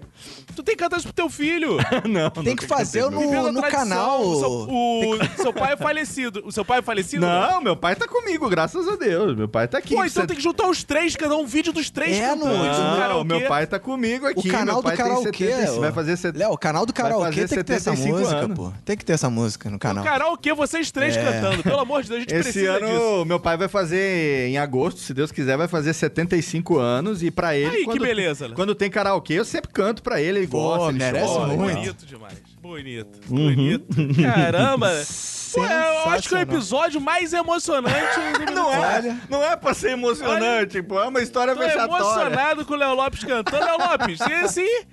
Tu 0.56 0.62
tem 0.64 0.76
que 0.76 0.84
cantar 0.84 0.98
isso 0.98 1.08
pro 1.08 1.14
teu 1.14 1.30
filho. 1.30 1.78
não, 2.08 2.30
Tem 2.44 2.56
que 2.56 2.66
fazer 2.68 3.10
no, 3.10 3.20
Vivendo 3.20 3.48
a 3.48 3.52
no 3.52 3.60
tradição. 3.62 3.80
canal. 3.90 4.22
O 4.22 4.40
seu, 4.40 4.50
o 4.52 5.42
seu 5.44 5.54
pai 5.54 5.74
é 5.74 5.78
falecido. 5.78 6.44
O 6.46 6.52
seu 6.52 6.64
pai 6.64 6.80
é 6.80 6.82
falecido? 6.82 7.26
Não, 7.26 7.60
meu 7.62 7.76
pai 7.76 7.96
tá 7.96 8.08
comigo, 8.08 8.48
graças 8.50 8.88
a 8.88 8.96
Deus. 8.96 9.36
Meu 9.36 9.48
pai 9.48 9.68
tá 9.68 9.80
aqui. 9.80 9.96
Pô, 9.96 10.04
então 10.06 10.22
Você- 10.22 10.28
tem 10.28 10.38
que 10.38 10.44
juntar 10.44 10.68
os 10.68 10.84
três, 10.84 11.16
cada 11.16 11.36
um 11.36 11.46
vídeo 11.46 11.74
dos 11.74 11.90
três 11.90 12.18
É, 12.18 12.28
cantando. 12.30 12.46
no- 12.46 12.64
Não, 12.64 12.98
karaokê. 12.98 13.28
meu 13.28 13.48
pai 13.48 13.66
tá 13.68 13.80
comigo 13.80 14.28
aqui. 14.28 14.48
O 14.48 14.52
canal 14.52 14.76
meu 14.76 14.84
pai 14.84 14.96
do 14.96 14.98
karaokê. 14.98 15.32
Tem 15.48 15.56
70, 15.58 15.80
vai 15.80 15.92
fazer 15.92 16.18
70. 16.18 16.40
Léo, 16.40 16.52
o 16.54 16.58
canal 16.58 16.86
do 16.86 16.94
Vai 16.94 17.04
karaokê 17.04 17.26
fazer 17.42 17.48
tem 17.48 17.58
que 17.58 17.64
ter 17.64 17.74
essa 17.74 17.92
75 17.92 18.20
música, 18.20 18.38
anos. 18.40 18.58
pô. 18.58 18.74
Tem 18.86 18.98
que 18.98 19.06
ter 19.06 19.14
essa 19.14 19.30
música 19.30 19.70
no 19.70 19.74
No 19.74 19.80
canal. 19.80 20.04
karaokê, 20.04 20.54
vocês 20.54 20.92
três 20.92 21.18
É. 21.18 21.24
cantando. 21.24 21.64
Pelo 21.64 21.80
amor 21.80 22.04
de 22.04 22.10
Deus, 22.10 22.18
a 22.18 22.22
gente 22.22 22.34
Esse 22.34 22.44
precisa 22.44 22.72
ano, 22.74 22.88
disso. 22.88 23.26
meu 23.26 23.40
pai 23.40 23.58
vai 23.58 23.68
fazer 23.68 24.48
em 24.50 24.58
agosto, 24.58 25.00
se 25.00 25.14
Deus 25.14 25.32
quiser, 25.32 25.58
vai 25.58 25.68
fazer 25.68 25.94
75 26.54 26.78
anos. 26.78 27.24
E 27.24 27.32
pra 27.32 27.56
ele. 27.56 27.70
Aí, 27.70 27.78
que 27.80 27.86
quando, 27.86 28.02
beleza, 28.02 28.48
Léo. 28.48 28.56
Quando 28.56 28.76
tem 28.76 28.90
karaokê, 28.90 29.34
eu 29.34 29.46
sempre 29.46 29.72
canto 29.72 30.04
pra 30.04 30.22
ele. 30.22 30.40
Ele 30.40 30.48
gosta, 30.48 30.90
ele 30.90 31.00
merece 31.00 31.26
chora. 31.26 31.54
muito. 31.54 31.74
Bonito 31.76 32.06
demais. 32.06 32.38
Bonito. 32.62 33.20
Bonito. 33.28 33.88
Caramba. 34.22 34.90
Pô, 35.54 35.64
eu 35.64 36.10
acho 36.12 36.30
que 36.30 36.36
é 36.36 36.40
o 36.40 36.42
episódio 36.42 37.00
mais 37.00 37.32
emocionante 37.32 37.96
Não 38.56 38.74
é, 38.74 38.96
Olha. 38.96 39.18
não 39.30 39.44
é 39.44 39.56
pra 39.56 39.74
ser 39.76 39.92
emocionante, 39.92 40.82
pô. 40.82 41.00
É 41.00 41.08
uma 41.08 41.22
história 41.22 41.54
Tô 41.54 41.60
vexatória. 41.60 42.04
emocionado 42.04 42.66
com 42.66 42.74
o 42.74 42.78
Léo 42.78 42.96
Lopes 42.96 43.24
cantando. 43.24 43.64
Léo 43.64 43.78
Lopes, 43.78 44.20
e 44.20 44.34
esse... 44.46 44.86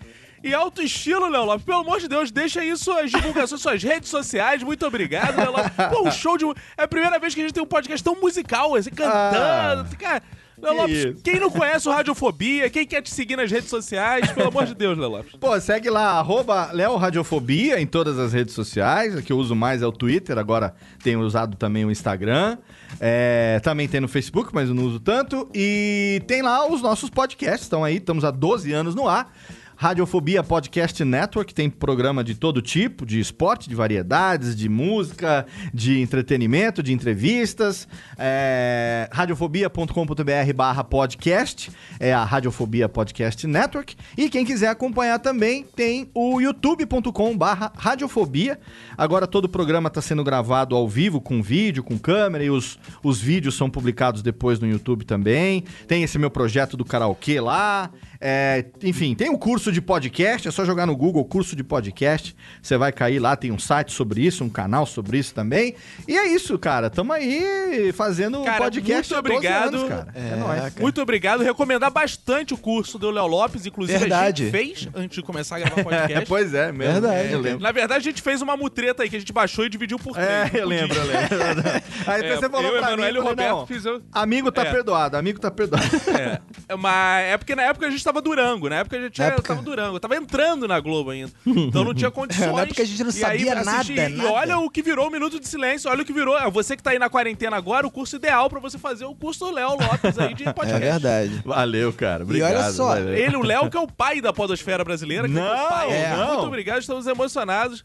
E 0.42 0.54
alto 0.54 0.82
estilo, 0.82 1.28
Léo 1.28 1.44
Lopes. 1.44 1.64
Pelo 1.64 1.80
amor 1.80 1.98
de 2.00 2.08
Deus, 2.08 2.30
deixa 2.30 2.60
aí 2.60 2.74
suas 2.76 3.10
divulgações, 3.10 3.60
suas 3.60 3.82
redes 3.82 4.08
sociais. 4.08 4.62
Muito 4.62 4.86
obrigado, 4.86 5.36
Léo 5.36 5.52
Lopes. 5.52 5.72
Pô, 5.90 6.08
um 6.08 6.10
show 6.10 6.36
de... 6.36 6.44
É 6.76 6.82
a 6.82 6.88
primeira 6.88 7.18
vez 7.18 7.34
que 7.34 7.40
a 7.40 7.44
gente 7.44 7.54
tem 7.54 7.62
um 7.62 7.66
podcast 7.66 8.02
tão 8.02 8.14
musical, 8.14 8.74
assim, 8.74 8.90
cantando. 8.90 9.96
Cara, 9.98 10.22
Léo 10.62 10.76
Lopes, 10.76 11.22
quem 11.22 11.40
não 11.40 11.50
conhece 11.50 11.88
o 11.88 11.92
Radiofobia, 11.92 12.68
quem 12.68 12.86
quer 12.86 13.02
te 13.02 13.10
seguir 13.10 13.36
nas 13.36 13.50
redes 13.50 13.70
sociais, 13.70 14.30
pelo 14.32 14.48
amor 14.48 14.66
de 14.66 14.74
Deus, 14.74 14.98
Léo 14.98 15.10
Lopes. 15.10 15.32
Pô, 15.38 15.58
segue 15.60 15.88
lá, 15.88 16.18
arroba 16.18 16.70
Léo 16.72 16.96
Radiofobia 16.96 17.80
em 17.80 17.86
todas 17.86 18.18
as 18.18 18.32
redes 18.32 18.54
sociais. 18.54 19.14
O 19.14 19.22
que 19.22 19.32
eu 19.32 19.38
uso 19.38 19.54
mais 19.54 19.82
é 19.82 19.86
o 19.86 19.92
Twitter, 19.92 20.38
agora 20.38 20.74
tenho 21.02 21.20
usado 21.20 21.56
também 21.56 21.84
o 21.84 21.90
Instagram. 21.90 22.58
É, 23.00 23.60
também 23.62 23.88
tem 23.88 24.00
no 24.00 24.08
Facebook, 24.08 24.50
mas 24.52 24.68
eu 24.68 24.74
não 24.74 24.84
uso 24.84 25.00
tanto. 25.00 25.48
E 25.54 26.22
tem 26.26 26.42
lá 26.42 26.66
os 26.66 26.82
nossos 26.82 27.10
podcasts, 27.10 27.62
estão 27.62 27.84
aí, 27.84 27.96
estamos 27.96 28.24
há 28.24 28.30
12 28.30 28.72
anos 28.72 28.94
no 28.94 29.08
ar. 29.08 29.32
Radiofobia 29.80 30.42
Podcast 30.42 31.02
Network 31.02 31.54
tem 31.54 31.70
programa 31.70 32.22
de 32.22 32.34
todo 32.34 32.60
tipo, 32.60 33.06
de 33.06 33.18
esporte, 33.18 33.66
de 33.66 33.74
variedades, 33.74 34.54
de 34.54 34.68
música, 34.68 35.46
de 35.72 36.02
entretenimento, 36.02 36.82
de 36.82 36.92
entrevistas. 36.92 37.88
É, 38.18 39.08
radiofobia.com.br 39.10 40.52
barra 40.54 40.84
podcast 40.84 41.72
é 41.98 42.12
a 42.12 42.22
Radiofobia 42.22 42.90
Podcast 42.90 43.46
Network. 43.46 43.96
E 44.18 44.28
quem 44.28 44.44
quiser 44.44 44.68
acompanhar 44.68 45.18
também 45.18 45.64
tem 45.74 46.10
o 46.12 46.42
youtube.com 46.42 47.34
barra 47.34 47.72
radiofobia. 47.74 48.60
Agora 48.98 49.26
todo 49.26 49.46
o 49.46 49.48
programa 49.48 49.88
está 49.88 50.02
sendo 50.02 50.22
gravado 50.22 50.76
ao 50.76 50.86
vivo, 50.86 51.22
com 51.22 51.42
vídeo, 51.42 51.82
com 51.82 51.98
câmera, 51.98 52.44
e 52.44 52.50
os, 52.50 52.78
os 53.02 53.18
vídeos 53.18 53.54
são 53.54 53.70
publicados 53.70 54.20
depois 54.20 54.60
no 54.60 54.66
YouTube 54.66 55.06
também. 55.06 55.64
Tem 55.88 56.02
esse 56.02 56.18
meu 56.18 56.30
projeto 56.30 56.76
do 56.76 56.84
karaokê 56.84 57.40
lá. 57.40 57.90
É, 58.22 58.66
enfim, 58.82 59.14
tem 59.14 59.30
um 59.30 59.38
curso 59.38 59.72
de 59.72 59.80
podcast, 59.80 60.46
é 60.46 60.50
só 60.50 60.62
jogar 60.64 60.84
no 60.84 60.94
Google 60.94 61.24
curso 61.24 61.56
de 61.56 61.64
podcast. 61.64 62.36
Você 62.60 62.76
vai 62.76 62.92
cair 62.92 63.18
lá, 63.18 63.34
tem 63.34 63.50
um 63.50 63.58
site 63.58 63.92
sobre 63.92 64.20
isso, 64.26 64.44
um 64.44 64.50
canal 64.50 64.84
sobre 64.84 65.16
isso 65.18 65.32
também. 65.34 65.74
E 66.06 66.18
é 66.18 66.26
isso, 66.28 66.58
cara. 66.58 66.90
Tamo 66.90 67.12
aí 67.14 67.90
fazendo 67.94 68.42
Cara, 68.44 68.58
podcast 68.58 69.14
muito 69.14 69.14
há 69.14 69.20
12 69.22 69.36
obrigado. 69.36 69.74
anos, 69.74 69.88
cara. 69.88 70.08
É, 70.14 70.32
É, 70.32 70.36
nóis. 70.36 70.60
cara. 70.60 70.72
Muito 70.80 71.00
obrigado. 71.00 71.42
Recomendar 71.42 71.90
bastante 71.90 72.52
o 72.52 72.58
curso 72.58 72.98
do 72.98 73.10
Léo 73.10 73.26
Lopes, 73.26 73.64
inclusive 73.64 73.98
Verdade. 73.98 74.42
a 74.42 74.46
gente 74.46 74.50
fez 74.50 74.88
antes 74.94 75.16
de 75.16 75.22
começar 75.22 75.56
a 75.56 75.60
gravar 75.60 75.80
o 75.80 75.84
podcast. 75.84 76.26
pois 76.28 76.52
é, 76.52 76.70
mesmo. 76.72 77.00
Verdade. 77.00 77.32
Eu 77.32 77.40
lembro. 77.40 77.60
Na 77.62 77.72
verdade, 77.72 78.00
a 78.06 78.10
gente 78.10 78.20
fez 78.20 78.42
uma 78.42 78.54
mutreta 78.56 79.02
aí 79.02 79.08
que 79.08 79.16
a 79.16 79.18
gente 79.18 79.32
baixou 79.32 79.64
e 79.64 79.70
dividiu 79.70 79.98
por 79.98 80.12
três. 80.12 80.28
É, 80.28 80.50
eu 80.60 80.66
lembro, 80.68 80.94
eu 80.94 81.04
lembro. 81.04 81.20
Aí 82.06 82.22
É, 82.24 82.36
você 82.36 82.48
falou 82.50 82.66
eu, 82.70 82.78
pra 82.78 82.88
mim, 82.88 82.92
Emanuele 82.94 83.16
e 83.16 83.20
o 83.20 83.22
falei, 83.22 83.30
Roberto 83.46 83.56
não, 83.60 83.66
fizemos. 83.66 84.02
amigo 84.12 84.52
tá 84.52 84.62
É. 84.62 84.70
perdoado, 84.70 85.16
amigo 85.16 85.38
tá 85.40 85.50
perdoado. 85.50 85.84
É. 86.18 86.40
Mas 86.76 87.24
é 87.26 87.38
porque 87.38 87.54
na 87.54 87.62
época 87.62 87.86
a 87.86 87.90
gente 87.90 88.02
tava 88.12 88.20
Durango, 88.22 88.68
na 88.68 88.76
época 88.76 88.96
a 88.96 89.00
gente 89.00 89.22
época- 89.22 89.42
tava 89.48 89.62
Durango, 89.62 89.96
eu 89.96 90.00
tava 90.00 90.16
entrando 90.16 90.66
na 90.66 90.78
Globo 90.80 91.10
ainda. 91.10 91.30
Então 91.46 91.84
não 91.84 91.94
tinha 91.94 92.10
condições. 92.10 92.52
Na 92.52 92.62
época 92.62 92.82
a 92.82 92.84
gente 92.84 93.02
não 93.04 93.10
E 93.10 93.14
aí 93.14 93.20
sabia 93.44 93.54
assisti- 93.60 93.94
nada, 93.94 94.10
E 94.10 94.16
nada. 94.16 94.32
olha 94.32 94.58
o 94.58 94.68
que 94.70 94.82
virou 94.82 95.06
o 95.08 95.10
Minuto 95.10 95.38
de 95.38 95.46
Silêncio, 95.48 95.90
olha 95.90 96.02
o 96.02 96.04
que 96.04 96.12
virou. 96.12 96.36
Ah, 96.36 96.48
Você 96.48 96.76
que 96.76 96.82
tá 96.82 96.90
aí 96.90 96.98
na 96.98 97.08
quarentena 97.08 97.56
agora, 97.56 97.86
o 97.86 97.90
curso 97.90 98.16
ideal 98.16 98.48
pra 98.50 98.58
você 98.60 98.78
fazer 98.78 99.04
o 99.04 99.14
curso 99.14 99.44
do 99.46 99.50
Léo 99.52 99.70
Lopes 99.70 100.18
aí 100.18 100.34
de 100.34 100.44
É 100.48 100.52
podcast. 100.52 100.80
verdade. 100.80 101.42
Valeu, 101.44 101.92
cara. 101.92 102.20
E 102.20 102.24
Obrigado. 102.24 102.54
olha 102.56 102.72
só, 102.72 102.88
valeu. 102.88 103.14
Ele, 103.14 103.36
o 103.36 103.42
Léo, 103.42 103.70
que 103.70 103.76
é 103.76 103.80
o 103.80 103.86
pai 103.86 104.20
da 104.20 104.32
podosfera 104.32 104.84
brasileira. 104.84 105.28
Que 105.28 105.36
é 105.36 105.40
Não, 105.40 105.64
o 105.64 105.68
pai. 105.68 105.90
é. 105.92 106.08
Muito 106.16 106.28
não. 106.32 106.46
obrigado, 106.46 106.80
estamos 106.80 107.06
emocionados. 107.06 107.84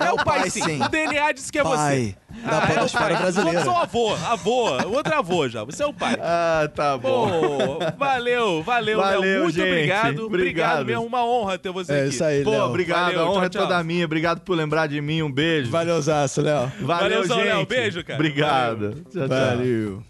É 0.00 0.12
o 0.12 0.16
pai, 0.16 0.40
pai, 0.40 0.50
sim. 0.50 0.62
sim. 0.62 0.82
O 0.82 0.88
DNA 0.88 1.32
disse 1.32 1.50
que 1.50 1.58
é 1.58 1.62
Pai 1.62 1.72
você. 2.12 2.16
Da 2.42 2.58
Ah, 2.58 2.64
é 2.70 2.74
podosfera 2.74 3.04
pai. 3.14 3.16
brasileira. 3.22 3.60
São 3.64 3.78
avô, 3.78 4.14
avô. 4.14 4.70
Outro 4.88 5.12
é 5.14 5.16
avô 5.16 5.48
já. 5.48 5.64
Você 5.64 5.82
é 5.82 5.86
o 5.86 5.92
pai. 5.92 6.16
Ah, 6.20 6.68
tá 6.74 6.96
bom. 6.98 7.28
Pô, 7.28 7.78
valeu, 7.96 8.62
valeu, 8.62 8.98
Valeu, 8.98 9.20
Léo. 9.20 9.42
Muito 9.44 9.54
gente. 9.56 9.68
obrigado. 9.68 10.26
Obrigado 10.26 10.26
Obrigado. 10.26 10.86
mesmo, 10.86 11.04
uma 11.06 11.24
honra 11.24 11.58
ter 11.58 11.70
você 11.70 11.92
É 11.92 12.00
aqui. 12.00 12.08
isso 12.10 12.24
aí, 12.24 12.42
Pô, 12.44 12.50
Léo. 12.50 12.64
obrigado. 12.64 13.04
Valeu, 13.06 13.20
a 13.20 13.30
honra 13.30 13.48
tchau, 13.48 13.62
é 13.62 13.64
toda 13.64 13.76
tchau. 13.76 13.84
minha. 13.84 14.04
Obrigado 14.04 14.40
por 14.40 14.54
lembrar 14.56 14.86
de 14.86 15.00
mim. 15.00 15.22
Um 15.22 15.30
beijo. 15.32 15.70
Valeuzaço, 15.70 16.40
Léo. 16.42 16.70
Valeu, 16.80 17.08
Valeuzão, 17.10 17.36
gente. 17.38 17.46
Léo. 17.48 17.66
Beijo, 17.66 18.04
cara. 18.04 18.14
Obrigado. 18.18 18.90
Tchau, 19.12 19.26
tchau. 19.26 19.28
Valeu. 19.28 20.02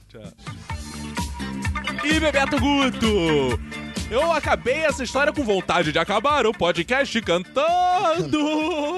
E 2.04 2.20
Bebeto 2.20 2.58
Guto. 2.60 3.83
Eu 4.10 4.30
acabei 4.32 4.76
essa 4.84 5.02
história 5.02 5.32
com 5.32 5.42
vontade 5.42 5.90
de 5.90 5.98
acabar 5.98 6.46
o 6.46 6.52
podcast 6.52 7.20
cantando. 7.22 8.38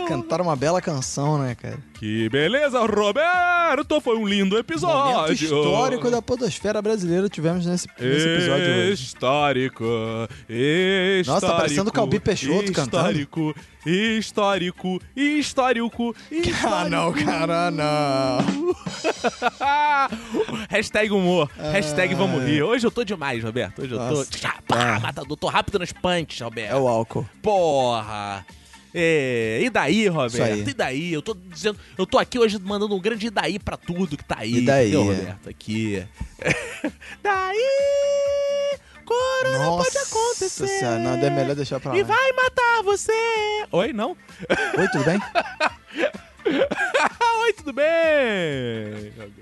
Cantaram 0.08 0.44
uma 0.44 0.56
bela 0.56 0.82
canção, 0.82 1.38
né, 1.38 1.54
cara? 1.54 1.78
Que 1.94 2.28
beleza, 2.28 2.80
Roberto! 2.80 4.00
Foi 4.00 4.16
um 4.16 4.26
lindo 4.26 4.58
episódio. 4.58 5.14
Momento 5.14 5.32
histórico 5.32 6.10
da 6.10 6.20
podosfera 6.20 6.82
brasileira 6.82 7.28
tivemos 7.28 7.64
nesse, 7.64 7.88
nesse 7.98 8.28
episódio 8.28 8.66
hoje. 8.66 9.04
Histórico, 9.04 9.84
histórico. 10.48 11.30
Nossa, 11.30 11.46
tá 11.46 11.56
parecendo 11.56 11.88
o 11.88 11.92
Calbi 11.92 12.20
Peixoto 12.20 12.72
cantando. 12.72 13.18
Histórico, 13.18 13.54
histórico, 13.86 15.00
histórico, 15.16 16.14
histórico. 16.30 16.66
Ah, 16.66 16.88
não, 16.88 17.12
cara, 17.12 17.70
não. 17.70 18.76
Hashtag 20.68 21.10
humor, 21.12 21.48
hashtag 21.56 22.14
vamos 22.14 22.42
rir. 22.44 22.62
Hoje 22.62 22.86
eu 22.86 22.90
tô 22.90 23.04
demais, 23.04 23.42
Roberto. 23.42 23.82
Hoje 23.82 23.94
eu 23.94 23.98
tô. 23.98 24.26
Tchá, 24.76 24.94
pá, 24.94 25.00
matador, 25.00 25.36
tô 25.36 25.48
rápido 25.48 25.78
nos 25.78 25.92
punches, 25.92 26.40
Roberto. 26.40 26.72
É 26.72 26.76
o 26.76 26.86
álcool. 26.86 27.28
Porra! 27.42 28.44
É, 28.94 29.60
e 29.62 29.68
daí, 29.68 30.08
Roberto? 30.08 30.70
E 30.70 30.74
daí? 30.74 31.12
Eu 31.12 31.20
tô 31.20 31.34
dizendo, 31.34 31.78
eu 31.98 32.06
tô 32.06 32.18
aqui 32.18 32.38
hoje 32.38 32.58
mandando 32.58 32.94
um 32.94 33.00
grande 33.00 33.26
e 33.26 33.30
daí 33.30 33.58
pra 33.58 33.76
tudo 33.76 34.16
que 34.16 34.24
tá 34.24 34.36
aí. 34.38 34.58
E 34.58 34.60
daí, 34.64 34.88
entendeu, 34.88 35.12
é. 35.12 35.16
Roberto? 35.16 35.48
Aqui. 35.48 36.06
daí! 37.22 38.78
Corona 39.04 39.58
Nossa 39.66 39.84
pode 39.84 39.98
acontecer. 39.98 40.66
senhora, 40.66 40.98
não, 40.98 41.12
é 41.12 41.30
melhor 41.30 41.54
deixar 41.54 41.78
pra 41.78 41.92
lá. 41.92 41.98
E 41.98 42.02
vai 42.02 42.32
matar 42.32 42.82
você! 42.82 43.12
Oi, 43.70 43.92
não? 43.92 44.16
Oi, 44.78 44.88
tudo 44.88 45.04
bem? 45.04 45.20
oi, 47.42 47.52
tudo 47.52 47.72
bem? 47.72 47.86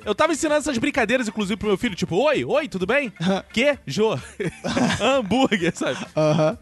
Eu 0.04 0.14
tava 0.14 0.32
ensinando 0.32 0.60
essas 0.60 0.78
brincadeiras, 0.78 1.28
inclusive, 1.28 1.56
pro 1.56 1.68
meu 1.68 1.76
filho, 1.76 1.94
tipo, 1.94 2.16
oi, 2.16 2.44
oi, 2.44 2.68
tudo 2.68 2.86
bem? 2.86 3.12
que? 3.52 3.78
Jô. 3.86 4.18
Hambúrguer, 5.00 5.74
sabe? 5.74 5.98
Aham. 6.16 6.58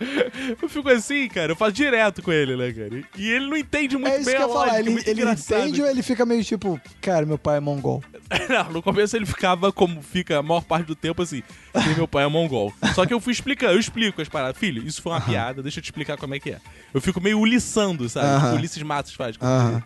Eu 0.62 0.68
fico 0.68 0.88
assim, 0.88 1.28
cara, 1.28 1.52
eu 1.52 1.56
faço 1.56 1.72
direto 1.72 2.22
com 2.22 2.32
ele, 2.32 2.56
né, 2.56 2.72
cara? 2.72 3.02
E 3.16 3.30
ele 3.30 3.46
não 3.48 3.56
entende 3.56 3.96
muito 3.96 4.12
É 4.12 4.16
isso 4.16 4.26
bem 4.26 4.36
que 4.36 4.42
eu 4.42 4.46
ia 4.46 4.52
falar. 4.52 4.64
lógica, 4.66 4.80
Ele, 4.80 4.90
muito 4.90 5.08
ele 5.08 5.20
engraçado. 5.22 5.60
entende 5.60 5.82
ou 5.82 5.88
ele 5.88 6.02
fica 6.02 6.24
meio 6.26 6.44
tipo, 6.44 6.80
cara, 7.00 7.26
meu 7.26 7.38
pai 7.38 7.56
é 7.56 7.60
mongol. 7.60 8.02
Não, 8.48 8.72
no 8.72 8.82
começo 8.82 9.16
ele 9.16 9.26
ficava 9.26 9.72
como 9.72 10.00
fica 10.02 10.38
a 10.38 10.42
maior 10.42 10.62
parte 10.62 10.86
do 10.86 10.94
tempo 10.94 11.22
assim, 11.22 11.42
que 11.72 11.88
meu 11.96 12.06
pai 12.06 12.24
é 12.24 12.28
mongol. 12.28 12.72
Só 12.94 13.04
que 13.06 13.12
eu 13.14 13.20
fui 13.20 13.32
explicando, 13.32 13.72
eu 13.72 13.78
explico 13.80 14.22
as 14.22 14.28
paradas. 14.28 14.56
Filho, 14.58 14.86
isso 14.86 15.02
foi 15.02 15.12
uma 15.12 15.20
piada, 15.20 15.62
deixa 15.62 15.78
eu 15.78 15.82
te 15.82 15.86
explicar 15.86 16.16
como 16.16 16.34
é 16.34 16.38
que 16.40 16.50
é. 16.50 16.58
Eu 16.94 17.00
fico 17.00 17.20
meio 17.20 17.38
uliçando, 17.38 18.08
sabe? 18.08 18.26
Aham. 18.26 18.44
Tipo, 18.46 18.56
Ulisses 18.58 18.82
Matos 18.82 19.14
faz. 19.14 19.36
com 19.36 19.44
Aham. 19.44 19.72
ele. 19.76 19.82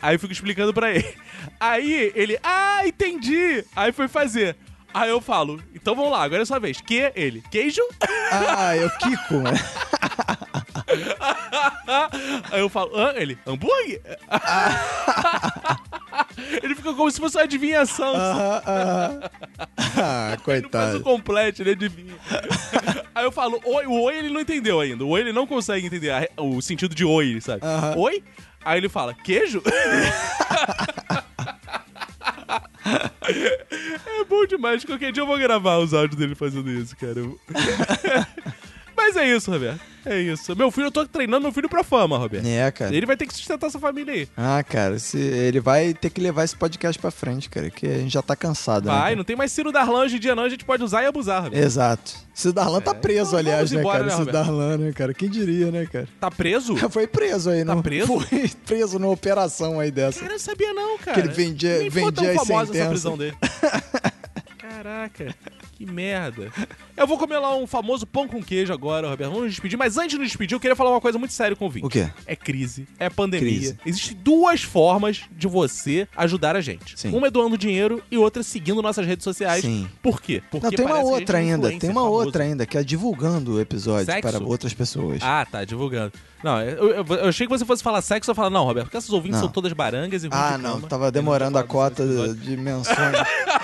Aí 0.00 0.16
eu 0.16 0.18
fico 0.18 0.32
explicando 0.32 0.74
pra 0.74 0.90
ele. 0.92 1.06
Aí 1.60 2.12
ele, 2.16 2.36
ah, 2.42 2.80
entendi. 2.84 3.64
Aí 3.76 3.92
foi 3.92 4.08
fazer. 4.08 4.56
Aí 4.94 5.10
eu 5.10 5.20
falo, 5.20 5.60
então 5.74 5.94
vamos 5.94 6.10
lá, 6.12 6.22
agora 6.22 6.42
é 6.42 6.44
sua 6.44 6.58
vez. 6.58 6.80
Que 6.80 7.12
ele? 7.14 7.42
Queijo? 7.50 7.82
Ah, 8.30 8.76
eu 8.76 8.90
Kiko, 8.98 9.34
né? 9.38 9.52
Aí 12.50 12.60
eu 12.60 12.68
falo, 12.68 12.94
hã? 12.96 13.12
Ele, 13.16 13.38
hambúrguer? 13.46 14.02
ele 16.62 16.74
fica 16.74 16.92
como 16.92 17.10
se 17.10 17.20
fosse 17.20 17.36
uma 17.36 17.44
adivinhação. 17.44 18.14
Aham, 18.14 18.62
aham. 18.66 19.20
Ah, 19.96 20.36
Ele 20.46 20.62
não 20.62 20.70
faz 20.70 20.94
o 20.94 20.94
coitado. 20.98 21.00
completo, 21.02 21.62
ele 21.62 21.70
adivinha. 21.70 22.14
Aí 23.14 23.24
eu 23.24 23.32
falo, 23.32 23.60
oi, 23.64 23.86
o 23.86 24.00
oi 24.02 24.16
ele 24.18 24.30
não 24.30 24.40
entendeu 24.40 24.80
ainda. 24.80 25.04
O 25.04 25.08
oi 25.10 25.20
ele 25.20 25.32
não 25.32 25.46
consegue 25.46 25.86
entender 25.86 26.10
a 26.10 26.26
o 26.38 26.60
sentido 26.60 26.94
de 26.94 27.04
oi, 27.04 27.40
sabe? 27.40 27.62
Oi? 27.96 28.22
Aí 28.64 28.78
ele 28.78 28.88
fala, 28.88 29.14
queijo? 29.14 29.62
É 34.20 34.24
bom 34.24 34.46
demais. 34.46 34.84
Qualquer 34.84 35.12
dia 35.12 35.22
eu 35.22 35.26
vou 35.26 35.38
gravar 35.38 35.78
os 35.78 35.94
áudios 35.94 36.18
dele 36.18 36.34
fazendo 36.34 36.70
isso, 36.70 36.96
cara. 36.96 37.20
Mas 39.04 39.16
é 39.16 39.26
isso, 39.36 39.50
Roberto. 39.50 39.80
É 40.04 40.20
isso. 40.20 40.56
Meu 40.56 40.68
filho, 40.72 40.88
eu 40.88 40.90
tô 40.90 41.06
treinando 41.06 41.42
meu 41.42 41.52
filho 41.52 41.68
pra 41.68 41.84
fama, 41.84 42.18
Roberto. 42.18 42.44
É, 42.44 42.68
cara. 42.72 42.94
Ele 42.94 43.06
vai 43.06 43.16
ter 43.16 43.24
que 43.24 43.32
sustentar 43.34 43.68
essa 43.68 43.78
família 43.78 44.12
aí. 44.14 44.28
Ah, 44.36 44.60
cara, 44.68 44.98
se, 44.98 45.16
ele 45.16 45.60
vai 45.60 45.94
ter 45.94 46.10
que 46.10 46.20
levar 46.20 46.42
esse 46.42 46.56
podcast 46.56 47.00
pra 47.00 47.10
frente, 47.12 47.48
cara, 47.48 47.70
que 47.70 47.86
a 47.86 47.98
gente 47.98 48.12
já 48.12 48.20
tá 48.22 48.34
cansado, 48.34 48.86
né? 48.86 48.90
Vai, 48.92 49.00
cara? 49.02 49.16
não 49.16 49.22
tem 49.24 49.36
mais 49.36 49.52
Ciro 49.52 49.70
Darlan 49.70 50.00
hoje 50.00 50.16
em 50.16 50.18
dia, 50.20 50.34
não. 50.34 50.42
A 50.42 50.48
gente 50.48 50.64
pode 50.64 50.82
usar 50.82 51.02
e 51.02 51.06
abusar, 51.06 51.44
Roberto. 51.44 51.62
Exato. 51.64 52.14
Ciro 52.34 52.52
Darlan 52.52 52.80
tá 52.80 52.92
preso, 52.94 53.28
Então, 53.30 53.38
aliás, 53.38 53.70
vamos 53.70 53.72
né, 53.72 53.80
embora, 53.80 53.98
cara? 53.98 54.10
né, 54.10 54.16
Ciro? 54.18 54.32
Darlan, 54.32 54.76
né, 54.78 54.92
cara? 54.92 55.14
Quem 55.14 55.28
diria, 55.30 55.70
né, 55.70 55.86
cara? 55.86 56.08
Tá 56.18 56.30
preso? 56.32 56.74
Foi 56.90 57.06
preso 57.06 57.50
aí, 57.50 57.64
Tá 57.64 57.74
não? 57.76 57.82
preso? 57.82 58.06
Foi 58.28 58.50
preso 58.66 58.98
numa 58.98 59.12
operação 59.12 59.78
aí 59.78 59.90
dessa. 59.92 60.18
Cara, 60.18 60.32
eu 60.32 60.34
não 60.34 60.38
sabia 60.40 60.72
não, 60.74 60.98
cara. 60.98 61.12
Que 61.14 61.20
ele 61.28 61.32
vendia- 61.32 61.78
Nem 61.78 61.90
vendia 61.90 62.30
as 62.32 62.36
famosa 62.38 62.62
essa 62.62 62.66
sentenças. 62.72 62.88
prisão 62.88 63.16
dele. 63.16 63.36
Caraca, 64.76 65.34
que 65.76 65.84
merda. 65.84 66.50
Eu 66.96 67.06
vou 67.06 67.18
comer 67.18 67.38
lá 67.38 67.54
um 67.56 67.66
famoso 67.66 68.06
pão 68.06 68.26
com 68.26 68.42
queijo 68.42 68.72
agora, 68.72 69.08
Roberto. 69.08 69.30
Vamos 69.30 69.44
nos 69.46 69.52
despedir. 69.52 69.76
Mas 69.78 69.98
antes 69.98 70.10
de 70.12 70.18
nos 70.18 70.28
despedir, 70.28 70.54
eu 70.54 70.60
queria 70.60 70.74
falar 70.74 70.90
uma 70.90 71.00
coisa 71.00 71.18
muito 71.18 71.34
séria 71.34 71.54
com 71.56 71.66
o 71.66 71.70
Vinte. 71.70 71.84
O 71.84 71.88
quê? 71.88 72.08
É 72.26 72.34
crise, 72.34 72.86
é 72.98 73.10
pandemia. 73.10 73.48
Crise. 73.58 73.78
Existem 73.84 74.16
duas 74.16 74.62
formas 74.62 75.22
de 75.30 75.46
você 75.46 76.08
ajudar 76.16 76.56
a 76.56 76.60
gente. 76.60 76.98
Sim. 76.98 77.14
Uma 77.14 77.26
é 77.26 77.30
doando 77.30 77.58
dinheiro 77.58 78.02
e 78.10 78.16
outra 78.16 78.40
é 78.40 78.42
seguindo 78.44 78.80
nossas 78.80 79.06
redes 79.06 79.24
sociais. 79.24 79.62
Sim. 79.62 79.88
Por 80.02 80.20
quê? 80.20 80.42
Porque 80.50 80.66
Não, 80.66 80.72
tem 80.72 80.86
uma 80.86 81.00
outra 81.00 81.38
é 81.38 81.42
ainda, 81.42 81.68
tem 81.78 81.90
uma 81.90 82.02
famoso. 82.02 82.26
outra 82.26 82.44
ainda, 82.44 82.64
que 82.66 82.78
é 82.78 82.82
divulgando 82.82 83.54
o 83.54 83.60
episódio 83.60 84.06
Sexo? 84.06 84.20
para 84.32 84.42
outras 84.44 84.72
pessoas. 84.72 85.18
Ah, 85.22 85.46
tá, 85.50 85.64
divulgando. 85.64 86.12
Não, 86.42 86.60
eu, 86.60 86.88
eu- 86.90 87.06
eu 87.06 87.28
achei 87.28 87.46
que 87.46 87.52
você 87.56 87.64
fosse 87.64 87.82
falar 87.84 88.02
sexo, 88.02 88.28
eu 88.30 88.34
falar, 88.34 88.50
não, 88.50 88.64
Roberto, 88.64 88.86
porque 88.86 88.96
essas 88.96 89.10
ouvintes 89.10 89.36
Não. 89.36 89.44
são 89.44 89.52
todas 89.52 89.72
barangas 89.72 90.24
e 90.24 90.28
Ah, 90.32 90.58
não, 90.58 90.74
cama. 90.74 90.88
tava 90.88 91.12
demorando 91.12 91.56
a 91.56 91.62
cota 91.62 92.04
de 92.34 92.56
menções. 92.56 92.96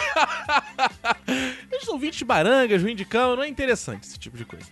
Esses 1.79 1.89
ouvintes 1.89 2.23
barangas, 2.23 2.83
ruim 2.83 2.95
de 2.95 3.05
cama, 3.05 3.37
não 3.37 3.43
é 3.43 3.49
interessante 3.49 4.05
esse 4.07 4.19
tipo 4.19 4.37
de 4.37 4.45
coisa. 4.45 4.67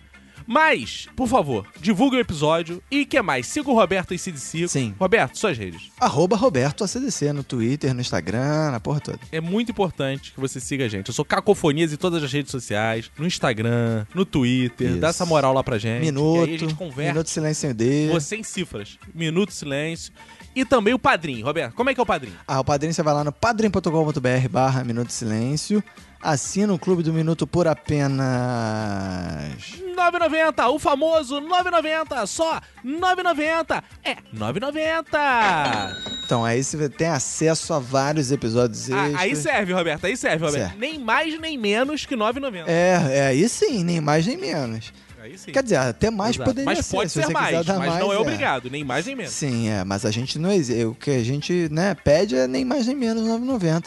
Mas, 0.49 1.09
por 1.13 1.27
favor, 1.27 1.67
divulgue 1.81 2.15
o 2.15 2.19
episódio 2.21 2.81
e 2.89 3.05
que 3.05 3.21
mais? 3.21 3.47
Siga 3.47 3.69
o 3.69 3.73
Roberto 3.73 4.13
e 4.13 4.17
CDC. 4.17 4.69
Sim. 4.69 4.95
Roberto, 4.97 5.37
suas 5.37 5.57
redes. 5.57 5.91
Arroba 5.99 6.37
Roberto 6.37 6.85
ACDC 6.85 7.33
no 7.33 7.43
Twitter, 7.43 7.93
no 7.93 7.99
Instagram, 7.99 8.71
na 8.71 8.79
porra 8.79 9.01
toda. 9.01 9.19
É 9.29 9.41
muito 9.41 9.71
importante 9.71 10.31
que 10.31 10.39
você 10.39 10.61
siga 10.61 10.85
a 10.85 10.87
gente. 10.87 11.09
Eu 11.09 11.13
sou 11.13 11.25
Cacofonias 11.25 11.91
em 11.91 11.97
todas 11.97 12.23
as 12.23 12.31
redes 12.31 12.49
sociais, 12.49 13.11
no 13.17 13.27
Instagram, 13.27 14.05
no 14.15 14.23
Twitter. 14.23 14.91
Isso. 14.91 14.99
Dá 14.99 15.09
essa 15.09 15.25
moral 15.25 15.53
lá 15.53 15.61
pra 15.61 15.77
gente. 15.77 16.05
Minuto, 16.05 16.45
E 16.47 16.49
aí 16.51 16.55
a 16.55 16.59
gente 16.59 16.75
conversa. 16.75 17.11
Minuto 17.11 17.29
Silêncio 17.29 17.73
D. 17.73 18.07
Você 18.13 18.37
em 18.37 18.43
cifras. 18.43 18.97
Minuto 19.13 19.49
de 19.49 19.55
silêncio. 19.55 20.13
E 20.55 20.63
também 20.63 20.93
o 20.93 20.99
padrinho. 20.99 21.45
Roberto, 21.45 21.75
como 21.75 21.89
é 21.89 21.93
que 21.93 21.99
é 21.99 22.03
o 22.03 22.05
padrinho? 22.05 22.35
Ah, 22.47 22.61
o 22.61 22.63
padrinho 22.63 22.93
você 22.93 23.03
vai 23.03 23.13
lá 23.13 23.23
no 23.23 23.33
padrim.com.br 23.33 24.49
barra 24.49 24.83
Minuto 24.85 25.07
de 25.07 25.13
Silêncio. 25.13 25.83
Assina 26.21 26.73
o 26.73 26.79
Clube 26.79 27.03
do 27.03 27.13
Minuto 27.13 27.45
por 27.45 27.67
apenas... 27.67 28.25
9,90, 29.97 30.69
o 30.69 30.79
famoso 30.79 31.41
9,90, 31.41 32.25
só 32.27 32.59
9,90, 32.85 33.83
é 34.03 34.15
9,90. 34.35 35.95
Então, 36.25 36.43
aí 36.45 36.63
você 36.63 36.89
tem 36.89 37.07
acesso 37.07 37.73
a 37.73 37.79
vários 37.79 38.31
episódios 38.31 38.91
Ah, 38.91 39.05
extras. 39.07 39.21
aí 39.21 39.35
serve, 39.35 39.73
Roberto, 39.73 40.05
aí 40.05 40.17
serve, 40.17 40.45
Roberto. 40.45 40.69
Serve. 40.69 40.77
Nem 40.77 40.99
mais 40.99 41.39
nem 41.39 41.57
menos 41.57 42.05
que 42.05 42.15
9,90. 42.15 42.65
É, 42.67 42.99
é, 43.09 43.27
aí 43.27 43.47
sim, 43.49 43.83
nem 43.83 43.99
mais 44.01 44.25
nem 44.27 44.37
menos. 44.37 44.93
Aí 45.21 45.37
sim. 45.37 45.51
Quer 45.51 45.63
dizer, 45.63 45.77
até 45.77 46.09
mais 46.11 46.35
Exato. 46.35 46.49
poderia 46.49 46.65
Mas 46.65 46.85
ser. 46.85 46.95
pode 46.95 47.11
se 47.11 47.21
ser 47.23 47.31
mais, 47.31 47.65
mas 47.65 47.77
mais, 47.77 47.99
não 47.99 48.13
é, 48.13 48.17
obrigado, 48.17 48.69
nem 48.69 48.83
mais 48.83 49.05
nem 49.05 49.15
menos. 49.15 49.33
Sim, 49.33 49.69
é, 49.69 49.83
mas 49.83 50.05
a 50.05 50.11
gente 50.11 50.37
não 50.37 50.51
exige. 50.51 50.85
O 50.85 50.93
que 50.95 51.11
a 51.11 51.23
gente 51.23 51.67
né, 51.71 51.95
pede 51.95 52.35
é 52.35 52.47
nem 52.47 52.63
mais 52.63 52.85
nem 52.87 52.95
menos 52.95 53.23
9,90. 53.23 53.85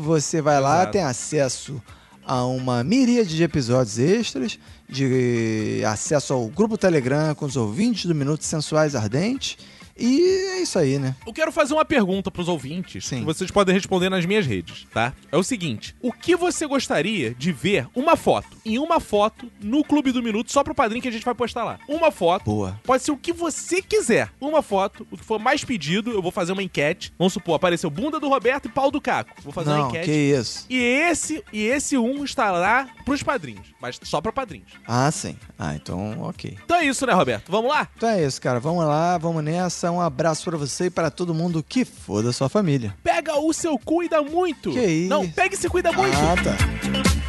Você 0.00 0.40
vai 0.40 0.60
lá, 0.60 0.76
Exato. 0.78 0.92
tem 0.92 1.02
acesso 1.02 1.82
a 2.24 2.44
uma 2.44 2.84
miríade 2.84 3.34
de 3.34 3.42
episódios 3.42 3.98
extras, 3.98 4.58
de 4.88 5.82
acesso 5.86 6.34
ao 6.34 6.46
grupo 6.46 6.76
Telegram 6.76 7.34
com 7.34 7.46
os 7.46 7.56
ouvintes 7.56 8.06
do 8.06 8.14
Minuto 8.14 8.44
Sensuais 8.44 8.94
Ardentes. 8.94 9.56
E 9.98 10.20
é 10.52 10.60
isso 10.62 10.78
aí, 10.78 10.98
né? 10.98 11.16
Eu 11.26 11.32
quero 11.32 11.50
fazer 11.50 11.74
uma 11.74 11.84
pergunta 11.84 12.30
pros 12.30 12.48
ouvintes, 12.48 13.06
Sim. 13.06 13.18
que 13.20 13.24
vocês 13.24 13.50
podem 13.50 13.74
responder 13.74 14.08
nas 14.08 14.24
minhas 14.24 14.46
redes, 14.46 14.86
tá? 14.92 15.12
É 15.32 15.36
o 15.36 15.42
seguinte: 15.42 15.94
o 16.00 16.12
que 16.12 16.36
você 16.36 16.66
gostaria 16.66 17.34
de 17.34 17.50
ver 17.52 17.88
uma 17.94 18.16
foto, 18.16 18.48
em 18.64 18.78
uma 18.78 19.00
foto, 19.00 19.50
no 19.60 19.82
Clube 19.82 20.12
do 20.12 20.22
Minuto, 20.22 20.52
só 20.52 20.62
pro 20.62 20.74
padrinho 20.74 21.02
que 21.02 21.08
a 21.08 21.12
gente 21.12 21.24
vai 21.24 21.34
postar 21.34 21.64
lá? 21.64 21.78
Uma 21.88 22.10
foto. 22.10 22.44
Boa. 22.44 22.80
Pode 22.84 23.02
ser 23.02 23.10
o 23.10 23.16
que 23.16 23.32
você 23.32 23.82
quiser. 23.82 24.30
Uma 24.40 24.62
foto, 24.62 25.06
o 25.10 25.16
que 25.16 25.24
for 25.24 25.38
mais 25.38 25.64
pedido, 25.64 26.10
eu 26.12 26.22
vou 26.22 26.30
fazer 26.30 26.52
uma 26.52 26.62
enquete. 26.62 27.12
Vamos 27.18 27.32
supor, 27.32 27.54
apareceu 27.56 27.90
bunda 27.90 28.20
do 28.20 28.28
Roberto 28.28 28.66
e 28.66 28.68
pau 28.68 28.90
do 28.90 29.00
Caco. 29.00 29.34
Vou 29.42 29.52
fazer 29.52 29.70
uma 29.70 29.78
Não, 29.78 29.88
enquete. 29.88 30.06
que 30.06 30.12
isso. 30.12 30.66
E 30.70 30.78
esse, 30.78 31.42
e 31.52 31.62
esse 31.66 31.98
um 31.98 32.24
estará 32.24 32.88
pros 33.04 33.22
padrinhos, 33.22 33.66
mas 33.80 33.98
só 34.04 34.20
pra 34.20 34.30
padrinhos. 34.32 34.72
Ah, 34.86 35.10
sim. 35.10 35.36
Ah, 35.58 35.74
então, 35.74 36.20
ok. 36.22 36.56
Então 36.64 36.76
é 36.76 36.84
isso, 36.84 37.04
né, 37.06 37.12
Roberto? 37.12 37.50
Vamos 37.50 37.70
lá? 37.70 37.88
Então 37.96 38.08
é 38.08 38.24
isso, 38.24 38.40
cara. 38.40 38.60
Vamos 38.60 38.84
lá, 38.84 39.18
vamos 39.18 39.42
nessa. 39.42 39.87
Um 39.90 40.00
abraço 40.00 40.44
pra 40.44 40.56
você 40.56 40.86
e 40.86 40.90
para 40.90 41.10
todo 41.10 41.34
mundo 41.34 41.64
que 41.66 41.84
for 41.84 42.22
da 42.22 42.32
sua 42.32 42.48
família. 42.48 42.94
Pega 43.02 43.38
o 43.38 43.52
seu 43.52 43.78
cuida 43.78 44.22
muito. 44.22 44.70
Que 44.72 44.84
isso? 44.84 45.10
Não, 45.10 45.28
pega 45.28 45.54
e 45.54 45.58
se 45.58 45.68
cuida 45.68 45.92
muito. 45.92 46.16
Ah, 46.16 46.34
tá. 46.42 47.27